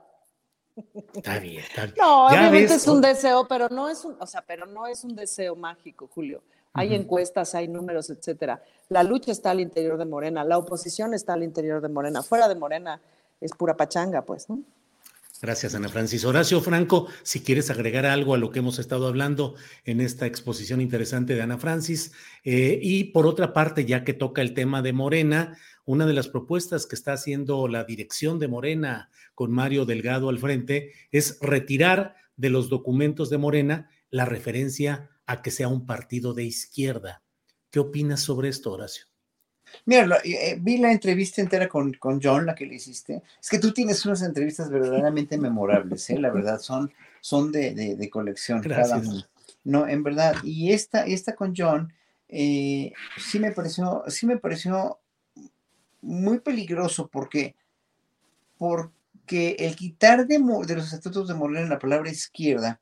Está 1.14 1.38
bien, 1.38 1.62
está 1.62 1.84
bien. 1.84 1.94
No, 1.98 2.26
obviamente 2.26 2.72
ves, 2.72 2.82
es 2.82 2.88
un 2.88 3.00
deseo, 3.00 3.46
pero 3.46 3.68
no 3.68 3.88
es 3.88 4.04
un, 4.04 4.16
o 4.18 4.26
sea, 4.26 4.42
pero 4.42 4.66
no 4.66 4.88
es 4.88 5.04
un 5.04 5.14
deseo 5.14 5.54
mágico, 5.54 6.10
Julio. 6.12 6.42
Hay 6.72 6.92
encuestas, 6.92 7.54
hay 7.54 7.68
números, 7.68 8.10
etcétera. 8.10 8.60
La 8.88 9.04
lucha 9.04 9.30
está 9.30 9.52
al 9.52 9.60
interior 9.60 9.98
de 9.98 10.04
Morena, 10.04 10.42
la 10.42 10.58
oposición 10.58 11.14
está 11.14 11.34
al 11.34 11.44
interior 11.44 11.80
de 11.80 11.90
Morena. 11.90 12.24
Fuera 12.24 12.48
de 12.48 12.56
Morena 12.56 13.00
es 13.40 13.52
pura 13.52 13.76
pachanga, 13.76 14.22
pues, 14.22 14.50
¿no? 14.50 14.58
Gracias, 15.42 15.74
Ana 15.74 15.88
Francis. 15.88 16.26
Horacio 16.26 16.60
Franco, 16.60 17.08
si 17.22 17.40
quieres 17.40 17.70
agregar 17.70 18.04
algo 18.04 18.34
a 18.34 18.38
lo 18.38 18.50
que 18.50 18.58
hemos 18.58 18.78
estado 18.78 19.06
hablando 19.06 19.54
en 19.84 20.02
esta 20.02 20.26
exposición 20.26 20.82
interesante 20.82 21.34
de 21.34 21.40
Ana 21.40 21.56
Francis. 21.56 22.12
Eh, 22.44 22.78
y 22.82 23.04
por 23.04 23.26
otra 23.26 23.54
parte, 23.54 23.86
ya 23.86 24.04
que 24.04 24.12
toca 24.12 24.42
el 24.42 24.52
tema 24.52 24.82
de 24.82 24.92
Morena, 24.92 25.56
una 25.86 26.06
de 26.06 26.12
las 26.12 26.28
propuestas 26.28 26.86
que 26.86 26.94
está 26.94 27.14
haciendo 27.14 27.68
la 27.68 27.84
dirección 27.84 28.38
de 28.38 28.48
Morena 28.48 29.10
con 29.34 29.50
Mario 29.50 29.86
Delgado 29.86 30.28
al 30.28 30.38
frente 30.38 30.92
es 31.10 31.38
retirar 31.40 32.16
de 32.36 32.50
los 32.50 32.68
documentos 32.68 33.30
de 33.30 33.38
Morena 33.38 33.88
la 34.10 34.26
referencia 34.26 35.08
a 35.24 35.40
que 35.40 35.50
sea 35.50 35.68
un 35.68 35.86
partido 35.86 36.34
de 36.34 36.44
izquierda. 36.44 37.22
¿Qué 37.70 37.80
opinas 37.80 38.20
sobre 38.20 38.50
esto, 38.50 38.72
Horacio? 38.72 39.09
Mira, 39.86 40.18
eh, 40.24 40.56
vi 40.60 40.78
la 40.78 40.92
entrevista 40.92 41.40
entera 41.40 41.68
con, 41.68 41.92
con 41.94 42.20
John, 42.22 42.46
la 42.46 42.54
que 42.54 42.66
le 42.66 42.74
hiciste. 42.76 43.22
Es 43.40 43.48
que 43.48 43.58
tú 43.58 43.72
tienes 43.72 44.04
unas 44.06 44.22
entrevistas 44.22 44.70
verdaderamente 44.70 45.38
memorables, 45.38 46.08
¿eh? 46.10 46.18
La 46.18 46.30
verdad, 46.30 46.58
son, 46.60 46.92
son 47.20 47.50
de, 47.52 47.74
de- 47.74 47.96
de 47.96 48.10
colección 48.10 48.62
cada 48.62 48.86
Gracias. 48.88 49.06
una. 49.08 49.28
No, 49.64 49.86
en 49.88 50.02
verdad. 50.02 50.36
Y 50.42 50.72
esta, 50.72 51.04
esta 51.06 51.34
con 51.34 51.54
John, 51.56 51.92
eh, 52.28 52.92
sí 53.18 53.38
me 53.38 53.52
pareció, 53.52 54.04
sí 54.08 54.26
me 54.26 54.36
pareció 54.38 54.98
muy 56.02 56.38
peligroso 56.40 57.08
porque, 57.08 57.54
porque 58.58 59.56
el 59.58 59.76
quitar 59.76 60.26
de, 60.26 60.38
de 60.38 60.74
los 60.76 60.84
estatutos 60.86 61.28
de 61.28 61.34
Morena 61.34 61.68
la 61.68 61.78
palabra 61.78 62.10
izquierda 62.10 62.80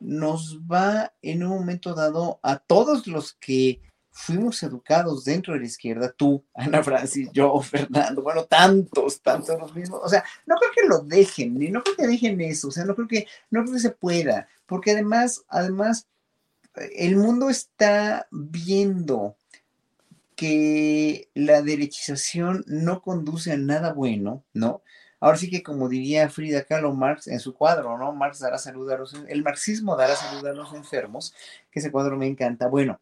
nos 0.00 0.60
va 0.60 1.12
en 1.22 1.42
un 1.42 1.50
momento 1.50 1.94
dado 1.94 2.38
a 2.42 2.58
todos 2.58 3.06
los 3.06 3.32
que 3.34 3.80
fuimos 4.18 4.60
educados 4.64 5.24
dentro 5.24 5.54
de 5.54 5.60
la 5.60 5.66
izquierda, 5.66 6.10
tú, 6.10 6.44
Ana 6.52 6.82
Francis, 6.82 7.30
yo, 7.32 7.60
Fernando, 7.62 8.20
bueno, 8.20 8.44
tantos, 8.44 9.22
tantos 9.22 9.58
los 9.58 9.74
mismos, 9.74 10.00
o 10.02 10.08
sea, 10.08 10.24
no 10.44 10.56
creo 10.56 10.72
que 10.74 10.88
lo 10.88 10.98
dejen, 11.00 11.54
ni 11.54 11.70
no 11.70 11.82
creo 11.82 11.96
que 11.96 12.06
dejen 12.08 12.40
eso, 12.40 12.68
o 12.68 12.70
sea, 12.72 12.84
no 12.84 12.96
creo 12.96 13.06
que, 13.06 13.26
no 13.50 13.62
creo 13.62 13.74
que 13.74 13.80
se 13.80 13.90
pueda, 13.90 14.48
porque 14.66 14.90
además, 14.90 15.44
además, 15.48 16.08
el 16.96 17.16
mundo 17.16 17.48
está 17.48 18.26
viendo 18.30 19.36
que 20.34 21.30
la 21.34 21.62
derechización 21.62 22.64
no 22.66 23.02
conduce 23.02 23.52
a 23.52 23.56
nada 23.56 23.92
bueno, 23.92 24.44
¿no? 24.52 24.82
Ahora 25.20 25.36
sí 25.36 25.50
que 25.50 25.64
como 25.64 25.88
diría 25.88 26.30
Frida 26.30 26.62
Kahlo 26.62 26.94
Marx 26.94 27.26
en 27.26 27.40
su 27.40 27.54
cuadro, 27.54 27.98
¿no? 27.98 28.12
Marx 28.12 28.38
dará 28.38 28.58
salud 28.58 28.88
a 28.90 28.98
los, 28.98 29.14
el 29.28 29.42
marxismo 29.42 29.96
dará 29.96 30.14
salud 30.14 30.46
a 30.46 30.52
los 30.52 30.72
enfermos, 30.74 31.34
que 31.72 31.80
ese 31.80 31.90
cuadro 31.90 32.16
me 32.16 32.28
encanta. 32.28 32.68
Bueno, 32.68 33.00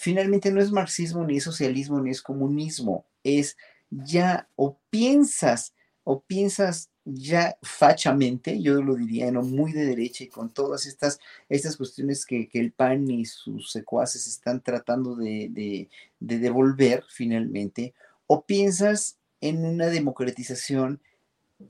finalmente 0.00 0.50
no 0.50 0.60
es 0.60 0.72
marxismo, 0.72 1.24
ni 1.24 1.36
es 1.38 1.44
socialismo, 1.44 2.00
ni 2.00 2.10
es 2.10 2.22
comunismo, 2.22 3.04
es 3.24 3.56
ya 3.90 4.48
o 4.56 4.78
piensas, 4.90 5.74
o 6.04 6.20
piensas 6.20 6.88
ya 7.04 7.56
fachamente, 7.62 8.60
yo 8.62 8.82
lo 8.82 8.94
diría, 8.94 9.30
¿no? 9.32 9.42
muy 9.42 9.72
de 9.72 9.84
derecha 9.86 10.24
y 10.24 10.28
con 10.28 10.50
todas 10.50 10.86
estas, 10.86 11.18
estas 11.48 11.76
cuestiones 11.76 12.24
que, 12.26 12.48
que 12.48 12.60
el 12.60 12.72
PAN 12.72 13.10
y 13.10 13.24
sus 13.24 13.72
secuaces 13.72 14.26
están 14.28 14.60
tratando 14.62 15.16
de, 15.16 15.48
de- 15.50 15.88
de 16.20 16.38
devolver 16.38 17.04
finalmente, 17.08 17.94
o 18.26 18.44
piensas 18.44 19.18
en 19.40 19.64
una 19.64 19.86
democratización 19.86 21.00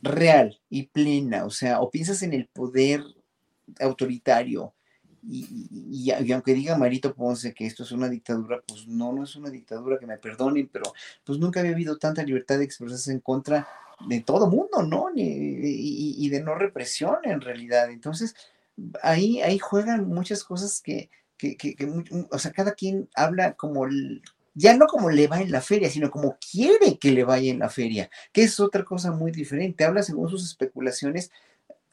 real 0.03 0.61
y 0.69 0.85
plena, 0.89 1.45
o 1.47 1.51
sea, 1.51 1.81
o 1.81 1.91
piensas 1.91 2.23
en 2.23 2.33
el 2.33 2.47
poder 2.47 3.03
autoritario, 3.81 4.73
y, 5.23 6.11
aunque 6.33 6.55
diga 6.55 6.79
Marito 6.79 7.15
Ponce 7.15 7.53
que 7.53 7.67
esto 7.67 7.83
es 7.83 7.93
una 7.93 8.09
dictadura, 8.09 8.63
pues 8.67 8.87
no, 8.87 9.13
no 9.13 9.25
es 9.25 9.37
una 9.37 9.51
dictadura, 9.51 9.99
que 9.99 10.07
me 10.07 10.19
perdonen, 10.19 10.69
pero 10.73 10.93
pues 11.25 11.39
nunca 11.39 11.61
había 11.61 11.73
habido 11.73 11.99
tanta 11.99 12.23
libertad 12.23 12.59
de 12.59 12.65
expresarse 12.65 13.13
en 13.13 13.21
contra 13.21 13.69
de 14.09 14.21
todo 14.21 14.49
mundo, 14.49 14.83
¿no? 14.83 15.09
Y, 15.15 16.29
de 16.29 16.43
no 16.43 16.55
represión 16.55 17.17
en 17.25 17.41
realidad. 17.41 17.91
Entonces, 17.91 18.35
ahí, 19.03 19.43
ahí 19.43 19.59
juegan 19.59 20.09
muchas 20.09 20.45
cosas 20.45 20.81
que, 20.81 21.11
que, 21.37 21.57
que- 21.57 21.77
o 22.31 22.39
sea, 22.39 22.53
cada 22.53 22.73
quien 22.73 23.09
habla 23.15 23.55
como, 23.55 23.87
ya 24.55 24.77
no 24.77 24.87
como 24.87 25.11
le 25.11 25.27
va 25.27 25.41
en 25.41 25.53
la 25.53 25.61
feria, 25.61 25.91
sino 25.91 26.11
como 26.11 26.39
quiere 26.51 26.99
que 26.99 27.13
le 27.13 27.25
vaya 27.25 27.51
en 27.51 27.59
la 27.59 27.69
feria, 27.69 28.11
que 28.33 28.43
es 28.45 28.59
otra 28.61 28.85
cosa 28.85 29.11
muy 29.13 29.33
diferente. 29.33 29.85
Habla 29.85 30.03
según 30.03 30.29
sus 30.29 30.45
especulaciones 30.45 31.31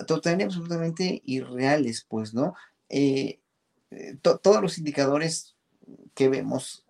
totalmente, 0.06 0.46
absolutamente 0.46 1.22
irreales, 1.26 2.06
pues, 2.08 2.34
¿no? 2.34 2.56
Eh, 2.90 3.40
eh, 3.92 4.16
to- 4.22 4.38
todos 4.40 4.62
los 4.62 4.78
indicadores 4.78 5.56
que 6.14 6.30
vemos, 6.30 6.86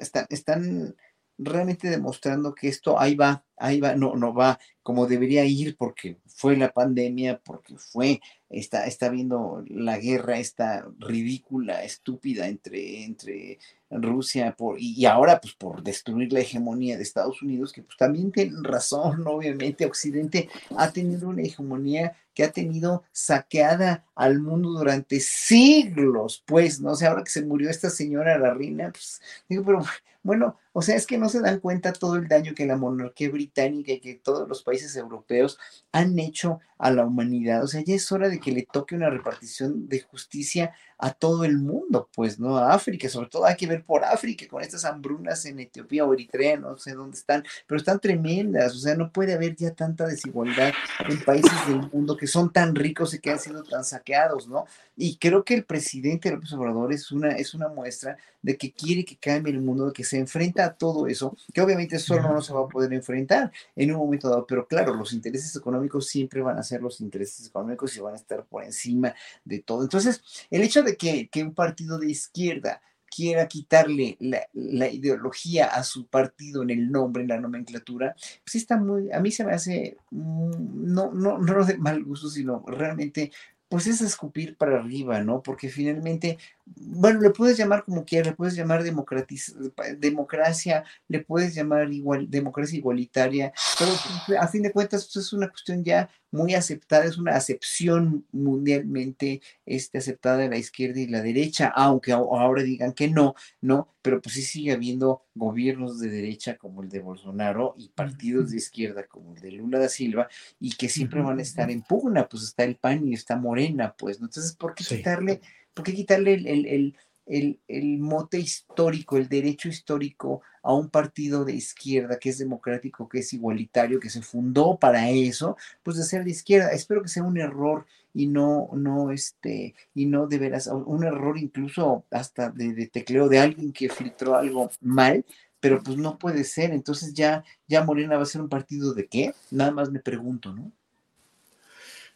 están, 0.00 0.26
están 0.30 0.96
realmente 1.38 1.88
demostrando 1.88 2.54
que 2.54 2.68
esto 2.68 2.98
ahí 3.00 3.14
va, 3.14 3.44
ahí 3.56 3.80
va, 3.80 3.94
no, 3.94 4.16
no 4.16 4.34
va 4.34 4.58
como 4.82 5.06
debería 5.06 5.44
ir 5.44 5.76
porque 5.76 6.18
fue 6.26 6.56
la 6.56 6.72
pandemia, 6.72 7.40
porque 7.44 7.76
fue, 7.76 8.20
está, 8.48 8.86
está 8.86 9.08
viendo 9.08 9.64
la 9.68 9.98
guerra 9.98 10.38
esta 10.38 10.86
ridícula, 10.98 11.84
estúpida 11.84 12.48
entre, 12.48 13.04
entre 13.04 13.58
Rusia 13.90 14.54
por, 14.56 14.76
y, 14.78 15.06
ahora 15.06 15.40
pues 15.40 15.54
por 15.54 15.82
destruir 15.82 16.32
la 16.32 16.40
hegemonía 16.40 16.96
de 16.96 17.02
Estados 17.02 17.42
Unidos, 17.42 17.72
que 17.72 17.82
pues 17.82 17.96
también 17.96 18.30
tienen 18.32 18.62
razón, 18.64 19.26
obviamente 19.26 19.86
Occidente 19.86 20.48
ha 20.76 20.90
tenido 20.92 21.28
una 21.28 21.42
hegemonía 21.42 22.14
que 22.34 22.44
ha 22.44 22.52
tenido 22.52 23.02
saqueada 23.10 24.04
al 24.14 24.40
mundo 24.40 24.70
durante 24.70 25.18
siglos, 25.18 26.44
pues, 26.46 26.80
¿no? 26.80 26.92
O 26.92 26.94
sea, 26.94 27.10
ahora 27.10 27.24
que 27.24 27.30
se 27.30 27.44
murió 27.44 27.68
esta 27.68 27.90
señora, 27.90 28.38
la 28.38 28.54
reina, 28.54 28.92
pues, 28.92 29.20
digo, 29.48 29.64
pero 29.64 29.82
bueno, 30.22 30.58
o 30.72 30.82
sea, 30.82 30.94
es 30.94 31.06
que 31.06 31.16
no 31.16 31.28
se 31.28 31.40
dan 31.40 31.58
cuenta 31.58 31.92
todo 31.92 32.16
el 32.16 32.28
daño 32.28 32.54
que 32.54 32.66
la 32.66 32.76
monarquía 32.76 33.30
británica 33.30 33.92
y 33.92 34.00
que 34.00 34.14
todos 34.14 34.48
los 34.48 34.62
países 34.62 34.94
europeos 34.94 35.58
han 35.90 36.18
hecho 36.18 36.60
a 36.76 36.90
la 36.90 37.06
humanidad. 37.06 37.64
O 37.64 37.66
sea, 37.66 37.82
ya 37.82 37.94
es 37.94 38.12
hora 38.12 38.28
de 38.28 38.38
que 38.38 38.52
le 38.52 38.66
toque 38.70 38.94
una 38.94 39.10
repartición 39.10 39.88
de 39.88 40.00
justicia 40.00 40.74
a 40.98 41.12
todo 41.12 41.44
el 41.44 41.58
mundo, 41.58 42.10
pues, 42.14 42.38
¿no? 42.38 42.58
A 42.58 42.74
África, 42.74 43.08
sobre 43.08 43.28
todo 43.28 43.46
hay 43.46 43.56
que 43.56 43.66
ver 43.66 43.77
por 43.78 44.04
África 44.04 44.46
con 44.48 44.62
estas 44.62 44.84
hambrunas 44.84 45.44
en 45.46 45.60
Etiopía 45.60 46.04
o 46.04 46.12
Eritrea, 46.12 46.56
no 46.56 46.76
sé 46.78 46.92
dónde 46.92 47.16
están, 47.16 47.44
pero 47.66 47.78
están 47.78 48.00
tremendas, 48.00 48.74
o 48.74 48.78
sea, 48.78 48.94
no 48.94 49.12
puede 49.12 49.34
haber 49.34 49.56
ya 49.56 49.72
tanta 49.72 50.06
desigualdad 50.06 50.72
en 51.08 51.24
países 51.24 51.66
del 51.66 51.88
mundo 51.90 52.16
que 52.16 52.26
son 52.26 52.52
tan 52.52 52.74
ricos 52.74 53.14
y 53.14 53.18
que 53.18 53.30
han 53.30 53.38
sido 53.38 53.62
tan 53.62 53.84
saqueados, 53.84 54.48
¿no? 54.48 54.66
Y 54.96 55.16
creo 55.16 55.44
que 55.44 55.54
el 55.54 55.64
presidente 55.64 56.30
López 56.30 56.52
Obrador 56.52 56.92
es 56.92 57.12
una, 57.12 57.30
es 57.30 57.54
una 57.54 57.68
muestra 57.68 58.16
de 58.42 58.56
que 58.56 58.72
quiere 58.72 59.04
que 59.04 59.16
cambie 59.16 59.52
el 59.52 59.60
mundo, 59.60 59.86
de 59.86 59.92
que 59.92 60.04
se 60.04 60.18
enfrenta 60.18 60.64
a 60.64 60.74
todo 60.74 61.06
eso, 61.06 61.36
que 61.52 61.60
obviamente 61.60 61.98
solo 61.98 62.32
no 62.32 62.40
se 62.40 62.52
va 62.52 62.60
a 62.60 62.68
poder 62.68 62.92
enfrentar 62.92 63.52
en 63.74 63.92
un 63.92 63.98
momento 63.98 64.28
dado, 64.28 64.46
pero 64.46 64.66
claro, 64.66 64.94
los 64.94 65.12
intereses 65.12 65.54
económicos 65.56 66.06
siempre 66.06 66.40
van 66.40 66.58
a 66.58 66.62
ser 66.62 66.82
los 66.82 67.00
intereses 67.00 67.46
económicos 67.46 67.96
y 67.96 68.00
van 68.00 68.14
a 68.14 68.16
estar 68.16 68.44
por 68.44 68.64
encima 68.64 69.14
de 69.44 69.60
todo. 69.60 69.82
Entonces, 69.82 70.22
el 70.50 70.62
hecho 70.62 70.82
de 70.82 70.96
que, 70.96 71.28
que 71.28 71.42
un 71.42 71.54
partido 71.54 71.98
de 71.98 72.10
izquierda 72.10 72.80
quiera 73.14 73.48
quitarle 73.48 74.16
la, 74.20 74.88
ideología 74.88 75.66
a 75.66 75.82
su 75.82 76.06
partido 76.06 76.62
en 76.62 76.70
el 76.70 76.90
nombre, 76.90 77.22
en 77.22 77.28
la 77.28 77.40
nomenclatura, 77.40 78.14
pues 78.44 78.56
está 78.56 78.76
muy, 78.76 79.10
a 79.12 79.20
mí 79.20 79.30
se 79.30 79.44
me 79.44 79.52
hace, 79.52 79.96
mm, 80.10 80.92
no, 80.92 81.12
no, 81.12 81.38
no 81.38 81.64
de 81.64 81.78
mal 81.78 82.02
gusto, 82.04 82.28
sino 82.28 82.64
realmente, 82.66 83.32
pues 83.68 83.86
es 83.86 84.00
escupir 84.00 84.56
para 84.56 84.78
arriba, 84.78 85.20
¿no? 85.20 85.42
Porque 85.42 85.68
finalmente, 85.68 86.38
bueno, 86.64 87.20
le 87.20 87.30
puedes 87.30 87.58
llamar 87.58 87.84
como 87.84 88.04
quieras, 88.04 88.28
le 88.28 88.36
puedes 88.36 88.54
llamar 88.54 88.82
democracia, 88.82 90.84
le 91.08 91.20
puedes 91.20 91.54
llamar 91.54 91.92
igual, 91.92 92.30
democracia 92.30 92.78
igualitaria, 92.78 93.52
pero 93.78 93.92
pues, 94.26 94.38
a 94.38 94.48
fin 94.48 94.62
de 94.62 94.72
cuentas 94.72 95.10
pues, 95.12 95.26
es 95.26 95.32
una 95.32 95.48
cuestión 95.48 95.84
ya 95.84 96.08
muy 96.30 96.54
aceptada, 96.54 97.04
es 97.04 97.16
una 97.18 97.34
acepción 97.36 98.26
mundialmente 98.32 99.40
este, 99.66 99.98
aceptada 99.98 100.38
de 100.38 100.48
la 100.48 100.58
izquierda 100.58 101.00
y 101.00 101.06
la 101.06 101.22
derecha, 101.22 101.68
aunque 101.68 102.12
ahora 102.12 102.62
digan 102.62 102.92
que 102.92 103.08
no, 103.08 103.34
¿no? 103.60 103.88
Pero 104.02 104.20
pues 104.20 104.34
sí 104.34 104.42
sigue 104.42 104.72
habiendo 104.72 105.22
gobiernos 105.34 106.00
de 106.00 106.08
derecha 106.10 106.56
como 106.56 106.82
el 106.82 106.88
de 106.88 107.00
Bolsonaro 107.00 107.74
y 107.78 107.88
partidos 107.90 108.50
de 108.50 108.58
izquierda 108.58 109.06
como 109.06 109.34
el 109.34 109.40
de 109.40 109.52
Lula 109.52 109.78
da 109.78 109.88
Silva 109.88 110.28
y 110.60 110.72
que 110.76 110.88
siempre 110.88 111.22
van 111.22 111.38
a 111.38 111.42
estar 111.42 111.70
en 111.70 111.82
pugna, 111.82 112.28
pues 112.28 112.42
está 112.44 112.64
el 112.64 112.76
PAN 112.76 113.06
y 113.08 113.14
está 113.14 113.36
Morena, 113.36 113.94
pues, 113.98 114.20
¿no? 114.20 114.26
Entonces, 114.26 114.54
¿por 114.54 114.74
qué 114.74 114.84
quitarle, 114.98 115.40
por 115.74 115.84
qué 115.84 115.94
quitarle 115.94 116.34
el, 116.34 116.46
el- 116.46 116.66
el- 116.66 116.96
el- 117.28 117.60
el 117.68 117.98
mote 117.98 118.38
histórico, 118.38 119.16
el 119.16 119.28
derecho 119.28 119.68
histórico 119.68 120.42
a 120.62 120.72
un 120.74 120.88
partido 120.90 121.44
de 121.44 121.54
izquierda 121.54 122.18
que 122.18 122.30
es 122.30 122.38
democrático, 122.38 123.08
que 123.08 123.18
es 123.20 123.32
igualitario, 123.32 124.00
que 124.00 124.10
se 124.10 124.22
fundó 124.22 124.78
para 124.78 125.08
eso, 125.10 125.56
pues 125.82 125.96
de 125.96 126.04
ser 126.04 126.24
de 126.24 126.30
izquierda. 126.30 126.70
Espero 126.72 127.02
que 127.02 127.08
sea 127.08 127.22
un 127.22 127.38
error 127.38 127.86
y 128.14 128.26
no, 128.26 128.68
no, 128.74 129.10
este, 129.10 129.74
y 129.94 130.06
no 130.06 130.26
de 130.26 130.38
veras, 130.38 130.66
un 130.68 131.04
error 131.04 131.38
incluso 131.38 132.04
hasta 132.10 132.50
de, 132.50 132.72
de 132.74 132.86
tecleo 132.88 133.28
de 133.28 133.38
alguien 133.38 133.72
que 133.72 133.88
filtró 133.88 134.34
algo 134.36 134.70
mal, 134.80 135.24
pero 135.60 135.82
pues 135.82 135.96
no 135.98 136.18
puede 136.18 136.44
ser. 136.44 136.70
Entonces 136.72 137.14
ya, 137.14 137.44
ya 137.66 137.84
Morena 137.84 138.16
va 138.16 138.22
a 138.22 138.26
ser 138.26 138.40
un 138.40 138.48
partido 138.48 138.94
de 138.94 139.06
qué? 139.08 139.34
Nada 139.50 139.70
más 139.70 139.90
me 139.90 140.00
pregunto, 140.00 140.54
¿no? 140.54 140.72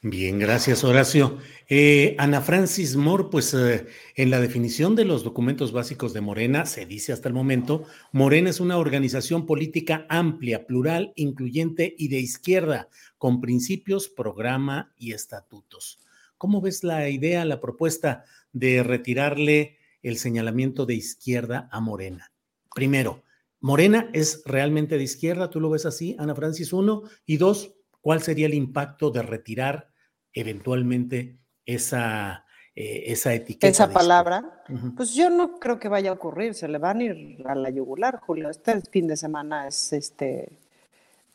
Bien, 0.05 0.41
gracias 0.41 0.83
Horacio. 0.83 1.39
Eh, 1.69 2.17
Ana 2.19 2.41
Francis 2.41 2.97
Moore, 2.97 3.27
pues 3.31 3.55
eh, 3.55 3.87
en 4.17 4.31
la 4.31 4.41
definición 4.41 4.97
de 4.97 5.05
los 5.05 5.23
documentos 5.23 5.71
básicos 5.71 6.13
de 6.13 6.21
Morena 6.21 6.67
se 6.67 6.87
dice 6.87 7.13
hasta 7.13 7.29
el 7.29 7.35
momento, 7.35 7.85
Morena 8.11 8.51
es 8.51 8.59
una 8.59 8.79
organización 8.79 9.47
política 9.47 10.05
amplia, 10.09 10.67
plural, 10.67 11.13
incluyente 11.15 11.95
y 11.97 12.09
de 12.09 12.19
izquierda, 12.19 12.89
con 13.17 13.41
principios, 13.41 14.09
programa 14.09 14.93
y 14.99 15.13
estatutos. 15.13 16.01
¿Cómo 16.37 16.61
ves 16.61 16.83
la 16.83 17.09
idea, 17.09 17.45
la 17.45 17.61
propuesta 17.61 18.25
de 18.53 18.83
retirarle 18.83 19.79
el 20.03 20.19
señalamiento 20.19 20.85
de 20.85 20.95
izquierda 20.95 21.69
a 21.71 21.81
Morena? 21.81 22.33
Primero, 22.75 23.23
¿Morena 23.61 24.11
es 24.13 24.43
realmente 24.47 24.99
de 24.99 25.05
izquierda? 25.05 25.49
¿Tú 25.49 25.61
lo 25.61 25.71
ves 25.71 25.87
así, 25.87 26.17
Ana 26.19 26.35
Francis? 26.35 26.73
Uno. 26.73 27.05
Y 27.25 27.37
dos, 27.37 27.77
¿cuál 28.01 28.21
sería 28.21 28.47
el 28.47 28.55
impacto 28.55 29.13
de 29.13 29.23
retirar 29.23 29.92
eventualmente 30.35 31.37
esa, 31.67 32.45
eh, 32.75 33.05
esa 33.07 33.35
etiqueta. 33.35 33.69
Esa 33.69 33.91
palabra, 33.91 34.65
pues 34.97 35.15
yo 35.15 35.31
no 35.31 35.59
creo 35.59 35.79
que 35.79 35.89
vaya 35.89 36.11
a 36.11 36.15
ocurrir, 36.15 36.55
se 36.55 36.69
le 36.69 36.79
van 36.79 37.01
a 37.01 37.05
ir 37.05 37.43
a 37.47 37.55
la 37.55 37.71
yugular, 37.71 38.21
Julio. 38.21 38.51
Este 38.51 38.81
fin 38.83 39.07
de 39.07 39.17
semana 39.17 39.67
es 39.69 39.93
este 39.93 40.49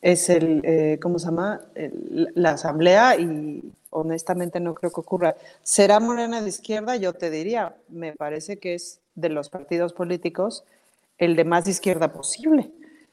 es 0.00 0.28
el, 0.28 0.60
eh, 0.64 0.98
¿cómo 1.02 1.18
se 1.18 1.26
llama? 1.26 1.60
la 2.34 2.50
asamblea 2.50 3.16
y 3.16 3.72
honestamente 3.90 4.60
no 4.60 4.74
creo 4.74 4.92
que 4.92 5.00
ocurra. 5.00 5.36
¿Será 5.62 5.98
Morena 5.98 6.40
de 6.40 6.48
izquierda? 6.48 6.96
Yo 6.96 7.14
te 7.14 7.30
diría, 7.30 7.74
me 7.88 8.12
parece 8.12 8.58
que 8.58 8.74
es 8.74 9.00
de 9.14 9.28
los 9.28 9.48
partidos 9.48 9.92
políticos 9.92 10.64
el 11.18 11.34
de 11.34 11.44
más 11.44 11.66
izquierda 11.66 12.12
posible. 12.12 12.70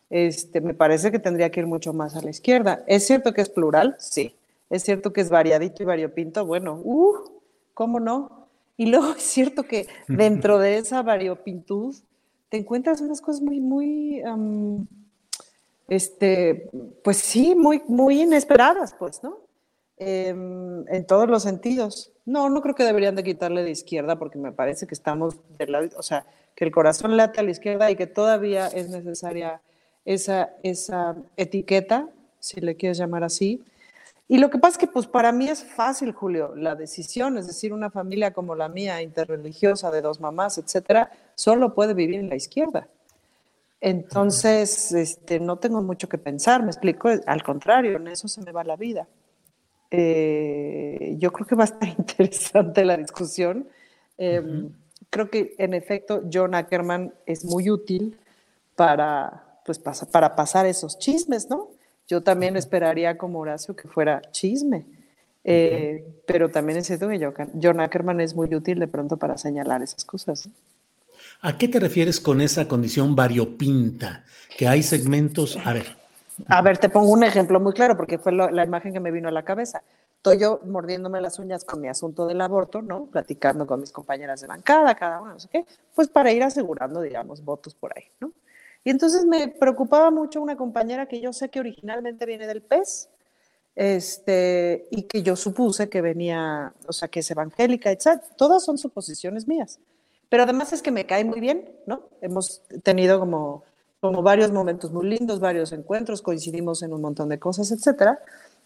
Este, 0.10 0.62
me 0.62 0.76
parece 0.76 1.12
que 1.12 1.20
tendría 1.20 1.50
que 1.50 1.62
ir 1.62 1.66
mucho 1.66 1.92
más 1.94 2.16
a 2.16 2.22
la 2.22 2.30
izquierda. 2.30 2.84
¿Es 2.86 3.08
cierto 3.08 3.34
que 3.34 3.42
es 3.42 3.50
plural? 3.50 3.96
Sí. 3.98 4.36
Es 4.76 4.84
cierto 4.84 5.14
que 5.14 5.22
es 5.22 5.30
variadito 5.30 5.84
y 5.84 5.86
variopinto, 5.86 6.46
bueno, 6.46 6.82
uh, 6.84 7.16
¿cómo 7.74 8.02
no? 8.02 8.50
Y 8.76 8.88
luego 8.88 9.12
es 9.18 9.24
cierto 9.24 9.64
que 9.64 9.88
dentro 10.10 10.60
de 10.60 10.78
esa 10.78 11.02
variopintud 11.02 11.96
te 12.50 12.58
encuentras 12.58 13.00
unas 13.00 13.22
cosas 13.22 13.42
muy, 13.42 13.62
muy, 13.62 14.22
este, 15.88 16.70
pues 17.06 17.18
sí, 17.18 17.56
muy, 17.56 17.84
muy 17.88 18.22
inesperadas, 18.24 18.94
pues, 19.00 19.24
¿no? 19.24 19.38
Em, 19.96 20.86
en 20.90 21.08
todos 21.08 21.30
los 21.30 21.44
sentidos. 21.44 22.12
No, 22.26 22.50
no 22.50 22.62
creo 22.62 22.76
que 22.76 22.84
deberían 22.84 23.16
de 23.16 23.24
quitarle 23.24 23.64
de 23.64 23.72
izquierda 23.72 24.20
porque 24.20 24.38
me 24.38 24.52
parece 24.52 24.88
que 24.88 24.94
estamos 24.94 25.38
del 25.58 25.72
lado, 25.72 25.88
o 25.96 26.04
sea, 26.04 26.26
que 26.54 26.66
el 26.66 26.72
corazón 26.72 27.16
late 27.16 27.40
a 27.40 27.44
la 27.44 27.52
izquierda 27.52 27.90
y 27.90 27.96
que 27.96 28.08
todavía 28.08 28.68
es 28.68 28.90
necesaria 28.90 29.62
esa, 30.04 30.50
esa 30.64 31.16
etiqueta, 31.38 32.10
si 32.40 32.60
le 32.60 32.76
quieres 32.76 32.98
llamar 32.98 33.24
así, 33.24 33.64
y 34.28 34.40
lo 34.40 34.50
que 34.50 34.58
pasa 34.58 34.74
es 34.74 34.78
que 34.80 34.88
pues 34.88 35.06
para 35.06 35.32
mí 35.32 35.48
es 35.48 35.64
fácil, 35.64 36.12
Julio, 36.12 36.56
la 36.56 36.76
decisión, 36.76 37.38
es 37.38 37.46
decir, 37.46 37.74
una 37.74 37.92
familia 37.92 38.34
como 38.34 38.56
la 38.56 38.70
mía, 38.70 39.02
interreligiosa, 39.02 39.92
de 39.92 40.02
dos 40.02 40.20
mamás, 40.20 40.58
etcétera, 40.58 41.12
solo 41.36 41.76
puede 41.76 41.94
vivir 41.94 42.20
en 42.20 42.30
la 42.30 42.36
izquierda. 42.36 42.88
Entonces, 43.82 44.92
este, 44.94 45.40
no 45.40 45.58
tengo 45.58 45.82
mucho 45.84 46.10
que 46.10 46.18
pensar, 46.18 46.64
me 46.64 46.72
explico, 46.72 47.10
al 47.28 47.44
contrario, 47.44 47.98
en 47.98 48.08
eso 48.08 48.28
se 48.28 48.42
me 48.42 48.52
va 48.52 48.64
la 48.64 48.76
vida. 48.76 49.08
Eh, 49.92 51.16
yo 51.20 51.32
creo 51.32 51.46
que 51.46 51.56
va 51.56 51.66
a 51.66 51.66
estar 51.66 51.88
interesante 51.98 52.84
la 52.84 52.98
discusión. 52.98 53.68
Em, 54.18 54.72
creo 55.12 55.30
que 55.30 55.54
en 55.60 55.76
efecto 55.76 56.24
John 56.34 56.56
Ackerman 56.56 57.14
es 57.28 57.46
muy 57.46 57.70
útil 57.70 58.18
para, 58.76 59.60
pues, 59.66 59.80
para 60.12 60.36
pasar 60.36 60.66
esos 60.66 60.98
chismes, 60.98 61.48
¿no? 61.50 61.75
Yo 62.08 62.22
también 62.22 62.56
esperaría 62.56 63.18
como 63.18 63.40
Horacio 63.40 63.76
que 63.76 63.88
fuera 63.88 64.22
chisme, 64.32 64.86
eh, 65.44 66.06
pero 66.28 66.50
también 66.50 66.80
es 66.80 66.88
cierto 66.88 67.08
que 67.08 67.32
John 67.62 67.80
Ackerman 67.80 68.22
es 68.22 68.36
muy 68.36 68.54
útil 68.54 68.80
de 68.80 68.88
pronto 68.88 69.18
para 69.18 69.38
señalar 69.38 69.82
esas 69.82 70.06
cosas. 70.06 70.50
¿A 71.42 71.58
qué 71.58 71.68
te 71.68 71.80
refieres 71.80 72.20
con 72.20 72.42
esa 72.42 72.68
condición 72.68 73.16
variopinta? 73.16 74.24
Que 74.58 74.68
hay 74.68 74.84
segmentos, 74.84 75.58
a 75.64 75.74
ver. 75.74 75.98
A 76.48 76.62
ver, 76.62 76.78
te 76.78 76.90
pongo 76.90 77.12
un 77.12 77.24
ejemplo 77.24 77.60
muy 77.60 77.74
claro 77.74 77.96
porque 77.96 78.18
fue 78.18 78.32
la 78.32 78.64
imagen 78.64 78.94
que 78.94 79.00
me 79.00 79.12
vino 79.12 79.30
a 79.30 79.32
la 79.32 79.44
cabeza. 79.44 79.82
Estoy 80.26 80.40
yo 80.40 80.60
mordiéndome 80.66 81.22
las 81.22 81.38
uñas 81.38 81.64
con 81.64 81.80
mi 81.80 81.88
asunto 81.88 82.26
del 82.26 82.42
aborto, 82.42 82.82
¿no? 82.82 83.06
Platicando 83.06 83.68
con 83.68 83.80
mis 83.80 83.92
compañeras 83.92 84.42
de 84.42 84.48
bancada, 84.48 84.96
cada 84.96 85.22
una, 85.22 85.34
no 85.34 85.40
sé 85.40 85.48
qué, 85.52 85.66
pues 85.94 86.08
para 86.08 86.32
ir 86.32 86.42
asegurando, 86.42 87.00
digamos, 87.02 87.46
votos 87.46 87.76
por 87.76 87.96
ahí, 87.96 88.06
¿no? 88.20 88.32
Y 88.86 88.92
entonces 88.92 89.26
me 89.26 89.48
preocupaba 89.48 90.12
mucho 90.12 90.40
una 90.42 90.56
compañera 90.56 91.08
que 91.08 91.20
yo 91.20 91.34
sé 91.34 91.50
que 91.50 91.60
originalmente 91.60 92.26
viene 92.28 92.46
del 92.46 92.62
PES, 92.62 93.10
este, 93.76 94.88
y 94.92 95.04
que 95.04 95.24
yo 95.24 95.36
supuse 95.36 95.90
que 95.90 96.02
venía, 96.02 96.72
o 96.88 96.94
sea, 96.94 97.08
que 97.08 97.20
es 97.20 97.32
evangélica, 97.32 97.92
etc. 97.92 98.22
Todas 98.38 98.64
son 98.64 98.78
suposiciones 98.78 99.48
mías. 99.48 99.80
Pero 100.30 100.44
además 100.44 100.72
es 100.72 100.84
que 100.84 100.92
me 100.92 101.08
cae 101.08 101.26
muy 101.26 101.40
bien, 101.40 101.68
¿no? 101.88 102.04
Hemos 102.22 102.62
tenido 102.84 103.20
como, 103.20 103.64
como 104.00 104.22
varios 104.22 104.52
momentos 104.52 104.92
muy 104.92 105.08
lindos, 105.08 105.40
varios 105.40 105.72
encuentros, 105.72 106.22
coincidimos 106.22 106.84
en 106.84 106.94
un 106.94 107.02
montón 107.02 107.28
de 107.30 107.40
cosas, 107.40 107.72
etcétera. 107.72 108.20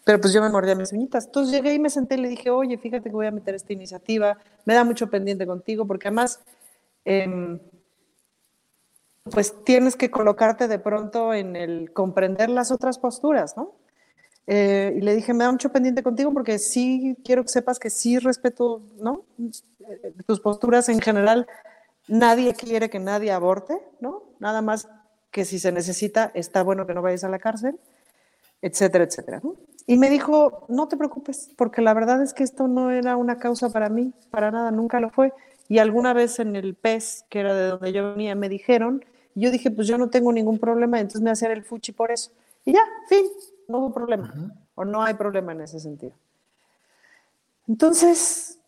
Pero 0.04 0.20
pues 0.20 0.34
yo 0.34 0.42
me 0.42 0.50
mordía 0.50 0.74
mis 0.74 0.92
uñitas. 0.92 1.26
Entonces 1.26 1.54
llegué 1.54 1.72
y 1.72 1.78
me 1.78 1.88
senté 1.88 2.16
y 2.16 2.18
le 2.18 2.28
dije, 2.28 2.50
oye, 2.50 2.76
fíjate 2.76 3.08
que 3.08 3.16
voy 3.16 3.26
a 3.26 3.30
meter 3.30 3.54
esta 3.54 3.72
iniciativa, 3.72 4.36
me 4.66 4.74
da 4.74 4.84
mucho 4.84 5.08
pendiente 5.08 5.46
contigo, 5.46 5.86
porque 5.86 6.08
además 6.08 6.40
eh, 7.06 7.58
pues 9.24 9.64
tienes 9.64 9.96
que 9.96 10.10
colocarte 10.10 10.68
de 10.68 10.78
pronto 10.78 11.34
en 11.34 11.56
el 11.56 11.92
comprender 11.92 12.48
las 12.48 12.70
otras 12.70 12.98
posturas, 12.98 13.56
¿no? 13.56 13.74
Eh, 14.46 14.94
y 14.96 15.00
le 15.02 15.14
dije, 15.14 15.34
me 15.34 15.44
da 15.44 15.52
mucho 15.52 15.70
pendiente 15.70 16.02
contigo 16.02 16.32
porque 16.32 16.58
sí 16.58 17.16
quiero 17.24 17.42
que 17.42 17.50
sepas 17.50 17.78
que 17.78 17.90
sí 17.90 18.18
respeto, 18.18 18.82
¿no? 18.98 19.24
Eh, 19.38 20.12
tus 20.26 20.40
posturas 20.40 20.88
en 20.88 21.00
general. 21.00 21.46
Nadie 22.08 22.54
quiere 22.54 22.90
que 22.90 22.98
nadie 22.98 23.30
aborte, 23.30 23.78
¿no? 24.00 24.24
Nada 24.40 24.62
más 24.62 24.88
que 25.30 25.44
si 25.44 25.58
se 25.58 25.70
necesita, 25.70 26.32
está 26.34 26.62
bueno 26.62 26.86
que 26.86 26.94
no 26.94 27.02
vayas 27.02 27.22
a 27.22 27.28
la 27.28 27.38
cárcel, 27.38 27.78
etcétera, 28.62 29.04
etcétera. 29.04 29.40
Y 29.86 29.96
me 29.96 30.10
dijo, 30.10 30.64
no 30.68 30.88
te 30.88 30.96
preocupes, 30.96 31.50
porque 31.56 31.82
la 31.82 31.94
verdad 31.94 32.22
es 32.22 32.34
que 32.34 32.42
esto 32.42 32.66
no 32.66 32.90
era 32.90 33.16
una 33.16 33.38
causa 33.38 33.70
para 33.70 33.88
mí, 33.88 34.12
para 34.30 34.50
nada, 34.50 34.70
nunca 34.70 34.98
lo 34.98 35.10
fue. 35.10 35.32
Y 35.70 35.78
alguna 35.78 36.12
vez 36.12 36.38
en 36.40 36.56
el 36.56 36.74
PES, 36.74 37.24
que 37.30 37.38
era 37.38 37.54
de 37.54 37.68
donde 37.68 37.92
yo 37.92 38.10
venía, 38.10 38.34
me 38.34 38.48
dijeron, 38.48 39.04
yo 39.36 39.52
dije, 39.52 39.70
pues 39.70 39.86
yo 39.86 39.98
no 39.98 40.10
tengo 40.10 40.32
ningún 40.32 40.58
problema, 40.58 40.98
entonces 40.98 41.20
me 41.20 41.30
hacer 41.30 41.52
el 41.52 41.62
fuchi 41.62 41.92
por 41.92 42.10
eso. 42.10 42.32
Y 42.64 42.72
ya, 42.72 42.80
fin, 43.08 43.22
no 43.68 43.78
hubo 43.78 43.94
problema. 43.94 44.34
O 44.74 44.84
no 44.84 45.00
hay 45.00 45.14
problema 45.14 45.52
en 45.52 45.60
ese 45.60 45.78
sentido. 45.78 46.12
Entonces, 47.68 48.58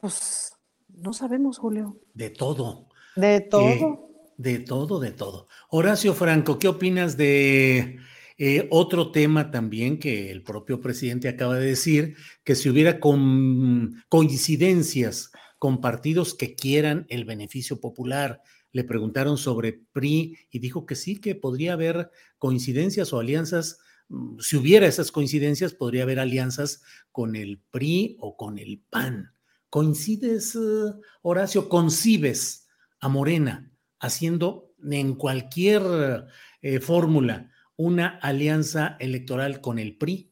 pues 0.00 0.54
no 0.94 1.12
sabemos, 1.12 1.58
Julio. 1.58 1.96
De 2.14 2.30
todo. 2.30 2.86
De 3.16 3.40
todo. 3.40 3.64
Eh, 3.64 3.98
de 4.36 4.60
todo, 4.60 5.00
de 5.00 5.10
todo. 5.10 5.48
Horacio 5.68 6.14
Franco, 6.14 6.60
¿qué 6.60 6.68
opinas 6.68 7.16
de 7.16 7.98
eh, 8.38 8.68
otro 8.70 9.10
tema 9.10 9.50
también 9.50 9.98
que 9.98 10.30
el 10.30 10.44
propio 10.44 10.80
presidente 10.80 11.28
acaba 11.28 11.56
de 11.56 11.66
decir, 11.66 12.14
que 12.44 12.54
si 12.54 12.70
hubiera 12.70 13.00
coincidencias 13.00 15.32
con 15.62 15.80
partidos 15.80 16.34
que 16.34 16.56
quieran 16.56 17.06
el 17.08 17.24
beneficio 17.24 17.80
popular. 17.80 18.42
Le 18.72 18.82
preguntaron 18.82 19.38
sobre 19.38 19.84
PRI 19.92 20.36
y 20.50 20.58
dijo 20.58 20.86
que 20.86 20.96
sí, 20.96 21.20
que 21.20 21.36
podría 21.36 21.74
haber 21.74 22.10
coincidencias 22.36 23.12
o 23.12 23.20
alianzas. 23.20 23.78
Mm, 24.08 24.40
si 24.40 24.56
hubiera 24.56 24.88
esas 24.88 25.12
coincidencias, 25.12 25.72
podría 25.72 26.02
haber 26.02 26.18
alianzas 26.18 26.82
con 27.12 27.36
el 27.36 27.60
PRI 27.70 28.16
o 28.18 28.36
con 28.36 28.58
el 28.58 28.82
PAN. 28.90 29.36
¿Coincides, 29.70 30.56
eh, 30.56 30.94
Horacio? 31.22 31.68
¿Concibes 31.68 32.66
a 32.98 33.08
Morena 33.08 33.70
haciendo 34.00 34.74
en 34.82 35.14
cualquier 35.14 36.26
eh, 36.60 36.80
fórmula 36.80 37.52
una 37.76 38.18
alianza 38.20 38.96
electoral 38.98 39.60
con 39.60 39.78
el 39.78 39.96
PRI? 39.96 40.28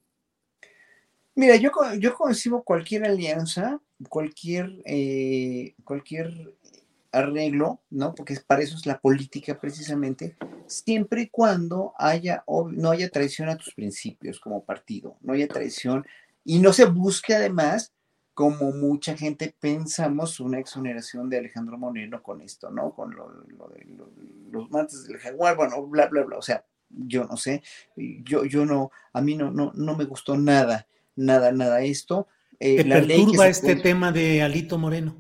Mira, 1.37 1.55
yo, 1.55 1.71
yo 2.01 2.15
concibo 2.17 2.65
cualquier 2.65 3.05
alianza 3.05 3.81
cualquier, 4.09 4.83
eh, 4.85 5.75
cualquier 5.85 6.55
arreglo, 7.13 7.81
¿no? 7.91 8.15
Porque 8.15 8.37
para 8.47 8.63
eso 8.63 8.77
es 8.77 8.87
la 8.87 9.01
política 9.01 9.59
precisamente, 9.59 10.37
siempre 10.67 11.23
y 11.23 11.29
cuando 11.29 11.93
haya, 11.99 12.45
no 12.47 12.91
haya 12.91 13.11
traición 13.11 13.49
a 13.49 13.57
tus 13.57 13.75
principios 13.75 14.39
como 14.39 14.65
partido, 14.65 15.17
no 15.21 15.33
haya 15.33 15.49
traición 15.49 16.07
y 16.45 16.59
no 16.61 16.73
se 16.73 16.85
busque 16.85 17.35
además, 17.35 17.93
como 18.33 18.73
mucha 18.73 19.17
gente 19.17 19.55
pensamos, 19.59 20.41
una 20.41 20.59
exoneración 20.59 21.29
de 21.29 21.39
Alejandro 21.39 21.77
Moreno 21.77 22.23
con 22.23 22.41
esto, 22.41 22.71
¿no? 22.71 22.95
Con 22.95 23.15
lo, 23.15 23.29
de 23.69 23.87
los 24.51 24.71
martes 24.71 25.07
del 25.07 25.19
jaguar, 25.19 25.57
bueno, 25.57 25.85
bla, 25.87 26.07
bla, 26.07 26.23
bla, 26.23 26.39
o 26.39 26.43
sea, 26.43 26.65
yo 26.89 27.25
no 27.25 27.37
sé, 27.37 27.63
yo, 27.97 28.45
yo 28.45 28.65
no, 28.65 28.91
a 29.13 29.21
mí 29.21 29.37
no, 29.37 29.51
no, 29.51 29.73
no 29.75 29.97
me 29.97 30.05
gustó 30.05 30.37
nada, 30.37 30.87
nada, 31.17 31.53
nada 31.53 31.83
esto, 31.83 32.29
eh, 32.61 32.77
¿Te 32.77 32.85
perturba 32.85 33.49
este 33.49 33.77
tema 33.77 34.13
de 34.13 34.43
Alito 34.43 34.79
Moreno? 34.79 35.17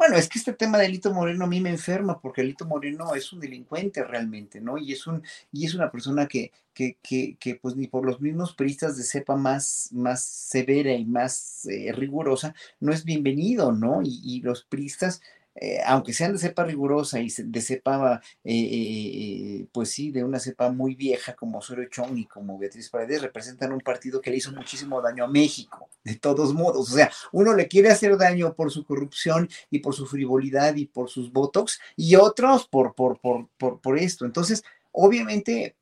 Bueno, 0.00 0.16
es 0.16 0.30
que 0.30 0.38
este 0.38 0.54
tema 0.54 0.78
de 0.78 0.88
Lito 0.88 1.12
Moreno 1.12 1.44
a 1.44 1.46
mí 1.46 1.60
me 1.60 1.68
enferma, 1.68 2.22
porque 2.22 2.42
Lito 2.42 2.64
Moreno 2.64 3.14
es 3.14 3.34
un 3.34 3.40
delincuente 3.40 4.02
realmente, 4.02 4.58
¿no? 4.58 4.78
Y 4.78 4.92
es, 4.92 5.06
un, 5.06 5.22
y 5.52 5.66
es 5.66 5.74
una 5.74 5.90
persona 5.90 6.26
que, 6.26 6.52
que, 6.72 6.96
que, 7.02 7.36
que 7.38 7.56
pues 7.56 7.76
ni 7.76 7.86
por 7.86 8.06
los 8.06 8.18
mismos 8.18 8.54
peristas 8.54 8.96
de 8.96 9.02
cepa 9.04 9.36
más, 9.36 9.90
más 9.92 10.24
severa 10.24 10.94
y 10.94 11.04
más 11.04 11.66
eh, 11.66 11.92
rigurosa, 11.92 12.54
no 12.80 12.94
es 12.94 13.04
bienvenido, 13.04 13.72
¿no? 13.72 14.00
Y, 14.02 14.20
y 14.24 14.40
los 14.40 14.64
peristas 14.64 15.20
eh, 15.54 15.80
aunque 15.84 16.12
sean 16.12 16.32
de 16.32 16.38
cepa 16.38 16.64
rigurosa 16.64 17.20
y 17.20 17.28
de 17.28 17.60
cepa, 17.60 18.20
eh, 18.44 18.52
eh, 18.52 19.66
pues 19.72 19.90
sí, 19.90 20.10
de 20.10 20.22
una 20.22 20.38
cepa 20.38 20.70
muy 20.70 20.94
vieja 20.94 21.34
como 21.34 21.58
Osorio 21.58 21.88
Chong 21.88 22.16
y 22.18 22.26
como 22.26 22.58
Beatriz 22.58 22.88
Paredes, 22.88 23.22
representan 23.22 23.72
un 23.72 23.80
partido 23.80 24.20
que 24.20 24.30
le 24.30 24.36
hizo 24.36 24.52
muchísimo 24.52 25.02
daño 25.02 25.24
a 25.24 25.28
México, 25.28 25.88
de 26.04 26.14
todos 26.16 26.54
modos. 26.54 26.90
O 26.90 26.94
sea, 26.94 27.10
uno 27.32 27.54
le 27.54 27.68
quiere 27.68 27.90
hacer 27.90 28.16
daño 28.16 28.54
por 28.54 28.70
su 28.70 28.84
corrupción 28.84 29.48
y 29.70 29.80
por 29.80 29.94
su 29.94 30.06
frivolidad 30.06 30.76
y 30.76 30.86
por 30.86 31.10
sus 31.10 31.32
votos, 31.32 31.80
y 31.96 32.14
otros 32.16 32.68
por, 32.68 32.94
por, 32.94 33.20
por, 33.20 33.48
por, 33.58 33.80
por 33.80 33.98
esto. 33.98 34.24
Entonces, 34.24 34.62
obviamente, 34.92 35.76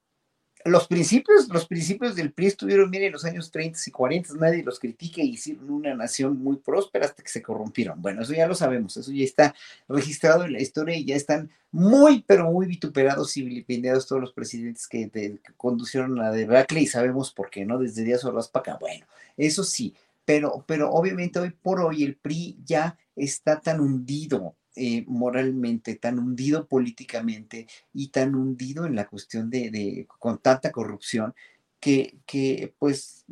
los 0.64 0.86
principios, 0.86 1.48
los 1.48 1.66
principios 1.66 2.16
del 2.16 2.32
PRI 2.32 2.47
estuvieron 2.47 2.90
bien 2.90 3.05
en 3.05 3.12
los 3.12 3.24
años 3.24 3.51
30 3.51 3.78
y 3.86 3.90
40, 3.90 4.35
nadie 4.35 4.62
los 4.62 4.78
critica 4.78 5.22
y 5.22 5.30
hicieron 5.30 5.70
una 5.70 5.94
nación 5.94 6.39
muy 6.39 6.56
próspera 6.56 7.06
hasta 7.06 7.22
que 7.22 7.28
se 7.28 7.43
corrompieron. 7.43 8.01
Bueno, 8.01 8.22
eso 8.22 8.32
ya 8.32 8.47
lo 8.47 8.55
sabemos, 8.55 8.97
eso 8.97 9.12
ya 9.12 9.24
está 9.24 9.55
registrado 9.89 10.44
en 10.44 10.52
la 10.52 10.60
historia 10.60 10.97
y 10.97 11.05
ya 11.05 11.16
están 11.16 11.51
muy, 11.70 12.24
pero 12.26 12.51
muy 12.51 12.66
vituperados 12.66 13.36
y 13.36 13.43
vilipendiados 13.43 14.06
todos 14.06 14.20
los 14.20 14.32
presidentes 14.32 14.89
que, 14.89 15.10
que 15.10 15.39
conducieron 15.56 16.20
a 16.20 16.30
debacle 16.30 16.80
y 16.80 16.86
sabemos 16.86 17.32
por 17.32 17.51
qué, 17.51 17.64
¿no? 17.64 17.78
Desde 17.78 18.05
Díaz 18.05 18.24
Ordaz 18.24 18.48
para 18.48 18.72
acá. 18.72 18.78
Bueno, 18.80 19.06
eso 19.36 19.62
sí, 19.64 19.94
pero, 20.24 20.64
pero 20.66 20.90
obviamente 20.90 21.39
hoy 21.39 21.51
por 21.51 21.80
hoy 21.80 22.05
el 22.05 22.16
PRI 22.16 22.59
ya 22.64 22.98
está 23.16 23.60
tan 23.60 23.80
hundido 23.80 24.56
eh, 24.78 25.05
moralmente, 25.09 25.96
tan 25.96 26.18
hundido 26.18 26.66
políticamente 26.68 27.66
y 27.92 28.09
tan 28.09 28.34
hundido 28.34 28.86
en 28.86 28.94
la 28.94 29.09
cuestión 29.09 29.50
de, 29.50 29.70
de 29.70 30.06
con 30.18 30.38
tanta 30.38 30.70
corrupción, 30.70 31.34
que, 31.80 32.18
que, 32.26 32.74
pues 32.78 33.24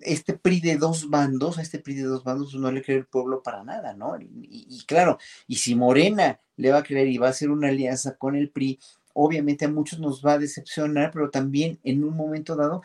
este 0.00 0.34
PRI 0.34 0.60
de 0.60 0.76
dos 0.76 1.10
bandos, 1.10 1.58
a 1.58 1.62
este 1.62 1.78
PRI 1.78 1.94
de 1.94 2.02
dos 2.02 2.24
bandos 2.24 2.54
no 2.54 2.70
le 2.72 2.82
cree 2.82 2.98
el 2.98 3.06
pueblo 3.06 3.42
para 3.42 3.64
nada, 3.64 3.94
¿no? 3.94 4.20
Y, 4.20 4.28
y, 4.68 4.84
claro, 4.86 5.18
y 5.46 5.56
si 5.56 5.74
Morena 5.74 6.40
le 6.56 6.70
va 6.70 6.78
a 6.78 6.82
creer 6.82 7.08
y 7.08 7.18
va 7.18 7.28
a 7.28 7.30
hacer 7.30 7.50
una 7.50 7.68
alianza 7.68 8.16
con 8.16 8.36
el 8.36 8.50
PRI, 8.50 8.78
obviamente 9.14 9.64
a 9.64 9.68
muchos 9.68 10.00
nos 10.00 10.24
va 10.24 10.34
a 10.34 10.38
decepcionar, 10.38 11.10
pero 11.12 11.30
también 11.30 11.78
en 11.84 12.04
un 12.04 12.16
momento 12.16 12.56
dado 12.56 12.82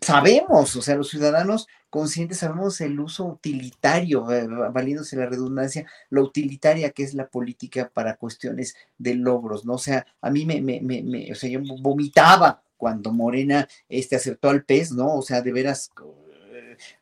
sabemos, 0.00 0.76
o 0.76 0.82
sea, 0.82 0.96
los 0.96 1.08
ciudadanos 1.08 1.66
conscientes 1.90 2.38
sabemos 2.38 2.80
el 2.80 2.98
uso 3.00 3.24
utilitario, 3.24 4.30
eh, 4.30 4.46
valiéndose 4.72 5.16
la 5.16 5.26
redundancia, 5.26 5.86
lo 6.10 6.22
utilitaria 6.22 6.90
que 6.90 7.02
es 7.02 7.14
la 7.14 7.28
política 7.28 7.90
para 7.92 8.16
cuestiones 8.16 8.76
de 8.98 9.14
logros, 9.14 9.64
¿no? 9.64 9.74
O 9.74 9.78
sea, 9.78 10.06
a 10.20 10.30
mí 10.30 10.44
me, 10.44 10.60
me, 10.60 10.80
me, 10.80 11.32
o 11.32 11.34
sea, 11.34 11.48
yo 11.48 11.60
vomitaba 11.80 12.62
cuando 12.76 13.12
Morena 13.12 13.66
este, 13.88 14.16
acertó 14.16 14.50
al 14.50 14.64
pez, 14.64 14.92
¿no? 14.92 15.14
O 15.14 15.22
sea, 15.22 15.40
de 15.40 15.52
veras, 15.52 15.90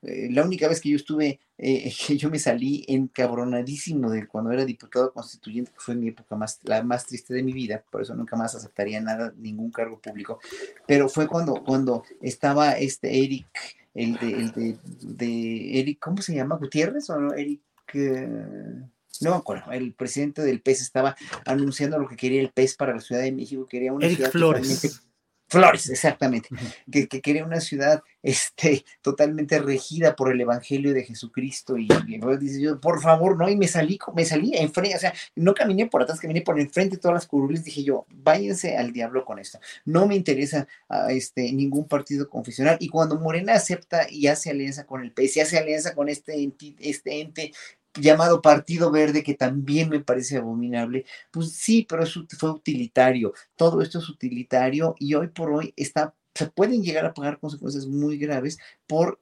eh, 0.03 0.29
la 0.31 0.45
única 0.45 0.69
vez 0.69 0.81
que 0.81 0.91
yo 0.91 0.97
estuve, 0.97 1.41
eh, 1.59 1.93
que 2.07 2.17
yo 2.17 2.31
me 2.31 2.39
salí 2.39 2.85
encabronadísimo 2.87 4.11
de 4.11 4.27
cuando 4.27 4.53
era 4.53 4.65
diputado 4.65 5.13
constituyente, 5.13 5.73
que 5.73 5.81
fue 5.81 5.95
mi 5.95 6.09
época 6.09 6.37
más, 6.37 6.61
la 6.65 6.83
más 6.83 7.07
triste 7.07 7.33
de 7.33 7.43
mi 7.43 7.53
vida, 7.53 7.83
por 7.91 8.03
eso 8.03 8.15
nunca 8.15 8.37
más 8.37 8.55
aceptaría 8.55 9.01
nada, 9.01 9.33
ningún 9.37 9.71
cargo 9.71 9.99
público, 9.99 10.39
pero 10.87 11.09
fue 11.09 11.27
cuando, 11.27 11.65
cuando 11.65 12.05
estaba 12.21 12.73
este 12.73 13.25
Eric, 13.25 13.47
el 13.95 14.15
de, 14.19 14.33
el 14.33 14.53
de, 14.53 14.79
de 15.01 15.81
Eric, 15.81 15.99
¿cómo 16.01 16.21
se 16.21 16.35
llama? 16.35 16.57
¿Gutiérrez 16.57 17.09
o 17.11 17.19
no? 17.19 17.35
Eric... 17.35 17.61
Eh, 17.95 18.29
no 19.23 19.31
me 19.31 19.37
acuerdo, 19.37 19.73
el 19.73 19.95
presidente 19.95 20.43
del 20.43 20.61
PES 20.61 20.83
estaba 20.83 21.17
anunciando 21.47 21.99
lo 21.99 22.07
que 22.07 22.17
quería 22.17 22.43
el 22.43 22.51
PES 22.51 22.75
para 22.75 22.95
la 22.95 23.01
Ciudad 23.01 23.23
de 23.23 23.33
México, 23.33 23.67
quería 23.67 23.93
una 23.93 24.05
Eric 24.05 24.19
ciudad 24.19 24.31
Flores. 24.31 25.06
Flores, 25.49 25.89
exactamente, 25.91 26.49
que, 26.91 27.07
que, 27.07 27.21
quería 27.21 27.45
una 27.45 27.61
ciudad 27.61 28.03
este, 28.23 28.85
totalmente 29.01 29.61
regida 29.61 30.17
por 30.17 30.33
el 30.33 30.41
Evangelio 30.41 30.93
de 30.93 31.05
Jesucristo 31.05 31.79
y, 31.79 31.87
y 32.09 32.19
dice 32.39 32.61
yo, 32.61 32.81
por 32.81 33.01
favor, 33.01 33.37
no, 33.39 33.49
y 33.49 33.57
me 33.57 33.69
salí, 33.69 33.97
me 34.15 34.25
salí 34.25 34.57
enfrente, 34.57 34.97
o 34.97 34.99
sea, 34.99 35.15
no 35.37 35.55
caminé 35.55 35.87
por 35.87 36.03
atrás, 36.03 36.19
caminé 36.19 36.43
por 36.43 36.59
enfrente 36.59 36.97
de 36.97 37.01
todas 37.03 37.15
las 37.15 37.27
curvas, 37.27 37.63
dije 37.63 37.85
yo, 37.85 38.07
váyanse 38.09 38.77
al 38.77 38.93
diablo 38.93 39.25
con 39.25 39.39
esto, 39.39 39.61
no 39.85 40.09
me 40.09 40.17
interesa 40.17 40.67
uh, 40.89 41.11
este, 41.11 41.53
ningún 41.53 41.87
partido 41.87 42.29
confesional, 42.29 42.77
y 42.81 42.89
cuando 42.89 43.21
Morena 43.21 43.55
acepta 43.55 44.11
y 44.11 44.27
hace 44.27 44.51
alianza 44.51 44.85
con 44.85 45.03
el 45.03 45.13
PS, 45.13 45.37
y 45.37 45.41
hace 45.41 45.59
alianza 45.59 45.95
con 45.95 46.09
este 46.09 46.43
ente, 46.43 46.75
este 46.81 47.21
ente 47.21 47.53
llamado 48.01 48.43
Partido 48.43 48.91
Verde, 48.91 49.23
que 49.23 49.35
también 49.35 49.89
me 49.89 50.01
parece 50.01 50.37
abominable, 50.37 51.05
pues 51.31 51.53
sí, 51.53 51.87
pero 51.89 52.03
eso 52.05 52.25
fue 52.39 52.51
utilitario. 52.51 53.33
Todo 53.57 53.83
esto 53.83 53.99
es 53.99 54.09
utilitario 54.09 54.95
y 54.99 55.15
hoy 55.15 55.29
por 55.29 55.51
hoy 55.53 55.73
está, 55.77 56.15
se 56.35 56.47
pueden 56.47 56.83
llegar 56.83 57.07
a 57.07 57.15
pagar 57.15 57.39
consecuencias 57.39 57.87
muy 57.87 58.19
graves 58.19 58.59
por 58.87 59.21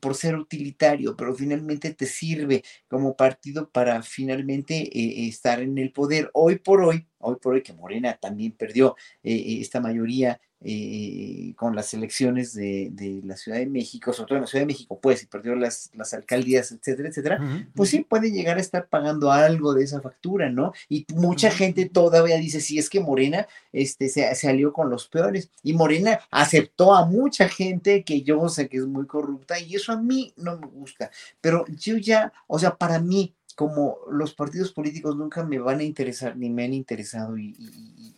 por 0.00 0.14
ser 0.16 0.36
utilitario, 0.36 1.16
pero 1.16 1.34
finalmente 1.34 1.94
te 1.94 2.06
sirve 2.06 2.64
como 2.88 3.16
partido 3.16 3.70
para 3.70 4.02
finalmente 4.02 4.74
eh, 4.76 5.28
estar 5.28 5.60
en 5.60 5.78
el 5.78 5.92
poder. 5.92 6.30
Hoy 6.34 6.58
por 6.58 6.82
hoy, 6.82 7.06
hoy 7.20 7.36
por 7.36 7.54
hoy 7.54 7.62
que 7.62 7.72
Morena 7.72 8.16
también 8.20 8.52
perdió 8.52 8.96
eh, 9.22 9.58
esta 9.60 9.80
mayoría 9.80 10.40
eh, 10.62 11.54
con 11.56 11.74
las 11.74 11.94
elecciones 11.94 12.52
de, 12.52 12.90
de, 12.92 13.22
la 13.24 13.34
Ciudad 13.38 13.56
de 13.56 13.64
México, 13.64 14.12
sobre 14.12 14.28
todo 14.28 14.36
en 14.36 14.42
la 14.42 14.46
Ciudad 14.46 14.62
de 14.62 14.66
México, 14.66 15.00
pues, 15.00 15.22
y 15.22 15.26
perdió 15.26 15.54
las, 15.54 15.90
las 15.94 16.12
alcaldías, 16.12 16.70
etcétera, 16.70 17.08
etcétera, 17.08 17.38
uh 17.40 17.44
-huh. 17.44 17.68
pues 17.74 17.88
sí 17.88 18.00
puede 18.00 18.30
llegar 18.30 18.58
a 18.58 18.60
estar 18.60 18.86
pagando 18.86 19.32
algo 19.32 19.72
de 19.72 19.84
esa 19.84 20.02
factura, 20.02 20.50
¿no? 20.50 20.74
Y 20.90 21.06
mucha 21.14 21.48
uh 21.48 21.50
-huh. 21.52 21.56
gente 21.56 21.88
todavía 21.88 22.36
dice, 22.36 22.60
sí, 22.60 22.78
es 22.78 22.90
que 22.90 23.00
Morena 23.00 23.46
este, 23.72 24.10
se, 24.10 24.34
se 24.34 24.48
alió 24.50 24.70
con 24.74 24.90
los 24.90 25.08
peores, 25.08 25.50
y 25.62 25.72
Morena 25.72 26.20
aceptó 26.30 26.94
a 26.94 27.06
mucha 27.06 27.48
gente 27.48 28.04
que 28.04 28.20
yo 28.20 28.46
sé 28.50 28.68
que 28.68 28.76
es 28.76 28.86
muy 28.86 29.06
corrupta, 29.06 29.58
y 29.58 29.76
eso 29.76 29.92
a 29.92 30.02
mí 30.02 30.34
no 30.36 30.58
me 30.58 30.66
gusta, 30.66 31.10
pero 31.40 31.64
yo 31.68 31.96
ya, 31.96 32.34
o 32.46 32.58
sea, 32.58 32.76
para 32.76 32.98
mí, 33.00 33.34
como 33.60 33.98
los 34.10 34.32
partidos 34.32 34.72
políticos 34.72 35.16
nunca 35.16 35.44
me 35.44 35.58
van 35.58 35.80
a 35.80 35.82
interesar 35.82 36.34
ni 36.34 36.48
me 36.48 36.64
han 36.64 36.72
interesado 36.72 37.36
y, 37.36 37.54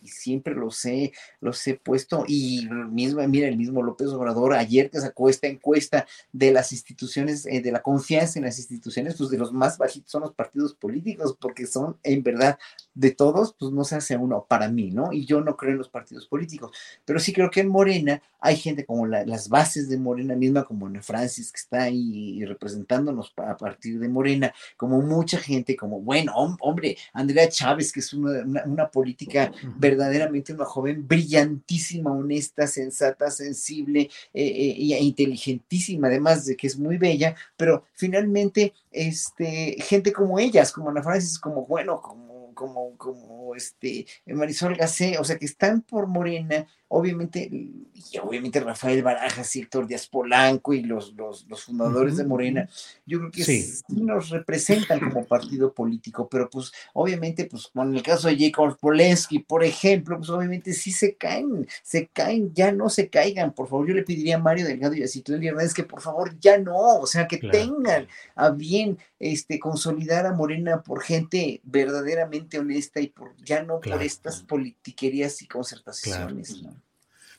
siempre 0.05 0.53
los 0.53 0.83
he, 0.85 1.11
los 1.41 1.65
he 1.67 1.75
puesto 1.75 2.23
y 2.27 2.67
mismo, 2.89 3.25
mira 3.27 3.47
el 3.47 3.57
mismo 3.57 3.81
López 3.81 4.07
Obrador 4.09 4.53
ayer 4.53 4.89
que 4.89 4.99
sacó 4.99 5.27
esta 5.27 5.47
encuesta 5.47 6.05
de 6.31 6.51
las 6.51 6.71
instituciones, 6.71 7.45
eh, 7.45 7.61
de 7.61 7.71
la 7.71 7.81
confianza 7.81 8.39
en 8.39 8.45
las 8.45 8.57
instituciones, 8.57 9.15
pues 9.17 9.29
de 9.29 9.37
los 9.37 9.51
más 9.51 9.77
bajitos 9.77 10.11
son 10.11 10.21
los 10.21 10.33
partidos 10.33 10.75
políticos 10.75 11.35
porque 11.39 11.67
son 11.67 11.97
en 12.03 12.21
verdad 12.23 12.57
de 12.93 13.11
todos, 13.11 13.55
pues 13.57 13.71
no 13.71 13.83
se 13.83 13.95
hace 13.95 14.15
uno 14.15 14.45
para 14.47 14.69
mí, 14.69 14.91
¿no? 14.91 15.11
Y 15.11 15.25
yo 15.25 15.41
no 15.41 15.57
creo 15.57 15.71
en 15.71 15.79
los 15.79 15.89
partidos 15.89 16.27
políticos, 16.27 16.71
pero 17.05 17.19
sí 17.19 17.33
creo 17.33 17.49
que 17.49 17.61
en 17.61 17.69
Morena 17.69 18.21
hay 18.39 18.57
gente 18.57 18.85
como 18.85 19.07
la, 19.07 19.25
las 19.25 19.49
bases 19.49 19.89
de 19.89 19.97
Morena 19.97 20.35
misma, 20.35 20.63
como 20.63 20.87
Ana 20.87 21.01
Francis 21.01 21.51
que 21.51 21.59
está 21.59 21.83
ahí 21.83 22.43
representándonos 22.45 23.33
a 23.37 23.57
partir 23.57 23.99
de 23.99 24.09
Morena, 24.09 24.53
como 24.77 25.01
mucha 25.33 25.43
gente, 25.43 25.75
como, 25.75 25.99
bueno, 25.99 26.33
hombre, 26.61 26.97
Andrea 27.13 27.49
Chávez, 27.49 27.91
que 27.91 27.99
es 27.99 28.13
una, 28.13 28.43
una, 28.43 28.63
una 28.65 28.87
política 28.89 29.51
verdaderamente 29.77 30.53
una 30.53 30.65
joven 30.65 31.07
brillantísima, 31.07 32.11
honesta, 32.11 32.67
sensata, 32.67 33.31
sensible 33.31 34.01
eh, 34.33 34.43
eh, 34.43 34.95
e 34.95 35.03
inteligentísima, 35.03 36.07
además 36.07 36.45
de 36.45 36.55
que 36.55 36.67
es 36.67 36.77
muy 36.77 36.97
bella, 36.97 37.35
pero 37.57 37.85
finalmente, 37.93 38.73
este, 38.91 39.75
gente 39.79 40.11
como 40.11 40.39
ellas, 40.39 40.71
como 40.71 40.89
Ana 40.89 41.01
Francis, 41.01 41.39
como, 41.39 41.65
bueno, 41.65 42.01
como, 42.01 42.53
como, 42.53 42.97
como 42.97 43.55
este, 43.55 44.05
Marisol 44.27 44.75
Gacé, 44.75 45.17
o 45.17 45.23
sea, 45.23 45.37
que 45.37 45.45
están 45.45 45.81
por 45.81 46.07
Morena, 46.07 46.67
obviamente, 46.93 47.49
y 47.51 48.17
obviamente 48.21 48.59
Rafael 48.59 49.01
Barajas 49.01 49.55
y 49.55 49.61
Héctor 49.61 49.87
Díaz 49.87 50.07
Polanco 50.07 50.73
y 50.73 50.83
los, 50.83 51.13
los, 51.13 51.47
los 51.47 51.63
fundadores 51.63 52.13
uh 52.13 52.15
-huh. 52.15 52.19
de 52.19 52.25
Morena, 52.25 52.69
yo 53.05 53.17
creo 53.17 53.31
que 53.31 53.43
sí. 53.43 53.63
sí. 53.63 53.83
nos 53.89 54.29
representan 54.29 54.99
como 54.99 55.25
partido 55.25 55.73
político, 55.73 56.29
pero 56.29 56.49
pues 56.51 56.71
obviamente, 56.93 57.45
pues 57.45 57.67
con 57.73 57.95
el 57.95 58.03
caso 58.03 58.27
de 58.27 58.37
Jacob 58.37 58.77
Polensky, 58.79 59.39
por 59.39 59.63
ejemplo, 59.63 60.17
pues 60.17 60.29
obviamente 60.29 60.71
sí 60.73 60.91
se 60.91 61.15
caen, 61.15 61.67
se 61.81 62.07
caen, 62.07 62.53
ya 62.53 62.71
no 62.71 62.89
se 62.89 63.09
caigan, 63.09 63.53
por 63.53 63.67
favor, 63.67 63.87
yo 63.87 63.95
le 63.95 64.03
pediría 64.03 64.35
a 64.35 64.39
Mario 64.39 64.67
Delgado 64.67 64.93
y 64.93 65.01
a 65.01 65.07
Citlali 65.07 65.47
Hernández 65.47 65.73
que 65.73 65.83
por 65.83 66.01
favor 66.01 66.37
ya 66.39 66.59
no, 66.59 66.77
o 66.77 67.07
sea, 67.07 67.27
que 67.27 67.39
claro. 67.39 67.57
tengan 67.57 68.07
a 68.35 68.51
bien 68.51 68.99
este, 69.19 69.57
consolidar 69.59 70.27
a 70.27 70.33
Morena 70.33 70.83
por 70.83 71.01
gente 71.01 71.59
verdaderamente 71.63 72.59
honesta 72.59 72.99
y 72.99 73.07
por 73.07 73.35
ya 73.43 73.63
no 73.63 73.79
claro. 73.79 73.97
por 73.97 74.05
estas 74.05 74.43
politiquerías 74.43 75.41
y 75.41 75.47
concertaciones, 75.47 76.53
claro. 76.53 76.75
¿no? 76.75 76.82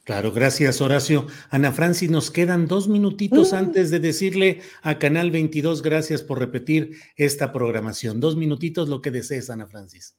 Claro, 0.04 0.32
gracias 0.32 0.82
Horacio. 0.82 1.26
Ana 1.48 1.72
Francis, 1.72 2.10
nos 2.10 2.30
quedan 2.30 2.66
dos 2.66 2.88
minutitos 2.88 3.52
uh. 3.52 3.56
antes 3.56 3.90
de 3.90 4.00
decirle 4.00 4.60
a 4.82 4.98
Canal 4.98 5.30
22 5.30 5.80
gracias 5.82 6.22
por 6.22 6.38
repetir 6.38 6.98
esta 7.16 7.52
programación. 7.52 8.20
Dos 8.20 8.36
minutitos 8.36 8.90
lo 8.90 9.00
que 9.00 9.10
desees, 9.10 9.48
Ana 9.48 9.66
Francis. 9.66 10.14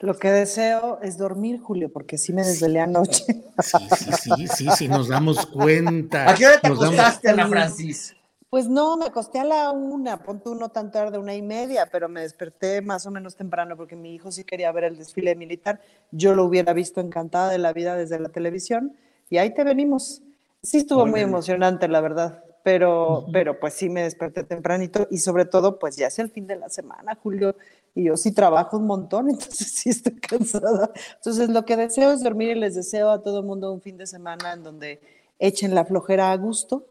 Lo 0.00 0.18
que 0.18 0.30
deseo 0.30 0.98
es 1.00 1.16
dormir, 1.16 1.60
Julio, 1.60 1.90
porque 1.90 2.18
sí 2.18 2.32
me 2.34 2.44
desvelé 2.44 2.80
anoche. 2.80 3.24
Sí, 3.62 3.78
sí, 3.96 4.10
sí, 4.20 4.48
sí, 4.48 4.68
sí, 4.76 4.88
nos 4.88 5.08
damos 5.08 5.46
cuenta. 5.46 6.28
¿A 6.28 6.34
qué 6.34 6.46
hora 6.46 6.60
te 6.60 6.68
nos 6.68 6.82
acostaste, 6.82 7.28
damos... 7.28 7.44
Ana 7.44 7.50
Francis? 7.50 8.16
Pues 8.50 8.68
no, 8.68 8.98
me 8.98 9.06
acosté 9.06 9.38
a 9.38 9.44
la 9.44 9.70
una, 9.70 10.22
ponte 10.22 10.50
uno 10.50 10.68
tan 10.68 10.90
tarde, 10.90 11.16
una 11.16 11.34
y 11.34 11.40
media, 11.40 11.88
pero 11.90 12.08
me 12.10 12.20
desperté 12.20 12.82
más 12.82 13.06
o 13.06 13.10
menos 13.10 13.36
temprano 13.36 13.78
porque 13.78 13.96
mi 13.96 14.14
hijo 14.14 14.30
sí 14.30 14.44
quería 14.44 14.70
ver 14.72 14.84
el 14.84 14.98
desfile 14.98 15.34
militar. 15.36 15.80
Yo 16.10 16.34
lo 16.34 16.44
hubiera 16.44 16.74
visto 16.74 17.00
encantada 17.00 17.50
de 17.50 17.56
la 17.56 17.72
vida 17.72 17.96
desde 17.96 18.18
la 18.18 18.28
televisión 18.28 18.94
y 19.32 19.38
ahí 19.38 19.54
te 19.54 19.64
venimos. 19.64 20.20
Sí 20.62 20.76
estuvo 20.76 21.06
muy 21.06 21.20
emocionante, 21.20 21.88
la 21.88 22.02
verdad, 22.02 22.44
pero, 22.62 23.24
pero 23.32 23.58
pues 23.58 23.72
sí 23.72 23.88
me 23.88 24.02
desperté 24.02 24.44
tempranito 24.44 25.08
y 25.10 25.18
sobre 25.18 25.46
todo 25.46 25.78
pues 25.78 25.96
ya 25.96 26.08
es 26.08 26.18
el 26.18 26.28
fin 26.28 26.46
de 26.46 26.56
la 26.56 26.68
semana, 26.68 27.14
Julio, 27.14 27.56
y 27.94 28.04
yo 28.04 28.18
sí 28.18 28.32
trabajo 28.32 28.76
un 28.76 28.86
montón, 28.86 29.30
entonces 29.30 29.72
sí 29.72 29.88
estoy 29.88 30.16
cansada. 30.16 30.90
Entonces 31.16 31.48
lo 31.48 31.64
que 31.64 31.78
deseo 31.78 32.12
es 32.12 32.22
dormir 32.22 32.50
y 32.50 32.60
les 32.60 32.74
deseo 32.74 33.10
a 33.10 33.22
todo 33.22 33.38
el 33.40 33.46
mundo 33.46 33.72
un 33.72 33.80
fin 33.80 33.96
de 33.96 34.06
semana 34.06 34.52
en 34.52 34.62
donde 34.62 35.00
echen 35.38 35.74
la 35.74 35.86
flojera 35.86 36.30
a 36.30 36.36
gusto 36.36 36.84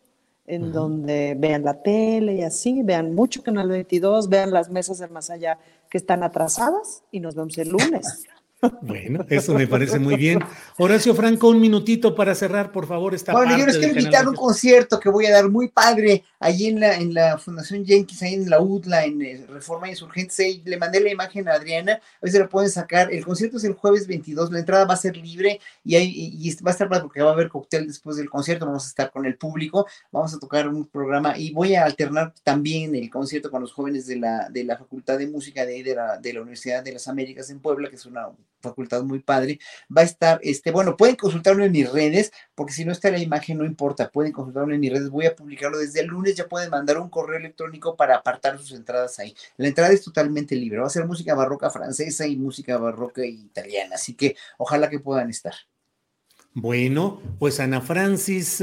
en 0.47 0.71
donde 0.71 1.35
vean 1.37 1.63
la 1.63 1.81
tele 1.81 2.33
y 2.33 2.41
así, 2.41 2.81
vean 2.83 3.13
mucho 3.13 3.43
Canal 3.43 3.69
22, 3.69 4.27
vean 4.27 4.51
las 4.51 4.69
mesas 4.69 4.97
del 4.97 5.11
más 5.11 5.29
allá 5.29 5.59
que 5.89 5.97
están 5.97 6.23
atrasadas 6.23 7.03
y 7.11 7.19
nos 7.19 7.35
vemos 7.35 7.57
el 7.57 7.69
lunes. 7.69 8.27
Bueno, 8.81 9.25
eso 9.29 9.53
me 9.55 9.67
parece 9.67 9.97
muy 9.97 10.15
bien. 10.15 10.39
Horacio 10.77 11.15
Franco, 11.15 11.49
un 11.49 11.59
minutito 11.59 12.13
para 12.13 12.35
cerrar, 12.35 12.71
por 12.71 12.85
favor, 12.85 13.15
esta 13.15 13.31
Bueno, 13.31 13.57
yo 13.57 13.65
les 13.65 13.77
quiero 13.77 13.99
invitar 13.99 14.25
a 14.25 14.29
un 14.29 14.35
concierto 14.35 14.99
que 14.99 15.09
voy 15.09 15.25
a 15.25 15.31
dar 15.31 15.49
muy 15.49 15.69
padre 15.69 16.23
allí 16.39 16.67
en 16.67 16.79
la, 16.79 16.95
en 16.95 17.13
la 17.13 17.37
Fundación 17.37 17.85
Jenkins, 17.85 18.21
ahí 18.21 18.35
en 18.35 18.49
la 18.49 18.61
UDLA, 18.61 19.05
en 19.05 19.21
eh, 19.21 19.45
Reforma 19.49 19.89
Insurgentes. 19.89 20.39
Ahí 20.39 20.61
le 20.63 20.77
mandé 20.77 20.99
la 20.99 21.09
imagen 21.09 21.47
a 21.47 21.53
Adriana, 21.53 21.93
a 21.93 22.19
ver 22.21 22.31
si 22.31 22.37
la 22.37 22.47
pueden 22.47 22.69
sacar. 22.69 23.11
El 23.11 23.25
concierto 23.25 23.57
es 23.57 23.63
el 23.63 23.73
jueves 23.73 24.05
22, 24.07 24.51
la 24.51 24.59
entrada 24.59 24.85
va 24.85 24.93
a 24.93 24.97
ser 24.97 25.17
libre 25.17 25.59
y, 25.83 25.95
hay, 25.95 26.11
y 26.13 26.55
va 26.63 26.69
a 26.69 26.73
estar 26.73 26.89
más 26.89 27.01
porque 27.01 27.21
va 27.21 27.31
a 27.31 27.33
haber 27.33 27.49
cóctel 27.49 27.87
después 27.87 28.17
del 28.17 28.29
concierto. 28.29 28.65
Vamos 28.67 28.85
a 28.85 28.89
estar 28.89 29.11
con 29.11 29.25
el 29.25 29.37
público, 29.37 29.87
vamos 30.11 30.33
a 30.35 30.39
tocar 30.39 30.67
un 30.67 30.85
programa 30.87 31.35
y 31.37 31.51
voy 31.51 31.75
a 31.75 31.85
alternar 31.85 32.33
también 32.43 32.93
el 32.95 33.09
concierto 33.09 33.49
con 33.49 33.61
los 33.61 33.73
jóvenes 33.73 34.05
de 34.05 34.17
la, 34.17 34.49
de 34.49 34.63
la 34.63 34.77
Facultad 34.77 35.17
de 35.17 35.27
Música 35.27 35.65
de, 35.65 35.81
de, 35.81 35.95
la, 35.95 36.17
de 36.17 36.33
la 36.33 36.41
Universidad 36.41 36.83
de 36.83 36.93
las 36.93 37.07
Américas 37.07 37.49
en 37.49 37.59
Puebla, 37.59 37.89
que 37.89 37.95
es 37.95 38.05
una 38.05 38.27
facultad 38.61 39.03
muy 39.03 39.19
padre. 39.19 39.59
Va 39.95 40.01
a 40.01 40.05
estar, 40.05 40.39
este, 40.43 40.71
bueno, 40.71 40.95
pueden 40.97 41.15
consultarlo 41.15 41.63
en 41.63 41.71
mis 41.71 41.91
redes, 41.91 42.31
porque 42.55 42.73
si 42.73 42.85
no 42.85 42.91
está 42.91 43.11
la 43.11 43.19
imagen, 43.19 43.57
no 43.57 43.65
importa, 43.65 44.09
pueden 44.09 44.31
consultarlo 44.31 44.73
en 44.73 44.79
mis 44.79 44.91
redes. 44.91 45.09
Voy 45.09 45.25
a 45.25 45.35
publicarlo 45.35 45.77
desde 45.77 46.01
el 46.01 46.07
lunes, 46.07 46.35
ya 46.35 46.47
pueden 46.47 46.69
mandar 46.69 46.97
un 46.99 47.09
correo 47.09 47.37
electrónico 47.37 47.95
para 47.95 48.15
apartar 48.15 48.57
sus 48.57 48.71
entradas 48.71 49.19
ahí. 49.19 49.35
La 49.57 49.67
entrada 49.67 49.91
es 49.91 50.03
totalmente 50.03 50.55
libre, 50.55 50.79
va 50.79 50.87
a 50.87 50.89
ser 50.89 51.05
música 51.05 51.35
barroca 51.35 51.69
francesa 51.69 52.27
y 52.27 52.35
música 52.35 52.77
barroca 52.77 53.25
italiana, 53.25 53.95
así 53.95 54.15
que 54.15 54.35
ojalá 54.57 54.89
que 54.89 54.99
puedan 54.99 55.29
estar. 55.29 55.53
Bueno, 56.53 57.21
pues 57.39 57.61
Ana 57.61 57.79
Francis, 57.79 58.61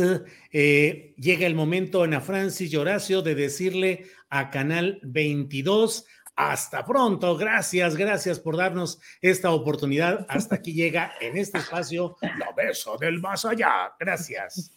eh, 0.52 1.14
llega 1.16 1.46
el 1.46 1.54
momento, 1.54 2.02
Ana 2.02 2.20
Francis 2.20 2.70
y 2.70 2.76
Horacio, 2.76 3.22
de 3.22 3.34
decirle 3.34 4.04
a 4.28 4.50
Canal 4.50 5.00
22, 5.02 6.04
hasta 6.38 6.84
pronto, 6.84 7.36
gracias, 7.36 7.96
gracias 7.96 8.38
por 8.38 8.56
darnos 8.56 9.00
esta 9.20 9.50
oportunidad. 9.50 10.24
Hasta 10.28 10.54
aquí 10.54 10.72
llega 10.72 11.14
en 11.20 11.36
este 11.36 11.58
espacio 11.58 12.16
la 12.20 12.52
beso 12.56 12.96
del 12.96 13.20
más 13.20 13.44
allá. 13.44 13.92
Gracias. 13.98 14.70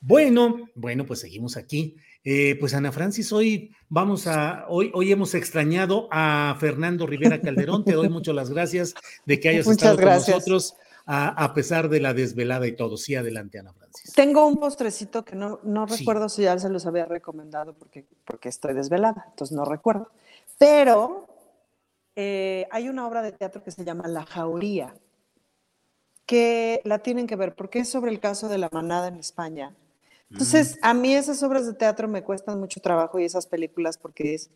Bueno, 0.00 0.68
bueno, 0.74 1.06
pues 1.06 1.20
seguimos 1.20 1.56
aquí. 1.56 1.94
Eh, 2.24 2.56
pues 2.58 2.74
Ana 2.74 2.90
Francis, 2.90 3.32
hoy 3.32 3.70
vamos 3.88 4.26
a, 4.26 4.66
hoy, 4.68 4.90
hoy 4.94 5.12
hemos 5.12 5.32
extrañado 5.36 6.08
a 6.10 6.56
Fernando 6.58 7.06
Rivera 7.06 7.40
Calderón. 7.40 7.84
Te 7.84 7.92
doy 7.92 8.08
muchas 8.08 8.34
las 8.34 8.50
gracias 8.50 8.94
de 9.26 9.38
que 9.38 9.50
hayas 9.50 9.68
estado 9.68 9.94
con 9.94 10.06
nosotros 10.06 10.74
a, 11.06 11.54
pesar 11.54 11.88
de 11.88 12.00
la 12.00 12.14
desvelada 12.14 12.66
y 12.66 12.72
todo. 12.72 12.96
Sí, 12.96 13.14
adelante, 13.14 13.60
Ana 13.60 13.72
Francis. 13.74 14.12
Tengo 14.12 14.44
un 14.44 14.56
postrecito 14.56 15.24
que 15.24 15.36
no, 15.36 15.60
no 15.62 15.86
recuerdo 15.86 16.28
si 16.28 16.42
ya 16.42 16.58
se 16.58 16.68
los 16.68 16.84
había 16.84 17.06
recomendado 17.06 17.74
porque, 17.74 18.04
porque 18.24 18.48
estoy 18.48 18.74
desvelada, 18.74 19.26
entonces 19.30 19.56
no 19.56 19.64
recuerdo. 19.64 20.10
Pero 20.58 21.28
eh, 22.16 22.66
hay 22.70 22.88
una 22.88 23.06
obra 23.06 23.22
de 23.22 23.32
teatro 23.32 23.62
que 23.62 23.70
se 23.70 23.84
llama 23.84 24.08
La 24.08 24.26
Jauría, 24.26 24.92
que 26.26 26.80
la 26.84 26.98
tienen 26.98 27.26
que 27.26 27.36
ver 27.36 27.54
porque 27.54 27.78
es 27.78 27.88
sobre 27.88 28.10
el 28.10 28.20
caso 28.20 28.48
de 28.48 28.58
la 28.58 28.68
manada 28.72 29.08
en 29.08 29.16
España. 29.16 29.74
Entonces, 30.30 30.76
mm. 30.76 30.78
a 30.84 30.94
mí 30.94 31.14
esas 31.14 31.42
obras 31.42 31.66
de 31.66 31.74
teatro 31.74 32.08
me 32.08 32.22
cuestan 32.22 32.58
mucho 32.60 32.80
trabajo 32.80 33.18
y 33.18 33.24
esas 33.24 33.46
películas 33.46 33.98
porque 33.98 34.34
es, 34.34 34.50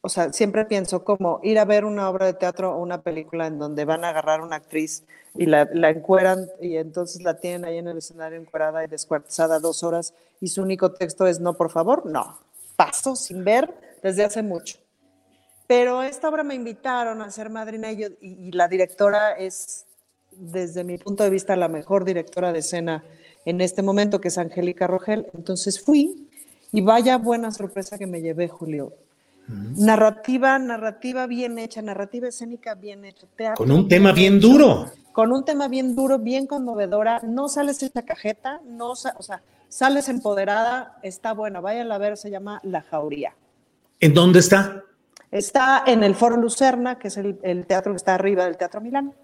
o 0.00 0.08
sea, 0.08 0.32
siempre 0.32 0.64
pienso 0.64 1.04
como 1.04 1.40
ir 1.42 1.58
a 1.58 1.64
ver 1.64 1.84
una 1.84 2.08
obra 2.08 2.26
de 2.26 2.34
teatro 2.34 2.72
o 2.72 2.80
una 2.80 3.02
película 3.02 3.46
en 3.46 3.58
donde 3.58 3.84
van 3.84 4.04
a 4.04 4.10
agarrar 4.10 4.40
a 4.40 4.44
una 4.44 4.56
actriz 4.56 5.04
y 5.34 5.46
la, 5.46 5.68
la, 5.72 5.90
encueran 5.90 6.48
y 6.60 6.76
entonces 6.76 7.22
la 7.22 7.38
tienen 7.38 7.64
ahí 7.64 7.78
en 7.78 7.88
el 7.88 7.98
escenario 7.98 8.38
encuerada 8.38 8.84
y 8.84 8.86
descuartizada 8.86 9.58
dos 9.58 9.82
horas 9.82 10.14
y 10.40 10.48
su 10.48 10.62
único 10.62 10.92
texto 10.92 11.26
es 11.26 11.40
no, 11.40 11.54
por 11.54 11.70
favor, 11.70 12.06
no. 12.06 12.38
Paso 12.76 13.14
sin 13.14 13.44
ver 13.44 13.74
desde 14.02 14.24
hace 14.24 14.42
mucho. 14.42 14.78
Pero 15.70 16.02
esta 16.02 16.28
obra 16.28 16.42
me 16.42 16.56
invitaron 16.56 17.22
a 17.22 17.30
ser 17.30 17.48
madrina 17.48 17.92
y, 17.92 18.04
y, 18.20 18.50
la 18.50 18.66
directora 18.66 19.34
es, 19.34 19.86
desde 20.32 20.82
mi 20.82 20.98
punto 20.98 21.22
de 21.22 21.30
vista, 21.30 21.54
la 21.54 21.68
mejor 21.68 22.04
directora 22.04 22.52
de 22.52 22.58
escena 22.58 23.04
en 23.44 23.60
este 23.60 23.80
momento, 23.80 24.20
que 24.20 24.26
es 24.26 24.38
Angélica 24.38 24.88
Rogel. 24.88 25.28
Entonces 25.32 25.80
fui 25.80 26.28
y 26.72 26.80
vaya 26.80 27.18
buena 27.18 27.52
sorpresa 27.52 27.98
que 27.98 28.08
me 28.08 28.20
llevé, 28.20 28.48
Julio. 28.48 28.94
Mm. 29.46 29.84
Narrativa, 29.84 30.58
narrativa 30.58 31.28
bien 31.28 31.56
hecha, 31.56 31.80
narrativa 31.82 32.26
escénica 32.26 32.74
bien 32.74 33.04
hecha. 33.04 33.28
Teatro, 33.36 33.64
con 33.64 33.70
un 33.70 33.86
tema 33.86 34.10
bien 34.10 34.40
duro. 34.40 34.90
Con 35.12 35.30
un 35.30 35.44
tema 35.44 35.68
bien 35.68 35.94
duro, 35.94 36.18
bien 36.18 36.48
conmovedora. 36.48 37.20
No 37.22 37.48
sales 37.48 37.80
esta 37.84 38.02
cajeta, 38.02 38.60
no, 38.66 38.90
o 38.90 38.96
sea, 38.96 39.40
sales 39.68 40.08
empoderada, 40.08 40.98
está 41.04 41.32
buena. 41.32 41.60
Váyanla 41.60 41.94
a 41.94 41.98
ver, 41.98 42.16
se 42.16 42.28
llama 42.28 42.58
La 42.64 42.82
Jauría. 42.82 43.36
¿En 44.00 44.14
dónde 44.14 44.40
está? 44.40 44.82
Está 45.30 45.84
en 45.86 46.02
el 46.02 46.14
Foro 46.14 46.36
Lucerna, 46.36 46.98
que 46.98 47.08
es 47.08 47.16
el, 47.16 47.66
teatro 47.66 47.92
que 47.92 47.96
está 47.96 48.14
arriba 48.14 48.44
del 48.44 48.56
Teatro 48.56 48.80
Milán. 48.80 49.14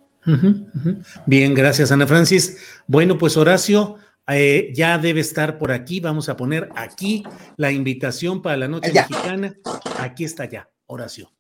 Bien, 1.27 1.55
gracias 1.55 1.93
Ana 1.93 2.07
Francis. 2.07 2.59
Bueno, 2.87 3.17
pues 3.19 3.37
Horacio 3.37 3.97
eh, 4.29 4.73
ya 4.75 4.99
debe 4.99 5.21
estar 5.21 5.59
por 5.59 5.73
aquí. 5.73 6.01
Vamos 6.01 6.29
a 6.29 6.37
poner 6.37 6.69
aquí 6.75 7.25
la 7.57 7.71
invitación 7.71 8.43
para 8.43 8.57
la 8.57 8.69
noche 8.69 8.93
mexicana. 8.93 9.55
Aquí 9.99 10.25
está 10.25 10.45
ya, 10.47 10.69
Horacio. 10.87 11.33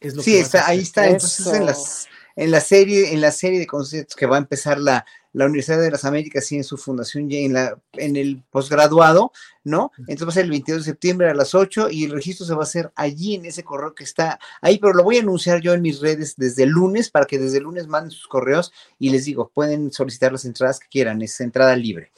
sí, 0.00 0.36
está, 0.36 0.66
ahí 0.66 0.80
está. 0.80 1.06
Entonces 1.06 1.46
en, 1.46 1.66
las, 1.66 2.08
en 2.36 2.50
la 2.50 2.60
serie, 2.60 3.12
en 3.12 3.20
la 3.20 3.32
serie 3.32 3.58
de 3.58 3.66
conciertos 3.66 4.16
que 4.16 4.26
va 4.26 4.36
a 4.36 4.40
empezar 4.40 4.78
la, 4.78 5.04
la 5.36 5.44
Universidad 5.44 5.82
de 5.82 5.90
las 5.90 6.06
Américas 6.06 6.50
y 6.50 6.56
en 6.56 6.64
su 6.64 6.78
fundación 6.78 7.30
y 7.30 7.44
en, 7.44 7.52
la, 7.52 7.78
en 7.92 8.16
el 8.16 8.42
posgraduado, 8.48 9.32
¿no? 9.64 9.92
Entonces 10.08 10.26
va 10.26 10.30
a 10.30 10.34
ser 10.34 10.44
el 10.46 10.50
22 10.50 10.80
de 10.82 10.90
septiembre 10.92 11.28
a 11.28 11.34
las 11.34 11.54
8 11.54 11.90
y 11.90 12.04
el 12.04 12.12
registro 12.12 12.46
se 12.46 12.54
va 12.54 12.60
a 12.60 12.62
hacer 12.62 12.90
allí 12.96 13.34
en 13.34 13.44
ese 13.44 13.62
correo 13.62 13.94
que 13.94 14.04
está 14.04 14.38
ahí, 14.62 14.78
pero 14.78 14.94
lo 14.94 15.04
voy 15.04 15.18
a 15.18 15.20
anunciar 15.20 15.60
yo 15.60 15.74
en 15.74 15.82
mis 15.82 16.00
redes 16.00 16.36
desde 16.38 16.62
el 16.62 16.70
lunes 16.70 17.10
para 17.10 17.26
que 17.26 17.38
desde 17.38 17.58
el 17.58 17.64
lunes 17.64 17.86
manden 17.86 18.12
sus 18.12 18.28
correos 18.28 18.72
y 18.98 19.10
les 19.10 19.26
digo, 19.26 19.50
pueden 19.52 19.92
solicitar 19.92 20.32
las 20.32 20.46
entradas 20.46 20.80
que 20.80 20.88
quieran, 20.88 21.20
es 21.20 21.38
entrada 21.38 21.76
libre. 21.76 22.12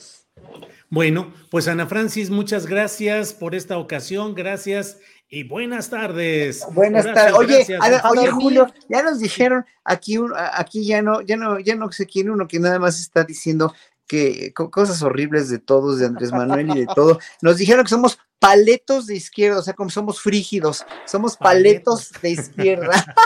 Bueno, 0.89 1.35
pues 1.51 1.67
Ana 1.67 1.89
Francis, 1.89 2.31
muchas 2.31 2.67
gracias 2.67 3.33
por 3.33 3.57
esta 3.57 3.79
ocasión, 3.79 4.37
gracias 4.37 4.99
y 5.29 5.45
buenas 5.45 5.91
tardes. 5.91 6.67
Buenas 6.73 7.05
tardes. 7.05 7.35
Oye, 7.35 7.67
oye 8.11 8.31
Julio, 8.31 8.73
ya 8.89 9.03
nos 9.03 9.19
dijeron 9.19 9.65
aquí, 9.85 10.19
aquí 10.53 10.87
ya 10.87 11.03
no, 11.03 11.21
ya 11.21 11.37
no, 11.37 11.59
ya 11.59 11.75
no 11.75 11.91
sé 11.93 12.07
quién 12.07 12.31
uno 12.31 12.49
que 12.49 12.59
nada 12.59 12.79
más 12.79 13.01
está 13.01 13.25
diciendo 13.25 13.75
que 14.07 14.53
cosas 14.55 15.03
horribles 15.03 15.51
de 15.51 15.59
todos, 15.59 15.99
de 15.99 16.07
Andrés 16.07 16.33
Manuel 16.33 16.71
y 16.71 16.81
de 16.81 16.87
todo. 16.95 17.19
Nos 17.43 17.59
dijeron 17.59 17.85
que 17.85 17.91
somos 17.91 18.19
paletos 18.39 19.07
de 19.07 19.17
izquierda, 19.17 19.59
o 19.59 19.63
sea, 19.63 19.75
como 19.75 19.91
somos 19.91 20.21
frígidos, 20.21 20.87
somos 21.05 21.37
paletos, 21.37 22.13
de 22.23 22.31
izquierda. 22.31 23.05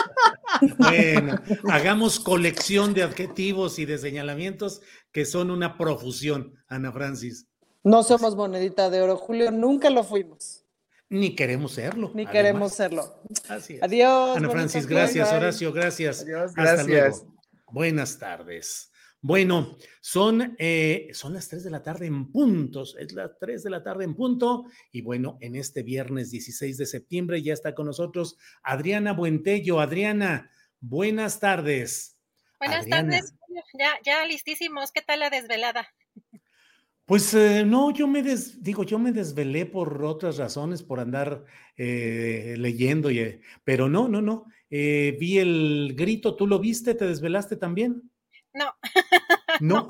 Bueno, 0.77 1.39
hagamos 1.69 2.19
colección 2.19 2.93
de 2.93 3.03
adjetivos 3.03 3.79
y 3.79 3.85
de 3.85 3.97
señalamientos 3.97 4.81
que 5.11 5.25
son 5.25 5.51
una 5.51 5.77
profusión, 5.77 6.53
Ana 6.67 6.91
Francis. 6.91 7.47
No 7.83 8.03
somos 8.03 8.35
monedita 8.35 8.89
de 8.89 9.01
oro, 9.01 9.17
Julio, 9.17 9.51
nunca 9.51 9.89
lo 9.89 10.03
fuimos. 10.03 10.62
Ni 11.13 11.35
queremos 11.35 11.73
serlo. 11.73 12.11
Ni 12.15 12.25
queremos 12.25 12.73
serlo. 12.73 13.21
Así 13.47 13.75
es. 13.75 13.83
Adiós. 13.83 14.35
Ana 14.35 14.49
Francis, 14.49 14.87
gracias. 14.87 15.31
Horacio, 15.31 15.71
gracias. 15.71 16.23
Adiós, 16.23 16.55
gracias. 16.55 16.79
Hasta 16.79 16.91
luego. 16.91 17.35
Buenas 17.67 18.17
tardes. 18.17 18.91
Bueno, 19.21 19.77
son, 20.01 20.55
eh, 20.57 21.09
son 21.13 21.35
las 21.35 21.49
3 21.49 21.65
de 21.65 21.69
la 21.69 21.83
tarde 21.83 22.07
en 22.07 22.31
puntos, 22.31 22.95
es 22.99 23.13
las 23.13 23.37
3 23.39 23.61
de 23.61 23.69
la 23.69 23.83
tarde 23.83 24.05
en 24.05 24.15
punto. 24.15 24.65
Y 24.91 25.03
bueno, 25.03 25.37
en 25.39 25.55
este 25.55 25.83
viernes 25.83 26.31
16 26.31 26.79
de 26.79 26.87
septiembre 26.87 27.43
ya 27.43 27.53
está 27.53 27.75
con 27.75 27.85
nosotros 27.85 28.35
Adriana 28.63 29.13
Buentello. 29.13 29.81
Adriana, 29.81 30.49
buenas 30.79 31.39
tardes. 31.39 32.17
Buenas 32.57 32.87
tardes, 32.87 33.35
ya, 33.77 33.91
ya 34.03 34.25
listísimos. 34.25 34.91
¿Qué 34.91 35.03
tal 35.03 35.19
la 35.19 35.29
desvelada? 35.29 35.87
Pues 37.13 37.31
eh, 37.35 37.63
no, 37.63 37.91
yo 37.91 38.07
me 38.07 38.23
des, 38.23 38.63
digo, 38.63 38.83
yo 38.83 38.97
me 38.97 39.11
desvelé 39.11 39.67
por 39.67 40.03
otras 40.03 40.37
razones, 40.37 40.81
por 40.81 40.99
andar 40.99 41.45
eh, 41.77 42.55
leyendo, 42.57 43.11
y, 43.11 43.19
eh, 43.19 43.41
pero 43.63 43.87
no, 43.87 44.07
no, 44.07 44.19
no. 44.19 44.47
vi 44.71 45.37
el 45.37 45.93
grito, 45.95 46.35
¿tú 46.35 46.47
lo 46.47 46.57
viste? 46.57 46.95
¿Te 46.95 47.05
desvelaste 47.05 47.55
también? 47.55 48.09
No. 48.51 48.73
No. 49.61 49.87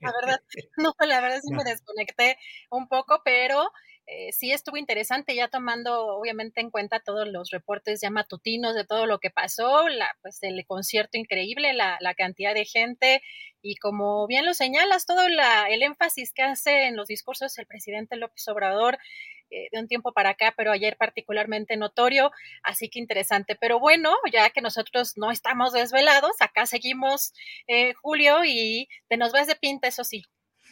la 0.00 0.12
verdad, 0.22 0.40
no, 0.76 0.94
la 1.00 1.20
verdad 1.20 1.40
sí 1.42 1.52
me 1.52 1.64
desconecté 1.64 2.38
un 2.70 2.86
poco, 2.86 3.20
pero 3.24 3.68
eh, 4.06 4.32
sí 4.32 4.52
estuvo 4.52 4.76
interesante, 4.76 5.34
ya 5.34 5.48
tomando 5.48 6.16
obviamente 6.16 6.60
en 6.60 6.70
cuenta 6.70 7.00
todos 7.00 7.26
los 7.28 7.50
reportes 7.50 8.00
ya 8.00 8.10
matutinos 8.10 8.74
de 8.74 8.84
todo 8.84 9.06
lo 9.06 9.18
que 9.18 9.30
pasó, 9.30 9.88
la, 9.88 10.08
pues 10.22 10.38
el 10.42 10.64
concierto 10.66 11.18
increíble, 11.18 11.72
la, 11.72 11.96
la 12.00 12.14
cantidad 12.14 12.54
de 12.54 12.64
gente 12.64 13.20
y 13.62 13.76
como 13.76 14.26
bien 14.28 14.46
lo 14.46 14.54
señalas, 14.54 15.06
todo 15.06 15.28
la, 15.28 15.68
el 15.68 15.82
énfasis 15.82 16.32
que 16.32 16.42
hace 16.42 16.86
en 16.86 16.96
los 16.96 17.08
discursos 17.08 17.58
el 17.58 17.66
presidente 17.66 18.16
López 18.16 18.46
Obrador 18.48 18.98
eh, 19.50 19.68
de 19.72 19.78
un 19.80 19.88
tiempo 19.88 20.12
para 20.12 20.30
acá, 20.30 20.54
pero 20.56 20.72
ayer 20.72 20.96
particularmente 20.96 21.76
notorio, 21.76 22.30
así 22.62 22.88
que 22.88 22.98
interesante. 22.98 23.56
Pero 23.60 23.78
bueno, 23.78 24.14
ya 24.32 24.50
que 24.50 24.60
nosotros 24.60 25.14
no 25.16 25.30
estamos 25.30 25.72
desvelados, 25.72 26.40
acá 26.40 26.66
seguimos, 26.66 27.32
eh, 27.68 27.94
Julio, 27.94 28.44
y 28.44 28.88
te 29.08 29.16
nos 29.16 29.32
ves 29.32 29.46
de 29.46 29.56
pinta, 29.56 29.88
eso 29.88 30.04
sí. 30.04 30.24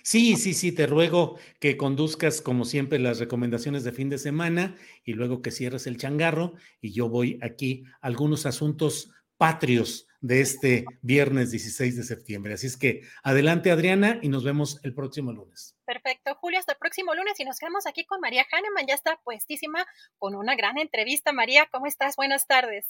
Sí, 0.07 0.37
sí, 0.37 0.53
sí, 0.53 0.71
te 0.71 0.87
ruego 0.87 1.39
que 1.61 1.79
conduzcas 1.79 2.43
como 2.43 2.67
siempre 2.67 2.99
las 2.99 3.19
recomendaciones 3.21 3.85
de 3.85 3.93
fin 3.93 4.11
de 4.11 4.19
semana 4.19 4.77
y 5.03 5.15
luego 5.15 5.41
que 5.41 5.51
cierres 5.51 5.87
el 5.87 5.97
changarro 5.97 6.53
y 6.83 6.93
yo 6.93 7.09
voy 7.09 7.39
aquí 7.41 7.85
a 8.03 8.09
algunos 8.09 8.45
asuntos 8.45 9.11
patrios 9.39 10.07
de 10.21 10.43
este 10.43 10.85
viernes 11.01 11.53
16 11.53 11.97
de 11.97 12.03
septiembre. 12.03 12.53
Así 12.53 12.67
es 12.67 12.77
que 12.77 13.01
adelante 13.23 13.71
Adriana 13.71 14.19
y 14.21 14.29
nos 14.29 14.45
vemos 14.45 14.79
el 14.85 14.95
próximo 14.95 15.33
lunes. 15.33 15.75
Perfecto, 15.87 16.35
Julio, 16.35 16.59
hasta 16.59 16.73
el 16.73 16.79
próximo 16.79 17.15
lunes 17.15 17.41
y 17.41 17.45
nos 17.45 17.59
quedamos 17.59 17.87
aquí 17.87 18.05
con 18.05 18.21
María 18.21 18.45
Hahnemann, 18.53 18.87
ya 18.87 18.95
está 18.95 19.19
puestísima 19.25 19.87
con 20.19 20.35
una 20.35 20.55
gran 20.55 20.77
entrevista. 20.77 21.33
María, 21.33 21.67
¿cómo 21.73 21.87
estás? 21.87 22.17
Buenas 22.17 22.47
tardes. 22.47 22.85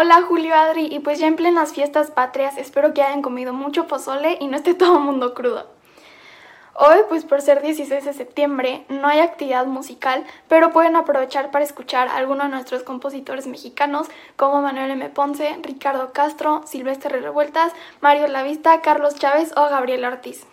Hola 0.00 0.22
Julio 0.22 0.54
Adri, 0.54 0.86
y 0.94 1.00
pues 1.00 1.18
ya 1.18 1.26
en 1.26 1.34
plenas 1.34 1.72
fiestas 1.72 2.12
patrias 2.12 2.56
espero 2.56 2.94
que 2.94 3.02
hayan 3.02 3.20
comido 3.20 3.52
mucho 3.52 3.88
pozole 3.88 4.38
y 4.40 4.46
no 4.46 4.56
esté 4.56 4.72
todo 4.74 4.98
el 4.98 5.02
mundo 5.02 5.34
crudo. 5.34 5.66
Hoy, 6.76 6.98
pues 7.08 7.24
por 7.24 7.42
ser 7.42 7.62
16 7.62 8.04
de 8.04 8.12
septiembre, 8.12 8.84
no 8.88 9.08
hay 9.08 9.18
actividad 9.18 9.66
musical, 9.66 10.24
pero 10.46 10.70
pueden 10.70 10.94
aprovechar 10.94 11.50
para 11.50 11.64
escuchar 11.64 12.06
a 12.06 12.16
algunos 12.16 12.44
de 12.44 12.50
nuestros 12.50 12.84
compositores 12.84 13.48
mexicanos 13.48 14.06
como 14.36 14.62
Manuel 14.62 14.92
M. 14.92 15.08
Ponce, 15.08 15.58
Ricardo 15.64 16.12
Castro, 16.12 16.62
Silvestre 16.64 17.18
Revueltas, 17.18 17.72
Mario 18.00 18.28
Lavista, 18.28 18.80
Carlos 18.82 19.16
Chávez 19.16 19.52
o 19.56 19.68
Gabriel 19.68 20.04
Ortiz. 20.04 20.46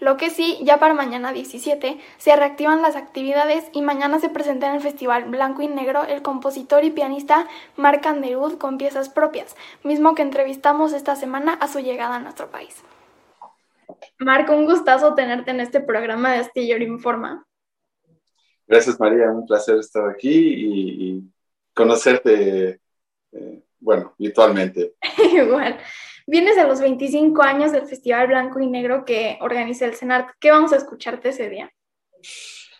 Lo 0.00 0.16
que 0.16 0.30
sí, 0.30 0.58
ya 0.62 0.78
para 0.78 0.94
mañana 0.94 1.32
17 1.32 2.00
se 2.16 2.36
reactivan 2.36 2.80
las 2.80 2.96
actividades 2.96 3.66
y 3.72 3.82
mañana 3.82 4.18
se 4.18 4.30
presenta 4.30 4.68
en 4.68 4.76
el 4.76 4.80
Festival 4.80 5.24
Blanco 5.24 5.60
y 5.60 5.68
Negro 5.68 6.04
el 6.04 6.22
compositor 6.22 6.84
y 6.84 6.90
pianista 6.90 7.46
Marc 7.76 8.06
Anderud 8.06 8.56
con 8.56 8.78
piezas 8.78 9.10
propias, 9.10 9.56
mismo 9.84 10.14
que 10.14 10.22
entrevistamos 10.22 10.94
esta 10.94 11.16
semana 11.16 11.52
a 11.52 11.68
su 11.68 11.80
llegada 11.80 12.16
a 12.16 12.20
nuestro 12.20 12.50
país. 12.50 12.82
Marco, 14.18 14.54
un 14.54 14.64
gustazo 14.64 15.14
tenerte 15.14 15.50
en 15.50 15.60
este 15.60 15.80
programa 15.80 16.32
de 16.32 16.38
Astillero 16.38 16.82
Informa. 16.82 17.46
Gracias 18.66 18.98
María, 18.98 19.30
un 19.30 19.46
placer 19.46 19.78
estar 19.78 20.08
aquí 20.08 20.30
y, 20.32 21.22
conocerte, 21.74 22.80
eh, 23.32 23.62
bueno, 23.78 24.14
virtualmente. 24.18 24.94
Igual. 25.32 25.78
Vienes 26.30 26.56
a 26.58 26.66
los 26.68 26.80
25 26.80 27.42
años 27.42 27.72
del 27.72 27.88
Festival 27.88 28.28
Blanco 28.28 28.60
y 28.60 28.68
Negro 28.68 29.04
que 29.04 29.36
organiza 29.40 29.84
el 29.84 29.96
Senat. 29.96 30.30
¿Qué 30.38 30.52
vamos 30.52 30.72
a 30.72 30.76
escucharte 30.76 31.30
ese 31.30 31.50
día? 31.50 31.72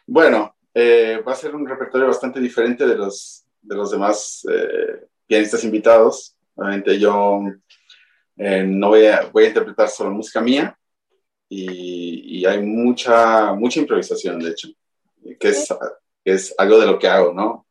Bueno, 0.07 0.55
eh, 0.73 1.21
va 1.27 1.33
a 1.33 1.35
ser 1.35 1.57
un 1.57 1.67
repertorio 1.67 2.07
bastante 2.07 2.39
diferente 2.39 2.87
de 2.87 2.95
los, 2.95 3.45
de 3.61 3.75
los 3.75 3.91
demás 3.91 4.47
eh, 4.49 5.05
pianistas 5.27 5.65
invitados. 5.65 6.37
Obviamente 6.55 6.97
yo 6.97 7.41
eh, 8.37 8.63
no 8.63 8.91
voy 8.91 9.07
a, 9.07 9.23
voy 9.33 9.47
a 9.47 9.49
interpretar 9.49 9.89
solo 9.89 10.13
música 10.13 10.41
mía 10.41 10.79
y, 11.49 12.39
y, 12.39 12.47
hay 12.47 12.63
mucha, 12.63 13.53
mucha 13.55 13.81
improvisación, 13.81 14.39
de 14.39 14.51
hecho, 14.51 14.69
que 15.41 15.49
es, 15.49 15.67
que 16.25 16.35
es 16.35 16.55
algo 16.57 16.79
de 16.79 16.87
lo 16.87 17.01
que 17.01 17.09
hago, 17.09 17.35
¿no? 17.35 17.67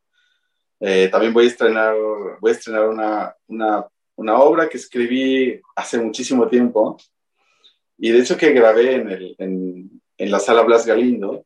también 1.09 1.33
voy 1.33 1.45
a 1.45 1.47
estrenar, 1.47 1.95
voy 2.41 2.51
a 2.51 2.53
estrenar 2.53 2.87
una, 2.89 3.35
una 3.47 3.85
una 4.19 4.37
obra 4.37 4.67
que 4.67 4.77
escribí 4.77 5.61
hace 5.77 5.97
muchísimo 5.97 6.45
tiempo 6.49 6.97
y 7.97 8.11
de 8.11 8.19
hecho 8.19 8.35
que 8.35 8.51
grabé 8.51 8.95
en, 8.95 9.09
el, 9.09 9.35
en, 9.37 10.01
en 10.17 10.31
la 10.31 10.39
sala 10.39 10.63
Blas 10.63 10.85
Galindo 10.85 11.45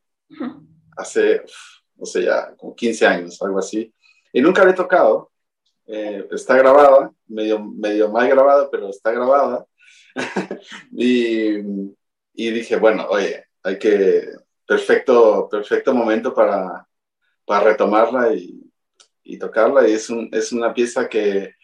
hace, 0.96 1.42
no 1.94 2.04
sé, 2.04 2.24
ya 2.24 2.52
como 2.56 2.74
15 2.74 3.06
años, 3.06 3.40
algo 3.42 3.60
así. 3.60 3.94
Y 4.32 4.40
nunca 4.40 4.64
la 4.64 4.72
he 4.72 4.74
tocado. 4.74 5.30
Eh, 5.86 6.26
está 6.32 6.56
grabada, 6.56 7.12
medio, 7.28 7.60
medio 7.60 8.10
mal 8.10 8.28
grabada, 8.28 8.68
pero 8.68 8.90
está 8.90 9.12
grabada. 9.12 9.64
y, 10.90 11.58
y, 12.34 12.50
dije, 12.50 12.76
bueno, 12.76 13.06
oye, 13.08 13.44
hay 13.62 13.78
que, 13.78 14.26
perfecto, 14.66 15.48
perfecto 15.48 15.94
momento 15.94 16.34
para, 16.34 16.88
para 17.44 17.64
retomarla 17.66 18.34
y, 18.34 18.60
y 19.22 19.38
tocarla. 19.38 19.88
Y 19.88 19.92
es, 19.92 20.10
un, 20.10 20.28
es 20.32 20.50
una 20.50 20.74
pieza 20.74 21.08
que 21.08 21.54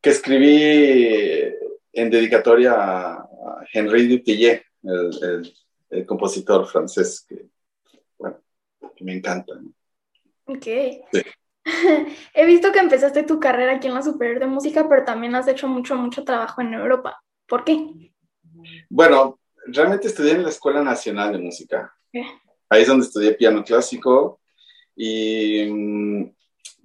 que 0.00 0.10
escribí 0.10 1.54
en 1.92 2.10
dedicatoria 2.10 2.74
a 2.74 3.28
Henri 3.72 4.06
Dutillé, 4.06 4.64
el, 4.82 5.54
el, 5.90 6.06
compositor 6.06 6.66
francés 6.66 7.24
que, 7.28 7.46
bueno, 8.18 8.38
que 8.94 9.04
me 9.04 9.14
encanta. 9.14 9.54
Ok. 10.44 10.66
He 12.34 12.46
visto 12.46 12.70
que 12.70 12.78
empezaste 12.78 13.24
tu 13.24 13.40
carrera 13.40 13.76
aquí 13.76 13.88
en 13.88 13.94
la 13.94 14.02
Superior 14.02 14.38
de 14.38 14.46
Música, 14.46 14.88
pero 14.88 15.04
también 15.04 15.34
has 15.34 15.48
hecho 15.48 15.66
mucho, 15.66 15.96
mucho 15.96 16.24
trabajo 16.24 16.60
en 16.60 16.74
Europa. 16.74 17.20
¿Por 17.46 17.64
qué? 17.64 18.12
Bueno, 18.88 19.40
realmente 19.66 20.08
estudié 20.08 20.32
en 20.32 20.44
la 20.44 20.50
Escuela 20.50 20.82
Nacional 20.82 21.32
de 21.32 21.38
Música. 21.38 21.92
Ahí 22.68 22.82
es 22.82 22.88
donde 22.88 23.06
estudié 23.06 23.32
piano 23.34 23.64
clásico 23.64 24.40
y 24.94 25.66
mm, 25.70 26.34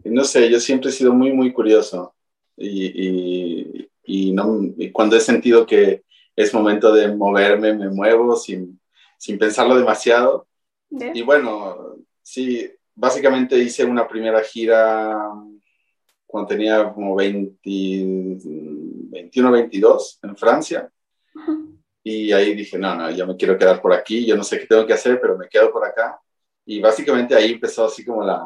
no 0.05 0.23
sé, 0.23 0.49
yo 0.49 0.59
siempre 0.59 0.89
he 0.89 0.93
sido 0.93 1.13
muy, 1.13 1.31
muy 1.31 1.53
curioso 1.53 2.15
y, 2.61 3.89
y, 4.03 4.31
no, 4.33 4.59
cuando 4.93 5.15
he 5.15 5.19
sentido 5.19 5.65
que 5.65 6.03
es 6.35 6.53
momento 6.53 6.93
de 6.93 7.13
moverme, 7.15 7.73
me 7.73 7.89
muevo 7.89 8.35
sin, 8.35 8.79
sin 9.17 9.37
pensarlo 9.37 9.77
demasiado. 9.77 10.47
Y 10.89 11.21
bueno, 11.21 11.95
sí, 12.21 12.69
básicamente 12.95 13.57
hice 13.57 13.85
una 13.85 14.07
primera 14.07 14.41
gira 14.43 15.17
cuando 16.25 16.47
tenía 16.47 16.91
como 16.93 17.15
20, 17.15 17.59
21, 17.63 19.51
22 19.51 20.19
en 20.23 20.37
Francia. 20.37 20.91
Y 22.03 22.31
ahí 22.31 22.55
dije, 22.55 22.77
no, 22.77 22.95
no, 22.95 23.11
yo 23.11 23.27
me 23.27 23.35
quiero 23.35 23.57
quedar 23.57 23.81
por 23.81 23.93
aquí, 23.93 24.25
yo 24.25 24.35
no 24.35 24.43
sé 24.43 24.59
qué 24.59 24.65
tengo 24.65 24.85
que 24.85 24.93
hacer, 24.93 25.19
pero 25.21 25.37
me 25.37 25.47
quedo 25.47 25.71
por 25.71 25.85
acá. 25.85 26.19
Y 26.65 26.79
básicamente 26.79 27.35
ahí 27.35 27.53
empezó 27.53 27.85
así 27.85 28.03
como 28.03 28.23
la, 28.23 28.43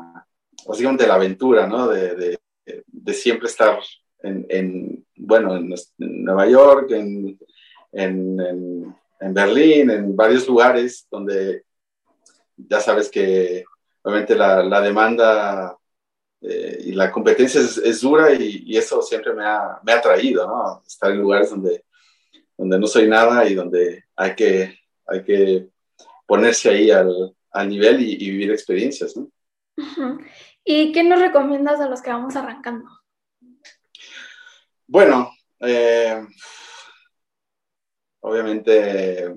básicamente 0.67 1.07
la 1.07 1.15
aventura, 1.15 1.67
¿no? 1.67 1.87
De, 1.87 2.15
de, 2.15 2.39
de 2.65 3.13
siempre 3.13 3.47
estar 3.47 3.79
en, 4.25 5.05
bueno, 5.15 5.55
en, 5.55 5.73
Nueva 5.97 6.47
York, 6.47 6.91
en, 6.91 7.37
en, 7.91 9.33
Berlín, 9.33 9.89
en 9.89 10.15
varios 10.15 10.47
lugares 10.47 11.07
donde 11.09 11.63
ya 12.57 12.79
sabes 12.79 13.09
que 13.09 13.63
obviamente 14.01 14.35
la, 14.35 14.63
la 14.63 14.81
demanda 14.81 15.77
eh, 16.41 16.83
y 16.85 16.91
la 16.91 17.11
competencia 17.11 17.61
es, 17.61 18.01
dura 18.01 18.33
y, 18.33 18.77
eso 18.77 19.01
siempre 19.01 19.33
me 19.33 19.45
ha, 19.45 19.79
me 19.83 19.93
ha 19.93 19.97
atraído, 19.97 20.47
¿no? 20.47 20.83
Estar 20.85 21.11
en 21.11 21.21
lugares 21.21 21.49
donde, 21.49 21.83
donde 22.57 22.79
no 22.79 22.87
soy 22.87 23.07
nada 23.07 23.47
y 23.47 23.55
donde 23.55 24.03
hay 24.15 24.35
que, 24.35 24.79
hay 25.07 25.23
que 25.23 25.69
ponerse 26.27 26.69
ahí 26.69 26.91
al, 26.91 27.35
al 27.51 27.69
nivel 27.69 28.01
y, 28.01 28.13
y, 28.13 28.29
vivir 28.31 28.51
experiencias, 28.51 29.15
¿no? 29.17 29.29
¿Y 30.63 30.91
qué 30.91 31.03
nos 31.03 31.19
recomiendas 31.19 31.79
a 31.79 31.89
los 31.89 32.01
que 32.01 32.11
vamos 32.11 32.35
arrancando? 32.35 32.89
Bueno, 34.87 35.31
eh, 35.61 36.23
obviamente 38.19 39.35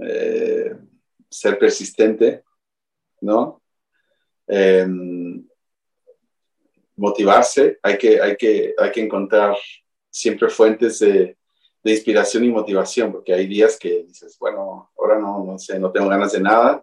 eh, 0.00 0.76
ser 1.28 1.58
persistente, 1.58 2.44
¿no? 3.20 3.60
Em, 4.46 5.44
motivarse, 6.96 7.78
hay 7.82 7.98
que, 7.98 8.20
hay, 8.20 8.36
que, 8.36 8.74
hay 8.78 8.92
que 8.92 9.00
encontrar 9.00 9.56
siempre 10.08 10.48
fuentes 10.48 11.00
de, 11.00 11.36
inspiración 11.82 12.44
y 12.44 12.48
motivación, 12.50 13.12
porque 13.12 13.34
hay 13.34 13.46
días 13.46 13.78
que 13.78 14.04
dices, 14.04 14.38
bueno, 14.38 14.90
ahora 14.96 15.18
no, 15.18 15.44
no 15.44 15.58
sé, 15.58 15.78
no 15.78 15.92
tengo 15.92 16.08
ganas 16.08 16.32
de 16.32 16.40
nada. 16.40 16.82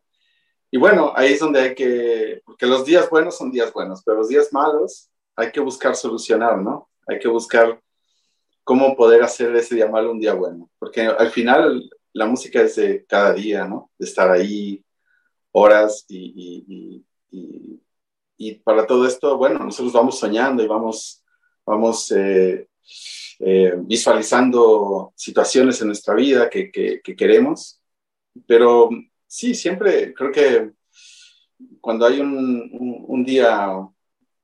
Y 0.70 0.78
bueno, 0.78 1.12
ahí 1.16 1.34
es 1.34 1.40
donde 1.40 1.60
hay 1.62 1.76
que, 1.76 2.42
porque 2.46 2.68
los 2.68 2.86
días 2.86 3.10
buenos 3.10 3.38
son 3.38 3.52
días 3.52 3.74
buenos, 3.74 4.04
pero 4.06 4.18
los 4.18 4.28
días 4.28 4.50
malos 4.52 5.11
hay 5.36 5.52
que 5.52 5.60
buscar 5.60 5.96
solucionar, 5.96 6.58
¿no? 6.58 6.90
Hay 7.08 7.20
que 7.20 7.28
buscar 7.28 7.82
cómo 8.64 8.96
poder 8.96 9.24
hacer 9.24 9.56
ese 9.56 9.76
día 9.76 9.88
malo 9.88 10.12
un 10.12 10.20
día 10.20 10.34
bueno, 10.34 10.70
porque 10.80 11.02
al 11.02 11.30
final 11.30 11.90
la 12.14 12.26
música 12.26 12.62
es 12.62 12.76
de 12.76 13.06
cada 13.06 13.34
día, 13.34 13.66
¿no? 13.66 13.92
De 13.98 14.06
estar 14.06 14.30
ahí 14.30 14.84
horas 15.52 16.06
y, 16.08 17.04
y, 18.38 18.56
para 18.64 18.88
todo 18.88 19.06
esto, 19.06 19.38
bueno, 19.38 19.60
nosotros 19.60 19.94
vamos 19.94 20.18
soñando 20.18 20.64
y 20.64 20.68
vamos, 20.68 21.24
vamos 21.66 22.12
eh, 22.12 22.68
eh, 23.40 23.74
visualizando 23.78 25.14
situaciones 25.16 25.80
en 25.82 25.88
nuestra 25.88 26.16
vida 26.16 26.50
que, 26.50 26.72
que, 26.72 27.16
queremos, 27.16 27.82
pero 28.48 28.90
sí, 29.28 29.54
siempre 29.54 30.14
creo 30.14 30.32
que 30.32 30.72
cuando 31.80 32.06
hay 32.06 32.20
un, 32.20 33.24
día 33.26 33.68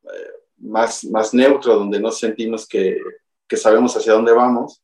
eh, 0.03 0.31
más, 0.59 1.05
más 1.05 1.33
neutro, 1.33 1.75
donde 1.75 1.99
no 1.99 2.11
sentimos 2.11 2.67
que, 2.67 2.99
que, 3.47 3.57
sabemos 3.57 3.95
hacia 3.95 4.13
dónde 4.13 4.31
vamos, 4.31 4.83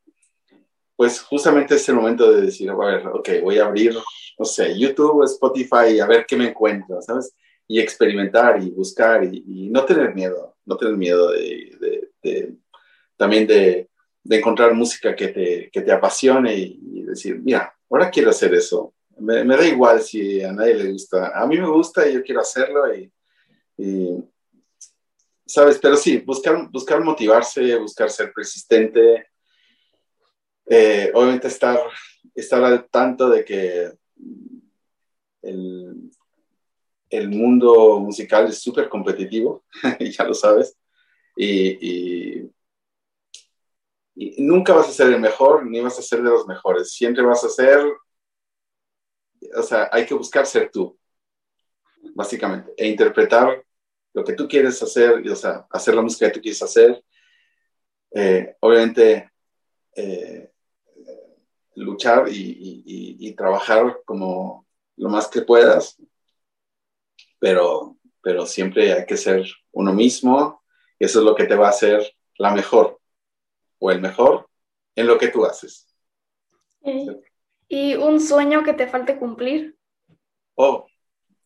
pues 0.96 1.22
justamente 1.22 1.76
es 1.76 1.90
el 1.90 1.96
momento 1.96 2.32
de 2.32 2.42
decir, 2.42 2.70
a 2.70 2.76
ver, 2.76 3.08
ok, 3.08 3.30
voy 3.42 3.58
a 3.58 3.66
abrir, 3.66 3.96
no 4.38 4.46
sé, 4.46 4.78
YouTube, 4.78 5.24
Spotify, 5.24 6.00
a 6.00 6.08
ver 6.08 6.26
qué 6.26 6.36
me 6.36 6.50
encuentro, 6.50 7.02
¿sabes? 7.02 7.36
Y 7.68 7.80
experimentar 7.80 8.62
y 8.62 8.70
buscar 8.70 9.24
y, 9.24 9.70
no 9.70 9.86
tener 9.86 10.14
miedo, 10.14 10.56
no 10.66 10.78
tener 10.78 10.96
miedo 10.96 11.32
de, 11.32 12.10
de, 12.22 12.56
también 13.18 13.48
de, 13.48 13.90
encontrar 14.30 14.74
música 14.74 15.16
que 15.16 15.28
te, 15.28 15.70
que 15.72 15.82
te 15.82 15.92
apasione 15.92 16.56
y, 16.56 17.04
decir, 17.04 17.40
mira, 17.44 17.74
ahora 17.90 18.10
quiero 18.10 18.30
hacer 18.30 18.54
eso. 18.54 18.94
Me, 19.20 19.44
me, 19.44 19.56
da 19.56 19.68
igual 19.68 20.02
si 20.02 20.42
a 20.42 20.52
nadie 20.52 20.76
le 20.76 20.92
gusta. 20.92 21.32
A 21.36 21.46
mí 21.46 21.58
me 21.58 21.70
gusta 21.70 22.08
y 22.08 22.14
yo 22.14 22.24
quiero 22.24 22.42
hacerlo 22.42 22.82
y, 22.96 23.12
¿sabes? 25.46 25.80
Pero 25.80 25.96
sí, 25.98 26.18
buscar, 26.20 26.70
buscar 26.72 27.04
motivarse, 27.04 27.76
buscar 27.78 28.10
ser 28.10 28.32
persistente. 28.34 29.28
Eh, 30.66 31.12
obviamente 31.14 31.48
estar, 31.48 31.80
estar 32.34 32.64
al 32.64 32.90
tanto 32.90 33.30
de 33.30 33.44
que 33.44 33.92
el, 35.42 36.12
el 37.10 37.30
mundo 37.30 38.00
musical 38.00 38.48
es 38.48 38.60
súper 38.60 38.90
competitivo, 38.90 39.66
ya 40.00 40.24
lo 40.24 40.34
sabes, 40.34 40.78
y, 41.36 42.42
y, 42.46 42.52
nunca 44.38 44.74
vas 44.74 44.88
a 44.88 44.92
ser 44.92 45.08
el 45.08 45.20
mejor 45.20 45.66
ni 45.66 45.80
vas 45.82 45.98
a 45.98 46.04
ser 46.04 46.22
de 46.22 46.30
los 46.30 46.48
mejores, 46.48 46.92
siempre 46.92 47.24
vas 47.24 47.44
a 47.44 47.50
ser, 47.50 47.84
o 49.56 49.64
sea, 49.64 49.90
hay 49.92 50.06
que 50.06 50.14
buscar 50.14 50.46
ser 50.46 50.72
tú, 50.72 50.98
básicamente, 52.16 52.74
e 52.78 52.88
interpretar 52.88 53.64
lo 54.14 54.24
que 54.24 54.34
tú 54.34 54.48
quieres 54.48 54.82
hacer, 54.82 55.28
o 55.30 55.36
sea, 55.36 55.66
hacer 55.70 55.96
la 55.96 56.02
música 56.02 56.28
que 56.28 56.34
tú 56.34 56.42
quieres 56.42 56.62
hacer. 56.62 57.04
Eh, 58.12 58.56
obviamente, 58.60 59.32
eh, 59.96 60.52
luchar 61.76 62.28
y, 62.30 63.34
trabajar 63.36 64.00
como 64.06 64.68
lo 64.96 65.10
más 65.10 65.28
que 65.28 65.42
puedas, 65.42 66.00
pero, 67.40 67.98
pero 68.22 68.46
siempre 68.46 68.94
hay 68.94 69.06
que 69.08 69.18
ser 69.18 69.44
uno 69.72 69.92
mismo 69.92 70.62
y 71.00 71.06
eso 71.06 71.20
es 71.20 71.26
lo 71.26 71.34
que 71.34 71.46
te 71.46 71.56
va 71.56 71.68
a 71.68 71.72
hacer 71.72 72.16
la 72.38 72.54
mejor 72.54 73.00
o 73.80 73.90
el 73.90 74.02
mejor 74.02 74.48
en 74.96 75.08
lo 75.08 75.18
que 75.18 75.30
tú 75.30 75.46
haces. 75.46 75.88
¿Y 77.68 77.96
un 77.96 78.22
sueño 78.22 78.64
que 78.64 78.74
te 78.74 78.88
falte 78.88 79.18
cumplir? 79.18 79.76
Oh, 80.54 80.86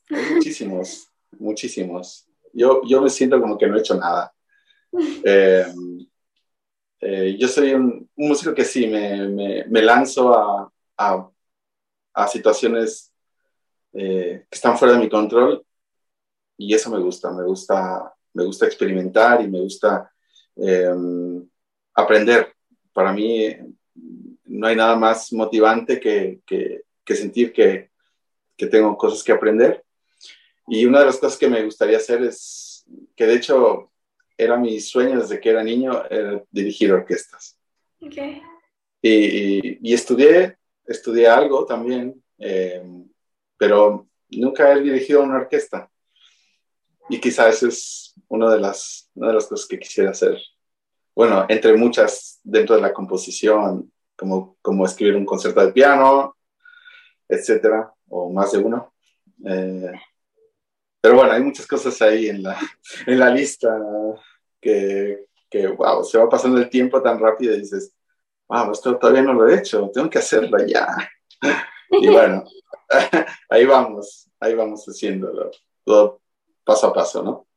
muchísimos, 0.10 1.07
muchísimos 1.31 2.27
yo, 2.58 2.82
yo 2.86 3.02
me 3.02 3.10
siento 3.10 3.40
como 3.40 3.58
que 3.58 3.68
no 3.68 3.78
he 3.78 3.80
hecho 3.80 3.96
nada. 3.96 4.34
Eh, 5.24 5.66
eh, 7.02 7.38
yo 7.38 7.48
soy 7.48 7.74
un, 7.74 8.10
músico 8.16 8.56
que 8.56 8.64
sí, 8.64 8.88
me, 8.88 9.28
me, 9.28 9.66
me 9.66 9.82
lanzo 9.84 10.34
a, 10.34 10.72
a, 10.98 11.30
a 12.14 12.28
situaciones 12.28 13.14
eh, 13.94 14.46
que 14.50 14.56
están 14.56 14.78
fuera 14.78 14.96
de 14.96 15.02
mi 15.02 15.10
control 15.10 15.64
y 16.58 16.74
eso 16.74 16.90
me 16.90 17.00
gusta, 17.00 17.32
me 17.32 17.44
gusta, 17.44 18.12
me 18.34 18.46
gusta 18.46 18.66
experimentar 18.66 19.42
y 19.42 19.48
me 19.48 19.60
gusta 19.60 20.12
aprender. 21.94 22.54
Para 22.94 23.14
mí 23.14 23.56
no 24.46 24.68
hay 24.68 24.76
nada 24.76 24.96
más 24.96 25.32
motivante 25.32 26.00
que, 26.00 26.40
que, 26.48 26.86
que 27.04 27.16
sentir 27.16 27.54
que, 27.54 27.92
que 28.56 28.66
tengo 28.66 28.98
cosas 28.98 29.24
que 29.24 29.34
aprender 29.34 29.84
y 30.68 30.85
una 30.85 30.99
de 30.99 31.06
las 31.06 31.18
cosas 31.18 31.38
que 31.38 31.48
me 31.48 31.64
gustaría 31.64 31.98
hacer 31.98 32.22
es, 32.23 32.85
que 33.15 33.26
de 33.26 33.35
hecho 33.35 33.91
era 34.38 34.57
mi 34.57 34.80
sueño 34.80 35.19
desde 35.19 35.39
que 35.39 35.49
era 35.49 35.64
niño, 35.64 36.06
era 36.10 36.44
dirigir 36.52 36.91
orquestas. 36.91 37.57
Okay. 37.99 38.41
Y, 39.02 39.89
y, 39.89 39.94
estudié, 39.94 40.57
estudié 40.85 41.27
algo 41.27 41.65
también, 41.65 42.22
eh, 42.38 42.84
pero 43.57 44.07
nunca 44.30 44.73
he 44.73 44.81
dirigido 44.81 45.23
una 45.23 45.38
orquesta. 45.38 45.89
Y 47.10 47.19
quizás 47.19 47.56
esa 47.56 47.68
es 47.69 48.14
una 48.27 48.53
de, 48.53 48.60
las, 48.60 49.10
una 49.15 49.30
de 49.30 49.34
las 49.35 49.48
cosas 49.48 49.68
que 49.68 49.80
quisiera 49.80 50.11
hacer. 50.11 50.38
Bueno, 51.15 51.45
entre 51.48 51.76
muchas 51.76 52.39
dentro 52.44 52.76
de 52.76 52.81
la 52.81 52.94
composición, 52.94 53.91
como, 54.15 54.57
como 54.61 54.85
escribir 54.85 55.15
un 55.15 55.26
concierto 55.26 55.65
de 55.65 55.72
piano, 55.72 56.35
etcétera, 57.27 57.91
o 58.10 58.31
más 58.31 58.52
de 58.52 58.57
uno. 58.60 58.94
Eh, 59.45 59.94
pero 61.08 61.20
bueno, 61.20 61.32
hay 61.32 61.42
muchas 61.42 61.66
cosas 61.66 62.02
ahí 62.02 62.28
en 62.28 62.44
la, 62.44 62.60
en 63.06 63.18
la 63.18 63.30
lista 63.30 63.74
que, 64.60 65.28
que, 65.50 65.68
wow, 65.68 66.04
se 66.04 66.18
va 66.18 66.28
pasando 66.28 66.58
el 66.58 66.70
tiempo 66.70 67.02
tan 67.02 67.18
rápido 67.18 67.56
y 67.56 67.62
dices, 67.62 67.94
wow, 68.46 68.74
esto 68.74 68.98
todavía 68.98 69.22
no 69.22 69.32
lo 69.32 69.48
he 69.48 69.58
hecho, 69.58 69.90
tengo 69.94 70.10
que 70.10 70.18
hacerlo 70.20 70.58
ya. 70.68 70.86
Y 71.92 72.08
bueno, 72.12 72.44
ahí 73.50 73.64
vamos, 73.64 74.30
ahí 74.38 74.54
vamos 74.54 74.84
haciéndolo, 74.84 75.50
todo 75.86 76.20
paso 76.66 76.88
a 76.88 76.94
paso, 76.94 77.24
¿no? 77.24 77.48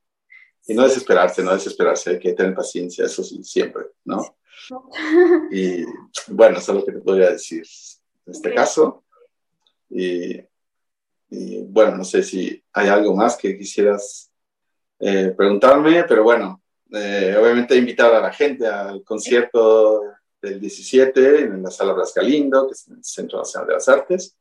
Y 0.69 0.75
no 0.75 0.85
desesperarse, 0.85 1.43
no 1.43 1.53
desesperarse, 1.53 2.11
hay 2.11 2.19
que 2.21 2.35
tener 2.35 2.55
paciencia, 2.55 3.07
eso 3.07 3.25
sí, 3.25 3.43
siempre, 3.43 3.87
¿no? 4.05 4.37
Y 5.51 5.85
bueno, 6.29 6.59
eso 6.59 6.71
es 6.71 6.79
lo 6.79 6.85
que 6.85 6.93
te 6.93 7.01
podría 7.01 7.31
decir 7.31 7.65
en 8.27 8.33
este 8.33 8.55
caso. 8.55 9.03
Y 9.89 10.41
y 11.31 11.63
bueno, 11.63 11.97
no 11.97 12.05
sé 12.05 12.23
si 12.23 12.60
hay 12.73 12.89
algo 12.89 13.15
más 13.15 13.37
que 13.37 13.57
quisieras 13.57 14.31
eh, 14.99 15.33
preguntarme, 15.37 16.05
pero 16.05 16.23
bueno, 16.23 16.63
eh, 16.93 17.37
obviamente 17.41 17.77
invitar 17.77 18.13
a 18.15 18.21
la 18.21 18.33
gente 18.33 18.67
al 18.67 19.03
concierto 19.05 20.03
del 20.41 20.61
17 20.61 21.41
en 21.41 21.63
la 21.63 21.71
Sala 21.71 21.93
Blas 21.93 22.13
Galindo, 22.15 22.67
que 22.67 22.73
es 22.73 22.89
el 22.89 23.05
Centro 23.05 23.39
Nacional 23.39 23.69
de 23.69 23.75
las 23.75 23.89
Artes, 23.89 24.37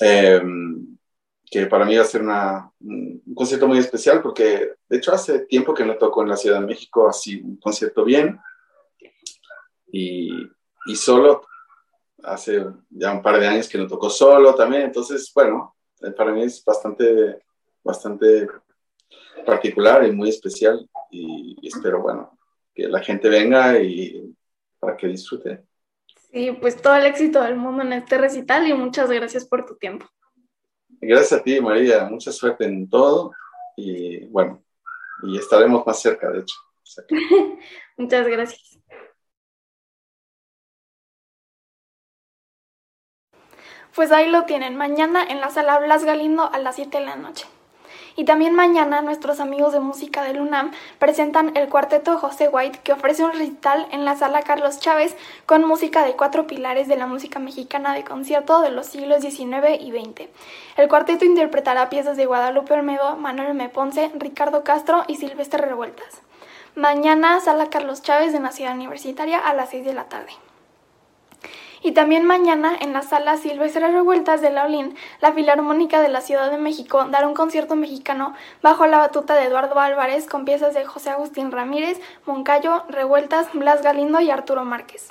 em, 0.00 0.96
que 1.50 1.66
para 1.66 1.84
mí 1.84 1.96
va 1.96 2.02
a 2.02 2.06
ser 2.06 2.22
un, 2.22 3.22
concierto 3.34 3.68
muy 3.68 3.78
especial 3.78 4.22
porque 4.22 4.74
de 4.88 4.96
hecho 4.96 5.12
hace 5.12 5.40
tiempo 5.40 5.74
que 5.74 5.84
no 5.84 5.96
toco 5.96 6.22
en 6.22 6.30
la 6.30 6.36
Ciudad 6.36 6.60
de 6.60 6.66
México 6.66 7.08
así 7.08 7.40
un 7.42 7.56
concierto 7.56 8.04
bien. 8.04 8.40
Y, 9.94 10.30
y 10.86 10.96
solo 10.96 11.42
hace 12.22 12.64
ya 12.88 13.12
un 13.12 13.20
par 13.20 13.38
de 13.38 13.46
años 13.46 13.68
que 13.68 13.76
no 13.76 13.86
tocó 13.86 14.08
solo 14.08 14.54
también, 14.54 14.82
entonces, 14.82 15.30
bueno, 15.34 15.71
para 16.10 16.32
mí 16.32 16.42
es 16.42 16.64
bastante, 16.64 17.42
bastante 17.84 18.48
particular 19.46 20.04
y 20.06 20.12
muy 20.12 20.28
especial 20.28 20.88
y, 21.10 21.56
espero, 21.62 22.02
bueno, 22.02 22.38
que 22.74 22.88
la 22.88 23.00
gente 23.00 23.28
venga 23.28 23.78
y 23.78 24.34
para 24.78 24.96
que 24.96 25.06
disfrute. 25.06 25.64
Sí, 26.32 26.50
pues 26.60 26.80
todo 26.80 26.96
el 26.96 27.06
éxito 27.06 27.42
del 27.42 27.56
mundo 27.56 27.82
en 27.82 27.92
este 27.92 28.18
recital 28.18 28.66
y 28.66 28.72
muchas 28.72 29.10
gracias 29.10 29.46
por 29.46 29.66
tu 29.66 29.76
tiempo. 29.76 30.06
Gracias 31.00 31.40
a 31.40 31.42
ti, 31.42 31.60
María, 31.60 32.04
mucha 32.04 32.32
suerte 32.32 32.64
en 32.64 32.88
todo 32.88 33.32
y 33.76 34.24
bueno, 34.26 34.62
y 35.22 35.38
estaremos 35.38 35.86
más 35.86 36.00
cerca, 36.00 36.30
de 36.30 36.40
hecho. 36.40 36.56
muchas 37.96 38.26
gracias. 38.26 38.71
Pues 43.94 44.10
ahí 44.10 44.30
lo 44.30 44.44
tienen, 44.44 44.74
mañana 44.74 45.22
en 45.22 45.42
la 45.42 45.50
sala 45.50 45.78
Blas 45.78 46.04
Galindo 46.04 46.48
a 46.50 46.58
las 46.58 46.76
7 46.76 46.98
de 46.98 47.04
la 47.04 47.16
noche. 47.16 47.46
Y 48.16 48.24
también 48.24 48.54
mañana 48.54 49.02
nuestros 49.02 49.38
amigos 49.38 49.74
de 49.74 49.80
música 49.80 50.22
del 50.22 50.40
UNAM 50.40 50.72
presentan 50.98 51.54
el 51.58 51.68
cuarteto 51.68 52.16
José 52.16 52.48
White 52.48 52.80
que 52.82 52.94
ofrece 52.94 53.22
un 53.22 53.32
recital 53.32 53.86
en 53.90 54.06
la 54.06 54.16
sala 54.16 54.40
Carlos 54.40 54.80
Chávez 54.80 55.14
con 55.44 55.66
música 55.66 56.06
de 56.06 56.14
cuatro 56.14 56.46
pilares 56.46 56.88
de 56.88 56.96
la 56.96 57.06
música 57.06 57.38
mexicana 57.38 57.92
de 57.92 58.02
concierto 58.02 58.62
de 58.62 58.70
los 58.70 58.86
siglos 58.86 59.20
XIX 59.20 59.78
y 59.78 59.90
XX. 59.90 60.30
El 60.78 60.88
cuarteto 60.88 61.26
interpretará 61.26 61.90
piezas 61.90 62.16
de 62.16 62.24
Guadalupe 62.24 62.72
Olmedo, 62.72 63.16
Manuel 63.16 63.50
M. 63.50 63.68
Ponce, 63.68 64.10
Ricardo 64.14 64.64
Castro 64.64 65.04
y 65.06 65.16
Silvestre 65.16 65.60
Revueltas. 65.66 66.22
Mañana 66.76 67.40
sala 67.40 67.68
Carlos 67.68 68.00
Chávez 68.00 68.32
de 68.32 68.40
la 68.40 68.52
Ciudad 68.52 68.74
Universitaria 68.74 69.38
a 69.38 69.52
las 69.52 69.68
6 69.68 69.84
de 69.84 69.92
la 69.92 70.04
tarde. 70.04 70.32
Y 71.84 71.92
también 71.92 72.24
mañana 72.24 72.76
en 72.80 72.92
la 72.92 73.02
sala 73.02 73.36
Silvestre 73.36 73.90
Revueltas 73.90 74.40
de 74.40 74.50
Laulín, 74.50 74.94
la 75.20 75.32
Filarmónica 75.32 76.00
de 76.00 76.08
la 76.08 76.20
Ciudad 76.20 76.48
de 76.48 76.56
México 76.56 77.06
dará 77.10 77.26
un 77.26 77.34
concierto 77.34 77.74
mexicano 77.74 78.34
bajo 78.62 78.86
la 78.86 78.98
batuta 78.98 79.34
de 79.34 79.46
Eduardo 79.46 79.80
Álvarez 79.80 80.28
con 80.28 80.44
piezas 80.44 80.74
de 80.74 80.84
José 80.84 81.10
Agustín 81.10 81.50
Ramírez, 81.50 82.00
Moncayo, 82.24 82.84
Revueltas, 82.88 83.52
Blas 83.52 83.82
Galindo 83.82 84.20
y 84.20 84.30
Arturo 84.30 84.64
Márquez. 84.64 85.10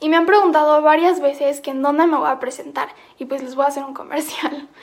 Y 0.00 0.10
me 0.10 0.16
han 0.16 0.26
preguntado 0.26 0.82
varias 0.82 1.20
veces 1.20 1.62
que 1.62 1.70
en 1.70 1.80
dónde 1.80 2.06
me 2.06 2.18
voy 2.18 2.28
a 2.28 2.40
presentar 2.40 2.88
y 3.18 3.24
pues 3.24 3.42
les 3.42 3.54
voy 3.54 3.64
a 3.64 3.68
hacer 3.68 3.84
un 3.84 3.94
comercial. 3.94 4.68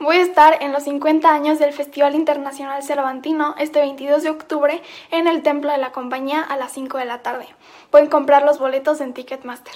Voy 0.00 0.14
a 0.14 0.22
estar 0.22 0.58
en 0.62 0.70
los 0.70 0.84
50 0.84 1.28
años 1.28 1.58
del 1.58 1.72
Festival 1.72 2.14
Internacional 2.14 2.84
Cervantino 2.84 3.56
este 3.58 3.80
22 3.80 4.22
de 4.22 4.30
octubre 4.30 4.80
en 5.10 5.26
el 5.26 5.42
Templo 5.42 5.72
de 5.72 5.78
la 5.78 5.90
Compañía 5.90 6.40
a 6.40 6.56
las 6.56 6.70
5 6.70 6.98
de 6.98 7.04
la 7.04 7.22
tarde. 7.22 7.48
Pueden 7.90 8.08
comprar 8.08 8.44
los 8.44 8.60
boletos 8.60 9.00
en 9.00 9.12
Ticketmaster. 9.12 9.74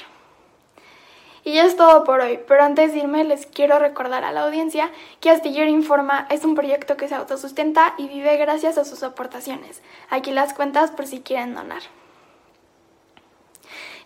Y 1.45 1.55
ya 1.55 1.65
es 1.65 1.77
todo 1.77 2.05
por 2.05 2.21
hoy, 2.21 2.39
pero 2.47 2.63
antes 2.63 2.93
de 2.93 3.01
irme 3.01 3.25
les 3.25 3.47
quiero 3.47 3.79
recordar 3.79 4.25
a 4.25 4.31
la 4.31 4.45
audiencia 4.45 4.91
que 5.21 5.31
Astillero 5.31 5.69
Informa 5.69 6.27
es 6.31 6.45
un 6.45 6.55
proyecto 6.55 6.97
que 6.97 7.09
se 7.09 7.17
autosustenta 7.17 7.95
y 7.99 8.07
vive 8.07 8.37
gracias 8.37 8.79
a 8.79 8.85
sus 8.85 9.03
aportaciones. 9.03 9.83
Aquí 10.09 10.31
las 10.31 10.55
cuentas 10.55 10.93
por 10.93 11.07
si 11.07 11.21
quieren 11.21 11.55
donar. 11.55 11.83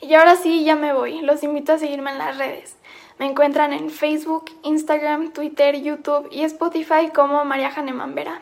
Y 0.00 0.14
ahora 0.14 0.36
sí, 0.36 0.64
ya 0.64 0.76
me 0.76 0.92
voy. 0.92 1.20
Los 1.20 1.42
invito 1.42 1.72
a 1.72 1.78
seguirme 1.78 2.10
en 2.10 2.18
las 2.18 2.38
redes. 2.38 2.76
Me 3.18 3.26
encuentran 3.26 3.72
en 3.72 3.90
Facebook, 3.90 4.50
Instagram, 4.62 5.32
Twitter, 5.32 5.76
YouTube 5.80 6.28
y 6.30 6.42
Spotify 6.44 7.10
como 7.14 7.44
María 7.44 7.70
Janeman 7.70 8.14
Vera. 8.14 8.40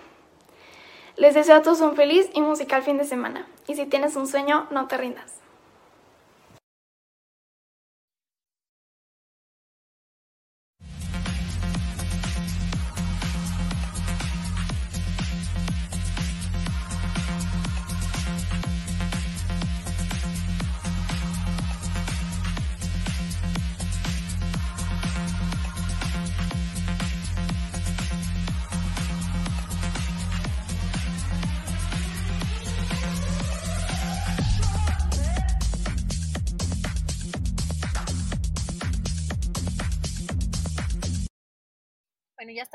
Les 1.17 1.35
deseo 1.35 1.57
a 1.57 1.63
todos 1.63 1.81
un 1.81 1.95
feliz 1.95 2.29
y 2.35 2.43
musical 2.43 2.83
fin 2.83 2.99
de 2.99 3.05
semana. 3.05 3.47
Y 3.69 3.77
si 3.77 3.87
tienes 3.87 4.17
un 4.17 4.27
sueño, 4.27 4.67
no 4.71 4.89
te 4.89 4.97
rindas. 4.97 5.44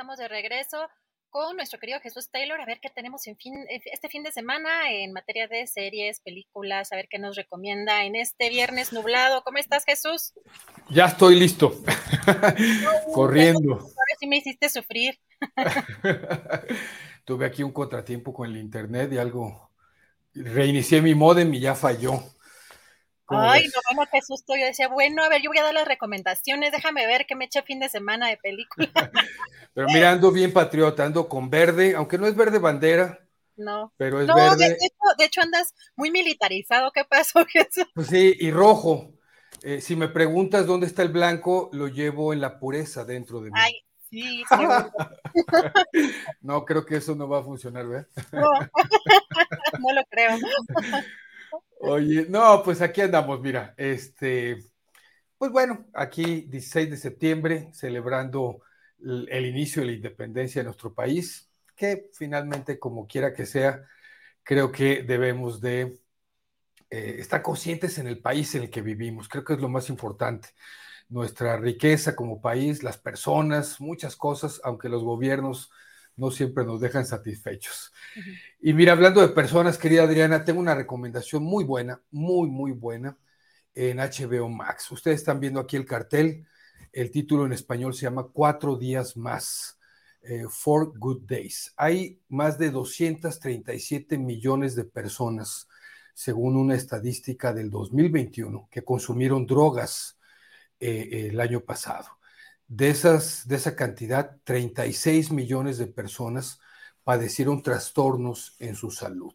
Estamos 0.10 0.18
de 0.18 0.28
regreso 0.28 0.78
con 1.30 1.56
nuestro 1.56 1.80
querido 1.80 2.00
Jesús 2.00 2.32
Taylor, 2.32 2.60
a 2.60 2.66
ver 2.66 2.80
qué 2.82 2.90
tenemos 2.90 3.28
en 3.28 3.38
fin, 3.38 3.54
este 3.70 4.10
fin 4.10 4.24
de 4.24 4.32
semana 4.32 4.92
en 4.92 5.14
materia 5.14 5.48
de 5.48 5.68
series, 5.68 6.20
películas, 6.22 6.92
a 6.92 6.96
ver 6.96 7.08
qué 7.08 7.20
nos 7.20 7.36
recomienda 7.36 8.04
en 8.04 8.16
este 8.16 8.50
viernes 8.50 8.92
nublado. 8.92 9.44
¿Cómo 9.44 9.60
estás, 9.60 9.86
Jesús? 9.86 10.34
Ya 10.90 11.06
estoy 11.06 11.36
listo, 11.36 11.84
corriendo. 13.14 13.74
A 13.76 13.78
ver 13.78 14.18
si 14.20 14.26
me 14.26 14.38
hiciste 14.38 14.68
sufrir. 14.70 15.20
Tuve 17.26 17.46
aquí 17.46 17.62
un 17.62 17.72
contratiempo 17.72 18.34
con 18.34 18.50
el 18.50 18.58
internet 18.58 19.14
y 19.14 19.20
algo, 19.20 19.72
reinicié 20.34 21.04
mi 21.04 21.14
modem 21.14 21.54
y 21.54 21.60
ya 21.60 21.76
falló. 21.76 22.24
Ay, 23.30 23.68
no, 23.68 23.82
bueno, 23.96 24.10
qué 24.12 24.22
susto. 24.22 24.56
Yo 24.56 24.66
decía, 24.66 24.88
bueno, 24.88 25.24
a 25.24 25.30
ver, 25.30 25.42
yo 25.42 25.50
voy 25.50 25.60
a 25.60 25.64
dar 25.64 25.74
las 25.74 25.88
recomendaciones, 25.88 26.72
déjame 26.72 27.06
ver 27.06 27.26
qué 27.28 27.36
me 27.36 27.46
eché 27.46 27.62
fin 27.62 27.80
de 27.80 27.90
semana 27.90 28.28
de 28.28 28.38
película. 28.38 28.90
pero 29.74 29.88
mira, 29.88 30.12
ando 30.12 30.32
bien 30.32 30.52
patriota, 30.52 31.06
ando 31.06 31.28
con 31.28 31.50
verde, 31.50 31.96
aunque 31.96 32.18
no 32.18 32.28
es 32.28 32.36
verde 32.36 32.60
bandera. 32.60 33.20
No, 33.56 33.94
pero 33.98 34.22
es 34.22 34.28
verde. 34.28 34.78
De, 35.18 35.26
hecho, 35.26 35.42
andas 35.42 35.74
muy 35.96 36.12
militarizado. 36.12 36.92
¿Qué 36.94 37.04
pasó, 37.04 37.46
Jesús? 37.50 37.86
Pues 37.94 38.08
sí, 38.08 38.36
y 38.40 38.52
rojo. 38.52 39.14
Eh, 39.62 39.82
si 39.82 39.96
me 39.96 40.08
preguntas 40.08 40.66
dónde 40.66 40.88
está 40.88 41.02
el 41.02 41.10
blanco, 41.10 41.70
lo 41.74 41.88
llevo 41.88 42.32
en 42.32 42.40
la 42.40 42.60
pureza 42.60 43.04
dentro 43.04 43.42
de 43.42 43.52
mí. 43.52 43.60
Ay, 43.62 43.74
sí, 44.10 44.44
no, 46.42 46.64
creo 46.64 46.86
que 46.86 46.96
eso 46.96 47.14
no 47.16 47.28
va 47.28 47.40
a 47.40 47.44
funcionar, 47.44 47.86
¿verdad? 47.86 48.08
No, 48.32 48.50
no 49.80 49.94
lo 49.94 50.04
creo. 50.10 50.38
Oye, 51.82 52.26
no, 52.30 52.62
pues 52.64 52.82
aquí 52.82 53.00
andamos, 53.02 53.40
mira, 53.42 53.74
este, 53.78 54.66
pues 55.38 55.52
bueno, 55.52 55.88
aquí 55.94 56.42
16 56.42 56.90
de 56.90 56.98
septiembre, 56.98 57.70
celebrando 57.74 58.62
el, 59.00 59.46
inicio 59.46 59.82
de 59.82 59.88
la 59.88 59.94
independencia 59.94 60.62
de 60.62 60.66
nuestro 60.66 60.94
país, 60.94 61.50
que 61.78 62.10
finalmente, 62.14 62.80
como 62.80 63.08
quiera 63.08 63.34
que 63.34 63.46
sea, 63.46 63.86
creo 64.44 64.72
que 64.72 65.04
debemos 65.04 65.62
de 65.62 66.02
eh, 66.90 67.16
estar 67.20 67.42
conscientes 67.42 67.98
en 68.00 68.08
el 68.08 68.20
país 68.22 68.54
en 68.56 68.64
el 68.64 68.70
que 68.70 68.82
vivimos, 68.82 69.30
creo 69.30 69.46
que 69.46 69.54
es 69.54 69.62
lo 69.62 69.70
más 69.70 69.90
importante. 69.90 70.50
Nuestra 71.10 71.58
riqueza 71.58 72.16
como 72.16 72.42
país, 72.42 72.84
las 72.84 72.98
personas, 72.98 73.80
muchas 73.82 74.16
cosas, 74.18 74.62
aunque 74.66 74.90
los 74.90 75.04
gobiernos 75.04 75.72
no 76.20 76.32
siempre 76.32 76.66
nos 76.66 76.82
dejan 76.82 77.06
satisfechos. 77.06 77.94
Y 78.62 78.74
mira, 78.74 78.92
hablando 78.94 79.22
de 79.22 79.30
personas, 79.30 79.78
querida 79.78 80.04
Adriana, 80.04 80.44
tengo 80.44 80.60
una 80.60 80.76
recomendación 80.76 81.44
muy 81.44 81.64
buena, 81.64 82.02
muy, 82.12 82.50
muy 82.50 82.72
buena 82.72 83.18
en 83.74 83.98
HBO 84.00 84.50
Max. 84.50 84.92
Ustedes 84.92 85.20
están 85.20 85.40
viendo 85.40 85.60
aquí 85.60 85.76
el 85.78 85.86
cartel, 85.86 86.46
el 86.92 87.12
título 87.12 87.46
en 87.46 87.54
español 87.54 87.94
se 87.94 88.02
llama 88.02 88.28
Cuatro 88.34 88.76
días 88.76 89.16
más, 89.16 89.80
eh, 90.22 90.46
Four 90.50 90.98
Good 90.98 91.22
Days. 91.26 91.74
Hay 91.78 92.22
más 92.28 92.58
de 92.58 92.72
237 92.72 94.18
millones 94.18 94.76
de 94.76 94.84
personas, 94.84 95.68
según 96.14 96.58
una 96.58 96.76
estadística 96.76 97.54
del 97.54 97.70
2021, 97.70 98.68
que 98.70 98.84
consumieron 98.84 99.46
drogas 99.46 100.20
eh, 100.80 101.30
el 101.32 101.40
año 101.40 101.62
pasado. 101.62 102.19
De, 102.70 102.90
esas, 102.90 103.48
de 103.48 103.58
esa 103.58 103.76
cantidad, 103.76 104.38
36 104.46 105.32
millones 105.32 105.78
de 105.78 105.88
personas 105.88 106.60
padecieron 107.04 107.64
trastornos 107.64 108.56
en 108.60 108.76
su 108.76 108.92
salud. 108.92 109.34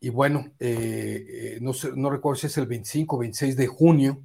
Y 0.00 0.10
bueno, 0.10 0.52
eh, 0.58 1.26
eh, 1.28 1.58
no, 1.60 1.72
no, 1.94 2.10
recuerdo 2.10 2.40
si 2.40 2.48
es 2.48 2.58
el 2.58 2.66
25 2.66 3.16
o 3.16 3.18
26 3.20 3.56
de 3.56 3.66
junio 3.68 4.24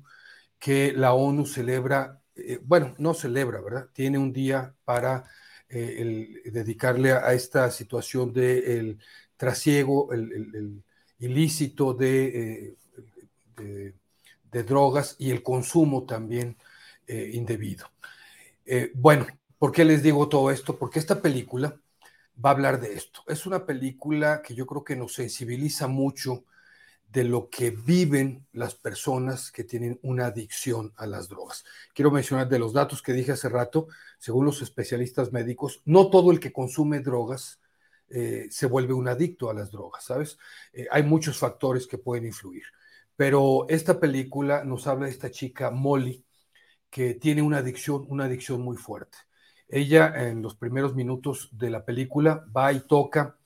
que 0.60 0.92
la 0.94 1.14
ONU 1.14 1.46
celebra, 1.46 2.22
eh, 2.36 2.60
bueno, 2.64 2.96
no 2.98 3.14
celebra, 3.14 3.62
¿verdad? 3.62 3.90
Tiene 3.94 4.18
un 4.18 4.34
día 4.34 4.76
para 4.86 5.24
dedicarle 5.70 7.14
a, 7.14 7.34
esta 7.34 7.72
situación 7.72 8.34
del 8.34 9.00
trasiego, 9.38 10.12
el, 10.12 10.84
ilícito 11.20 11.94
de, 11.94 12.76
de, 13.56 14.64
drogas 14.64 15.16
y 15.18 15.32
el 15.32 15.44
consumo 15.44 16.06
también 16.06 16.58
indebido. 17.08 17.88
Eh, 18.66 18.92
bueno, 18.96 19.28
¿por 19.58 19.72
qué 19.72 19.86
les 19.86 20.04
digo 20.04 20.30
todo 20.30 20.52
esto? 20.52 20.78
Porque 20.78 21.00
esta 21.00 21.22
película 21.22 21.80
va 22.44 22.52
a 22.52 22.54
hablar 22.54 22.80
de 22.80 22.94
esto. 22.94 23.22
Es 23.28 23.46
una 23.46 23.66
película 23.66 24.42
que 24.42 24.56
yo 24.56 24.66
creo 24.66 24.84
que 24.84 24.96
nos 24.96 25.14
sensibiliza 25.14 25.88
mucho 25.88 26.46
de 27.12 27.26
lo 27.26 27.50
que 27.50 27.72
viven 27.72 28.48
las 28.54 28.76
personas 28.76 29.52
que 29.52 29.66
tienen 29.66 30.00
una 30.02 30.28
adicción 30.28 30.94
a 30.96 31.06
las 31.06 31.28
drogas. 31.28 31.66
Quiero 31.94 32.10
mencionar 32.10 32.48
de 32.48 32.60
los 32.60 32.72
datos 32.74 33.02
que 33.02 33.12
dije 33.14 33.34
hace 33.34 33.50
rato, 33.50 33.88
según 34.18 34.46
los 34.46 34.62
especialistas 34.62 35.34
médicos, 35.34 35.82
no 35.86 36.10
todo 36.10 36.32
el 36.32 36.40
que 36.40 36.54
consume 36.54 37.02
drogas 37.02 37.60
eh, 38.10 38.48
se 38.50 38.66
vuelve 38.66 38.94
un 38.94 39.08
adicto 39.08 39.50
a 39.50 39.54
las 39.54 39.72
drogas, 39.72 40.06
¿sabes? 40.06 40.38
Eh, 40.74 40.88
hay 40.92 41.04
muchos 41.04 41.38
factores 41.38 41.88
que 41.88 41.98
pueden 41.98 42.26
influir, 42.26 42.64
pero 43.16 43.66
esta 43.70 44.00
película 44.00 44.64
nos 44.64 44.88
habla 44.88 45.06
de 45.06 45.12
esta 45.12 45.32
chica 45.32 45.72
Molly, 45.72 46.26
que 46.92 47.16
tiene 47.16 47.42
una 47.42 47.60
adicción, 47.60 48.06
una 48.10 48.26
adicción 48.26 48.62
muy 48.62 48.78
fuerte. 48.78 49.18
Ella 49.68 50.14
en 50.28 50.42
los 50.42 50.56
primeros 50.56 50.94
minutos 50.94 51.50
de 51.54 51.70
la 51.70 51.86
película 51.86 52.46
va 52.56 52.74
y 52.74 52.82
toca 52.82 53.38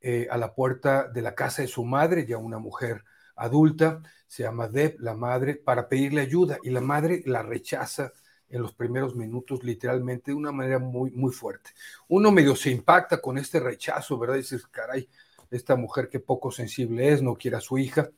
eh, 0.00 0.26
a 0.30 0.36
la 0.36 0.54
puerta 0.54 1.08
de 1.08 1.22
la 1.22 1.34
casa 1.34 1.62
de 1.62 1.68
su 1.68 1.84
madre, 1.84 2.26
ya 2.26 2.36
una 2.36 2.58
mujer 2.58 3.04
adulta, 3.36 4.02
se 4.26 4.42
llama 4.42 4.68
Deb, 4.68 4.96
la 4.98 5.14
madre, 5.14 5.54
para 5.54 5.88
pedirle 5.88 6.20
ayuda 6.20 6.58
y 6.62 6.70
la 6.70 6.80
madre 6.80 7.22
la 7.24 7.42
rechaza 7.42 8.12
en 8.50 8.62
los 8.62 8.74
primeros 8.74 9.14
minutos 9.14 9.62
literalmente 9.62 10.32
de 10.32 10.36
una 10.36 10.52
manera 10.52 10.80
muy, 10.80 11.10
muy 11.12 11.32
fuerte. 11.32 11.70
Uno 12.08 12.32
medio 12.32 12.56
se 12.56 12.70
impacta 12.70 13.20
con 13.20 13.38
este 13.38 13.60
rechazo, 13.60 14.18
¿verdad? 14.18 14.36
Dices, 14.36 14.66
caray, 14.66 15.08
esta 15.50 15.76
mujer 15.76 16.08
que 16.08 16.20
poco 16.20 16.50
sensible 16.50 17.12
es, 17.12 17.22
no 17.22 17.34
quiere 17.34 17.56
a 17.56 17.60
su 17.60 17.78
hija, 17.78 18.10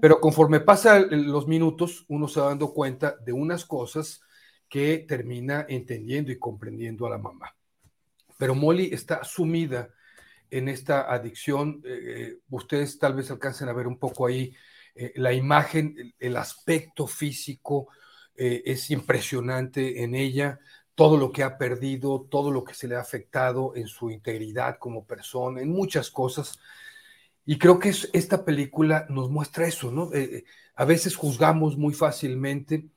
pero 0.00 0.20
conforme 0.20 0.60
pasan 0.60 1.08
los 1.30 1.46
minutos, 1.46 2.04
uno 2.08 2.28
se 2.28 2.40
va 2.40 2.48
dando 2.48 2.72
cuenta 2.72 3.16
de 3.24 3.32
unas 3.32 3.64
cosas 3.64 4.22
que 4.68 5.04
termina 5.06 5.66
entendiendo 5.68 6.30
y 6.30 6.38
comprendiendo 6.38 7.06
a 7.06 7.10
la 7.10 7.18
mamá. 7.18 7.54
Pero 8.38 8.54
Molly 8.54 8.90
está 8.92 9.22
sumida 9.24 9.90
en 10.50 10.68
esta 10.68 11.12
adicción. 11.12 11.82
Eh, 11.84 12.00
eh, 12.04 12.38
ustedes 12.50 12.98
tal 12.98 13.14
vez 13.14 13.30
alcancen 13.30 13.68
a 13.68 13.72
ver 13.72 13.86
un 13.86 13.98
poco 13.98 14.26
ahí 14.26 14.54
eh, 14.94 15.12
la 15.16 15.32
imagen, 15.32 16.14
el, 16.18 16.36
aspecto 16.36 17.06
físico 17.06 17.88
es 18.42 18.90
impresionante 18.90 20.02
en 20.02 20.14
ella 20.14 20.58
todo 21.00 21.16
lo 21.16 21.32
que 21.32 21.42
ha 21.42 21.56
perdido, 21.56 22.26
todo 22.30 22.50
lo 22.50 22.62
que 22.62 22.74
se 22.74 22.86
le 22.86 22.94
ha 22.94 23.00
afectado 23.00 23.72
en 23.74 23.86
su 23.86 24.10
integridad 24.10 24.76
como 24.78 25.06
persona, 25.06 25.62
en 25.62 25.70
muchas 25.70 26.10
cosas. 26.10 26.58
Y 27.46 27.56
creo 27.56 27.78
que 27.78 27.88
esta 28.12 28.44
película 28.44 29.06
nos 29.08 29.30
muestra 29.30 29.66
eso, 29.66 29.90
¿no? 29.90 30.12
Eh, 30.12 30.24
eh, 30.24 30.44
a 30.74 30.84
veces 30.84 31.16
juzgamos 31.16 31.78
muy 31.78 31.94
fácilmente, 31.94 32.90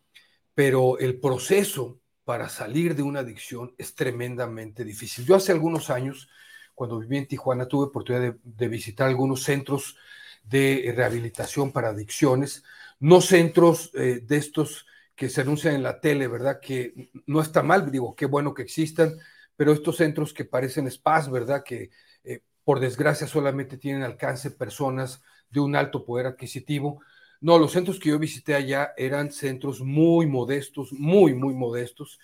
pero 0.53 0.99
el 0.99 1.17
proceso 1.17 2.01
para 2.25 2.49
salir 2.49 2.93
de 2.93 3.03
una 3.03 3.21
adicción 3.21 3.73
es 3.77 3.95
tremendamente 3.95 4.83
difícil. 4.83 5.23
Yo 5.23 5.35
hace 5.35 5.53
algunos 5.53 5.89
años, 5.89 6.27
cuando 6.75 6.99
viví 6.99 7.19
en 7.19 7.27
Tijuana, 7.27 7.69
tuve 7.69 7.85
oportunidad 7.85 8.35
de 8.43 8.67
visitar 8.67 9.07
algunos 9.07 9.43
centros 9.43 9.95
de 10.43 10.93
rehabilitación 10.93 11.71
para 11.71 11.91
adicciones, 11.91 12.65
no 12.99 13.21
centros 13.21 13.91
eh, 13.93 14.19
de 14.21 14.35
estos 14.35 14.87
que 15.15 15.29
se 15.29 15.41
anuncian 15.41 15.75
en 15.75 15.83
la 15.83 15.99
tele, 15.99 16.27
¿verdad? 16.27 16.59
Que 16.61 17.11
no 17.27 17.41
está 17.41 17.63
mal, 17.63 17.89
digo, 17.91 18.15
qué 18.15 18.25
bueno 18.25 18.53
que 18.53 18.63
existan, 18.63 19.17
pero 19.55 19.71
estos 19.71 19.97
centros 19.97 20.33
que 20.33 20.45
parecen 20.45 20.89
spas, 20.89 21.29
¿verdad? 21.29 21.63
Que 21.63 21.91
eh, 22.23 22.41
por 22.63 22.79
desgracia 22.79 23.27
solamente 23.27 23.77
tienen 23.77 24.03
alcance 24.03 24.51
personas 24.51 25.21
de 25.49 25.59
un 25.59 25.75
alto 25.75 26.05
poder 26.05 26.25
adquisitivo. 26.25 27.01
No, 27.41 27.59
los 27.59 27.73
centros 27.73 27.99
que 27.99 28.09
yo 28.09 28.19
visité 28.19 28.55
allá 28.55 28.93
eran 28.97 29.31
centros 29.31 29.81
muy 29.81 30.25
modestos, 30.25 30.93
muy, 30.93 31.33
muy 31.35 31.53
modestos, 31.53 32.19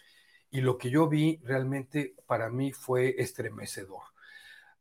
y 0.50 0.62
lo 0.62 0.78
que 0.78 0.90
yo 0.90 1.08
vi 1.08 1.40
realmente 1.44 2.16
para 2.26 2.50
mí 2.50 2.72
fue 2.72 3.16
estremecedor. 3.20 4.02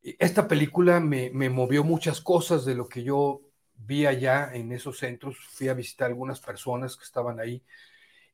Esta 0.02 0.48
película 0.48 1.00
me, 1.00 1.30
me 1.30 1.50
movió 1.50 1.84
muchas 1.84 2.20
cosas 2.20 2.64
de 2.64 2.74
lo 2.74 2.88
que 2.88 3.02
yo 3.02 3.42
vi 3.74 4.06
allá 4.06 4.50
en 4.54 4.72
esos 4.72 4.98
centros, 4.98 5.36
fui 5.50 5.68
a 5.68 5.74
visitar 5.74 6.08
algunas 6.08 6.40
personas 6.40 6.96
que 6.96 7.04
estaban 7.04 7.38
ahí, 7.40 7.62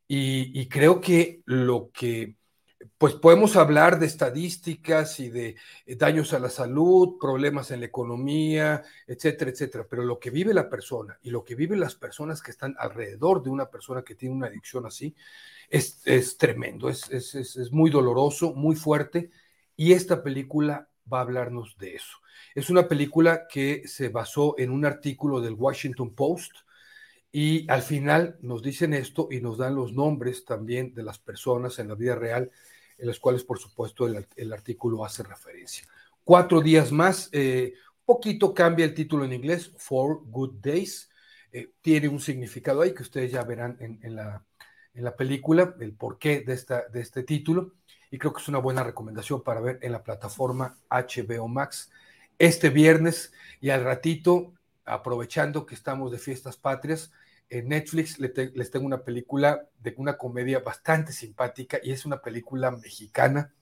y, 0.07 0.69
creo 0.69 1.01
que 1.01 1.43
lo 1.47 1.91
que 1.93 2.37
pues 2.99 3.15
podemos 3.15 3.57
hablar 3.57 3.99
de 3.99 4.07
estadísticas 4.07 5.19
y 5.19 5.31
de 5.31 5.57
eh, 5.87 5.97
daños 5.97 6.33
a 6.35 6.39
la 6.39 6.51
salud, 6.51 7.17
problemas 7.19 7.71
en 7.71 7.81
la 7.81 7.87
economía, 7.87 8.83
etcétera, 9.07 9.51
etcétera, 9.51 9.87
pero 9.89 10.05
lo 10.05 10.19
que 10.19 10.31
vive 10.31 10.53
la 10.55 10.69
persona 10.69 11.19
y 11.23 11.31
lo 11.31 11.45
que 11.45 11.55
viven 11.55 11.81
las 11.81 11.95
personas 11.95 12.43
que 12.43 12.51
están 12.51 12.75
alrededor 12.79 13.43
de 13.43 13.51
una 13.51 13.71
persona 13.71 14.03
que 14.03 14.15
tiene 14.15 14.35
una 14.35 14.49
adicción 14.49 14.87
así 14.87 15.15
es, 15.69 16.37
tremendo, 16.39 16.89
es, 16.89 17.09
es, 17.11 17.73
muy 17.73 17.91
doloroso, 17.91 18.55
muy 18.55 18.77
fuerte 18.77 19.31
y 19.77 19.93
esta 19.93 20.23
película 20.23 20.89
va 21.11 21.19
a 21.19 21.23
hablarnos 21.23 21.77
de 21.79 21.97
eso. 21.97 22.19
Es 22.55 22.71
una 22.71 22.87
película 22.87 23.47
que 23.49 23.89
se 23.89 24.09
basó 24.09 24.55
en 24.59 24.71
un 24.71 24.85
artículo 24.85 25.41
del 25.41 25.55
Washington 25.55 26.15
Post, 26.15 26.53
y 27.37 27.69
al 27.69 27.83
final 27.83 28.37
nos 28.43 28.63
dicen 28.63 28.95
esto 28.95 29.27
y 29.29 29.41
nos 29.41 29.59
dan 29.59 29.75
los 29.75 29.93
nombres 29.93 30.45
también 30.45 30.95
de 30.95 31.03
las 31.03 31.19
personas 31.19 31.81
en 31.81 31.89
la 31.89 31.97
vida 31.97 32.15
real, 32.15 32.49
en 32.97 33.09
las 33.09 33.19
cuales 33.19 33.43
por 33.43 33.59
supuesto 33.59 34.07
el, 34.07 34.53
artículo 34.53 35.05
hace 35.05 35.25
referencia. 35.25 35.85
Cuatro 36.23 36.61
días 36.61 36.93
más, 36.93 37.31
eh, 37.33 37.75
poquito 38.05 38.55
cambia 38.55 38.85
el 38.85 38.95
título 38.95 39.25
en 39.25 39.33
inglés, 39.33 39.73
Four 39.77 40.21
Good 40.27 40.61
Days. 40.63 41.11
Eh, 41.51 41.73
tiene 41.81 42.07
un 42.07 42.21
significado 42.21 42.83
ahí 42.83 42.95
que 42.95 43.03
ustedes 43.03 43.33
ya 43.33 43.43
verán 43.43 43.79
en, 43.81 44.15
la, 44.15 44.45
en 44.95 45.03
la 45.03 45.17
película, 45.17 45.75
el 45.81 45.93
porqué 45.93 46.43
de, 46.43 46.53
esta, 46.53 46.87
de 46.87 47.01
este 47.01 47.25
título. 47.25 47.73
Y 48.13 48.19
creo 48.19 48.33
que 48.33 48.43
es 48.43 48.49
una 48.49 48.59
buena 48.59 48.85
recomendación 48.85 49.43
para 49.43 49.61
ver 49.61 49.81
en 49.83 49.91
la 49.91 50.05
plataforma 50.05 50.79
HBO 50.89 51.49
Max 51.49 51.91
este 52.39 52.71
viernes 52.71 53.33
y 53.61 53.71
al 53.71 53.83
ratito, 53.83 54.53
aprovechando 54.85 55.67
que 55.67 55.75
estamos 55.75 56.13
de 56.13 56.19
fiestas 56.19 56.57
patrias, 56.57 57.11
en 57.51 57.69
Netflix 57.69 58.19
les 58.19 58.71
tengo 58.71 58.87
una 58.87 59.05
película 59.05 59.69
de 59.79 59.95
una 59.97 60.17
comedia 60.17 60.61
bastante 60.61 61.13
simpática 61.13 61.79
y 61.83 61.93
es 61.93 62.05
una 62.05 62.21
película 62.21 62.71
mexicana 62.71 63.55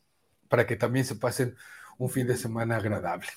para 0.48 0.66
que 0.66 0.76
también 0.76 1.04
se 1.04 1.16
pasen 1.16 1.56
un 1.98 2.10
fin 2.10 2.26
de 2.26 2.36
semana 2.36 2.76
agradable. 2.76 3.28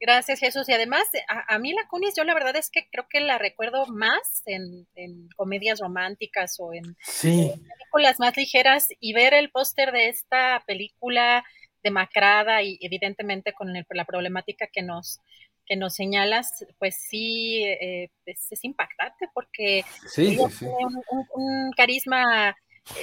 Gracias, 0.00 0.40
Jesús. 0.40 0.68
Y 0.68 0.72
además, 0.72 1.04
a, 1.28 1.58
mí 1.58 1.72
la 1.72 1.86
Cunis, 1.88 2.14
yo 2.16 2.24
la 2.24 2.34
verdad 2.34 2.56
es 2.56 2.68
que 2.68 2.88
creo 2.90 3.06
que 3.08 3.20
la 3.20 3.38
recuerdo 3.38 3.86
más 3.86 4.42
en, 4.44 4.86
comedias 5.36 5.80
románticas 5.80 6.56
o 6.58 6.74
en, 6.74 6.96
películas 7.22 8.18
más 8.18 8.36
ligeras 8.36 8.88
y 9.00 9.12
ver 9.14 9.32
el 9.32 9.50
póster 9.50 9.92
de 9.92 10.08
esta 10.08 10.62
película 10.66 11.44
demacrada 11.82 12.62
y 12.62 12.78
evidentemente 12.82 13.52
con 13.52 13.72
la 13.72 14.04
problemática 14.04 14.66
que 14.66 14.82
nos, 14.82 15.20
que 15.66 15.76
nos 15.76 15.94
señalas, 15.94 16.64
pues 16.78 16.96
sí, 17.08 17.62
eh, 17.64 18.10
es, 18.26 18.64
impactante 18.64 19.28
porque 19.34 19.84
tiene 20.14 20.38
un, 21.34 21.72
carisma, 21.76 22.50
eh, 22.50 22.54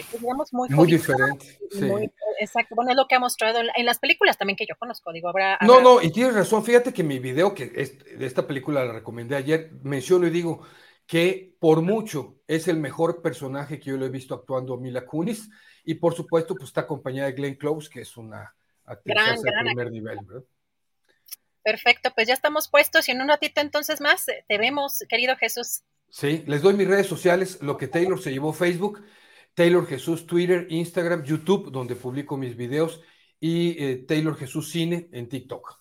pues, 0.10 0.22
digamos, 0.22 0.54
muy, 0.54 0.70
muy 0.70 0.88
diferente. 0.88 1.60
exacto, 2.40 2.76
bueno, 2.76 2.92
es 2.92 2.98
lo 2.98 3.08
que 3.08 3.16
ha 3.16 3.20
mostrado 3.20 3.60
en 3.60 3.86
las 3.86 4.00
películas 4.00 4.38
también 4.38 4.58
que 4.58 4.66
yo 4.68 4.76
conozco, 4.78 5.12
digo, 5.12 5.30
habrá... 5.30 5.58
No, 5.62 5.82
no, 5.82 6.02
y 6.02 6.12
tienes 6.12 6.36
razón, 6.36 6.64
fíjate 6.64 6.94
que 6.94 7.04
mi 7.04 7.20
video, 7.20 7.54
que 7.54 7.68
de 7.68 8.26
esta 8.26 8.46
película 8.46 8.86
la 8.86 8.94
recomendé 8.94 9.36
ayer, 9.36 9.72
menciono 9.84 10.28
y 10.28 10.32
digo 10.32 10.62
que 11.06 11.56
por 11.60 11.82
mucho 11.82 12.38
es 12.48 12.68
el 12.68 12.78
mejor 12.78 13.22
personaje 13.22 13.80
que 13.80 13.90
yo 13.90 13.98
lo 13.98 14.06
he 14.06 14.10
visto 14.10 14.34
actuando 14.34 14.76
a 14.76 14.78
Mila 14.78 15.06
Kunis, 15.06 15.50
y 15.84 15.96
por 15.96 16.14
supuesto, 16.14 16.56
pues 16.56 16.70
está 16.70 16.82
acompañada 16.82 17.28
de 17.28 17.34
Glenn 17.34 17.56
Close, 17.56 17.90
que 17.90 18.02
es 18.02 18.18
una 18.18 18.54
actriz 18.86 19.42
de 19.42 19.52
primer 19.64 19.92
nivel, 19.92 20.20
¿verdad? 20.26 20.44
Perfecto, 21.64 22.12
pues 22.16 22.28
ya 22.28 22.34
estamos 22.34 22.70
puestos 22.70 23.08
y 23.08 23.12
en 23.12 23.22
un 23.22 23.28
ratito 23.28 23.62
entonces 23.62 24.02
más 24.02 24.28
eh, 24.28 24.44
te 24.48 24.58
vemos, 24.58 25.04
querido 25.08 25.36
Jesús. 25.38 25.84
Sí, 26.10 26.44
les 26.48 26.62
doy 26.62 26.74
mis 26.74 26.88
redes 26.88 27.08
sociales, 27.08 27.62
lo 27.62 27.78
que 27.78 27.88
Taylor 27.88 28.22
se 28.22 28.32
llevó 28.32 28.52
Facebook, 28.52 29.06
Taylor 29.54 29.86
Jesús 29.88 30.26
Twitter, 30.26 30.68
Instagram, 30.70 31.24
YouTube, 31.24 31.72
donde 31.72 31.96
publico 31.96 32.36
mis 32.36 32.58
videos, 32.58 33.02
y 33.40 33.84
eh, 33.84 34.06
Taylor 34.08 34.36
Jesús 34.36 34.72
Cine 34.72 35.08
en 35.12 35.30
TikTok. 35.30 35.80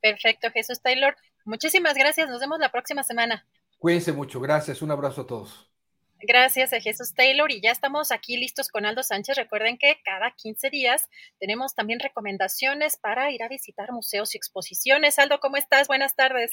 Perfecto, 0.00 0.50
Jesús 0.52 0.80
Taylor. 0.80 1.16
Muchísimas 1.44 1.94
gracias, 1.94 2.28
nos 2.28 2.40
vemos 2.40 2.58
la 2.58 2.70
próxima 2.70 3.02
semana. 3.02 3.46
Cuídense 3.78 4.12
mucho, 4.12 4.40
gracias, 4.40 4.82
un 4.82 4.90
abrazo 4.90 5.22
a 5.22 5.26
todos. 5.26 5.73
Gracias 6.20 6.72
a 6.72 6.80
Jesús 6.80 7.14
Taylor 7.14 7.50
y 7.50 7.60
ya 7.60 7.70
estamos 7.70 8.10
aquí 8.12 8.36
listos 8.36 8.68
con 8.68 8.86
Aldo 8.86 9.02
Sánchez. 9.02 9.36
Recuerden 9.36 9.76
que 9.78 9.96
cada 10.04 10.30
15 10.30 10.70
días 10.70 11.08
tenemos 11.38 11.74
también 11.74 12.00
recomendaciones 12.00 12.96
para 12.96 13.30
ir 13.30 13.42
a 13.42 13.48
visitar 13.48 13.92
museos 13.92 14.34
y 14.34 14.38
exposiciones. 14.38 15.18
Aldo, 15.18 15.38
¿cómo 15.40 15.56
estás? 15.56 15.86
Buenas 15.86 16.16
tardes. 16.16 16.50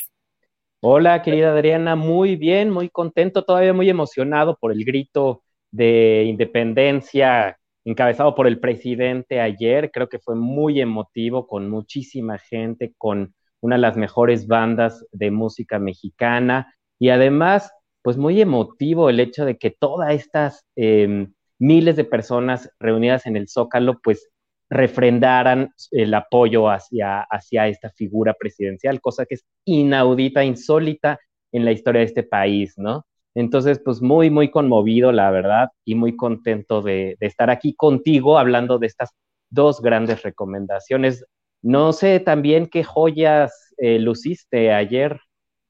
Hola, 0.81 1.21
querida 1.21 1.51
Adriana, 1.51 1.95
muy 1.95 2.35
bien, 2.35 2.71
muy 2.71 2.89
contento, 2.89 3.45
todavía 3.45 3.71
muy 3.71 3.89
emocionado 3.89 4.57
por 4.57 4.71
el 4.71 4.83
grito 4.83 5.43
de 5.69 6.25
independencia 6.27 7.57
encabezado 7.85 8.35
por 8.35 8.47
el 8.47 8.59
presidente 8.59 9.39
ayer. 9.39 9.91
Creo 9.91 10.09
que 10.09 10.19
fue 10.19 10.35
muy 10.35 10.81
emotivo, 10.81 11.47
con 11.47 11.69
muchísima 11.69 12.37
gente, 12.37 12.93
con 12.97 13.33
una 13.59 13.75
de 13.75 13.81
las 13.81 13.97
mejores 13.97 14.47
bandas 14.47 15.05
de 15.11 15.31
música 15.31 15.79
mexicana 15.79 16.75
y 16.99 17.09
además 17.09 17.71
pues 18.01 18.17
muy 18.17 18.41
emotivo 18.41 19.09
el 19.09 19.19
hecho 19.19 19.45
de 19.45 19.57
que 19.57 19.71
todas 19.71 20.13
estas 20.13 20.65
em, 20.75 21.33
miles 21.59 21.95
de 21.95 22.05
personas 22.05 22.69
reunidas 22.79 23.25
en 23.25 23.37
el 23.37 23.47
Zócalo, 23.47 23.99
pues 24.03 24.29
refrendaran 24.69 25.73
el 25.91 26.13
apoyo 26.13 26.69
hacia, 26.69 27.21
hacia 27.21 27.67
esta 27.67 27.89
figura 27.91 28.33
presidencial, 28.33 29.01
cosa 29.01 29.25
que 29.25 29.35
es 29.35 29.45
inaudita, 29.65 30.43
insólita 30.43 31.19
en 31.51 31.65
la 31.65 31.73
historia 31.73 31.99
de 31.99 32.05
este 32.05 32.23
país, 32.23 32.73
¿no? 32.77 33.05
Entonces, 33.35 33.81
pues 33.83 34.01
muy, 34.01 34.29
muy 34.29 34.49
conmovido, 34.49 35.11
la 35.11 35.29
verdad, 35.31 35.69
y 35.85 35.95
muy 35.95 36.15
contento 36.15 36.81
de, 36.81 37.17
estar 37.19 37.49
aquí 37.49 37.75
contigo 37.75 38.37
hablando 38.37 38.77
de 38.77 38.87
estas 38.87 39.11
dos 39.49 39.81
grandes 39.81 40.23
recomendaciones. 40.23 41.25
No 41.61 41.93
sé 41.93 42.19
también 42.19 42.67
qué 42.67 42.83
joyas 42.83 43.73
eh, 43.77 43.99
luciste 43.99 44.73
ayer, 44.73 45.19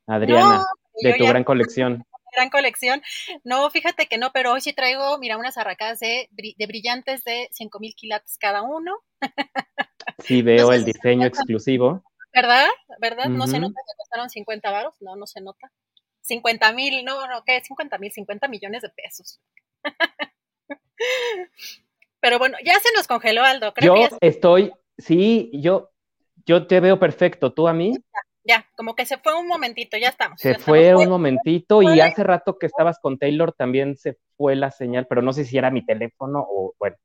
Adriana, 0.08 0.64
de 1.02 1.14
tu 1.16 1.26
gran 1.26 1.44
colección 1.44 2.04
gran 2.32 2.50
colección. 2.50 3.02
No, 3.44 3.70
fíjate 3.70 4.08
que 4.08 4.18
no, 4.18 4.32
pero 4.32 4.54
hoy 4.54 4.62
sí 4.62 4.74
traigo, 4.74 5.18
mira, 5.18 5.38
unas 5.38 5.58
arracadas 5.58 6.00
de, 6.00 6.30
de 6.32 6.68
brillantes 6.68 7.24
de 7.24 7.50
5000 7.52 7.96
quilates 7.96 8.38
cada 8.38 8.62
uno. 8.62 9.00
Sí, 10.24 10.42
veo 10.42 10.72
el 10.72 10.86
diseño 10.86 11.26
exclusivo. 11.26 12.04
¿Verdad? 12.34 12.68
¿Verdad? 13.00 13.26
No 13.26 13.46
se 13.48 13.60
nota 13.60 13.80
que 13.86 13.98
costaron 13.98 14.30
50 14.30 14.72
varos, 14.72 14.96
no, 15.02 15.16
no 15.16 15.28
se 15.28 15.42
nota. 15.42 15.72
50 16.22 16.72
mil, 16.74 17.04
no, 17.04 17.28
no, 17.28 17.44
¿qué? 17.46 17.62
50 17.62 17.98
mil, 17.98 18.12
50 18.12 18.48
millones 18.48 18.82
de 18.84 18.90
pesos. 18.90 19.42
Pero 22.20 22.40
bueno, 22.40 22.58
ya 22.64 22.80
se 22.80 22.94
nos 22.96 23.08
congeló 23.08 23.44
Aldo. 23.44 23.74
Creo 23.74 23.96
yo 23.96 24.18
estoy, 24.22 24.72
sí, 24.98 25.50
yo, 25.54 25.92
yo 26.46 26.68
te 26.68 26.80
veo 26.80 27.00
perfecto. 27.00 27.52
¿Tú 27.52 27.68
a 27.68 27.74
mí? 27.74 27.98
Ya, 28.44 28.66
como 28.76 28.96
que 28.96 29.06
se 29.06 29.18
fue 29.18 29.38
un 29.40 29.48
momentito, 29.48 29.98
ya 29.98 30.10
estamos. 30.10 30.40
Se 30.40 30.56
fue 30.56 30.96
un 30.96 31.10
momentito 31.10 31.82
y 31.82 32.00
hace 32.00 32.24
rato 32.24 32.58
que 32.58 32.66
estabas 32.66 33.00
con 33.00 33.18
Taylor 33.18 33.54
también 33.54 33.98
se 33.98 34.18
fue 34.36 34.56
la 34.56 34.72
señal, 34.72 35.06
pero 35.08 35.22
no 35.22 35.34
sé 35.34 35.46
si 35.46 35.58
era 35.58 35.72
mi 35.72 35.86
teléfono 35.86 36.46
o 36.48 36.74
bueno. 36.80 36.96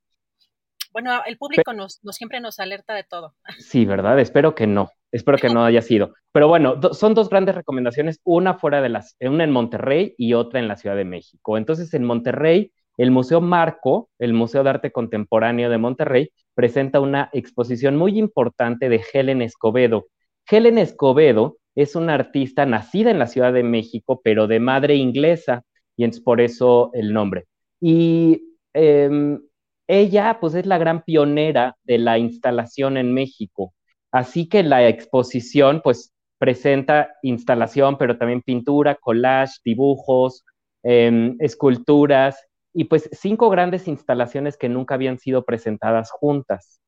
Bueno, 0.93 1.21
el 1.27 1.37
público 1.37 1.73
nos, 1.73 1.99
siempre 2.11 2.39
nos 2.39 2.59
alerta 2.59 2.95
de 2.95 3.03
todo. 3.03 3.35
Sí, 3.59 3.85
¿verdad? 3.85 4.19
Espero 4.19 4.55
que 4.55 4.65
no, 4.65 4.89
espero 5.11 5.37
que 5.37 5.49
no 5.49 5.63
haya 5.63 5.83
sido. 5.83 6.15
Pero 6.31 6.47
bueno, 6.47 6.79
son 6.93 7.13
dos 7.13 7.29
grandes 7.29 7.53
recomendaciones, 7.53 8.19
una 8.23 8.55
fuera 8.55 8.81
de 8.81 8.89
las, 8.89 9.15
una 9.19 9.43
en 9.43 9.51
Monterrey 9.51 10.15
y 10.17 10.33
otra 10.33 10.59
en 10.59 10.67
la 10.67 10.75
Ciudad 10.75 10.95
de 10.95 11.05
México. 11.05 11.57
Entonces, 11.57 11.93
en 11.93 12.03
Monterrey, 12.03 12.71
el 12.97 13.11
Museo 13.11 13.41
Marco, 13.41 14.09
el 14.17 14.33
Museo 14.33 14.63
de 14.63 14.71
Arte 14.71 14.91
Contemporáneo 14.91 15.69
de 15.69 15.77
Monterrey, 15.77 16.31
presenta 16.55 16.99
una 16.99 17.29
exposición 17.31 17.95
muy 17.95 18.17
importante 18.17 18.89
de 18.89 19.03
Helen 19.13 19.43
Escobedo, 19.43 20.07
Helen 20.49 20.77
Escobedo 20.77 21.57
es 21.75 21.95
una 21.95 22.13
artista 22.13 22.65
nacida 22.65 23.11
en 23.11 23.19
la 23.19 23.27
Ciudad 23.27 23.53
de 23.53 23.63
México, 23.63 24.21
pero 24.23 24.47
de 24.47 24.59
madre 24.59 24.95
inglesa, 24.95 25.63
y 25.95 26.05
es 26.05 26.19
por 26.19 26.41
eso 26.41 26.89
el 26.93 27.13
nombre. 27.13 27.45
Y 27.79 28.55
em, 28.73 29.39
ella, 29.87 30.37
pues, 30.39 30.55
es 30.55 30.65
la 30.65 30.77
gran 30.77 31.03
pionera 31.03 31.75
de 31.83 31.97
la 31.97 32.17
instalación 32.17 32.97
en 32.97 33.13
México. 33.13 33.73
Así 34.11 34.47
que 34.47 34.63
la 34.63 34.87
exposición, 34.87 35.81
pues, 35.83 36.13
presenta 36.39 37.15
instalación, 37.23 37.97
pero 37.97 38.17
también 38.17 38.41
pintura, 38.41 38.95
collage, 38.95 39.59
dibujos, 39.63 40.45
em, 40.83 41.35
esculturas, 41.39 42.37
y 42.73 42.83
pues 42.83 43.09
cinco 43.11 43.49
grandes 43.49 43.87
instalaciones 43.87 44.55
que 44.55 44.69
nunca 44.69 44.93
habían 44.93 45.17
sido 45.17 45.43
presentadas 45.43 46.11
juntas. 46.11 46.79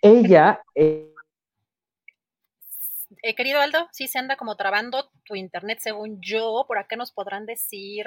Ella... 0.00 0.62
Eh, 3.26 3.34
querido 3.34 3.60
Aldo, 3.60 3.88
sí 3.90 4.06
se 4.06 4.20
anda 4.20 4.36
como 4.36 4.54
trabando 4.54 5.10
tu 5.24 5.34
internet 5.34 5.80
según 5.80 6.20
yo, 6.20 6.64
por 6.68 6.78
acá 6.78 6.94
nos 6.94 7.10
podrán 7.10 7.44
decir... 7.44 8.06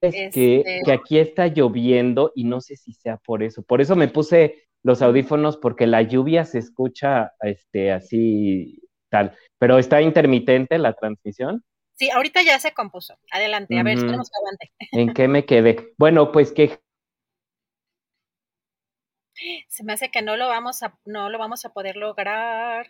Es 0.00 0.14
que, 0.14 0.58
este 0.58 0.80
que 0.84 0.92
aquí 0.92 1.18
está 1.18 1.48
lloviendo 1.48 2.30
y 2.36 2.44
no 2.44 2.60
sé 2.60 2.76
si 2.76 2.92
sea 2.92 3.16
por 3.16 3.42
eso. 3.42 3.64
Por 3.64 3.80
eso 3.80 3.96
me 3.96 4.06
puse 4.06 4.68
los 4.84 5.02
audífonos 5.02 5.56
porque 5.56 5.88
la 5.88 6.02
lluvia 6.02 6.44
se 6.44 6.60
escucha 6.60 7.32
este, 7.40 7.90
así 7.90 8.80
tal. 9.10 9.36
Pero 9.58 9.80
está 9.80 10.00
intermitente 10.00 10.78
la 10.78 10.92
transmisión. 10.92 11.64
Sí, 11.96 12.10
ahorita 12.10 12.42
ya 12.42 12.60
se 12.60 12.72
compuso. 12.72 13.18
Adelante, 13.32 13.76
a 13.76 13.82
ver, 13.82 13.98
esperemos 13.98 14.30
que 14.30 14.38
aguante. 14.38 14.72
¿En 14.92 15.12
qué 15.12 15.26
me 15.26 15.44
quedé? 15.44 15.92
Bueno, 15.98 16.30
pues 16.30 16.52
que 16.52 16.78
se 19.66 19.82
me 19.82 19.92
hace 19.92 20.12
que 20.12 20.22
no 20.22 20.36
lo 20.36 20.46
vamos 20.46 20.84
a, 20.84 20.96
no 21.04 21.30
lo 21.30 21.38
vamos 21.38 21.64
a 21.64 21.72
poder 21.72 21.96
lograr. 21.96 22.86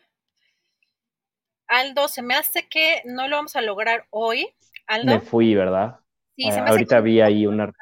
Aldo, 1.73 2.07
se 2.09 2.20
me 2.20 2.34
hace 2.34 2.68
que 2.68 3.01
no 3.07 3.28
lo 3.28 3.36
vamos 3.36 3.57
a 3.57 3.62
lograr 3.62 4.07
hoy. 4.10 4.47
Aldo. 4.86 5.15
Me 5.15 5.20
fui, 5.20 5.55
¿verdad? 5.55 6.01
Sí, 6.36 6.51
se 6.51 6.60
me 6.60 6.68
ahorita 6.68 7.01
vi 7.01 7.23
ahí 7.23 7.47
una. 7.47 7.73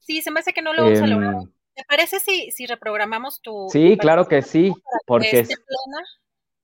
Sí, 0.00 0.22
se 0.22 0.30
me 0.30 0.40
hace 0.40 0.54
que 0.54 0.62
no 0.62 0.72
lo 0.72 0.84
vamos 0.84 1.00
a 1.00 1.06
lograr. 1.06 1.34
Em, 1.34 1.52
¿Te 1.74 1.84
parece 1.84 2.20
si, 2.20 2.50
si 2.50 2.66
reprogramamos 2.66 3.42
tu. 3.42 3.68
Sí, 3.70 3.98
claro 3.98 4.26
que 4.26 4.40
sí. 4.40 4.72
Porque. 5.06 5.46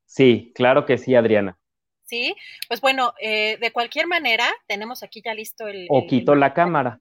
Sí, 0.07 0.53
claro 0.55 0.87
que 0.87 0.97
sí, 0.97 1.15
Adriana. 1.15 1.59
Sí, 2.05 2.35
pues 2.69 2.81
bueno, 2.81 3.13
eh, 3.21 3.59
de 3.59 3.71
cualquier 3.71 4.07
manera, 4.07 4.47
tenemos 4.67 5.03
aquí 5.03 5.21
ya 5.25 5.35
listo 5.35 5.69
el... 5.69 5.87
O 5.91 6.07
quito 6.07 6.35
la 6.35 6.55
cámara. 6.55 7.01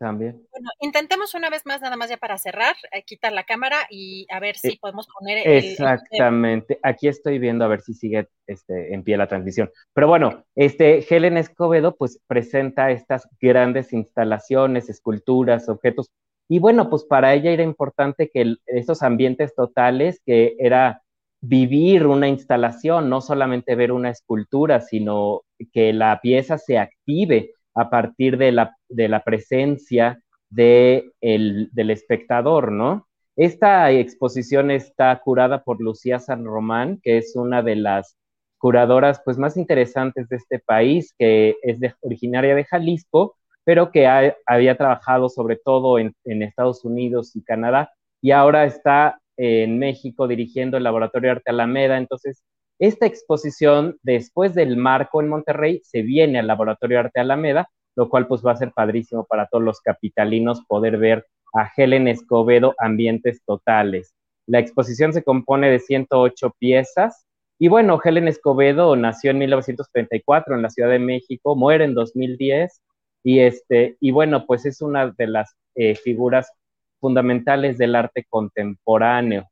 También. 0.00 0.46
Bueno, 0.50 0.70
intentemos 0.80 1.34
una 1.34 1.50
vez 1.50 1.66
más, 1.66 1.82
nada 1.82 1.94
más 1.94 2.08
ya 2.08 2.16
para 2.16 2.38
cerrar, 2.38 2.74
eh, 2.90 3.02
quitar 3.04 3.32
la 3.34 3.44
cámara 3.44 3.86
y 3.90 4.26
a 4.30 4.40
ver 4.40 4.56
si 4.56 4.68
eh, 4.68 4.78
podemos 4.80 5.06
poner... 5.06 5.46
Exactamente, 5.46 6.78
aquí 6.82 7.06
estoy 7.06 7.38
viendo 7.38 7.66
a 7.66 7.68
ver 7.68 7.82
si 7.82 7.92
sigue 7.92 8.26
este, 8.46 8.94
en 8.94 9.04
pie 9.04 9.18
la 9.18 9.28
transmisión. 9.28 9.70
Pero 9.92 10.08
bueno, 10.08 10.46
este, 10.54 11.04
Helen 11.06 11.36
Escobedo 11.36 11.96
pues 11.96 12.18
presenta 12.26 12.90
estas 12.90 13.28
grandes 13.42 13.92
instalaciones, 13.92 14.88
esculturas, 14.88 15.68
objetos. 15.68 16.10
Y 16.48 16.60
bueno, 16.60 16.88
pues 16.88 17.04
para 17.04 17.34
ella 17.34 17.50
era 17.50 17.62
importante 17.62 18.30
que 18.32 18.54
esos 18.68 19.02
ambientes 19.02 19.54
totales, 19.54 20.22
que 20.24 20.56
era 20.58 21.02
vivir 21.42 22.06
una 22.06 22.26
instalación, 22.26 23.10
no 23.10 23.20
solamente 23.20 23.74
ver 23.74 23.92
una 23.92 24.08
escultura, 24.08 24.80
sino 24.80 25.42
que 25.74 25.92
la 25.92 26.22
pieza 26.22 26.56
se 26.56 26.78
active 26.78 27.52
a 27.80 27.90
partir 27.90 28.36
de 28.36 28.52
la, 28.52 28.76
de 28.88 29.08
la 29.08 29.24
presencia 29.24 30.22
de 30.50 31.12
el, 31.20 31.70
del 31.72 31.90
espectador, 31.90 32.72
¿no? 32.72 33.06
Esta 33.36 33.90
exposición 33.90 34.70
está 34.70 35.18
curada 35.24 35.62
por 35.62 35.80
Lucía 35.80 36.18
San 36.18 36.44
Román, 36.44 37.00
que 37.02 37.18
es 37.18 37.36
una 37.36 37.62
de 37.62 37.76
las 37.76 38.16
curadoras 38.58 39.22
pues, 39.24 39.38
más 39.38 39.56
interesantes 39.56 40.28
de 40.28 40.36
este 40.36 40.58
país, 40.58 41.14
que 41.18 41.56
es 41.62 41.78
originaria 42.02 42.54
de 42.54 42.64
Jalisco, 42.64 43.36
pero 43.64 43.90
que 43.92 44.06
había 44.46 44.76
trabajado 44.76 45.28
sobre 45.28 45.56
todo 45.56 45.98
en, 45.98 46.14
en 46.24 46.42
Estados 46.42 46.84
Unidos 46.84 47.34
y 47.34 47.42
Canadá, 47.42 47.90
y 48.20 48.32
ahora 48.32 48.64
está 48.66 49.20
en 49.38 49.78
México 49.78 50.28
dirigiendo 50.28 50.76
el 50.76 50.84
Laboratorio 50.84 51.30
Arte 51.30 51.50
Alameda. 51.50 51.96
Entonces, 51.96 52.42
esta 52.80 53.04
exposición, 53.04 53.98
después 54.02 54.54
del 54.54 54.78
marco 54.78 55.20
en 55.20 55.28
Monterrey, 55.28 55.82
se 55.84 56.00
viene 56.00 56.38
al 56.38 56.46
Laboratorio 56.46 56.98
Arte 56.98 57.20
Alameda, 57.20 57.68
lo 57.94 58.08
cual 58.08 58.26
pues 58.26 58.44
va 58.44 58.52
a 58.52 58.56
ser 58.56 58.72
padrísimo 58.72 59.26
para 59.26 59.46
todos 59.46 59.62
los 59.62 59.82
capitalinos 59.82 60.64
poder 60.66 60.96
ver 60.96 61.26
a 61.52 61.70
Helen 61.76 62.08
Escobedo 62.08 62.74
Ambientes 62.78 63.42
Totales. 63.44 64.14
La 64.46 64.60
exposición 64.60 65.12
se 65.12 65.22
compone 65.22 65.70
de 65.70 65.78
108 65.78 66.54
piezas 66.58 67.26
y 67.58 67.68
bueno, 67.68 68.00
Helen 68.02 68.28
Escobedo 68.28 68.96
nació 68.96 69.32
en 69.32 69.38
1934 69.38 70.54
en 70.54 70.62
la 70.62 70.70
Ciudad 70.70 70.88
de 70.88 70.98
México, 70.98 71.54
muere 71.56 71.84
en 71.84 71.92
2010 71.92 72.80
y 73.22 73.40
este 73.40 73.98
y 74.00 74.10
bueno, 74.10 74.46
pues 74.46 74.64
es 74.64 74.80
una 74.80 75.10
de 75.10 75.26
las 75.26 75.54
eh, 75.74 75.96
figuras 75.96 76.50
fundamentales 76.98 77.76
del 77.76 77.94
arte 77.94 78.24
contemporáneo. 78.26 79.50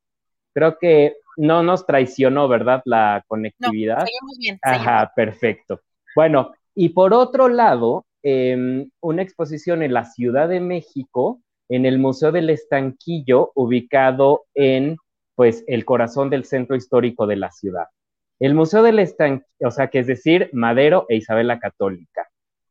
Creo 0.55 0.79
que 0.79 1.17
no 1.39 1.63
nos 1.63 1.87
traicionó, 1.87 2.49
¿verdad? 2.49 2.83
La 2.85 3.25
conectividad. 3.27 4.05
seguimos 4.05 4.39
bien. 4.39 4.59
Ajá, 4.63 5.13
perfecto. 5.15 5.81
Bueno, 6.15 6.53
y 6.75 6.91
por 6.91 7.15
otro 7.15 7.49
lado, 7.49 8.07
em, 8.23 8.91
una 9.01 9.23
exposición 9.23 9.83
en 9.83 9.95
la 9.95 10.05
Ciudad 10.05 10.49
de 10.49 10.61
México, 10.61 11.41
en 11.69 11.87
el 11.87 11.99
Museo 11.99 12.33
del 12.33 12.51
Estanquillo, 12.51 13.53
ubicado 13.55 14.47
en, 14.55 14.97
pues, 15.37 15.65
el 15.69 15.85
corazón 15.85 16.29
del 16.29 16.45
centro 16.45 16.75
histórico 16.75 17.27
de 17.27 17.37
la 17.37 17.51
ciudad. 17.53 17.87
El 18.41 18.55
Museo 18.55 18.83
del 18.83 18.99
Estanquillo, 18.99 19.69
o 19.69 19.71
sea, 19.71 19.89
que 19.89 20.01
es 20.01 20.07
decir, 20.09 20.51
Madero 20.53 21.07
e 21.09 21.17
Isabel 21.17 21.47
la 21.47 21.61
Católica. 21.61 22.29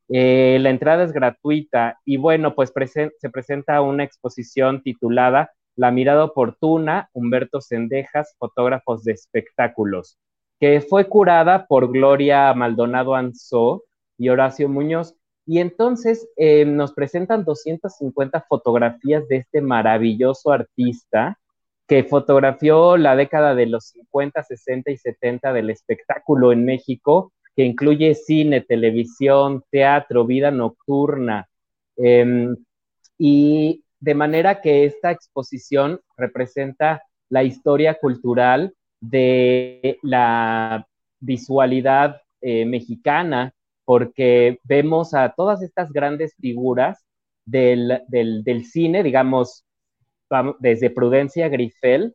Eh, 0.09 0.57
la 0.61 0.69
entrada 0.69 1.03
es 1.03 1.11
gratuita 1.11 1.99
y 2.05 2.17
bueno, 2.17 2.55
pues 2.55 2.71
se 2.73 3.29
presenta 3.29 3.81
una 3.81 4.03
exposición 4.03 4.81
titulada 4.81 5.51
La 5.77 5.91
mirada 5.91 6.25
oportuna, 6.25 7.09
Humberto 7.13 7.61
Sendejas, 7.61 8.35
fotógrafos 8.37 9.05
de 9.05 9.13
espectáculos, 9.13 10.17
que 10.59 10.81
fue 10.81 11.07
curada 11.07 11.67
por 11.67 11.91
Gloria 11.91 12.53
Maldonado 12.53 13.15
Anzó 13.15 13.83
y 14.17 14.27
Horacio 14.27 14.67
Muñoz. 14.67 15.15
Y 15.45 15.59
entonces 15.59 16.27
eh, 16.35 16.65
nos 16.65 16.91
presentan 16.91 17.45
250 17.45 18.45
fotografías 18.49 19.25
de 19.29 19.37
este 19.37 19.61
maravilloso 19.61 20.51
artista 20.51 21.39
que 21.87 22.03
fotografió 22.03 22.97
la 22.97 23.15
década 23.15 23.55
de 23.55 23.67
los 23.67 23.85
50, 23.85 24.43
60 24.43 24.91
y 24.91 24.97
70 24.97 25.53
del 25.53 25.69
espectáculo 25.69 26.51
en 26.51 26.65
México 26.65 27.31
que 27.57 27.63
incluye 27.63 28.13
cine, 28.13 28.61
televisión, 28.61 29.63
teatro, 29.71 30.25
vida 30.25 30.51
nocturna. 30.51 31.47
Em, 31.97 32.55
y 33.17 33.83
de 33.99 34.15
manera 34.15 34.61
que 34.61 34.85
esta 34.85 35.11
exposición 35.11 35.99
representa 36.17 37.03
la 37.29 37.43
historia 37.43 37.95
cultural 37.95 38.73
de 38.99 39.99
la 40.01 40.87
visualidad 41.19 42.21
eh, 42.41 42.65
mexicana, 42.65 43.53
porque 43.85 44.59
vemos 44.63 45.13
a 45.13 45.33
todas 45.35 45.61
estas 45.61 45.91
grandes 45.91 46.35
figuras 46.39 47.03
del, 47.45 48.65
cine, 48.69 49.03
digamos, 49.03 49.65
desde 50.59 50.89
Prudencia 50.89 51.47
Grifel, 51.47 52.13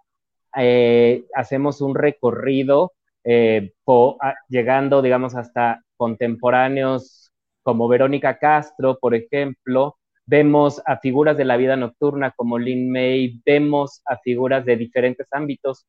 eh, 0.56 1.24
hacemos 1.34 1.80
un 1.80 1.94
recorrido 1.94 2.92
eh, 3.24 3.72
llegando, 4.48 5.00
digamos, 5.00 5.34
hasta 5.34 5.82
contemporáneos 5.96 7.32
como 7.62 7.88
Verónica 7.88 8.38
Castro, 8.38 8.98
por 9.00 9.14
ejemplo, 9.14 9.96
vemos 10.32 10.80
a 10.86 10.96
figuras 10.96 11.36
de 11.36 11.44
la 11.44 11.58
vida 11.58 11.76
nocturna 11.76 12.30
como 12.30 12.58
Lin 12.58 12.90
May, 12.90 13.38
vemos 13.44 14.00
a 14.06 14.16
figuras 14.16 14.64
de 14.64 14.78
diferentes 14.78 15.26
ámbitos 15.30 15.86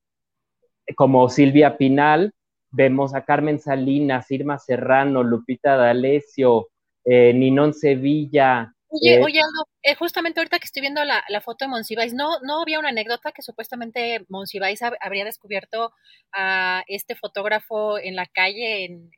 como 0.98 1.30
Silvia 1.30 1.78
Pinal, 1.78 2.34
vemos 2.70 3.16
a 3.16 3.24
Carmen 3.24 3.62
Salinas, 3.62 4.30
Irma 4.32 4.60
Serrano, 4.60 5.24
Lupita 5.24 5.78
D'Alessio, 5.78 6.68
eh, 7.06 7.34
Ninón 7.34 7.74
Sevilla, 7.74 8.74
Oye, 8.90 9.16
eh, 9.16 9.24
oye, 9.24 9.40
Aldo, 9.40 9.64
eh, 9.84 9.96
justamente 9.96 10.40
ahorita 10.40 10.60
que 10.60 10.66
estoy 10.66 10.82
viendo 10.82 11.04
la, 11.04 11.24
foto 11.42 11.66
de 11.66 11.70
Monsiváis, 11.70 12.14
¿no, 12.14 12.40
¿no 12.42 12.62
había 12.62 12.80
una 12.80 12.90
anécdota 12.90 13.32
que 13.32 13.42
supuestamente 13.42 14.26
Monsiváis 14.30 14.82
habría 14.82 15.26
descubierto 15.26 15.92
a 16.32 16.84
este 16.88 17.16
fotógrafo 17.16 18.00
en 18.00 18.16
la 18.16 18.26
calle? 18.26 18.86
En, 18.86 19.12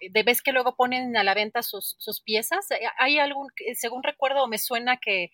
eh, 0.00 0.10
de 0.10 0.22
vez 0.22 0.42
que 0.42 0.52
luego 0.52 0.76
ponen 0.76 1.16
a 1.16 1.24
la 1.24 1.34
venta 1.34 1.62
sus, 1.62 2.22
piezas. 2.24 2.68
¿Hay 2.98 3.18
algún, 3.18 3.48
según 3.74 4.02
recuerdo, 4.02 4.46
me 4.46 4.58
suena 4.58 4.98
que, 4.98 5.32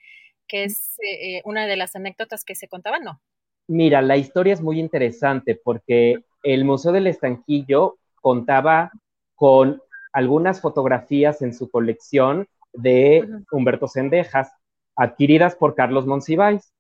que 0.48 0.65
es 0.65 0.97
una 1.44 1.66
de 1.66 1.76
las 1.76 1.94
anécdotas 1.94 2.42
que 2.42 2.55
se 2.55 2.68
contaban? 2.68 3.02
No. 3.02 3.20
Mira, 3.68 4.00
la 4.00 4.16
historia 4.16 4.55
es 4.55 4.62
muy 4.62 4.78
interesante 4.78 5.56
porque 5.56 6.16
el 6.42 6.65
Museo 6.65 6.92
del 6.92 7.08
Estanquillo 7.08 7.98
contaba 8.15 8.92
con 9.34 9.82
algunas 10.12 10.60
fotografías 10.60 11.42
en 11.42 11.52
su 11.52 11.70
colección 11.70 12.48
de 12.73 13.28
Humberto 13.50 13.89
Sendejas, 13.89 14.52
adquiridas 14.97 15.55
por 15.55 15.75
Carlos 15.75 16.07
Monsiváis. 16.07 16.73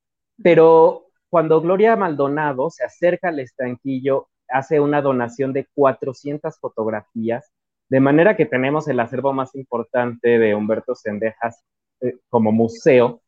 Pero 0.42 1.06
cuando 1.30 1.60
Gloria 1.60 1.96
Maldonado 1.96 2.70
se 2.70 2.84
acerca 2.84 3.28
al 3.28 3.40
estanquillo, 3.40 4.28
hace 4.48 4.80
una 4.80 5.02
donación 5.02 5.52
de 5.52 5.66
400 5.74 6.58
fotografías, 6.58 7.50
de 7.88 8.00
manera 8.00 8.36
que 8.36 8.46
tenemos 8.46 8.88
el 8.88 9.00
acervo 9.00 9.32
más 9.32 9.54
importante 9.54 10.38
de 10.38 10.54
Humberto 10.54 10.94
Sendejas 10.94 11.62
eh, 12.00 12.16
como 12.28 12.52
museo, 12.52 13.20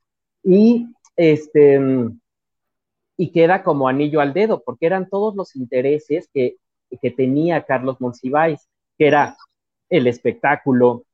y, 0.43 0.87
este, 1.17 1.81
y 3.17 3.33
queda 3.33 3.63
como 3.63 3.89
anillo 3.89 4.21
al 4.21 4.33
dedo, 4.33 4.63
porque 4.65 4.87
eran 4.87 5.09
todos 5.09 5.35
los 5.35 5.57
intereses 5.57 6.29
que, 6.33 6.57
que 7.03 7.11
tenía 7.11 7.65
Carlos 7.65 8.01
Monsiváis, 8.01 8.69
que 8.97 9.09
era 9.09 9.37
el 9.89 10.07
espectáculo, 10.07 11.05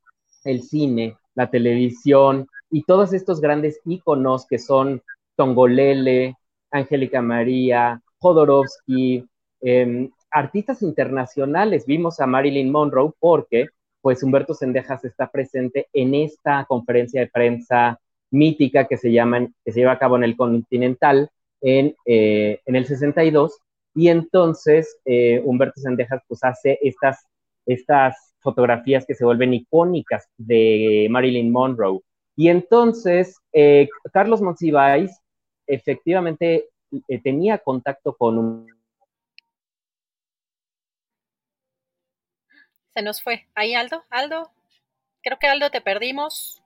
el 0.44 0.62
cine, 0.62 1.16
la 1.34 1.50
televisión, 1.50 2.46
y 2.70 2.82
todos 2.84 3.12
estos 3.12 3.40
grandes 3.40 3.80
íconos 3.84 4.46
que 4.46 4.58
son 4.58 5.02
Tongolele, 5.36 6.36
Angélica 6.70 7.22
María, 7.22 8.00
Jodorowsky, 8.18 9.26
em, 9.60 10.10
artistas 10.30 10.82
internacionales. 10.82 11.86
Vimos 11.86 12.20
a 12.20 12.26
Marilyn 12.26 12.70
Monroe 12.70 13.12
porque 13.18 13.68
pues 14.00 14.22
Humberto 14.22 14.52
Sendejas 14.54 15.04
está 15.04 15.30
presente 15.30 15.88
en 15.92 16.14
esta 16.14 16.66
conferencia 16.66 17.20
de 17.20 17.28
prensa 17.28 17.98
mítica 18.30 18.86
que 18.86 18.96
se, 18.96 19.12
llama, 19.12 19.48
que 19.64 19.72
se 19.72 19.80
lleva 19.80 19.92
a 19.92 19.98
cabo 19.98 20.16
en 20.16 20.24
el 20.24 20.36
Continental 20.36 21.30
en, 21.60 21.94
eh, 22.04 22.60
en 22.66 22.76
el 22.76 22.84
62 22.84 23.58
y 23.94 24.08
entonces 24.08 24.98
eh, 25.04 25.40
Humberto 25.44 25.80
Sendejas 25.80 26.20
pues 26.26 26.42
hace 26.42 26.78
estas, 26.82 27.24
estas 27.64 28.34
fotografías 28.40 29.06
que 29.06 29.14
se 29.14 29.24
vuelven 29.24 29.54
icónicas 29.54 30.28
de 30.36 31.06
Marilyn 31.10 31.50
Monroe. 31.50 32.00
Y 32.36 32.48
entonces 32.48 33.40
eh, 33.52 33.88
Carlos 34.12 34.42
Monsiváis 34.42 35.20
efectivamente 35.66 36.68
eh, 37.08 37.20
tenía 37.22 37.58
contacto 37.58 38.16
con 38.16 38.38
un... 38.38 38.74
Se 42.94 43.02
nos 43.02 43.22
fue. 43.22 43.46
Ahí 43.54 43.74
Aldo, 43.74 44.04
Aldo, 44.10 44.50
creo 45.22 45.38
que 45.38 45.46
Aldo 45.48 45.70
te 45.70 45.80
perdimos. 45.80 46.62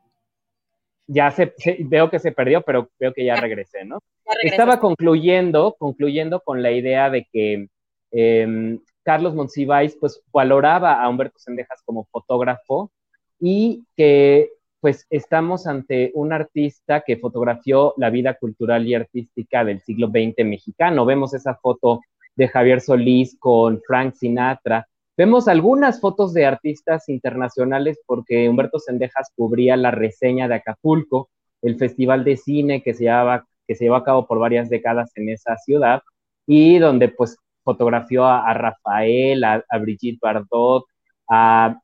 Ya 1.07 1.31
se, 1.31 1.55
veo 1.81 2.11
que 2.11 2.19
se 2.19 2.33
perdió, 2.33 2.61
pero 2.63 2.91
veo 2.99 3.15
que 3.15 3.25
ya, 3.25 3.37
regresé, 3.37 3.85
¿no? 3.85 3.99
Estaba 4.43 4.79
concluyendo, 4.79 5.75
concluyendo 5.79 6.41
con 6.41 6.63
la 6.63 6.71
idea 6.71 7.09
de 7.09 7.27
que 7.33 7.69
em, 8.11 8.79
Carlos 9.03 9.35
Monsiváis 9.35 9.97
pues 9.99 10.23
valoraba 10.31 11.03
a 11.03 11.09
Humberto 11.09 11.39
Sendejas 11.39 11.81
como 11.83 12.05
fotógrafo 12.13 12.93
y 13.41 13.87
que 13.97 14.51
pues 14.81 15.07
estamos 15.11 15.67
ante 15.67 16.13
un 16.15 16.33
artista 16.33 17.03
que 17.05 17.17
fotografió 17.17 17.95
la 17.97 18.11
vida 18.11 18.35
cultural 18.35 18.87
y 18.87 18.95
artística 18.95 19.65
del 19.65 19.81
siglo 19.81 20.09
XX 20.09 20.45
mexicano. 20.45 21.05
Vemos 21.05 21.35
esa 21.35 21.57
foto 21.57 22.01
de 22.37 22.49
Javier 22.49 22.81
Solís 22.81 23.37
con 23.41 23.81
Frank 23.87 24.15
Sinatra. 24.15 24.87
Vemos 25.17 25.49
algunas 25.49 26.01
fotos 26.01 26.33
de 26.33 26.47
artistas 26.47 27.09
internacionales 27.09 28.01
porque 28.07 28.49
Humberto 28.49 28.79
Sendejas 28.79 29.33
cubría 29.35 29.77
la 29.77 29.91
reseña 29.91 30.47
de 30.47 30.55
Acapulco, 30.55 31.29
el 31.61 31.77
festival 31.77 32.23
de 32.23 32.37
cine 32.37 32.83
que 32.83 32.95
se, 32.95 33.05
llevaba, 33.05 33.45
que 33.67 33.75
se 33.75 33.85
llevó 33.85 33.97
a 33.97 34.05
cabo 34.05 34.29
por 34.29 34.39
varias 34.39 34.71
décadas 34.71 35.11
en 35.17 35.29
esa 35.31 35.57
ciudad 35.57 36.03
y 36.47 36.79
donde 36.79 37.09
pues 37.09 37.37
fotografió 37.65 38.25
a, 38.27 38.55
Rafael, 38.55 39.43
a, 39.43 39.65
Brigitte 39.81 40.21
Bardot, 40.21 40.85
a... 41.29 41.81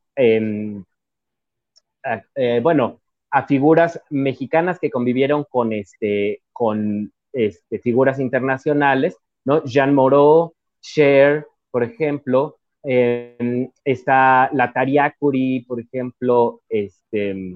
Em, 2.04 2.20
eh, 2.34 2.60
bueno, 2.62 3.00
a 3.30 3.46
figuras 3.46 4.00
mexicanas 4.10 4.78
que 4.78 4.90
convivieron 4.90 5.44
con, 5.44 5.72
este, 5.72 6.42
con 6.52 7.12
este, 7.32 7.78
figuras 7.80 8.20
internacionales, 8.20 9.16
¿no? 9.44 9.64
Jean 9.64 9.94
Moreau, 9.94 10.54
Cher, 10.80 11.46
por 11.70 11.82
ejemplo, 11.82 12.58
em, 12.82 13.70
está 13.84 14.50
la 14.52 14.72
Tariacuri, 14.72 15.60
por 15.60 15.80
ejemplo, 15.80 16.60
este, 16.68 17.54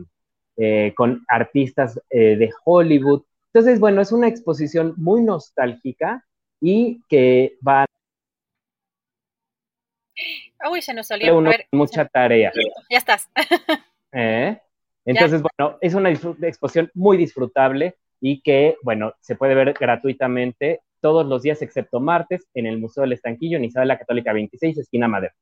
eh, 0.56 0.92
con 0.96 1.24
artistas 1.28 2.00
eh, 2.10 2.36
de 2.36 2.50
Hollywood. 2.64 3.22
Entonces, 3.52 3.78
bueno, 3.78 4.00
es 4.00 4.12
una 4.12 4.28
exposición 4.28 4.94
muy 4.96 5.22
nostálgica 5.22 6.24
y 6.60 7.02
que 7.08 7.56
va 7.66 7.84
Uy, 10.68 10.82
se 10.82 10.92
nos 10.92 11.06
salió. 11.06 11.40
mucha 11.70 12.04
tarea. 12.06 12.50
Ya 12.90 12.98
estás. 12.98 13.28
¿Eh? 14.18 14.60
Entonces, 15.04 15.42
bueno, 15.42 15.78
es 15.80 15.94
una 15.94 16.10
exposición 16.10 16.90
muy 16.92 17.16
disfrutable 17.16 17.96
y 18.20 18.42
que, 18.42 18.76
bueno, 18.82 19.14
se 19.20 19.36
puede 19.36 19.54
ver 19.54 19.72
gratuitamente 19.74 20.80
todos 21.00 21.24
los 21.24 21.42
días 21.42 21.62
excepto 21.62 22.00
martes 22.00 22.48
en 22.52 22.66
el 22.66 22.78
Museo 22.78 23.02
del 23.02 23.12
Estanquillo 23.12 23.58
en 23.58 23.64
Isabel 23.64 23.86
la 23.86 23.98
Católica 23.98 24.32
26, 24.32 24.76
esquina 24.76 25.06
Madera. 25.06 25.34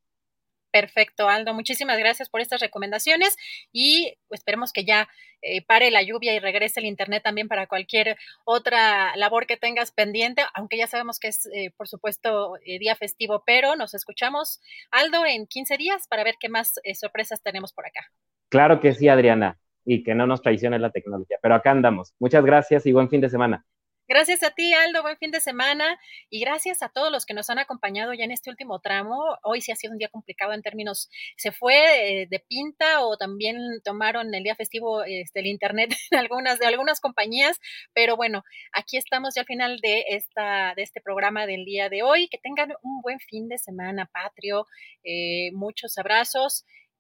Perfecto, 0.70 1.26
Aldo. 1.30 1.55
Muchísimas 1.55 1.96
gracias 1.96 2.28
por 2.28 2.42
estas 2.42 2.60
recomendaciones 2.60 3.38
y 3.72 4.18
esperemos 4.28 4.74
que 4.74 4.84
ya 4.84 5.08
eh, 5.40 5.64
pare 5.64 5.90
la 5.90 6.02
lluvia 6.02 6.34
y 6.34 6.38
regrese 6.38 6.80
el 6.80 6.86
Internet 6.86 7.22
también 7.22 7.48
para 7.48 7.66
cualquier 7.66 8.18
otra 8.44 9.16
labor 9.16 9.46
que 9.46 9.56
tengas 9.56 9.90
pendiente, 9.90 10.42
aunque 10.52 10.76
ya 10.76 10.86
sabemos 10.86 11.18
que 11.18 11.28
es, 11.28 11.46
eh, 11.46 11.70
por 11.78 11.88
supuesto, 11.88 12.58
día 12.62 12.94
festivo, 12.94 13.42
pero 13.46 13.74
nos 13.74 13.94
escuchamos, 13.94 14.60
Aldo, 14.90 15.24
en 15.24 15.46
15 15.46 15.78
días 15.78 16.06
para 16.08 16.24
ver 16.24 16.34
qué 16.38 16.50
más 16.50 16.74
sorpresas 16.94 17.42
tenemos 17.42 17.72
por 17.72 17.86
acá. 17.86 18.10
Claro 18.49 18.81
que 18.81 18.94
sí, 18.94 19.08
Adriana, 19.08 19.58
y 19.84 20.02
que 20.02 20.15
no 20.15 20.26
nos 20.26 20.42
traicione 20.42 20.78
la 20.78 20.91
tecnología, 20.91 21.39
pero 21.42 21.55
acá 21.55 21.70
andamos. 21.70 22.15
Muchas 22.18 22.44
gracias 22.44 22.86
y 22.86 22.92
buen 22.92 23.08
fin 23.08 23.20
de 23.20 23.31
semana. 23.31 23.65
Gracias 24.08 24.44
a 24.44 24.52
ti, 24.52 24.73
Aldo, 24.73 25.02
buen 25.02 25.16
fin 25.16 25.33
de 25.33 25.41
semana 25.41 25.99
y 26.31 26.39
gracias 26.39 26.81
a 26.81 26.89
todos 26.89 27.10
los 27.10 27.26
que 27.26 27.34
nos 27.34 27.50
han 27.50 27.58
acompañado 27.58 28.15
ya 28.15 28.23
en 28.23 28.31
este 28.31 28.50
último 28.50 28.78
tramo. 28.78 29.36
Hoy 29.42 29.60
sí 29.60 29.73
ha 29.73 29.75
sido 29.76 29.92
un 29.92 29.99
día 29.99 30.08
complicado 30.08 30.52
en 30.52 30.62
términos, 30.62 31.10
se 31.36 31.50
fue 31.50 31.75
eh, 32.23 32.28
de 32.31 32.39
pinta 32.39 33.05
o 33.05 33.16
también 33.16 33.57
tomaron 33.83 34.33
el 34.33 34.44
día 34.44 34.55
festivo 34.55 35.02
este, 35.02 35.41
el 35.41 35.47
internet 35.47 35.91
en 36.12 36.18
algunas, 36.18 36.60
de 36.60 36.66
algunas 36.66 37.00
compañías, 37.00 37.58
pero 37.94 38.15
bueno, 38.15 38.44
aquí 38.73 38.97
estamos 38.97 39.34
ya 39.34 39.41
al 39.41 39.47
final 39.47 39.81
de, 39.81 40.05
esta, 40.10 40.75
de 40.76 40.83
este 40.83 41.00
programa 41.00 41.44
del 41.47 41.65
día 41.65 41.89
de 41.89 42.05
hoy. 42.05 42.28
Que 42.28 42.39
tengan 42.39 42.75
un 42.83 43.00
buen 43.02 43.18
fin 43.18 43.49
de 43.49 43.58
semana 43.58 44.08
patrio, 44.12 44.68
eh, 45.02 45.50
muchos 45.52 45.99
abrazos 45.99 46.65